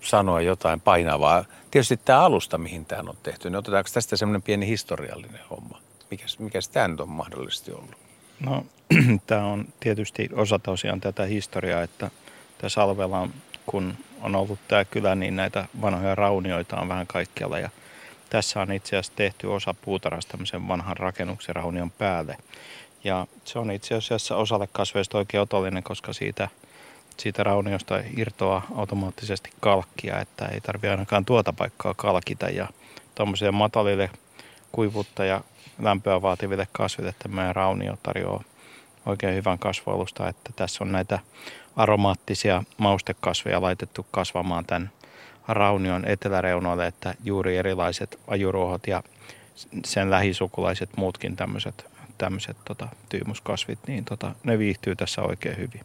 sanoa 0.00 0.40
jotain 0.40 0.80
painavaa? 0.80 1.44
Tietysti 1.70 1.96
tämä 1.96 2.20
alusta, 2.20 2.58
mihin 2.58 2.84
tämä 2.84 3.10
on 3.10 3.16
tehty, 3.22 3.50
niin 3.50 3.56
otetaanko 3.56 3.90
tästä 3.94 4.16
semmoinen 4.16 4.42
pieni 4.42 4.66
historiallinen 4.66 5.40
homma? 5.50 5.80
Mikäs, 6.10 6.38
mikäs 6.38 6.68
tämä 6.68 6.88
nyt 6.88 7.00
on 7.00 7.08
mahdollisesti 7.08 7.72
ollut? 7.72 7.96
No, 8.40 8.66
tämä 9.26 9.44
on 9.44 9.68
tietysti 9.80 10.28
osa 10.32 10.58
tosiaan 10.58 11.00
tätä 11.00 11.24
historiaa, 11.24 11.82
että 11.82 12.10
tässä 12.58 12.82
Alvella, 12.82 13.28
kun 13.66 13.94
on 14.22 14.34
ollut 14.34 14.58
tämä 14.68 14.84
kylä, 14.84 15.14
niin 15.14 15.36
näitä 15.36 15.66
vanhoja 15.80 16.14
raunioita 16.14 16.80
on 16.80 16.88
vähän 16.88 17.06
kaikkialla. 17.06 17.58
Ja 17.58 17.70
tässä 18.34 18.60
on 18.60 18.72
itse 18.72 18.96
asiassa 18.96 19.12
tehty 19.16 19.46
osa 19.46 19.74
puutarhasta 19.74 20.30
tämmöisen 20.30 20.68
vanhan 20.68 20.96
rakennuksen 20.96 21.56
raunion 21.56 21.90
päälle. 21.90 22.36
Ja 23.04 23.26
se 23.44 23.58
on 23.58 23.70
itse 23.70 23.94
asiassa 23.94 24.36
osalle 24.36 24.68
kasveista 24.72 25.18
oikein 25.18 25.40
otollinen, 25.40 25.82
koska 25.82 26.12
siitä, 26.12 26.48
siitä 27.16 27.42
rauniosta 27.42 28.02
irtoaa 28.16 28.66
automaattisesti 28.74 29.50
kalkkia, 29.60 30.20
että 30.20 30.46
ei 30.46 30.60
tarvitse 30.60 30.90
ainakaan 30.90 31.24
tuota 31.24 31.52
paikkaa 31.52 31.94
kalkita. 31.94 32.48
Ja 32.48 32.68
tuommoisille 33.14 33.50
matalille 33.50 34.10
kuivuutta 34.72 35.24
ja 35.24 35.40
lämpöä 35.82 36.22
vaativille 36.22 36.68
kasville 36.72 37.14
tämä 37.18 37.52
raunio 37.52 37.98
tarjoaa 38.02 38.42
oikein 39.06 39.34
hyvän 39.34 39.58
kasvualusta, 39.58 40.28
että 40.28 40.50
tässä 40.56 40.84
on 40.84 40.92
näitä 40.92 41.18
aromaattisia 41.76 42.64
maustekasveja 42.76 43.62
laitettu 43.62 44.06
kasvamaan 44.10 44.64
tämän 44.64 44.90
raunion 45.48 46.04
eteläreunoille, 46.08 46.86
että 46.86 47.14
juuri 47.24 47.56
erilaiset 47.56 48.18
ajuruohot 48.26 48.86
ja 48.86 49.02
sen 49.84 50.10
lähisukulaiset 50.10 50.90
muutkin 50.96 51.36
tämmöiset, 51.36 51.86
tämmöiset 52.18 52.56
tota, 52.64 52.88
tyymuskasvit, 53.08 53.78
niin 53.86 54.04
tota, 54.04 54.34
ne 54.44 54.58
viihtyy 54.58 54.96
tässä 54.96 55.22
oikein 55.22 55.56
hyvin. 55.56 55.80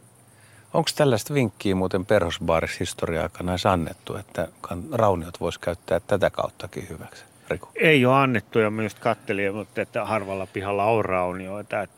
Onko 0.74 0.90
tällaista 0.96 1.34
vinkkiä 1.34 1.74
muuten 1.74 2.06
perhosbaaris 2.06 2.80
historia 2.80 3.22
aikana 3.22 3.52
annettu, 3.64 4.16
että 4.16 4.48
rauniot 4.92 5.40
voisi 5.40 5.60
käyttää 5.60 6.00
tätä 6.00 6.30
kauttakin 6.30 6.88
hyväksi? 6.88 7.24
Riku? 7.50 7.68
Ei 7.74 8.06
ole 8.06 8.16
annettu 8.16 8.58
ja 8.58 8.70
myös 8.70 8.94
kattelin, 8.94 9.54
mutta 9.54 9.80
että 9.80 10.04
harvalla 10.04 10.46
pihalla 10.46 10.84
on 10.84 11.04
raunioita, 11.04 11.80
että 11.82 11.96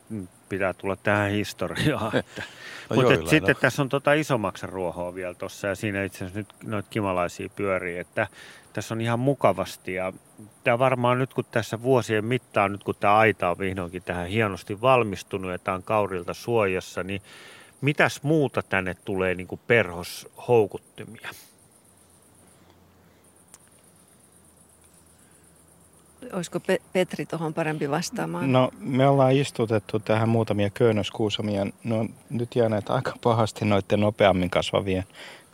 pitää 0.53 0.73
tulla 0.73 0.95
tähän 0.95 1.31
historiaan. 1.31 2.15
Että. 2.15 2.43
no 2.89 2.95
mutta 2.95 3.29
sitten 3.29 3.55
tässä 3.61 3.81
on 3.81 3.89
tota 3.89 4.13
isommaksen 4.13 4.69
ruohoa 4.69 5.15
vielä 5.15 5.33
tuossa 5.33 5.67
ja 5.67 5.75
siinä 5.75 6.03
itse 6.03 6.17
asiassa 6.17 6.39
nyt 6.39 6.53
noita 6.63 6.89
kimalaisia 6.89 7.49
pyörii, 7.49 7.97
että 7.97 8.27
tässä 8.73 8.93
on 8.93 9.01
ihan 9.01 9.19
mukavasti 9.19 9.93
ja 9.93 10.13
tämä 10.63 10.79
varmaan 10.79 11.19
nyt 11.19 11.33
kun 11.33 11.45
tässä 11.51 11.81
vuosien 11.81 12.25
mittaan, 12.25 12.71
nyt 12.71 12.83
kun 12.83 12.95
tämä 12.99 13.17
aita 13.17 13.49
on 13.49 13.59
vihdoinkin 13.59 14.03
tähän 14.03 14.27
hienosti 14.27 14.81
valmistunut 14.81 15.51
ja 15.51 15.59
tämä 15.59 15.75
on 15.75 15.83
kaurilta 15.83 16.33
suojassa, 16.33 17.03
niin 17.03 17.21
mitäs 17.81 18.23
muuta 18.23 18.61
tänne 18.61 18.95
tulee 19.05 19.35
niin 19.35 19.47
kuin 19.47 19.61
perhoshoukuttimia? 19.67 21.29
Olisiko 26.33 26.59
Petri 26.93 27.25
tuohon 27.25 27.53
parempi 27.53 27.89
vastaamaan? 27.89 28.51
No 28.51 28.71
me 28.79 29.07
ollaan 29.07 29.31
istutettu 29.31 29.99
tähän 29.99 30.29
muutamia 30.29 30.69
köynnöskuusamia. 30.69 31.65
Ne 31.83 31.95
on 31.95 32.09
nyt 32.29 32.55
jääneet 32.55 32.89
aika 32.89 33.13
pahasti 33.23 33.65
noiden 33.65 33.99
nopeammin 33.99 34.49
kasvavien 34.49 35.03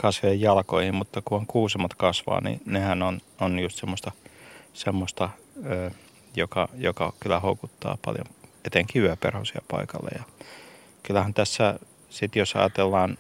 kasvien 0.02 0.42
jalkoihin, 0.42 0.96
mutta 0.96 1.22
kun 1.26 1.46
kuusemat 1.46 1.94
kasvaa, 1.94 2.42
niin 2.42 2.62
nehän 2.66 3.04
on, 3.04 3.22
on 3.42 3.60
just 3.60 3.80
semmoista, 3.80 4.12
semmoista 4.74 5.30
ö, 5.66 5.92
joka, 6.36 6.70
joka 6.78 7.14
kyllä 7.20 7.40
houkuttaa 7.40 7.98
paljon 8.06 8.26
etenkin 8.66 9.02
yöperhosia 9.02 9.62
paikalle. 9.72 10.10
Ja 10.18 10.24
kyllähän 11.04 11.34
tässä 11.34 11.80
sitten 12.10 12.40
jos 12.40 12.56
ajatellaan, 12.56 13.18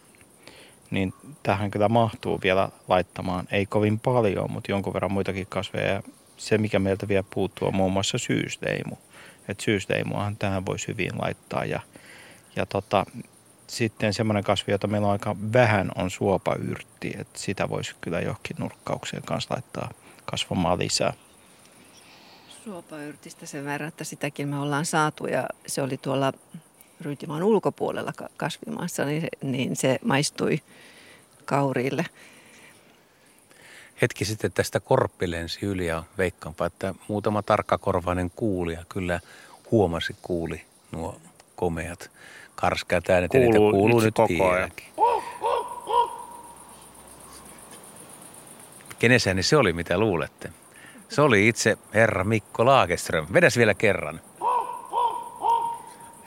niin 0.91 1.13
tähän 1.43 1.71
kyllä 1.71 1.89
mahtuu 1.89 2.39
vielä 2.43 2.69
laittamaan, 2.87 3.47
ei 3.51 3.65
kovin 3.65 3.99
paljon, 3.99 4.51
mutta 4.51 4.71
jonkun 4.71 4.93
verran 4.93 5.11
muitakin 5.11 5.47
kasveja 5.47 6.03
se, 6.39 6.57
mikä 6.57 6.79
meiltä 6.79 7.07
vielä 7.07 7.23
puuttuu, 7.33 7.67
on 7.67 7.75
muun 7.75 7.93
muassa 7.93 8.17
syysleimu. 8.17 8.95
Että 9.47 9.63
syysleimuahan 9.63 10.37
tähän 10.37 10.65
voisi 10.65 10.87
hyvin 10.87 11.11
laittaa. 11.21 11.65
Ja, 11.65 11.79
ja 12.55 12.65
tota, 12.65 13.05
sitten 13.67 14.13
semmoinen 14.13 14.43
kasvi, 14.43 14.71
jota 14.71 14.87
meillä 14.87 15.07
on 15.07 15.11
aika 15.11 15.35
vähän, 15.53 15.91
on 15.95 16.11
suopayrtti. 16.11 17.13
Että 17.19 17.39
sitä 17.39 17.69
voisi 17.69 17.95
kyllä 18.01 18.19
johonkin 18.19 18.55
nurkkaukseen 18.59 19.23
kanssa 19.23 19.53
laittaa 19.53 19.91
kasvamaan 20.25 20.79
lisää. 20.79 21.13
Suopayrtistä 22.63 23.45
sen 23.45 23.65
verran, 23.65 23.87
että 23.87 24.03
sitäkin 24.03 24.47
me 24.47 24.59
ollaan 24.59 24.85
saatu 24.85 25.27
ja 25.27 25.47
se 25.67 25.81
oli 25.81 25.97
tuolla 25.97 26.33
Ryytimaan 27.01 27.43
ulkopuolella 27.43 28.13
kasvimassa, 28.37 29.05
niin 29.05 29.21
se, 29.21 29.27
niin 29.41 29.75
se 29.75 29.99
maistui 30.03 30.61
kauriille 31.45 32.05
hetki 34.01 34.25
sitten 34.25 34.51
tästä 34.51 34.79
korppi 34.79 35.31
lensi 35.31 35.65
yli 35.65 35.87
ja 35.87 36.03
veikkaanpa, 36.17 36.65
että 36.65 36.93
muutama 37.07 37.43
tarkkakorvainen 37.43 38.31
kuulija 38.35 38.83
kyllä 38.89 39.19
huomasi, 39.71 40.15
kuuli 40.21 40.61
nuo 40.91 41.15
komeat 41.55 42.11
karskeat 42.55 43.09
äänet. 43.09 43.31
Kuuluu, 43.31 43.71
kuuluu 43.71 43.99
nyt 43.99 44.15
koko 44.15 44.49
ajan. 44.49 44.71
Kenen 48.99 49.19
ääni 49.27 49.43
se 49.43 49.57
oli, 49.57 49.73
mitä 49.73 49.97
luulette? 49.97 50.49
Se 51.09 51.21
oli 51.21 51.47
itse 51.47 51.77
herra 51.93 52.23
Mikko 52.23 52.65
Laageström. 52.65 53.27
Vedäs 53.33 53.57
vielä 53.57 53.73
kerran. 53.73 54.21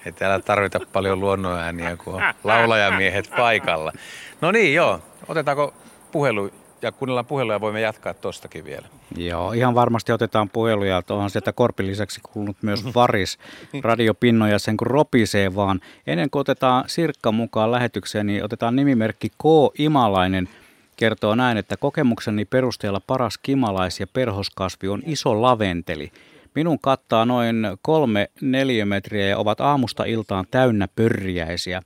Ei 0.07 0.12
täällä 0.12 0.40
tarvita 0.40 0.81
paljon 0.93 1.20
luonnonääniä, 1.20 1.97
kun 1.97 2.15
on 2.15 2.23
laulajamiehet 2.44 3.31
paikalla. 3.36 3.93
No 4.40 4.53
niin, 4.53 4.74
joo. 4.74 5.01
Otetaanko 5.28 5.74
puhelu 6.12 6.51
ja 6.83 6.93
kuunnellaan 6.93 7.27
puheluja, 7.27 7.61
voimme 7.61 7.81
jatkaa 7.81 8.15
tostakin 8.15 8.65
vielä. 8.65 8.87
Joo, 9.17 9.53
ihan 9.53 9.75
varmasti 9.75 10.13
otetaan 10.13 10.51
puheluja. 10.51 11.03
Onhan 11.11 11.31
sieltä 11.31 11.53
Korpin 11.53 11.87
lisäksi 11.87 12.21
kuulunut 12.33 12.57
myös 12.63 12.85
Varis 12.95 13.39
radiopinnoja 13.83 14.59
sen 14.59 14.77
kun 14.77 14.87
ropisee 14.87 15.55
vaan. 15.55 15.81
Ennen 16.07 16.31
kuin 16.31 16.41
otetaan 16.41 16.85
Sirkka 16.87 17.33
mukaan 17.33 17.73
lähetykseen, 17.73 18.27
niin 18.27 18.45
otetaan 18.45 18.77
nimimerkki 18.77 19.29
K. 19.29 19.45
Imalainen. 19.79 20.49
Kertoo 20.97 21.35
näin, 21.35 21.59
että 21.59 21.77
kokemukseni 21.77 22.45
perusteella 22.45 23.01
paras 23.07 23.39
kimalais- 23.39 24.01
ja 24.01 24.07
perhoskasvi 24.07 24.89
on 24.89 25.03
iso 25.07 25.43
laventeli. 25.43 26.13
Minun 26.55 26.79
kattaa 26.79 27.25
noin 27.25 27.57
kolme 27.83 28.31
neliömetriä 28.41 29.27
ja 29.27 29.39
ovat 29.39 29.61
aamusta 29.61 30.05
iltaan 30.05 30.45
täynnä 30.51 30.89
pörriäisiä. 30.97 31.83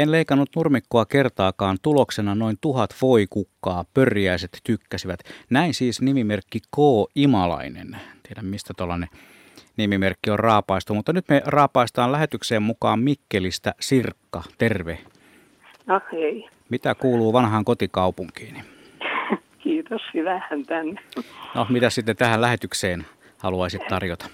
En 0.00 0.12
leikannut 0.12 0.48
nurmikkoa 0.56 1.04
kertaakaan, 1.06 1.76
tuloksena 1.82 2.34
noin 2.34 2.56
tuhat 2.60 2.90
voikukkaa, 3.02 3.84
pörjäiset 3.94 4.50
tykkäsivät. 4.64 5.20
Näin 5.50 5.74
siis 5.74 6.00
nimimerkki 6.00 6.60
K. 6.60 6.78
Imalainen. 7.14 7.96
Tiedän 8.22 8.46
mistä 8.46 8.74
tuollainen 8.76 9.08
nimimerkki 9.76 10.30
on 10.30 10.38
raapaistu, 10.38 10.94
mutta 10.94 11.12
nyt 11.12 11.28
me 11.28 11.42
raapaistaan 11.46 12.12
lähetykseen 12.12 12.62
mukaan 12.62 13.00
Mikkelistä 13.00 13.74
Sirkka. 13.80 14.42
Terve. 14.58 14.98
No 15.86 16.00
hei. 16.12 16.48
Mitä 16.70 16.94
kuuluu 16.94 17.32
vanhaan 17.32 17.64
kotikaupunkiin? 17.64 18.56
Kiitos, 19.62 20.02
hyvähän 20.14 20.66
tänne. 20.66 21.00
No, 21.54 21.66
mitä 21.68 21.90
sitten 21.90 22.16
tähän 22.16 22.40
lähetykseen 22.40 23.06
haluaisit 23.38 23.88
tarjota? 23.88 24.26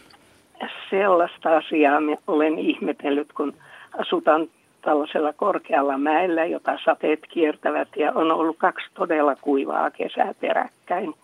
Sellaista 0.90 1.56
asiaa 1.56 1.98
olen 2.26 2.58
ihmetellyt, 2.58 3.32
kun 3.32 3.54
asutaan 3.98 4.48
tällaisella 4.86 5.32
korkealla 5.32 5.98
mäellä, 5.98 6.44
jota 6.44 6.78
sateet 6.84 7.20
kiertävät 7.28 7.88
ja 7.96 8.12
on 8.14 8.32
ollut 8.32 8.56
kaksi 8.58 8.86
todella 8.94 9.36
kuivaa 9.40 9.90
kesää 9.90 10.34
peräkkäin. 10.40 11.14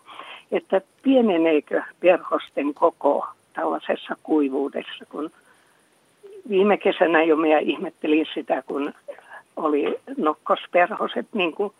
Että 0.52 0.80
pieneneekö 1.02 1.82
perhosten 2.00 2.74
koko 2.74 3.26
tällaisessa 3.52 4.16
kuivuudessa, 4.22 5.04
kun 5.08 5.30
viime 6.48 6.76
kesänä 6.76 7.22
jo 7.22 7.36
minä 7.36 7.58
ihmettelin 7.58 8.26
sitä, 8.34 8.62
kun 8.66 8.94
oli 9.56 10.00
nokkosperhoset 10.16 11.26
niin 11.34 11.52
kuin 11.54 11.72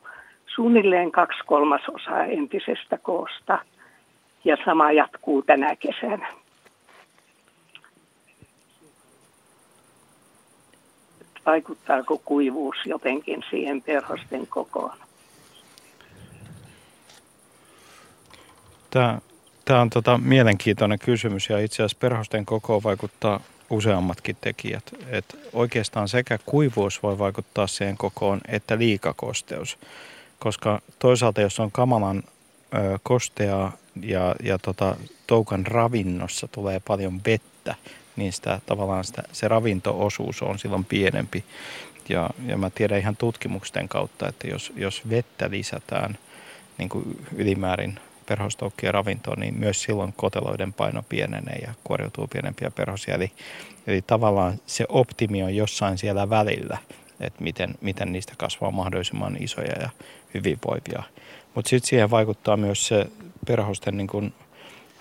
suunnilleen 0.47 1.13
kaksi 1.13 1.41
kolmasosaa 1.47 2.25
entisestä 2.25 2.99
koosta. 2.99 3.59
Ja 4.45 4.57
sama 4.65 4.93
jatkuu 4.93 5.43
tänä 5.43 5.77
kesänä. 5.77 6.27
Vaikuttaako 11.47 12.19
kuivuus 12.25 12.77
jotenkin 12.85 13.45
siihen 13.51 13.83
perhosten 13.83 14.47
kokoon? 14.47 14.97
Tämä, 18.91 19.19
tämä 19.65 19.81
on 19.81 19.91
tota 19.91 20.19
mielenkiintoinen 20.19 20.99
kysymys 20.99 21.49
ja 21.51 21.59
itse 21.59 21.83
asiassa 21.83 21.99
perhosten 22.01 22.47
kokoon 22.47 22.83
vaikuttaa 22.83 23.41
useammatkin 23.71 24.37
tekijät. 24.41 24.85
Et 25.09 25.39
oikeastaan 25.53 26.09
sekä 26.09 26.39
kuivuus 26.47 27.03
voi 27.03 27.19
vaikuttaa 27.19 27.67
siihen 27.67 27.97
kokoon 27.97 28.41
että 28.49 28.79
liikakosteus, 28.79 29.79
koska 30.39 30.81
toisaalta 30.99 31.41
jos 31.41 31.61
on 31.61 31.73
kamalan 31.73 32.23
ö, 32.75 32.99
kosteaa 33.03 33.73
ja, 34.03 34.35
ja 34.43 34.59
tota, 34.59 34.97
toukan 35.27 35.67
ravinnossa 35.67 36.49
tulee 36.49 36.81
paljon 36.81 37.21
vettä, 37.27 37.75
niin 38.17 38.33
sitä, 38.33 38.61
tavallaan 38.67 39.05
sitä, 39.05 39.23
se 39.33 39.49
ravintoosuus 39.49 40.43
on 40.43 40.59
silloin 40.59 40.85
pienempi. 40.85 41.45
Ja, 42.09 42.31
ja 42.47 42.57
mä 42.59 42.71
tiedän 42.71 42.99
ihan 42.99 43.17
tutkimusten 43.17 43.89
kautta, 43.89 44.29
että 44.29 44.49
jos, 44.49 44.73
jos 44.77 45.09
vettä 45.11 45.51
lisätään 45.51 46.19
niin 46.79 46.89
kuin 46.89 47.27
ylimäärin 47.37 47.99
perhostoukkien 48.27 48.95
ravintoon, 48.95 49.41
niin 49.41 49.59
myös 49.59 49.83
silloin 49.83 50.13
koteloiden 50.17 50.73
paino 50.73 51.03
pienenee 51.09 51.57
ja 51.57 51.75
kuoriutuu 51.85 52.27
pienempiä 52.27 52.71
perhosia. 52.71 53.15
Eli, 53.15 53.33
eli 53.87 54.03
tavallaan 54.03 54.61
se 54.67 54.85
optimi 54.89 55.43
on 55.43 55.57
jossain 55.57 55.99
siellä 55.99 56.31
välillä, 56.31 56.79
että 57.21 57.43
miten, 57.43 57.75
miten 57.81 58.13
niistä 58.13 58.33
kasvaa 58.39 58.71
mahdollisimman 58.71 59.37
isoja 59.41 59.75
ja 59.81 59.91
hyvinvoivia. 60.35 61.03
Mutta 61.55 61.69
sitten 61.69 61.89
siihen 61.89 62.11
vaikuttaa 62.11 62.57
myös 62.57 62.87
se 62.87 63.07
perhosten 63.47 63.97
niin 63.97 64.07
kun 64.07 64.33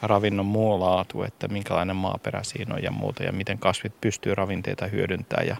ravinnon 0.02 0.45
muu 0.45 0.80
laatu, 0.80 1.23
että 1.23 1.48
minkälainen 1.48 1.95
maaperä 1.95 2.44
siinä 2.44 2.76
on 2.76 2.84
ja 2.84 2.91
muuta 2.91 3.23
ja 3.23 3.32
miten 3.32 3.60
kasvit 3.60 4.02
pystyy 4.02 4.36
ravinteita 4.36 4.88
hyödyntämään. 4.88 5.48
Ja, 5.48 5.57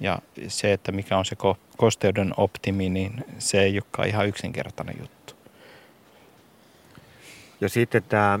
ja 0.00 0.18
se, 0.48 0.72
että 0.72 0.92
mikä 0.92 1.18
on 1.18 1.24
se 1.24 1.36
kosteuden 1.76 2.34
optimi, 2.36 2.88
niin 2.88 3.24
se 3.38 3.62
ei 3.62 3.74
olekaan 3.74 4.08
ihan 4.08 4.28
yksinkertainen 4.28 4.96
juttu. 5.00 5.34
Ja 7.62 7.68
sitten 7.68 8.02
tämä 8.02 8.38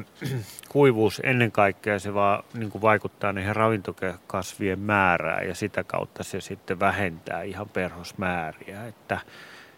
kuivuus 0.68 1.20
ennen 1.24 1.52
kaikkea 1.52 1.98
se 1.98 2.14
vaan 2.14 2.44
niin 2.54 2.82
vaikuttaa 2.82 3.32
niihin 3.32 3.56
ravintokasvien 3.56 4.78
määrään 4.78 5.48
ja 5.48 5.54
sitä 5.54 5.84
kautta 5.84 6.24
se 6.24 6.40
sitten 6.40 6.80
vähentää 6.80 7.42
ihan 7.42 7.68
perhosmääriä. 7.68 8.86
Että, 8.86 9.20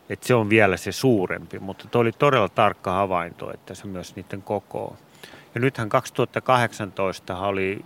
että 0.08 0.26
se 0.26 0.34
on 0.34 0.48
vielä 0.48 0.76
se 0.76 0.92
suurempi, 0.92 1.58
mutta 1.58 1.88
tuo 1.90 2.00
oli 2.00 2.12
todella 2.12 2.48
tarkka 2.48 2.92
havainto, 2.92 3.54
että 3.54 3.74
se 3.74 3.86
myös 3.86 4.16
niiden 4.16 4.42
koko. 4.42 4.96
Ja 5.54 5.60
nythän 5.60 5.88
2018 5.88 7.38
oli 7.38 7.84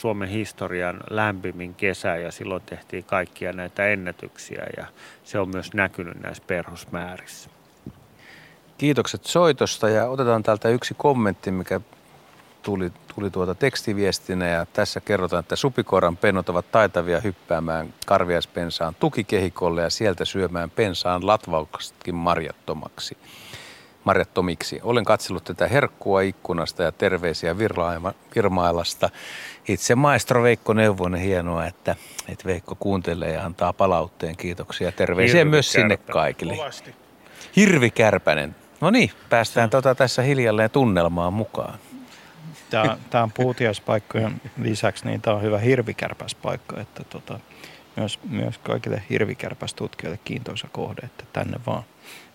Suomen 0.00 0.28
historian 0.28 1.00
lämpimin 1.10 1.74
kesä 1.74 2.16
ja 2.16 2.32
silloin 2.32 2.62
tehtiin 2.66 3.04
kaikkia 3.04 3.52
näitä 3.52 3.86
ennätyksiä 3.86 4.66
ja 4.76 4.86
se 5.24 5.38
on 5.38 5.48
myös 5.48 5.74
näkynyt 5.74 6.20
näissä 6.22 6.42
perhosmäärissä. 6.46 7.50
Kiitokset 8.78 9.24
soitosta 9.24 9.88
ja 9.88 10.08
otetaan 10.08 10.42
täältä 10.42 10.68
yksi 10.68 10.94
kommentti, 10.98 11.50
mikä 11.50 11.80
tuli, 12.62 12.92
tuli 13.14 13.30
tuota 13.30 13.54
tekstiviestinä 13.54 14.48
ja 14.48 14.66
tässä 14.72 15.00
kerrotaan, 15.00 15.40
että 15.40 15.56
supikoiran 15.56 16.16
pennot 16.16 16.48
ovat 16.48 16.72
taitavia 16.72 17.20
hyppäämään 17.20 17.94
karviaispensaan 18.06 18.94
tukikehikolle 18.94 19.82
ja 19.82 19.90
sieltä 19.90 20.24
syömään 20.24 20.70
pensaan 20.70 21.26
latvauksestakin 21.26 22.14
marjattomaksi. 22.14 23.16
Marjattomiksi. 24.04 24.80
Olen 24.82 25.04
katsellut 25.04 25.44
tätä 25.44 25.68
herkkua 25.68 26.20
ikkunasta 26.20 26.82
ja 26.82 26.92
terveisiä 26.92 27.56
Virmailasta. 28.34 29.10
Itse 29.68 29.94
maestro 29.94 30.42
Veikko 30.42 30.72
Neuvonen, 30.72 31.20
hienoa, 31.20 31.66
että, 31.66 31.96
että 32.28 32.44
Veikko 32.44 32.74
kuuntelee 32.74 33.32
ja 33.32 33.44
antaa 33.44 33.72
palautteen. 33.72 34.36
Kiitoksia. 34.36 34.92
Terveisiä 34.92 35.38
Hirvi 35.38 35.50
myös 35.50 35.72
sinne 35.72 35.96
kaikille. 35.96 36.56
Kovasti. 36.56 36.94
Hirvi 37.56 37.90
Kärpänen. 37.90 38.56
No 38.80 38.90
niin, 38.90 39.10
päästään 39.30 39.70
tota 39.70 39.94
tässä 39.94 40.22
hiljalleen 40.22 40.70
tunnelmaan 40.70 41.32
mukaan. 41.32 41.78
Tämä, 42.70 42.98
tämä 43.10 43.24
on 43.24 43.32
puutiaispaikkojen 43.32 44.40
lisäksi, 44.62 45.06
niin 45.06 45.20
tämä 45.20 45.36
on 45.36 45.42
hyvä 45.42 45.58
hirvikärpäspaikka, 45.58 46.80
että 46.80 47.04
tota, 47.04 47.40
myös, 47.96 48.18
myös 48.28 48.58
kaikille 48.58 49.02
hirvikärpästutkijoille 49.10 50.20
kiintoisa 50.24 50.68
kohde, 50.72 51.02
että 51.06 51.24
tänne 51.32 51.60
vaan. 51.66 51.82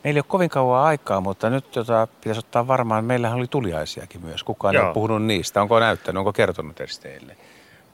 Meillä 0.05 0.17
ei 0.17 0.19
ole 0.19 0.25
kovin 0.27 0.49
kauan 0.49 0.83
aikaa, 0.83 1.21
mutta 1.21 1.49
nyt 1.49 1.71
tota, 1.71 2.07
pitäisi 2.21 2.39
ottaa 2.39 2.67
varmaan, 2.67 3.05
meillähän 3.05 3.37
oli 3.37 3.47
tuliaisiakin 3.47 4.21
myös. 4.25 4.43
Kukaan 4.43 4.73
Joo. 4.73 4.83
ei 4.83 4.85
ole 4.85 4.93
puhunut 4.93 5.23
niistä. 5.23 5.61
Onko 5.61 5.79
näyttänyt, 5.79 6.17
onko 6.17 6.33
kertonut 6.33 6.79
edes 6.79 6.99
teille? 6.99 7.37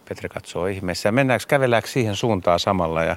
Petri 0.09 0.29
katsoo 0.29 0.65
ihmeessä. 0.65 1.11
Mennäänkö, 1.11 1.45
kävelläänkö 1.47 1.89
siihen 1.89 2.15
suuntaan 2.15 2.59
samalla 2.59 3.03
ja 3.03 3.15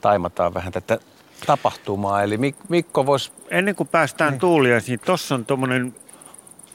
taimataan 0.00 0.54
vähän 0.54 0.72
tätä 0.72 0.98
tapahtumaa. 1.46 2.22
Eli 2.22 2.38
Mikko 2.68 3.06
voisi... 3.06 3.32
Ennen 3.50 3.74
kuin 3.74 3.88
päästään 3.88 4.32
niin. 4.32 4.40
tuuliaisiin, 4.40 5.00
tuossa 5.00 5.34
on 5.34 5.44
tuommoinen 5.44 5.94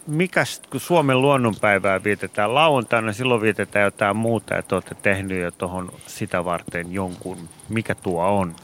mikä 0.08 0.44
kun 0.70 0.80
Suomen 0.80 1.22
luonnonpäivää 1.22 2.04
vietetään 2.04 2.56
lauantaina, 2.56 3.14
silloin 3.14 3.42
vietetään 3.42 3.86
jotain 3.86 4.18
muuta, 4.18 4.58
että 4.58 4.76
olette 4.76 4.96
tehnyt 4.96 5.42
jo 5.42 5.52
tuohon 5.52 5.92
sitä 6.08 6.46
varten 6.46 6.94
jonkun. 6.94 7.50
Mikä 7.70 7.96
tuo 7.96 8.26
on? 8.26 8.56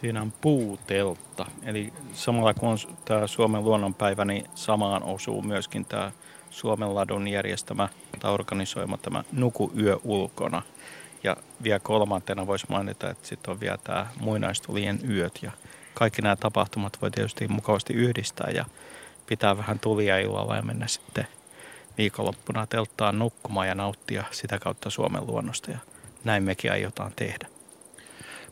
Siinä 0.00 0.22
on 0.22 0.32
puuteltta. 0.40 1.46
Eli 1.62 1.92
samalla 2.12 2.54
kun 2.54 2.68
on 2.68 2.78
tämä 3.04 3.26
Suomen 3.26 3.64
luonnonpäivä, 3.64 4.24
niin 4.24 4.46
samaan 4.54 5.02
osuu 5.02 5.42
myöskin 5.42 5.84
tämä 5.84 6.12
Suomen 6.50 6.94
ladun 6.94 7.28
järjestämä 7.28 7.88
tai 8.18 8.32
organisoima 8.32 8.96
tämä 8.98 9.24
Nuku 9.32 9.72
yö 9.78 9.98
ulkona. 10.04 10.62
Ja 11.24 11.36
vielä 11.62 11.78
kolmantena 11.78 12.46
voisi 12.46 12.66
mainita, 12.68 13.10
että 13.10 13.28
sitten 13.28 13.50
on 13.50 13.60
vielä 13.60 13.78
tämä 13.84 14.06
muinaistulien 14.20 15.00
yöt 15.10 15.38
ja 15.42 15.50
kaikki 15.94 16.22
nämä 16.22 16.36
tapahtumat 16.36 16.98
voi 17.02 17.10
tietysti 17.10 17.48
mukavasti 17.48 17.92
yhdistää 17.92 18.50
ja 18.54 18.64
pitää 19.26 19.56
vähän 19.56 19.78
tulia 19.78 20.18
illalla 20.18 20.56
ja 20.56 20.62
mennä 20.62 20.86
sitten 20.86 21.26
viikonloppuna 21.98 22.66
telttaan 22.66 23.18
nukkumaan 23.18 23.68
ja 23.68 23.74
nauttia 23.74 24.24
sitä 24.30 24.58
kautta 24.58 24.90
Suomen 24.90 25.26
luonnosta 25.26 25.70
ja 25.70 25.78
näin 26.24 26.42
mekin 26.42 26.72
aiotaan 26.72 27.12
tehdä. 27.16 27.55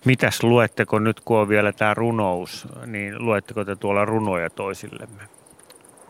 Mitäs 0.05 0.43
luetteko 0.43 0.99
nyt, 0.99 1.21
kun 1.21 1.39
on 1.39 1.49
vielä 1.49 1.73
tämä 1.73 1.95
runous, 1.95 2.69
niin 2.87 3.25
luetteko 3.25 3.65
te 3.65 3.77
tuolla 3.77 4.05
runoja 4.05 4.51
toisillemme? 4.51 5.23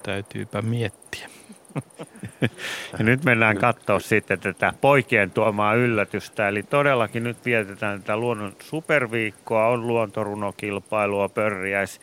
Täytyypä 0.02 0.62
miettiä. 0.62 1.28
ja 2.98 3.04
nyt 3.04 3.24
mennään 3.24 3.56
katsoa 3.56 4.00
sitten 4.00 4.40
tätä 4.40 4.72
poikien 4.80 5.30
tuomaa 5.30 5.74
yllätystä. 5.74 6.48
Eli 6.48 6.62
todellakin 6.62 7.24
nyt 7.24 7.44
vietetään 7.44 8.00
tätä 8.00 8.16
luonnon 8.16 8.52
superviikkoa, 8.62 9.66
on 9.66 9.86
luontorunokilpailua, 9.86 11.28
pörriäis 11.28 12.00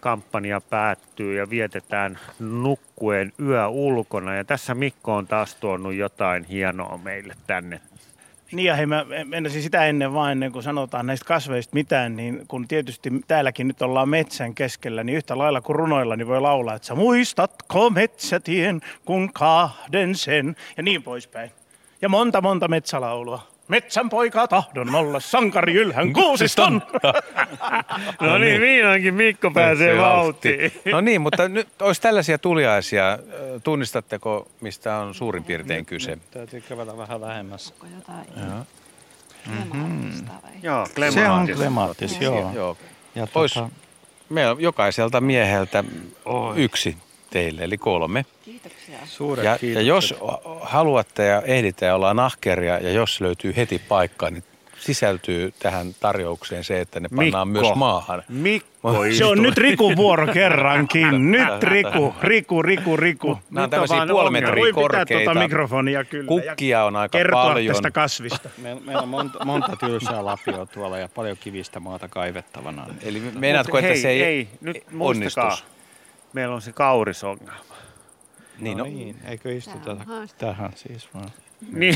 kampanja 0.00 0.60
päättyy 0.60 1.36
ja 1.36 1.50
vietetään 1.50 2.18
nukkuen 2.38 3.32
yö 3.40 3.68
ulkona. 3.68 4.34
Ja 4.34 4.44
tässä 4.44 4.74
Mikko 4.74 5.14
on 5.14 5.26
taas 5.26 5.54
tuonut 5.54 5.94
jotain 5.94 6.44
hienoa 6.44 6.98
meille 7.04 7.34
tänne 7.46 7.80
niin 8.52 8.66
ja 8.66 8.76
hei, 8.76 8.86
mä 8.86 9.06
menisin 9.24 9.62
sitä 9.62 9.84
ennen 9.86 10.14
vain, 10.14 10.32
ennen 10.32 10.52
kuin 10.52 10.62
sanotaan 10.62 11.06
näistä 11.06 11.26
kasveista 11.26 11.74
mitään, 11.74 12.16
niin 12.16 12.44
kun 12.48 12.68
tietysti 12.68 13.10
täälläkin 13.26 13.68
nyt 13.68 13.82
ollaan 13.82 14.08
metsän 14.08 14.54
keskellä, 14.54 15.04
niin 15.04 15.16
yhtä 15.16 15.38
lailla 15.38 15.60
kuin 15.60 15.76
runoilla 15.76 16.16
niin 16.16 16.26
voi 16.26 16.40
laulaa, 16.40 16.74
että 16.74 16.86
sä 16.86 16.94
muistatko 16.94 17.90
metsätien, 17.90 18.80
kun 19.04 19.32
kahden 19.32 20.14
sen, 20.14 20.56
ja 20.76 20.82
niin 20.82 21.02
poispäin. 21.02 21.50
Ja 22.02 22.08
monta 22.08 22.40
monta 22.40 22.68
metsälaulua. 22.68 23.53
Metsän 23.68 24.08
poika 24.08 24.48
tahdon 24.48 24.94
olla 24.94 25.20
sankari 25.20 25.74
ylhän 25.74 26.12
kuusiston. 26.12 26.82
no 28.20 28.38
niin, 28.38 28.60
vihdoinkin 28.60 29.14
Mikko 29.14 29.50
pääsee 29.50 29.98
vauhtiin. 29.98 30.72
No 30.92 31.00
niin, 31.00 31.20
mutta 31.20 31.48
nyt 31.48 31.82
olisi 31.82 32.02
tällaisia 32.02 32.38
tuliaisia. 32.38 33.18
Tunnistatteko, 33.64 34.48
mistä 34.60 34.96
on 34.96 35.14
suurin 35.14 35.44
piirtein 35.44 35.86
kyse? 35.86 36.10
Nyt 36.10 36.30
täytyy 36.30 36.60
kävellä 36.60 36.96
vähän 36.96 37.20
lähemmäs. 37.20 37.72
Onko 37.72 37.86
jotain 37.96 38.26
joo. 38.36 38.66
Mm-hmm. 39.46 40.24
Joo, 40.62 40.86
Se 41.10 41.28
on 41.28 41.48
klemaatis, 41.56 42.20
joo. 42.20 42.52
joo. 42.54 42.76
Ja 43.14 43.26
Pois, 43.26 43.54
tota... 43.54 43.68
meillä 44.28 44.56
jokaiselta 44.58 45.20
mieheltä 45.20 45.84
Oi. 46.24 46.52
yksi 46.56 46.96
teille, 47.30 47.64
eli 47.64 47.78
kolme. 47.78 48.24
Suuret 49.04 49.44
ja, 49.44 49.58
ja 49.62 49.80
jos 49.80 50.14
haluatte 50.60 51.26
ja 51.26 51.42
ehditte 51.42 51.86
ja 51.86 51.94
ollaan 51.94 52.18
ahkeria 52.18 52.78
ja 52.78 52.90
jos 52.92 53.20
löytyy 53.20 53.56
heti 53.56 53.78
paikka, 53.88 54.30
niin 54.30 54.44
sisältyy 54.84 55.52
tähän 55.58 55.94
tarjoukseen 56.00 56.64
se, 56.64 56.80
että 56.80 57.00
ne 57.00 57.08
pannaan 57.16 57.48
Mikko. 57.48 57.66
myös 57.66 57.76
maahan. 57.76 58.22
Mikko 58.28 58.94
Se 59.16 59.24
on 59.24 59.42
nyt 59.42 59.56
Riku 59.58 59.96
vuoro 59.96 60.26
kerrankin. 60.26 61.30
Nyt 61.32 61.62
Riku, 61.62 62.14
Riku, 62.22 62.62
Riku, 62.62 62.96
Riku. 62.96 63.38
Nämä 63.50 63.64
on 63.64 63.70
tämmöisiä 63.70 64.06
puoli 64.10 64.30
metriä 64.30 64.72
korkeita. 64.72 65.24
Tuota 65.24 65.40
mikrofonia 65.40 66.04
kyllä. 66.04 66.28
Kukkia 66.28 66.84
on 66.84 66.96
aika 66.96 67.18
kertoa 67.18 67.44
paljon. 67.44 67.74
tästä 67.74 67.90
kasvista. 67.90 68.48
Meillä 68.58 69.02
on 69.02 69.08
monta, 69.08 69.44
monta 69.44 69.76
tylsää 69.76 70.24
lapioa 70.24 70.66
tuolla 70.66 70.98
ja 70.98 71.08
paljon 71.14 71.36
kivistä 71.40 71.80
maata 71.80 72.08
kaivettavana. 72.08 72.86
Eli 73.02 73.20
meinaatko, 73.38 73.78
että 73.78 73.88
hei, 73.88 74.02
se 74.02 74.08
ei, 74.08 74.22
ei 74.22 74.48
nyt 74.60 74.84
onnistus? 75.00 75.64
Meillä 76.32 76.54
on 76.54 76.62
se 76.62 76.72
kaurisongelma. 76.72 77.73
Niin, 78.64 78.78
no, 78.78 78.84
no 78.84 78.90
niin, 78.90 79.16
eikö 79.28 79.56
istuta 79.56 79.96
tähän 80.38 80.70
siis 80.74 81.08
vaan. 81.14 81.28
Niin. 81.72 81.94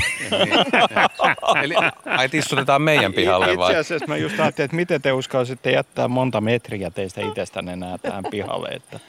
Eli 1.64 1.74
ai 2.06 2.28
istutetaan 2.32 2.82
meidän 2.82 3.12
pihalle 3.12 3.56
vai? 3.56 3.70
Itse 3.70 3.76
asiassa 3.76 4.06
mä 4.06 4.16
just 4.16 4.40
ajattelin, 4.40 4.64
että 4.64 4.76
miten 4.76 5.02
te 5.02 5.12
uskalsitte 5.12 5.70
jättää 5.70 6.08
monta 6.08 6.40
metriä 6.40 6.90
teistä 6.90 7.20
itsestänne 7.20 7.72
enää 7.72 7.98
tähän 7.98 8.24
pihalle. 8.30 8.68
Että 8.68 9.00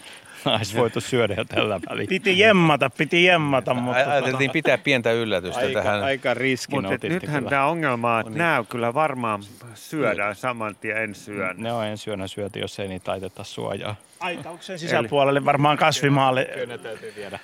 Olisi 0.45 0.77
voitu 0.77 1.01
syödä 1.01 1.33
jo 1.37 1.45
tällä 1.45 1.79
välin. 1.89 2.07
Piti 2.07 2.39
jemmata, 2.39 2.89
piti 2.89 3.23
jemmata. 3.23 3.73
Mutta 3.73 4.03
tota- 4.03 4.09
Ajateltiin 4.09 4.51
pitää 4.51 4.77
pientä 4.77 5.11
yllätystä 5.11 5.59
aika, 5.59 5.81
tähän. 5.81 6.03
Aika 6.03 6.33
riskin 6.33 6.83
Mutta 6.83 7.07
nythän 7.07 7.45
tämä 7.45 7.65
ongelma 7.65 8.15
on, 8.15 8.19
että 8.19 8.37
nämä 8.37 8.63
kyllä 8.69 8.93
varmaan 8.93 9.43
syödään 9.73 10.35
saman 10.35 10.75
tien 10.75 10.97
ensi 10.97 11.31
yönä. 11.31 11.53
Ne 11.57 11.73
on 11.73 11.85
ensi 11.85 12.09
yönä 12.09 12.27
syöty, 12.27 12.59
jos 12.59 12.79
ei 12.79 12.87
niitä 12.87 13.11
laiteta 13.11 13.43
suojaa. 13.43 13.95
Aitauksen 14.19 14.79
sisäpuolelle 14.79 15.45
varmaan 15.45 15.77
kasvimaalle. 15.77 16.49
Kyllä 16.53 16.77
täytyy 16.77 17.13
viedä. 17.15 17.39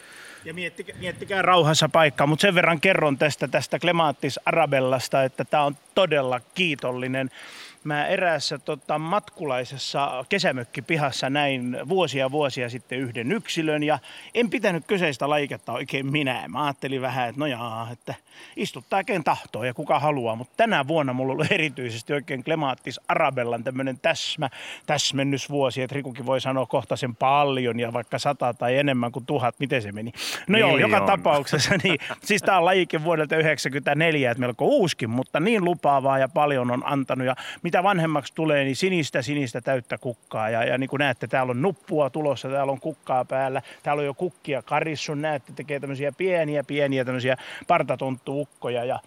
Ja 0.45 0.53
miettikää, 0.53 0.95
miettikää 0.99 1.41
rauhassa 1.41 1.89
paikkaa, 1.89 2.27
mutta 2.27 2.41
sen 2.41 2.55
verran 2.55 2.81
kerron 2.81 3.17
tästä, 3.17 3.47
tästä 3.47 3.79
Clematis 3.79 4.39
Arabellasta, 4.45 5.23
että 5.23 5.45
tämä 5.45 5.63
on 5.63 5.77
todella 5.95 6.41
kiitollinen. 6.55 7.31
Mä 7.85 8.07
eräässä 8.07 8.59
tota, 8.59 8.99
matkulaisessa 8.99 10.25
kesämökkipihassa 10.29 11.29
näin 11.29 11.77
vuosia 11.89 12.31
vuosia 12.31 12.69
sitten 12.69 12.99
yhden 12.99 13.31
yksilön 13.31 13.83
ja 13.83 13.99
en 14.33 14.49
pitänyt 14.49 14.83
kyseistä 14.87 15.29
laiketta 15.29 15.73
oikein 15.73 16.11
minä. 16.11 16.43
Mä 16.47 16.63
ajattelin 16.63 17.01
vähän, 17.01 17.29
että 17.29 17.39
no 17.39 17.45
jaa, 17.45 17.89
että 17.91 18.13
istuttaa 18.55 19.03
ken 19.03 19.23
tahtoo 19.23 19.63
ja 19.63 19.73
kuka 19.73 19.99
haluaa, 19.99 20.35
mutta 20.35 20.53
tänä 20.57 20.87
vuonna 20.87 21.13
mulla 21.13 21.33
oli 21.33 21.45
erityisesti 21.51 22.13
oikein 22.13 22.43
Clematis 22.43 22.99
Arabellan 23.07 23.63
tämmöinen 23.63 23.99
täsmä, 24.01 24.49
täsmennysvuosi, 24.85 25.81
että 25.81 25.95
Rikukin 25.95 26.25
voi 26.25 26.41
sanoa 26.41 26.65
kohta 26.65 26.95
sen 26.95 27.15
paljon 27.15 27.79
ja 27.79 27.93
vaikka 27.93 28.19
sata 28.19 28.53
tai 28.53 28.77
enemmän 28.77 29.11
kuin 29.11 29.25
tuhat, 29.25 29.55
miten 29.59 29.81
se 29.81 29.91
meni. 29.91 30.11
No 30.47 30.57
joo, 30.57 30.77
joka 30.77 31.01
tapauksessa, 31.01 31.75
niin, 31.83 31.97
siis 32.23 32.41
tämä 32.41 32.57
on 32.57 32.65
lajike 32.65 33.03
vuodelta 33.03 33.35
1994, 33.35 34.31
että 34.31 34.41
melko 34.41 34.65
uuskin, 34.65 35.09
mutta 35.09 35.39
niin 35.39 35.65
lupaavaa 35.65 36.19
ja 36.19 36.29
paljon 36.29 36.71
on 36.71 36.81
antanut 36.85 37.27
ja 37.27 37.35
mitä 37.63 37.74
vanhemmaksi 37.83 38.33
tulee, 38.35 38.63
niin 38.63 38.75
sinistä 38.75 39.21
sinistä 39.21 39.61
täyttä 39.61 39.97
kukkaa. 39.97 40.49
Ja, 40.49 40.63
ja 40.63 40.77
niin 40.77 40.89
kuin 40.89 40.99
näette, 40.99 41.27
täällä 41.27 41.51
on 41.51 41.61
nuppua 41.61 42.09
tulossa, 42.09 42.49
täällä 42.49 42.71
on 42.71 42.79
kukkaa 42.79 43.25
päällä, 43.25 43.61
täällä 43.83 43.99
on 43.99 44.05
jo 44.05 44.13
kukkia 44.13 44.61
karissun, 44.61 45.21
näette, 45.21 45.53
tekee 45.53 45.79
tämmöisiä 45.79 46.11
pieniä 46.11 46.63
pieniä 46.63 47.05
tämmöisiä 47.05 47.37
partatonttuukkoja. 47.67 48.85
Ja 48.85 48.99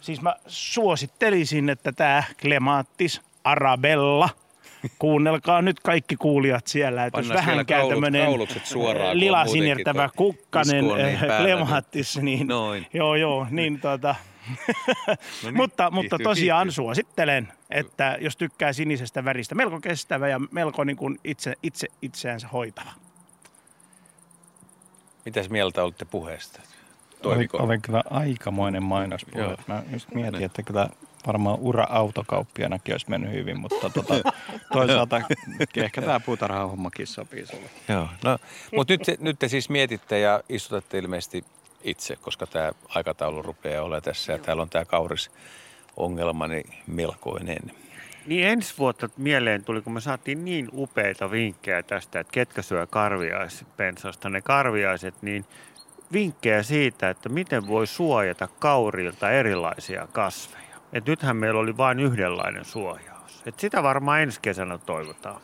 siis 0.00 0.22
mä 0.22 0.34
suosittelisin, 0.46 1.68
että 1.68 1.92
tämä 1.92 2.22
Clematis 2.42 3.20
Arabella, 3.44 4.28
Kuunnelkaa 4.98 5.62
nyt 5.62 5.80
kaikki 5.80 6.16
kuulijat 6.16 6.66
siellä, 6.66 7.06
että 7.06 7.18
jos 7.18 7.26
Pannaan 7.26 7.44
siellä 7.44 7.56
vähänkään 7.56 7.88
tämmöinen 7.88 8.32
lila 9.12 9.44
tuo 9.44 10.08
kukkanen 10.16 10.84
niin 10.84 11.00
eh, 11.00 11.20
päällä, 11.20 11.38
Clematis, 11.38 12.18
niin 12.18 12.46
Noin. 12.46 12.86
joo 12.92 13.14
joo, 13.14 13.46
niin 13.50 13.80
tota, 14.66 15.16
niin, 15.42 15.56
mutta, 15.56 15.90
mutta 15.90 16.16
kiihtyy, 16.16 16.24
tosiaan 16.24 16.66
kiihtyy. 16.66 16.74
suosittelen, 16.74 17.52
että 17.70 18.18
jos 18.20 18.36
tykkää 18.36 18.72
sinisestä 18.72 19.24
väristä, 19.24 19.54
melko 19.54 19.80
kestävä 19.80 20.28
ja 20.28 20.40
melko 20.50 20.84
niin 20.84 20.96
kuin 20.96 21.18
itse, 21.24 21.54
itse 21.62 21.88
itseänsä 22.02 22.48
hoitava. 22.48 22.90
Mitäs 25.24 25.50
mieltä 25.50 25.84
olette 25.84 26.04
puheesta? 26.04 26.60
Oli, 26.60 27.22
Toimiko? 27.22 27.58
oli 27.58 27.78
kyllä 27.78 28.02
aikamoinen 28.10 28.82
mainospuhe. 28.82 29.42
Joo. 29.42 29.56
Mä 29.66 29.82
just 29.92 30.10
mietin, 30.14 30.42
että 30.42 30.62
kyllä 30.62 30.88
varmaan 31.26 31.58
ura 31.60 31.86
autokauppianakin 31.90 32.94
olisi 32.94 33.10
mennyt 33.10 33.32
hyvin, 33.32 33.60
mutta 33.60 33.90
tota, 33.90 34.14
toisaalta 34.72 35.20
ehkä 35.76 36.02
tämä 36.02 36.20
puutarhahommakin 36.20 37.06
sopii 37.06 37.46
sulle. 37.46 37.70
Joo, 37.88 38.08
no, 38.24 38.38
mutta 38.76 38.92
nyt, 38.92 39.20
nyt 39.20 39.38
te 39.38 39.48
siis 39.48 39.68
mietitte 39.68 40.20
ja 40.20 40.42
istutatte 40.48 40.98
ilmeisesti 40.98 41.44
itse, 41.82 42.16
koska 42.16 42.46
tämä 42.46 42.72
aikataulu 42.88 43.42
rupeaa 43.42 43.84
olemaan 43.84 44.02
tässä 44.02 44.32
ja 44.32 44.38
täällä 44.38 44.62
on 44.62 44.70
tämä 44.70 44.84
kauris 44.84 45.30
ongelma 45.96 46.46
niin 46.46 46.74
melkoinen. 46.86 47.72
Niin 48.26 48.46
ensi 48.46 48.74
vuotta 48.78 49.08
mieleen 49.16 49.64
tuli, 49.64 49.82
kun 49.82 49.92
me 49.92 50.00
saatiin 50.00 50.44
niin 50.44 50.68
upeita 50.72 51.30
vinkkejä 51.30 51.82
tästä, 51.82 52.20
että 52.20 52.32
ketkä 52.32 52.62
syö 52.62 52.86
karviaispensasta, 52.86 54.30
ne 54.30 54.42
karviaiset, 54.42 55.14
niin 55.22 55.44
vinkkejä 56.12 56.62
siitä, 56.62 57.10
että 57.10 57.28
miten 57.28 57.66
voi 57.66 57.86
suojata 57.86 58.48
kaurilta 58.58 59.30
erilaisia 59.30 60.08
kasveja. 60.12 60.76
Et 60.92 61.06
nythän 61.06 61.36
meillä 61.36 61.60
oli 61.60 61.76
vain 61.76 62.00
yhdenlainen 62.00 62.64
suojaus. 62.64 63.42
Et 63.46 63.60
sitä 63.60 63.82
varmaan 63.82 64.20
ensi 64.22 64.40
kesänä 64.40 64.78
toivotaan. 64.78 65.40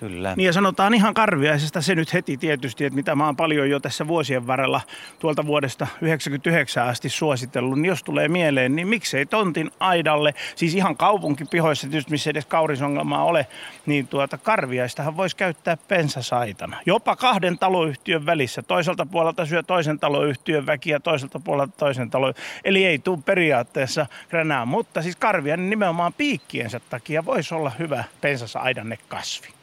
Kyllä. 0.00 0.34
Niin 0.36 0.46
ja 0.46 0.52
sanotaan 0.52 0.94
ihan 0.94 1.14
karviaisesta 1.14 1.82
se 1.82 1.94
nyt 1.94 2.12
heti 2.14 2.36
tietysti, 2.36 2.84
että 2.84 2.94
mitä 2.94 3.14
mä 3.14 3.26
oon 3.26 3.36
paljon 3.36 3.70
jo 3.70 3.80
tässä 3.80 4.08
vuosien 4.08 4.46
varrella 4.46 4.80
tuolta 5.18 5.46
vuodesta 5.46 5.86
99 6.00 6.86
asti 6.86 7.08
suositellut, 7.08 7.78
niin 7.78 7.88
jos 7.88 8.02
tulee 8.02 8.28
mieleen, 8.28 8.76
niin 8.76 8.88
miksei 8.88 9.26
tontin 9.26 9.70
aidalle, 9.80 10.34
siis 10.56 10.74
ihan 10.74 10.96
kaupunkipihoissa 10.96 11.88
tietysti, 11.88 12.10
missä 12.10 12.30
edes 12.30 12.46
kaurisongelmaa 12.46 13.24
ole, 13.24 13.46
niin 13.86 14.08
tuota 14.08 14.38
karviaistahan 14.38 15.16
voisi 15.16 15.36
käyttää 15.36 15.76
pensasaitana. 15.88 16.76
Jopa 16.86 17.16
kahden 17.16 17.58
taloyhtiön 17.58 18.26
välissä. 18.26 18.62
Toiselta 18.62 19.06
puolelta 19.06 19.46
syö 19.46 19.62
toisen 19.62 19.98
taloyhtiön 19.98 20.66
väki 20.66 20.90
ja 20.90 21.00
toiselta 21.00 21.40
puolelta 21.40 21.72
toisen 21.76 22.10
talo. 22.10 22.32
Eli 22.64 22.86
ei 22.86 22.98
tule 22.98 23.18
periaatteessa 23.24 24.06
kränää, 24.28 24.64
mutta 24.64 25.02
siis 25.02 25.16
karviainen 25.16 25.70
nimenomaan 25.70 26.12
piikkiensä 26.12 26.80
takia 26.90 27.24
voisi 27.24 27.54
olla 27.54 27.72
hyvä 27.78 28.04
pensasaidanne 28.20 28.98
kasvi. 29.08 29.57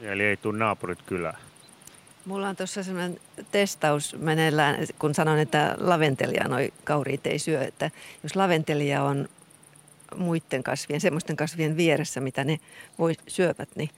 Eli 0.00 0.22
ei 0.22 0.36
tule 0.36 0.58
naapurit 0.58 1.02
kylään. 1.02 1.38
Mulla 2.24 2.48
on 2.48 2.56
tuossa 2.56 2.82
sellainen 2.82 3.20
testaus 3.52 4.16
meneillään, 4.18 4.86
kun 4.98 5.14
sanon, 5.14 5.38
että 5.38 5.76
laventelia 5.78 6.48
noi 6.48 6.72
kauriit 6.84 7.26
ei 7.26 7.38
syö. 7.38 7.62
Että 7.62 7.90
jos 8.22 8.36
laventelia 8.36 9.02
on 9.02 9.28
muiden 10.16 10.62
kasvien, 10.62 11.00
semmoisten 11.00 11.36
kasvien 11.36 11.76
vieressä, 11.76 12.20
mitä 12.20 12.44
ne 12.44 12.60
voi 12.98 13.14
syövät, 13.28 13.68
niin, 13.76 13.90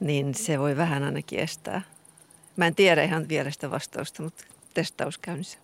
niin 0.00 0.34
se 0.34 0.58
voi 0.58 0.76
vähän 0.76 1.02
ainakin 1.02 1.38
estää. 1.38 1.82
Mä 2.56 2.66
en 2.66 2.74
tiedä 2.74 3.02
ihan 3.02 3.28
vierestä 3.28 3.70
vastausta, 3.70 4.22
mutta 4.22 4.44
testaus 4.74 5.18
käynnissä. 5.18 5.58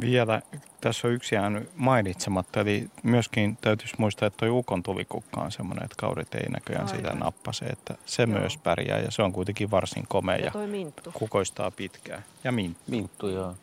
Vielä 0.00 0.42
tässä 0.80 1.08
on 1.08 1.14
yksi 1.14 1.34
jäänyt 1.34 1.70
mainitsematta, 1.76 2.60
eli 2.60 2.90
myöskin 3.02 3.58
täytyisi 3.60 3.94
muistaa, 3.98 4.26
että 4.26 4.46
tuo 4.46 4.58
ukon 4.58 4.82
tulikukka 4.82 5.40
on 5.40 5.52
semmoinen, 5.52 5.84
että 5.84 5.96
kaurit 5.98 6.34
ei 6.34 6.48
näköjään 6.48 6.86
Aivan. 6.86 6.96
sitä 6.96 7.14
nappase, 7.14 7.64
että 7.64 7.94
se 8.06 8.26
myös 8.26 8.56
pärjää 8.56 8.98
ja 8.98 9.10
se 9.10 9.22
on 9.22 9.32
kuitenkin 9.32 9.70
varsin 9.70 10.04
komea 10.08 10.36
Ja 10.36 10.44
ja 10.44 11.12
kukoistaa 11.12 11.70
pitkään. 11.70 12.24
Ja 12.44 12.52
minttu. 12.52 12.82
Minttu, 12.90 13.28
joo. 13.28 13.54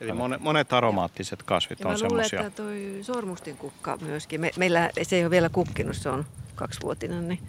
Eli 0.00 0.12
monet, 0.12 0.40
monet 0.40 0.72
aromaattiset 0.72 1.42
kasvit 1.42 1.80
Ja 1.80 1.86
on 1.86 1.92
mä 1.92 2.08
luulen, 2.08 2.28
semmoisia. 2.28 2.46
että 2.48 2.62
toi 2.62 2.98
sormustin 3.02 3.56
kukka 3.56 3.96
myöskin. 3.96 4.40
Me, 4.40 4.50
meillä 4.56 4.90
se 5.02 5.16
ei 5.16 5.22
ole 5.24 5.30
vielä 5.30 5.48
kukkinut, 5.48 5.96
se 5.96 6.08
on 6.08 6.26
kaksivuotinen, 6.54 7.28
niin 7.28 7.40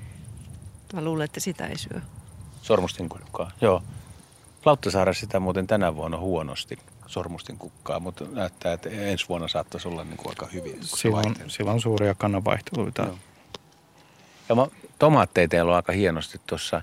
mä 0.94 1.02
luulen, 1.02 1.26
että 1.26 1.40
sitä 1.40 1.68
ei 1.68 1.78
syö. 1.78 2.02
Sormustin 2.62 3.10
kukkaa, 3.10 3.52
joo. 3.62 3.84
Lauttasaaressa 4.66 5.22
sitä 5.22 5.40
muuten 5.40 5.68
tänä 5.68 5.96
vuonna 5.96 6.18
huonosti 6.18 6.78
sormustin 7.08 7.58
kukkaa, 7.58 8.00
mutta 8.00 8.26
näyttää, 8.32 8.74
että 8.74 8.90
ensi 8.90 9.30
vuonna 9.30 9.48
saattaisi 9.48 9.88
olla 9.88 10.04
niin 10.04 10.18
kuin 10.18 10.30
aika 10.30 10.48
hyvin. 10.54 10.78
Silloin, 10.82 11.26
vaihtelee. 11.26 11.50
silloin 11.50 11.76
on 11.76 11.82
suuria 11.82 12.16
kannanvaihteluita. 12.16 13.08
Ja 14.50 14.56
mä, 14.56 14.68
tomaatteja 15.00 15.48
teillä 15.48 15.70
on 15.70 15.76
aika 15.76 15.94
hienosti 15.94 16.42
tuossa 16.48 16.82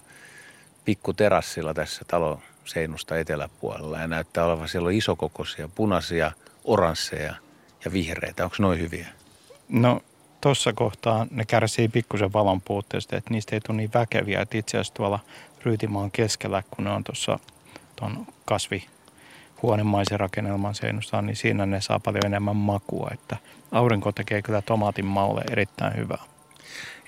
pikkuterassilla 0.84 1.74
tässä 1.74 2.04
talon 2.08 2.38
seinusta 2.64 3.18
eteläpuolella. 3.18 3.98
Ja 3.98 4.06
näyttää 4.06 4.44
olevan 4.44 4.68
siellä 4.68 4.86
on 4.86 4.92
isokokoisia, 4.92 5.68
punaisia, 5.68 6.32
oransseja 6.64 7.34
ja 7.84 7.92
vihreitä. 7.92 8.44
Onko 8.44 8.56
noin 8.58 8.80
hyviä? 8.80 9.06
No 9.68 10.00
tuossa 10.40 10.72
kohtaa 10.72 11.26
ne 11.30 11.44
kärsii 11.44 11.88
pikkusen 11.88 12.32
valon 12.32 12.60
puutteesta, 12.60 13.16
että 13.16 13.30
niistä 13.30 13.56
ei 13.56 13.60
tule 13.60 13.76
niin 13.76 13.90
väkeviä. 13.94 14.40
Että 14.40 14.58
itse 14.58 14.76
asiassa 14.76 14.94
tuolla 14.94 15.18
Ryytimaan 15.64 16.10
keskellä, 16.10 16.62
kun 16.70 16.84
ne 16.84 16.90
on 16.90 17.04
tuossa 17.04 17.38
tuon 17.96 18.26
kasvihuonemaisen 19.60 20.20
rakennelman 20.20 20.74
seinustaan, 20.74 21.26
niin 21.26 21.36
siinä 21.36 21.66
ne 21.66 21.80
saa 21.80 22.00
paljon 22.00 22.26
enemmän 22.26 22.56
makua. 22.56 23.10
Että 23.12 23.36
aurinko 23.72 24.12
tekee 24.12 24.42
kyllä 24.42 24.62
tomaatin 24.62 25.06
maulle 25.06 25.42
erittäin 25.50 25.96
hyvää. 25.96 26.24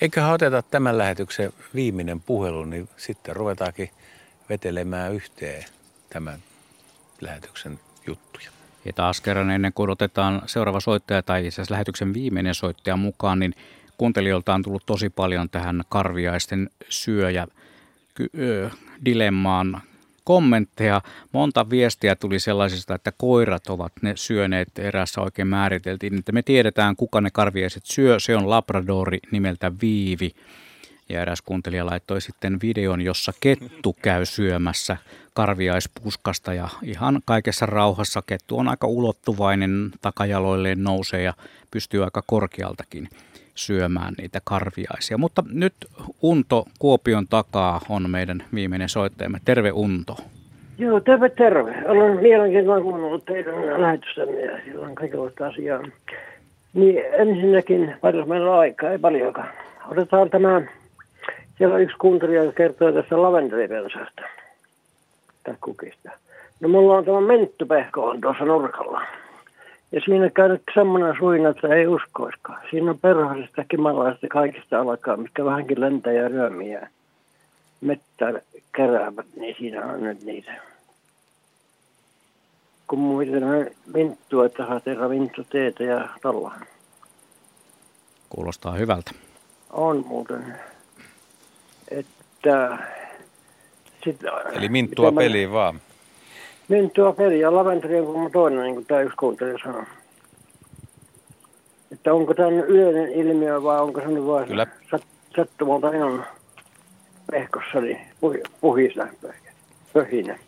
Eiköhän 0.00 0.32
oteta 0.32 0.62
tämän 0.62 0.98
lähetyksen 0.98 1.52
viimeinen 1.74 2.20
puhelu, 2.20 2.64
niin 2.64 2.88
sitten 2.96 3.36
ruvetaankin 3.36 3.90
vetelemään 4.48 5.14
yhteen 5.14 5.64
tämän 6.10 6.38
lähetyksen 7.20 7.80
juttuja. 8.06 8.50
Ja 8.84 8.92
taas 8.92 9.20
kerran 9.20 9.50
ennen 9.50 9.72
kuin 9.72 9.90
otetaan 9.90 10.42
seuraava 10.46 10.80
soittaja 10.80 11.22
tai 11.22 11.46
itse 11.46 11.54
asiassa 11.54 11.74
lähetyksen 11.74 12.14
viimeinen 12.14 12.54
soittaja 12.54 12.96
mukaan, 12.96 13.38
niin 13.38 13.54
kuuntelijoilta 13.98 14.54
on 14.54 14.62
tullut 14.62 14.86
tosi 14.86 15.10
paljon 15.10 15.50
tähän 15.50 15.82
karviaisten 15.88 16.70
syöjä 16.88 17.46
dilemmaan 19.04 19.82
kommentteja. 20.24 21.00
Monta 21.32 21.70
viestiä 21.70 22.16
tuli 22.16 22.38
sellaisista, 22.38 22.94
että 22.94 23.12
koirat 23.16 23.66
ovat 23.66 23.92
ne 24.02 24.12
syöneet. 24.16 24.78
Erässä 24.78 25.20
oikein 25.20 25.48
määriteltiin, 25.48 26.18
että 26.18 26.32
me 26.32 26.42
tiedetään 26.42 26.96
kuka 26.96 27.20
ne 27.20 27.30
karviaiset 27.30 27.86
syö. 27.86 28.20
Se 28.20 28.36
on 28.36 28.50
labradori 28.50 29.18
nimeltä 29.30 29.72
Viivi. 29.82 30.34
Ja 31.08 31.22
eräs 31.22 31.42
kuuntelija 31.42 31.86
laittoi 31.86 32.20
sitten 32.20 32.58
videon, 32.62 33.00
jossa 33.00 33.32
kettu 33.40 33.96
käy 34.02 34.26
syömässä 34.26 34.96
karviaispuskasta 35.34 36.54
ja 36.54 36.68
ihan 36.82 37.20
kaikessa 37.24 37.66
rauhassa 37.66 38.22
kettu 38.26 38.58
on 38.58 38.68
aika 38.68 38.86
ulottuvainen, 38.86 39.90
takajaloilleen 40.00 40.84
nousee 40.84 41.22
ja 41.22 41.34
pystyy 41.70 42.04
aika 42.04 42.22
korkealtakin 42.26 43.08
syömään 43.54 44.14
niitä 44.18 44.40
karviaisia. 44.44 45.18
Mutta 45.18 45.44
nyt 45.52 45.74
Unto 46.22 46.64
Kuopion 46.78 47.26
takaa 47.30 47.80
on 47.88 48.10
meidän 48.10 48.44
viimeinen 48.54 48.88
soittajamme. 48.88 49.38
Terve 49.44 49.72
Unto. 49.72 50.16
Joo, 50.78 51.00
terve 51.00 51.28
terve. 51.28 51.74
Olen 51.86 52.20
mielenkiintoinen 52.22 52.82
kuunnellut 52.82 53.24
teidän 53.24 53.82
lähetystänne 53.82 54.40
ja 54.40 54.58
sillä 54.64 54.86
on 54.86 54.94
kaikenlaista 54.94 55.46
asiaa. 55.46 55.80
Niin 56.74 57.02
ensinnäkin, 57.12 57.94
paljon 58.00 58.28
meillä 58.28 58.52
on 58.52 58.58
aikaa, 58.58 58.90
ei 58.90 58.98
paljonkaan. 58.98 59.48
Otetaan 59.88 60.30
tämä, 60.30 60.62
siellä 61.58 61.74
on 61.74 61.82
yksi 61.82 61.96
kuuntelija, 61.96 62.44
joka 62.44 62.56
kertoo 62.56 62.92
tästä 62.92 63.22
lavendelipensasta, 63.22 64.22
tai 65.44 65.54
kukista. 65.60 66.10
No 66.60 66.68
mulla 66.68 66.98
on 66.98 67.04
tämä 67.04 67.20
menttypehko 67.20 68.04
on 68.04 68.20
tuossa 68.20 68.44
nurkalla. 68.44 69.02
Ja 69.92 70.00
siinä 70.00 70.30
käy 70.30 70.48
nyt 70.48 70.62
semmoinen 70.74 71.14
suina, 71.18 71.48
että 71.48 71.68
ei 71.68 71.86
uskoiskaan. 71.86 72.60
Siinä 72.70 72.90
on 72.90 72.98
perhoisesta, 72.98 73.64
kimalaista 73.64 74.26
kaikista 74.28 74.80
alkaa, 74.80 75.16
mikä 75.16 75.44
vähänkin 75.44 75.80
lentää 75.80 76.12
ja 76.12 76.28
ryömiä. 76.28 76.88
Mettä 77.80 78.42
keräävät, 78.76 79.26
niin 79.36 79.56
siinä 79.58 79.86
on 79.86 80.02
nyt 80.02 80.22
niitä. 80.22 80.52
Kun 82.86 82.98
muuten 82.98 83.70
vinttua, 83.94 84.46
että 84.46 84.66
saa 84.66 84.80
tehdä 84.80 85.10
vinttu 85.10 85.44
teetä 85.44 85.84
ja 85.84 86.08
tallaa. 86.22 86.60
Kuulostaa 88.30 88.72
hyvältä. 88.72 89.10
On 89.70 90.04
muuten. 90.06 90.54
Että... 91.88 92.78
Sit, 94.04 94.20
Eli 94.52 94.68
minttua 94.68 95.10
mä- 95.10 95.20
peliin 95.20 95.52
vaan. 95.52 95.80
Minttua 96.68 97.12
peli 97.12 97.40
ja 97.40 97.54
laventeli 97.54 98.00
on 98.00 98.06
kuin 98.06 98.32
toinen, 98.32 98.62
niin 98.62 98.74
kuin 98.74 98.86
tämä 98.86 99.00
yksi 99.00 99.16
kuuntelija 99.16 99.58
sanoi. 99.64 99.84
Että 101.92 102.14
onko 102.14 102.34
tämä 102.34 102.48
yleinen 102.48 103.12
ilmiö 103.12 103.62
vai 103.62 103.80
onko 103.80 104.00
se 104.00 104.06
nyt 104.06 104.26
vain 104.26 104.48
Kyllä. 104.48 104.66
sat, 104.90 105.02
sattumalta 105.36 105.90
minun 105.90 106.22
pehkossani 107.30 108.00
puhi- 108.20 108.42
puhista 108.60 109.06
pöhinä. 109.92 110.38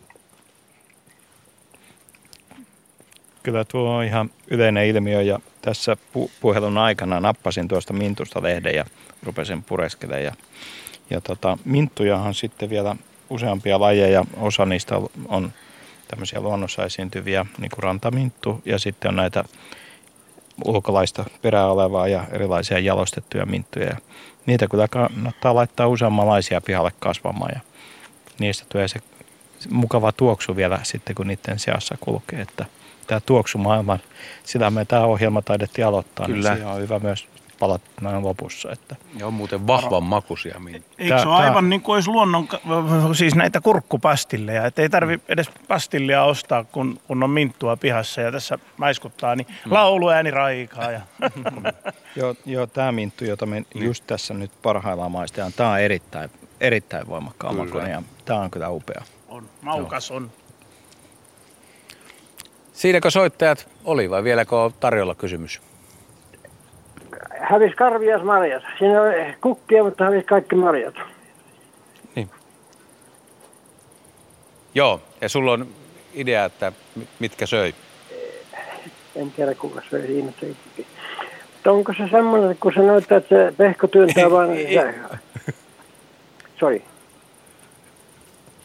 Kyllä 3.43 3.65
tuo 3.65 3.89
on 3.89 4.03
ihan 4.03 4.29
yleinen 4.47 4.87
ilmiö 4.87 5.21
ja 5.21 5.39
tässä 5.61 5.93
pu- 5.93 6.29
puhelun 6.41 6.77
aikana 6.77 7.19
nappasin 7.19 7.67
tuosta 7.67 7.93
mintusta 7.93 8.43
lehden 8.43 8.75
ja 8.75 8.85
rupesin 9.23 9.63
pureskelemaan. 9.63 10.23
Ja, 10.23 10.33
ja 11.09 11.21
tota, 11.21 11.57
minttujahan 11.65 12.33
sitten 12.33 12.69
vielä 12.69 12.95
useampia 13.29 13.79
lajeja, 13.79 14.25
osa 14.37 14.65
niistä 14.65 14.95
on 15.27 15.51
tämmöisiä 16.07 16.39
luonnossa 16.39 16.85
esiintyviä, 16.85 17.45
niin 17.57 17.71
kuin 17.71 17.83
rantaminttu 17.83 18.61
ja 18.65 18.79
sitten 18.79 19.09
on 19.09 19.15
näitä 19.15 19.43
ulkolaista 20.65 21.25
perää 21.41 21.67
olevaa 21.67 22.07
ja 22.07 22.23
erilaisia 22.31 22.79
jalostettuja 22.79 23.45
minttuja. 23.45 23.85
Ja 23.85 23.97
niitä 24.45 24.67
kyllä 24.67 24.87
kannattaa 24.87 25.55
laittaa 25.55 25.87
useammanlaisia 25.87 26.61
pihalle 26.61 26.91
kasvamaan 26.99 27.51
ja 27.55 27.59
niistä 28.39 28.65
tulee 28.69 28.87
se 28.87 28.99
mukava 29.69 30.11
tuoksu 30.11 30.55
vielä 30.55 30.79
sitten, 30.83 31.15
kun 31.15 31.27
niiden 31.27 31.59
seassa 31.59 31.97
kulkee. 31.99 32.41
Että 32.41 32.65
tämä 33.07 33.19
tuoksumaailman, 33.25 33.99
sitä 34.43 34.69
me 34.69 34.85
tämä 34.85 35.05
ohjelma 35.05 35.41
taidettiin 35.41 35.87
aloittaa, 35.87 36.25
Kyllä. 36.25 36.55
niin 36.55 36.65
on 36.65 36.81
hyvä 36.81 36.99
myös 36.99 37.27
palata 37.59 37.85
näin 38.01 38.23
lopussa. 38.23 38.71
Että 38.71 38.95
Ja 39.19 39.27
on 39.27 39.33
muuten 39.33 39.67
vahvan 39.67 40.03
makuisia. 40.03 40.61
Eikö 40.97 41.19
se 41.19 41.27
ole 41.27 41.35
aivan 41.35 41.69
niin 41.69 41.81
kuin 41.81 41.93
olisi 41.93 42.09
luonnon, 42.09 42.47
siis 43.13 43.35
näitä 43.35 43.61
kurkkupastilleja, 43.61 44.65
että 44.65 44.81
ei 44.81 44.89
tarvi 44.89 45.19
edes 45.27 45.49
pastillia 45.67 46.23
ostaa, 46.23 46.63
kun, 46.63 46.99
kun 47.07 47.23
on 47.23 47.29
minttua 47.29 47.77
pihassa 47.77 48.21
ja 48.21 48.31
tässä 48.31 48.59
maiskuttaa, 48.77 49.35
niin 49.35 49.47
lauluääni 49.65 50.31
raikaa. 50.31 50.91
Ja... 50.91 51.01
Joo, 52.15 52.35
joo 52.45 52.67
tämä 52.67 52.91
minttu, 52.91 53.25
jota 53.25 53.45
me 53.45 53.65
just 53.75 54.03
tässä 54.07 54.33
nyt 54.33 54.51
parhaillaan 54.61 55.11
maistetaan, 55.11 55.53
tämä 55.53 55.71
on 55.71 55.79
erittäin, 55.79 56.29
erittäin 56.61 57.07
voimakkaan 57.07 57.55
makuinen 57.55 57.91
ja 57.91 58.03
tämä 58.25 58.39
on 58.39 58.51
kyllä 58.51 58.69
upea. 58.69 59.03
On, 59.29 59.49
maukas 59.61 60.11
on. 60.11 60.31
Siinäkö 62.73 63.11
soittajat 63.11 63.67
oli 63.85 64.09
vai 64.09 64.23
vieläkö 64.23 64.59
on 64.59 64.73
tarjolla 64.73 65.15
kysymys? 65.15 65.61
Hävis 67.49 67.75
karvias 67.75 68.23
marjat. 68.23 68.63
Siinä 68.79 69.01
on 69.01 69.09
kukkia, 69.41 69.83
mutta 69.83 70.03
hävis 70.05 70.25
kaikki 70.25 70.55
marjat. 70.55 70.95
Joo, 74.75 75.01
ja 75.21 75.29
sulla 75.29 75.51
on 75.51 75.67
idea, 76.13 76.45
että 76.45 76.71
mi- 76.95 77.07
mitkä 77.19 77.45
söi? 77.45 77.73
En 79.15 79.31
tiedä 79.31 79.55
kuka 79.55 79.81
viimeistä 80.07 80.45
itsekin. 80.45 80.85
Mutta 81.53 81.71
onko 81.71 81.93
se 81.93 82.07
semmoinen, 82.11 82.51
että 82.51 82.61
kun 82.61 82.73
se 82.73 82.79
näyttää, 82.79 83.17
että 83.17 83.35
se 83.35 83.53
pehko 83.57 83.87
työntää 83.87 84.31
vaan... 84.31 84.49
Sori. 86.59 86.83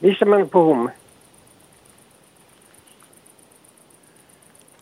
Missä 0.01 0.25
me 0.25 0.47
puhumme? 0.47 0.91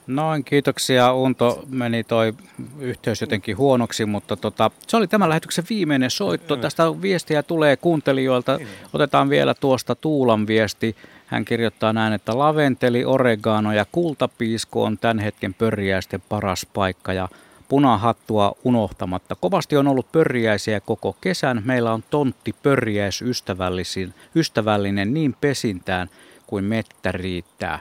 Noin, 0.09 0.45
kiitoksia. 0.45 1.13
Unto 1.13 1.65
meni 1.71 2.05
toi 2.05 2.35
yhteys 2.81 3.21
jotenkin 3.21 3.57
huonoksi, 3.57 4.07
mutta 4.07 4.37
tota, 4.37 4.71
se 4.87 4.97
oli 4.97 5.07
tämän 5.07 5.29
lähetyksen 5.29 5.65
viimeinen 5.71 6.11
soitto. 6.11 6.57
Tästä 6.57 7.03
viestiä 7.03 7.43
tulee 7.43 7.77
kuuntelijoilta. 7.77 8.59
Otetaan 8.93 9.31
vielä 9.31 9.55
tuosta 9.55 9.95
Tuulan 9.95 10.47
viesti. 10.47 10.97
Hän 11.27 11.45
kirjoittaa 11.45 11.93
näin, 11.93 12.13
että 12.13 12.39
laventeli, 12.39 13.05
oregano 13.05 13.73
ja 13.73 13.87
kultapiisko 13.93 14.85
on 14.85 14.99
tämän 14.99 15.19
hetken 15.19 15.55
pörjäisten 15.55 16.23
paras 16.29 16.67
paikka 16.75 17.13
ja 17.13 17.29
punahattua 17.69 18.53
unohtamatta. 18.65 19.37
Kovasti 19.41 19.77
on 19.77 19.89
ollut 19.89 20.13
pörjäisiä 20.13 20.81
koko 20.81 21.17
kesän. 21.21 21.63
Meillä 21.65 21.93
on 21.93 22.05
tontti 22.11 22.55
pörjäis 22.63 23.23
ystävällisin, 23.23 24.15
ystävällinen 24.37 25.15
niin 25.15 25.37
pesintään 25.41 26.11
kuin 26.47 26.65
mettä 26.65 27.13
riittää. 27.13 27.79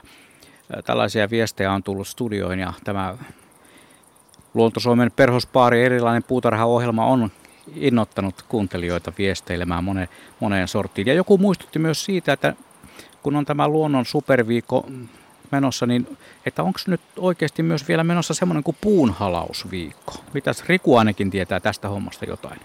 Tällaisia 0.84 1.30
viestejä 1.30 1.72
on 1.72 1.82
tullut 1.82 2.08
studioon 2.08 2.58
ja 2.58 2.72
tämä 2.84 3.18
Luonto-Suomen 4.54 5.12
perhospaari 5.16 5.84
erilainen 5.84 6.22
puutarhaohjelma 6.22 7.06
on 7.06 7.30
innottanut 7.74 8.42
kuuntelijoita 8.48 9.12
viesteilemään 9.18 9.84
moneen, 9.84 10.08
moneen 10.40 10.68
sorttiin. 10.68 11.06
Ja 11.06 11.14
joku 11.14 11.38
muistutti 11.38 11.78
myös 11.78 12.04
siitä, 12.04 12.32
että 12.32 12.54
kun 13.22 13.36
on 13.36 13.44
tämä 13.44 13.68
luonnon 13.68 14.06
superviikko 14.06 14.86
menossa, 15.50 15.86
niin 15.86 16.18
että 16.46 16.62
onko 16.62 16.78
nyt 16.86 17.00
oikeasti 17.16 17.62
myös 17.62 17.88
vielä 17.88 18.04
menossa 18.04 18.34
semmoinen 18.34 18.62
kuin 18.64 18.76
puunhalausviikko? 18.80 20.14
Mitäs 20.34 20.64
Riku 20.68 20.96
ainakin 20.96 21.30
tietää 21.30 21.60
tästä 21.60 21.88
hommasta 21.88 22.24
jotain? 22.24 22.60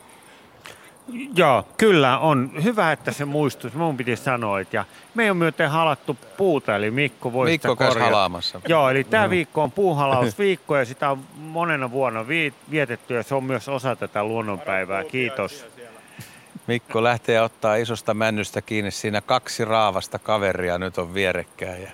Joo, 1.36 1.68
kyllä 1.78 2.20
on. 2.20 2.52
Hyvä, 2.64 2.92
että 2.92 3.12
se 3.12 3.26
muistuisi. 3.26 3.78
Mun 3.78 3.98
piti 3.98 4.16
sanoa, 4.16 4.60
että 4.60 4.76
ja 4.78 4.86
me 5.14 5.24
ei 5.24 5.30
ole 5.30 5.38
myöten 5.38 5.70
halattu 5.70 6.18
puuta, 6.38 6.76
eli 6.76 6.92
Mikko 6.92 7.34
voi 7.34 7.50
Mikko 7.50 7.70
sitä 7.70 7.86
korjata. 7.86 8.06
halaamassa. 8.10 8.62
Joo, 8.68 8.90
eli 8.90 9.04
tämä 9.04 9.30
viikko 9.30 9.64
on 9.64 9.72
puuhalausviikko 9.72 10.78
ja 10.78 10.86
sitä 10.86 11.10
on 11.10 11.20
monena 11.38 11.92
vuonna 11.92 12.28
vi- 12.28 12.54
vietetty 12.72 13.14
ja 13.14 13.24
se 13.24 13.36
on 13.36 13.44
myös 13.44 13.70
osa 13.70 13.96
tätä 13.96 14.24
luonnonpäivää. 14.24 15.04
Kiitos. 15.04 15.66
Mikko 16.68 17.04
lähtee 17.04 17.42
ottaa 17.42 17.76
isosta 17.76 18.14
männystä 18.14 18.62
kiinni. 18.62 18.92
Siinä 18.92 19.22
kaksi 19.22 19.66
raavasta 19.66 20.20
kaveria 20.20 20.78
nyt 20.78 20.98
on 20.98 21.14
vierekkäin. 21.14 21.82
Ja 21.82 21.92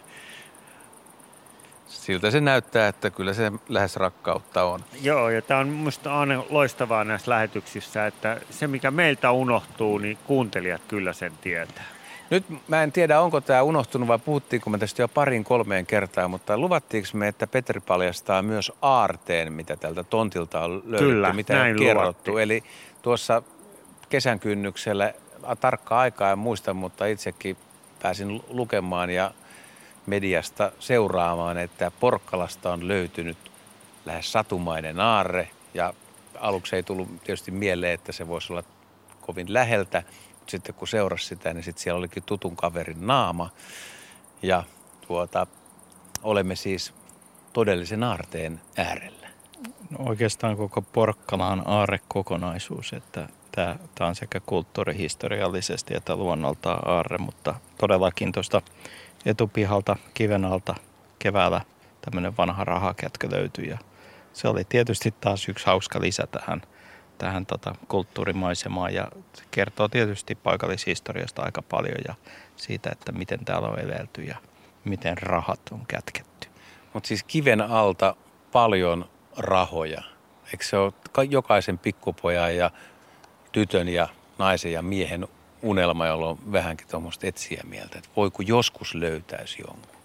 siltä 2.09 2.31
se 2.31 2.41
näyttää, 2.41 2.87
että 2.87 3.09
kyllä 3.09 3.33
se 3.33 3.51
lähes 3.67 3.95
rakkautta 3.95 4.63
on. 4.63 4.79
Joo, 5.01 5.29
ja 5.29 5.41
tämä 5.41 5.59
on 5.59 5.67
minusta 5.67 6.19
aina 6.19 6.43
loistavaa 6.49 7.03
näissä 7.03 7.31
lähetyksissä, 7.31 8.07
että 8.07 8.37
se 8.49 8.67
mikä 8.67 8.91
meiltä 8.91 9.31
unohtuu, 9.31 9.97
niin 9.97 10.17
kuuntelijat 10.27 10.81
kyllä 10.87 11.13
sen 11.13 11.31
tietää. 11.41 11.83
Nyt 12.29 12.45
mä 12.67 12.83
en 12.83 12.91
tiedä, 12.91 13.21
onko 13.21 13.41
tämä 13.41 13.61
unohtunut 13.61 14.07
vai 14.07 14.19
puhuttiinko 14.19 14.69
me 14.69 14.77
tästä 14.77 15.01
jo 15.01 15.07
parin 15.07 15.43
kolmeen 15.43 15.85
kertaa, 15.85 16.27
mutta 16.27 16.57
luvattiinko 16.57 17.09
me, 17.13 17.27
että 17.27 17.47
Petri 17.47 17.79
paljastaa 17.79 18.41
myös 18.41 18.71
aarteen, 18.81 19.53
mitä 19.53 19.75
tältä 19.75 20.03
tontilta 20.03 20.59
on 20.59 20.71
löydetty, 20.71 20.97
Kyllä, 20.97 21.33
mitä 21.33 21.61
on 21.61 21.75
kerrottu. 21.79 22.01
luvattiin. 22.31 22.39
Eli 22.39 22.63
tuossa 23.01 23.43
kesän 24.09 24.39
kynnyksellä, 24.39 25.13
tarkkaa 25.59 25.99
aikaa 25.99 26.31
en 26.31 26.39
muista, 26.39 26.73
mutta 26.73 27.05
itsekin 27.05 27.57
pääsin 28.01 28.43
lukemaan 28.49 29.09
ja 29.09 29.31
mediasta 30.09 30.71
seuraamaan, 30.79 31.57
että 31.57 31.91
Porkkalasta 31.99 32.73
on 32.73 32.87
löytynyt 32.87 33.37
lähes 34.05 34.31
satumainen 34.31 34.99
aarre 34.99 35.49
ja 35.73 35.93
aluksi 36.39 36.75
ei 36.75 36.83
tullut 36.83 37.09
tietysti 37.23 37.51
mieleen, 37.51 37.93
että 37.93 38.11
se 38.11 38.27
voisi 38.27 38.53
olla 38.53 38.63
kovin 39.21 39.53
läheltä, 39.53 40.03
sitten 40.47 40.75
kun 40.75 40.87
seurasi 40.87 41.25
sitä, 41.25 41.53
niin 41.53 41.63
sitten 41.63 41.83
siellä 41.83 41.99
olikin 41.99 42.23
tutun 42.23 42.55
kaverin 42.55 43.07
naama 43.07 43.49
ja 44.41 44.63
tuota, 45.07 45.47
olemme 46.23 46.55
siis 46.55 46.93
todellisen 47.53 48.03
aarteen 48.03 48.61
äärellä. 48.77 49.27
No 49.89 49.97
oikeastaan 50.09 50.57
koko 50.57 50.81
Porkkala 50.81 51.47
on 51.47 51.63
aarrekokonaisuus, 51.65 52.93
että 52.93 53.29
tämä, 53.51 53.75
tämä 53.95 54.07
on 54.07 54.15
sekä 54.15 54.39
kulttuurihistoriallisesti 54.39 55.95
että 55.95 56.15
luonnoltaan 56.15 56.87
aarre, 56.87 57.17
mutta 57.17 57.55
todellakin 57.77 58.31
tuosta 58.31 58.61
etupihalta 59.25 59.95
kiven 60.13 60.45
alta 60.45 60.75
keväällä 61.19 61.61
tämmöinen 62.01 62.37
vanha 62.37 62.63
rahakätkö 62.63 63.27
löytyi 63.31 63.69
ja 63.69 63.77
se 64.33 64.47
oli 64.47 64.63
tietysti 64.63 65.13
taas 65.21 65.49
yksi 65.49 65.65
hauska 65.65 66.01
lisä 66.01 66.27
tähän, 66.27 66.61
tähän 67.17 67.45
tota, 67.45 67.75
kulttuurimaisemaan 67.87 68.93
ja 68.93 69.07
kertoo 69.51 69.87
tietysti 69.87 70.35
paikallishistoriasta 70.35 71.41
aika 71.41 71.61
paljon 71.61 71.97
ja 72.07 72.15
siitä, 72.55 72.89
että 72.91 73.11
miten 73.11 73.45
täällä 73.45 73.67
on 73.67 73.79
elelty 73.79 74.23
ja 74.23 74.37
miten 74.85 75.17
rahat 75.17 75.61
on 75.71 75.85
kätketty. 75.87 76.47
Mutta 76.93 77.07
siis 77.07 77.23
kiven 77.23 77.61
alta 77.61 78.15
paljon 78.51 79.09
rahoja. 79.37 80.03
Eikö 80.45 80.65
se 80.65 80.77
ole 80.77 80.93
jokaisen 81.29 81.77
pikkupojan 81.77 82.55
ja 82.55 82.71
tytön 83.51 83.89
ja 83.89 84.07
naisen 84.37 84.71
ja 84.71 84.81
miehen 84.81 85.27
unelma, 85.61 86.07
jolla 86.07 86.29
on 86.29 86.37
vähänkin 86.51 86.87
tuommoista 86.87 87.27
etsiä 87.27 87.61
mieltä, 87.67 87.97
että 87.97 88.09
voiko 88.15 88.43
joskus 88.43 88.95
löytäisi 88.95 89.61
jonkun? 89.67 89.99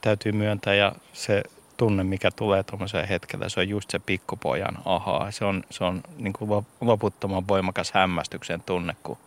Täytyy 0.00 0.32
myöntää 0.32 0.74
ja 0.74 0.92
se 1.12 1.42
tunne, 1.76 2.04
mikä 2.04 2.30
tulee 2.30 2.62
tuommoiseen 2.62 3.08
hetkellä, 3.08 3.48
se 3.48 3.60
on 3.60 3.68
just 3.68 3.90
se 3.90 3.98
pikkupojan 3.98 4.78
ahaa. 4.84 5.30
Se 5.30 5.44
on, 5.44 5.64
se 5.70 5.84
on 5.84 6.02
niin 6.16 6.32
kuin 6.32 6.66
loputtoman 6.80 7.48
voimakas 7.48 7.92
hämmästyksen 7.92 8.62
tunne, 8.62 8.96
kun 9.02 9.18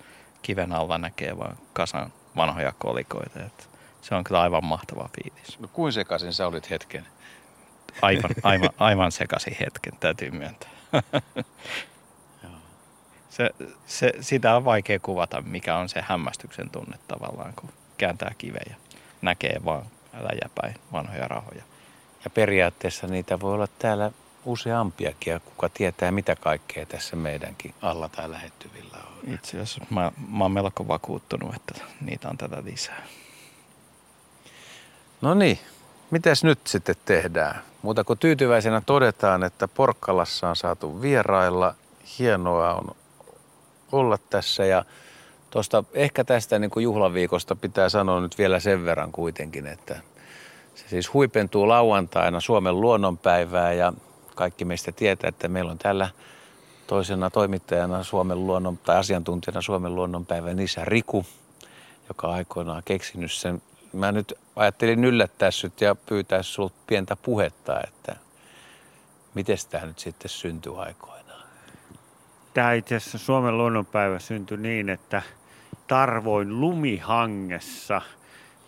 kiven 0.41 0.72
alla 0.72 0.97
näkee 0.97 1.38
vain 1.38 1.57
kasan 1.73 2.14
vanhoja 2.35 2.73
kolikoita. 2.77 3.39
Et 3.39 3.69
se 4.01 4.15
on 4.15 4.23
kyllä 4.23 4.41
aivan 4.41 4.65
mahtava 4.65 5.10
fiilis. 5.15 5.60
No 5.60 5.68
kuin 5.68 5.93
sekaisin 5.93 6.34
sä 6.34 6.47
olit 6.47 6.69
hetken? 6.69 7.07
Aivan, 8.01 8.31
aivan, 8.43 8.69
aivan 8.77 9.11
sekaisin 9.11 9.56
hetken, 9.60 9.93
täytyy 9.99 10.31
myöntää. 10.31 10.69
se, 13.30 13.49
se, 13.88 14.14
sitä 14.22 14.56
on 14.56 14.65
vaikea 14.65 14.99
kuvata, 14.99 15.41
mikä 15.41 15.76
on 15.76 15.89
se 15.89 16.03
hämmästyksen 16.07 16.69
tunne 16.69 16.97
tavallaan, 17.07 17.53
kun 17.56 17.69
kääntää 17.97 18.31
kiveä 18.38 18.64
ja 18.69 18.76
näkee 19.22 19.61
vaan 19.65 19.85
läjäpäin 20.19 20.76
vanhoja 20.91 21.27
rahoja. 21.27 21.64
Ja 22.23 22.30
periaatteessa 22.30 23.07
niitä 23.07 23.39
voi 23.39 23.53
olla 23.53 23.68
täällä 23.80 24.11
useampiakin 24.45 25.31
ja 25.31 25.39
kuka 25.39 25.69
tietää 25.69 26.11
mitä 26.11 26.35
kaikkea 26.35 26.85
tässä 26.85 27.15
meidänkin 27.15 27.73
alla 27.81 28.10
tai 28.10 28.31
lähettyvillä 28.31 28.97
on. 28.97 29.34
Itse 29.34 29.61
asiassa 29.61 29.85
mä, 29.89 30.11
mä 30.27 30.43
oon 30.43 30.51
melko 30.51 30.88
vakuuttunut, 30.88 31.56
että 31.56 31.73
niitä 32.01 32.30
on 32.30 32.38
tätä 32.38 32.64
lisää. 32.64 33.03
No 35.22 35.34
niin, 35.34 35.60
mitäs 36.11 36.43
nyt 36.43 36.68
sitten 36.68 36.95
tehdään? 37.06 37.61
Muuta 37.81 38.03
kuin 38.03 38.19
tyytyväisenä 38.19 38.81
todetaan, 38.85 39.43
että 39.43 39.68
Porkkalassa 39.68 40.49
on 40.49 40.56
saatu 40.56 41.01
vierailla. 41.01 41.76
Hienoa 42.19 42.73
on 42.73 42.95
olla 43.91 44.18
tässä 44.30 44.66
ja 44.66 44.86
tuosta 45.49 45.84
ehkä 45.94 46.24
tästä 46.24 46.60
niin 46.60 46.72
kuin 46.72 46.84
juhlaviikosta 46.84 47.56
pitää 47.56 47.90
sanoa 47.90 48.22
nyt 48.22 48.38
vielä 48.38 48.60
sen 48.60 48.86
verran 48.86 49.11
kuitenkin, 49.11 49.68
että 49.68 49.95
se 50.76 50.88
siis 50.88 51.14
huipentuu 51.14 51.68
lauantaina 51.68 52.40
Suomen 52.40 52.82
luonnonpäivää 52.82 53.74
ja 53.74 53.94
kaikki 54.36 54.66
meistä 54.66 54.91
tietää, 54.91 55.28
että 55.28 55.48
meillä 55.48 55.72
on 55.72 55.78
täällä 55.78 56.10
toisena 56.88 57.30
toimittajana 57.30 58.03
Suomen 58.03 58.48
luonnon, 58.48 58.78
tai 58.78 58.98
asiantuntijana 58.98 59.61
Suomen 59.61 59.95
luonnonpäivän 59.95 60.60
isä 60.60 60.86
Riku, 60.86 61.26
joka 62.07 62.28
aikoinaan 62.28 62.84
keksinyt 62.86 63.32
sen. 63.32 63.61
Mä 63.94 64.11
nyt 64.11 64.34
ajattelin 64.56 65.06
yllättää 65.06 65.52
sut 65.52 65.82
ja 65.82 65.95
pyytää 65.95 66.44
sinulta 66.44 66.76
pientä 66.88 67.16
puhetta, 67.16 67.82
että 67.88 68.16
miten 69.34 69.57
tämä 69.70 69.86
nyt 69.86 69.99
sitten 69.99 70.30
syntyi 70.30 70.74
aikoinaan? 70.78 71.18
Tämä 72.53 72.73
itse 72.73 72.95
asiassa 72.95 73.17
Suomen 73.17 73.57
luonnonpäivä 73.57 74.19
syntyi 74.19 74.57
niin, 74.57 74.89
että 74.89 75.21
tarvoin 75.88 76.61
lumihangessa– 76.61 78.01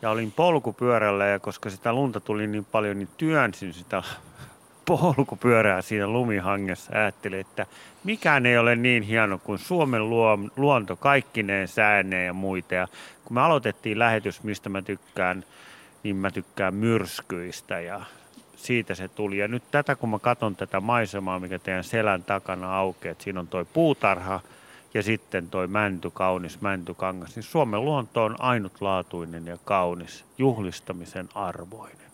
ja 0.01 0.09
olin 0.09 0.31
polkupyörällä 0.31 1.25
ja 1.25 1.39
koska 1.39 1.69
sitä 1.69 1.93
lunta 1.93 2.19
tuli 2.19 2.47
niin 2.47 2.65
paljon, 2.65 2.99
niin 2.99 3.09
työnsin 3.17 3.73
sitä 3.73 4.03
polkupyörää 4.85 5.81
siinä 5.81 6.07
lumihangessa. 6.07 6.93
Ajattelin, 6.95 7.39
että 7.39 7.65
mikään 8.03 8.45
ei 8.45 8.57
ole 8.57 8.75
niin 8.75 9.03
hieno 9.03 9.37
kuin 9.37 9.59
Suomen 9.59 10.09
luonto 10.57 10.95
kaikkineen 10.95 11.67
sääneen 11.67 12.25
ja 12.25 12.33
muita. 12.33 12.75
Ja 12.75 12.87
kun 13.25 13.33
me 13.33 13.41
aloitettiin 13.41 13.99
lähetys, 13.99 14.43
mistä 14.43 14.69
mä 14.69 14.81
tykkään, 14.81 15.45
niin 16.03 16.15
mä 16.15 16.31
tykkään 16.31 16.73
myrskyistä 16.73 17.79
ja 17.79 18.01
siitä 18.65 18.95
se 18.95 19.07
tuli. 19.07 19.37
Ja 19.37 19.47
nyt 19.47 19.63
tätä, 19.71 19.95
kun 19.95 20.09
mä 20.09 20.19
katson 20.19 20.55
tätä 20.55 20.79
maisemaa, 20.79 21.39
mikä 21.39 21.59
teidän 21.59 21.83
selän 21.83 22.23
takana 22.23 22.77
aukeaa, 22.77 23.11
että 23.11 23.23
siinä 23.23 23.39
on 23.39 23.47
toi 23.47 23.65
puutarha– 23.65 24.39
ja 24.93 25.03
sitten 25.03 25.49
toi 25.49 25.67
mänty, 25.67 26.11
kaunis 26.13 26.61
mäntykangas, 26.61 27.35
niin 27.35 27.43
Suomen 27.43 27.85
luonto 27.85 28.23
on 28.23 28.35
ainutlaatuinen 28.39 29.45
ja 29.45 29.57
kaunis, 29.65 30.25
juhlistamisen 30.37 31.29
arvoinen. 31.35 32.11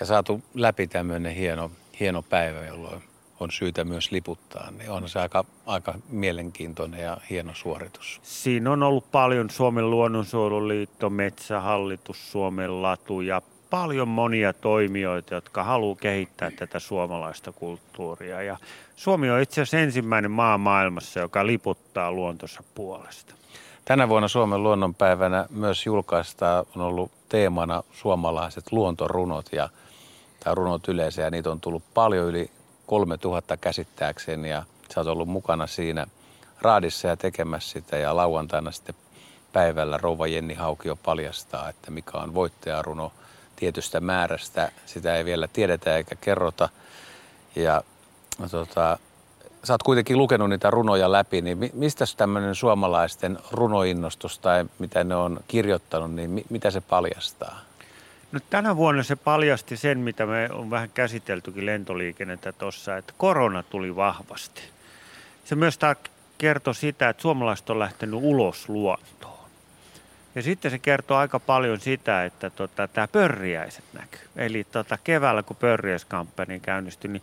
Ja 0.00 0.06
saatu 0.06 0.42
läpi 0.54 0.86
tämmöinen 0.86 1.34
hieno, 1.34 1.70
hieno 2.00 2.22
päivä, 2.22 2.66
jolloin 2.66 3.02
on 3.40 3.50
syytä 3.50 3.84
myös 3.84 4.10
liputtaa, 4.10 4.70
niin 4.70 4.90
on 4.90 5.08
se 5.08 5.20
aika, 5.20 5.44
aika 5.66 5.94
mielenkiintoinen 6.08 7.00
ja 7.00 7.16
hieno 7.30 7.54
suoritus. 7.54 8.20
Siinä 8.22 8.70
on 8.70 8.82
ollut 8.82 9.10
paljon 9.10 9.50
Suomen 9.50 9.90
luonnonsuojeluliitto, 9.90 11.10
Metsähallitus, 11.10 12.32
Suomen 12.32 12.82
latu 12.82 13.20
ja 13.20 13.42
paljon 13.72 14.08
monia 14.08 14.52
toimijoita, 14.52 15.34
jotka 15.34 15.64
haluaa 15.64 15.96
kehittää 15.96 16.50
tätä 16.50 16.78
suomalaista 16.78 17.52
kulttuuria. 17.52 18.42
Ja 18.42 18.56
Suomi 18.96 19.30
on 19.30 19.40
itse 19.40 19.60
asiassa 19.60 19.78
ensimmäinen 19.78 20.30
maa 20.30 20.58
maailmassa, 20.58 21.20
joka 21.20 21.46
liputtaa 21.46 22.12
luontonsa 22.12 22.62
puolesta. 22.74 23.34
Tänä 23.84 24.08
vuonna 24.08 24.28
Suomen 24.28 24.62
luonnonpäivänä 24.62 25.46
myös 25.50 25.86
julkaistaan 25.86 26.64
on 26.76 26.82
ollut 26.82 27.12
teemana 27.28 27.82
suomalaiset 27.92 28.72
luontorunot 28.72 29.46
ja 29.52 29.68
tai 30.44 30.54
runot 30.54 30.88
yleensä 30.88 31.22
ja 31.22 31.30
niitä 31.30 31.50
on 31.50 31.60
tullut 31.60 31.82
paljon 31.94 32.26
yli 32.26 32.50
3000 32.86 33.56
käsittääkseni 33.56 34.50
ja 34.50 34.62
sä 34.94 35.00
oot 35.00 35.06
ollut 35.06 35.28
mukana 35.28 35.66
siinä 35.66 36.06
raadissa 36.60 37.08
ja 37.08 37.16
tekemässä 37.16 37.72
sitä 37.72 37.96
ja 37.96 38.16
lauantaina 38.16 38.70
sitten 38.70 38.94
päivällä 39.52 39.96
rouva 39.96 40.26
Jenni 40.26 40.54
Haukio 40.54 40.96
paljastaa, 40.96 41.68
että 41.68 41.90
mikä 41.90 42.18
on 42.18 42.34
voittajaruno 42.34 43.12
tietystä 43.56 44.00
määrästä. 44.00 44.72
Sitä 44.86 45.16
ei 45.16 45.24
vielä 45.24 45.48
tiedetä 45.48 45.96
eikä 45.96 46.16
kerrota. 46.16 46.68
Ja 47.56 47.82
tota, 48.50 48.98
sä 49.64 49.74
oot 49.74 49.82
kuitenkin 49.82 50.18
lukenut 50.18 50.48
niitä 50.48 50.70
runoja 50.70 51.12
läpi, 51.12 51.42
niin 51.42 51.70
mistä 51.72 52.04
tämmöinen 52.16 52.54
suomalaisten 52.54 53.38
runoinnostus 53.50 54.38
tai 54.38 54.64
mitä 54.78 55.04
ne 55.04 55.16
on 55.16 55.40
kirjoittanut, 55.48 56.14
niin 56.14 56.44
mitä 56.50 56.70
se 56.70 56.80
paljastaa? 56.80 57.60
No, 58.32 58.40
tänä 58.50 58.76
vuonna 58.76 59.02
se 59.02 59.16
paljasti 59.16 59.76
sen, 59.76 59.98
mitä 59.98 60.26
me 60.26 60.48
on 60.52 60.70
vähän 60.70 60.90
käsiteltykin 60.90 61.66
lentoliikennettä 61.66 62.52
tuossa, 62.52 62.96
että 62.96 63.12
korona 63.16 63.62
tuli 63.62 63.96
vahvasti. 63.96 64.62
Se 65.44 65.54
myös 65.54 65.78
kertoi 66.38 66.74
sitä, 66.74 67.08
että 67.08 67.22
suomalaiset 67.22 67.70
on 67.70 67.78
lähtenyt 67.78 68.20
ulos 68.22 68.68
luontoon. 68.68 69.31
Ja 70.34 70.42
sitten 70.42 70.70
se 70.70 70.78
kertoo 70.78 71.16
aika 71.16 71.40
paljon 71.40 71.80
sitä, 71.80 72.24
että 72.24 72.50
tota, 72.50 72.88
tämä 72.88 73.08
pörriäiset 73.08 73.84
näkyy. 73.92 74.28
Eli 74.36 74.64
tota, 74.64 74.98
keväällä, 75.04 75.42
kun 75.42 75.56
pörriäiskampanja 75.56 76.58
käynnistyi, 76.58 77.10
niin 77.10 77.22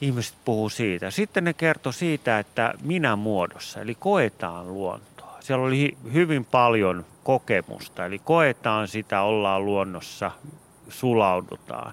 ihmiset 0.00 0.36
puhuu 0.44 0.68
siitä. 0.68 1.10
Sitten 1.10 1.44
ne 1.44 1.52
kertoo 1.52 1.92
siitä, 1.92 2.38
että 2.38 2.74
minä 2.82 3.16
muodossa, 3.16 3.80
eli 3.80 3.94
koetaan 3.94 4.74
luontoa. 4.74 5.36
Siellä 5.40 5.66
oli 5.66 5.96
hyvin 6.12 6.44
paljon 6.44 7.04
kokemusta, 7.24 8.06
eli 8.06 8.18
koetaan 8.18 8.88
sitä, 8.88 9.22
ollaan 9.22 9.64
luonnossa, 9.64 10.30
sulaudutaan. 10.88 11.92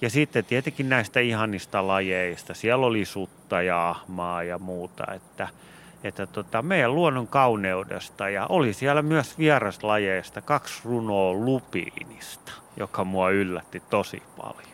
Ja 0.00 0.10
sitten 0.10 0.44
tietenkin 0.44 0.88
näistä 0.88 1.20
ihanista 1.20 1.86
lajeista, 1.86 2.54
siellä 2.54 2.86
oli 2.86 3.04
sutta 3.04 3.62
ja 3.62 3.88
ahmaa 3.88 4.42
ja 4.42 4.58
muuta, 4.58 5.12
että– 5.14 5.48
että 6.04 6.26
tota, 6.26 6.62
meidän 6.62 6.94
luonnon 6.94 7.28
kauneudesta 7.28 8.28
ja 8.28 8.46
oli 8.48 8.72
siellä 8.72 9.02
myös 9.02 9.38
vieraslajeista 9.38 10.42
kaksi 10.42 10.80
runoa 10.84 11.32
lupiinista, 11.32 12.52
joka 12.76 13.04
mua 13.04 13.30
yllätti 13.30 13.82
tosi 13.90 14.22
paljon. 14.36 14.68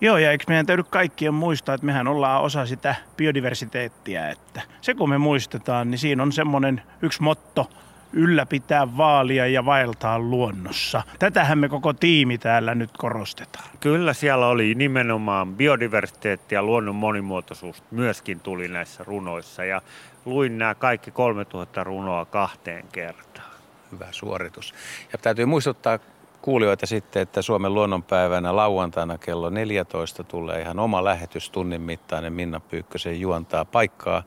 Joo, 0.00 0.18
ja 0.18 0.30
eikö 0.30 0.44
meidän 0.48 0.66
täydy 0.66 0.82
kaikkien 0.82 1.34
muistaa, 1.34 1.74
että 1.74 1.86
mehän 1.86 2.08
ollaan 2.08 2.42
osa 2.42 2.66
sitä 2.66 2.94
biodiversiteettiä, 3.16 4.30
että 4.30 4.62
se 4.80 4.94
kun 4.94 5.08
me 5.08 5.18
muistetaan, 5.18 5.90
niin 5.90 5.98
siinä 5.98 6.22
on 6.22 6.32
semmoinen 6.32 6.82
yksi 7.02 7.22
motto, 7.22 7.70
ylläpitää, 8.12 8.96
vaalia 8.96 9.46
ja 9.46 9.64
vaeltaa 9.64 10.18
luonnossa. 10.18 11.02
Tätähän 11.18 11.58
me 11.58 11.68
koko 11.68 11.92
tiimi 11.92 12.38
täällä 12.38 12.74
nyt 12.74 12.90
korostetaan. 12.98 13.64
Kyllä 13.80 14.12
siellä 14.12 14.46
oli 14.46 14.74
nimenomaan 14.74 15.54
biodiversiteetti 15.54 16.54
ja 16.54 16.62
luonnon 16.62 16.94
monimuotoisuus 16.94 17.82
myöskin 17.90 18.40
tuli 18.40 18.68
näissä 18.68 19.04
runoissa 19.04 19.64
ja 19.64 19.82
luin 20.26 20.58
nämä 20.58 20.74
kaikki 20.74 21.10
3000 21.10 21.84
runoa 21.84 22.24
kahteen 22.24 22.84
kertaan. 22.92 23.50
Hyvä 23.92 24.06
suoritus. 24.10 24.74
Ja 25.12 25.18
täytyy 25.18 25.44
muistuttaa 25.44 25.98
kuulijoita 26.42 26.86
sitten, 26.86 27.22
että 27.22 27.42
Suomen 27.42 27.74
luonnonpäivänä 27.74 28.56
lauantaina 28.56 29.18
kello 29.18 29.50
14 29.50 30.24
tulee 30.24 30.60
ihan 30.60 30.78
oma 30.78 31.04
lähetys 31.04 31.50
tunnin 31.50 31.80
mittainen 31.80 32.32
Minna 32.32 32.60
Pyykkösen 32.60 33.20
juontaa 33.20 33.64
paikkaa. 33.64 34.22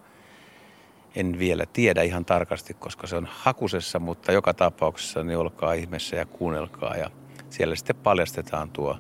En 1.16 1.40
vielä 1.40 1.66
tiedä 1.74 2.02
ihan 2.02 2.26
tarkasti, 2.26 2.74
koska 2.74 3.08
se 3.08 3.16
on 3.16 3.28
hakusessa, 3.32 4.00
mutta 4.00 4.32
joka 4.32 4.54
tapauksessa 4.54 5.24
niin 5.24 5.38
olkaa 5.38 5.74
ihmeessä 5.74 6.16
ja 6.16 6.26
kuunnelkaa. 6.26 6.96
Ja 6.96 7.10
siellä 7.50 7.76
sitten 7.76 7.96
paljastetaan 7.96 8.70
tuo 8.70 8.98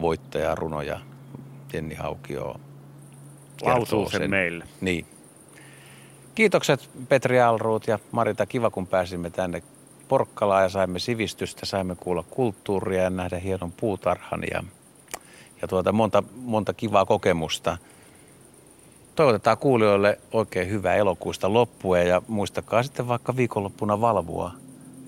voittaja 0.00 0.54
runo 0.54 0.82
ja 0.82 1.00
Jenni 1.72 1.94
Haukio 1.94 2.60
lausuu 3.62 4.10
sen, 4.10 4.20
sen 4.20 4.30
meille. 4.30 4.64
Niin, 4.80 5.06
Kiitokset 6.34 6.90
Petri 7.08 7.40
Alruut 7.40 7.86
ja 7.86 7.98
Marita. 8.12 8.46
Kiva, 8.46 8.70
kun 8.70 8.86
pääsimme 8.86 9.30
tänne 9.30 9.62
Porkkalaan 10.08 10.62
ja 10.62 10.68
saimme 10.68 10.98
sivistystä, 10.98 11.66
saimme 11.66 11.96
kuulla 11.96 12.24
kulttuuria 12.30 13.02
ja 13.02 13.10
nähdä 13.10 13.38
hienon 13.38 13.72
puutarhan 13.72 14.42
ja, 14.50 14.64
ja 15.62 15.68
tuota, 15.68 15.92
monta, 15.92 16.22
monta 16.36 16.74
kivaa 16.74 17.04
kokemusta. 17.04 17.78
Toivotetaan 19.14 19.58
kuulijoille 19.58 20.18
oikein 20.32 20.70
hyvää 20.70 20.94
elokuista 20.94 21.52
loppua 21.52 21.98
ja 21.98 22.22
muistakaa 22.28 22.82
sitten 22.82 23.08
vaikka 23.08 23.36
viikonloppuna 23.36 24.00
valvoa 24.00 24.52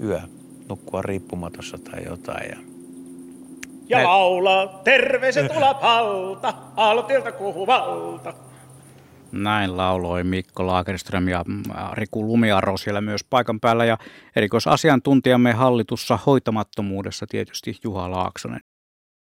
yö, 0.03 0.21
nukkua 0.69 1.03
riippumatossa 1.03 1.79
tai 1.79 2.05
jotain. 2.05 2.51
Ja, 2.51 2.57
ja 3.89 3.97
Näin. 3.97 4.09
laulaa 4.09 4.81
terveiset 4.85 5.57
Ulapalta, 5.57 6.55
Altilta 6.77 7.33
kuhuvalta. 7.33 8.35
Näin 9.35 9.77
lauloi 9.77 10.25
Mikko 10.25 10.67
Lagerström 10.67 11.29
ja 11.29 11.45
Riku 11.93 12.27
Lumiaro 12.27 12.77
siellä 12.77 13.01
myös 13.01 13.25
paikan 13.25 13.61
päällä 13.61 13.85
ja 13.85 13.99
erikoisasiantuntijamme 14.37 15.53
hallitussa 15.53 16.19
hoitamattomuudessa 16.27 17.27
tietysti 17.29 17.79
Juha 17.85 18.11
Laaksonen. 18.11 18.61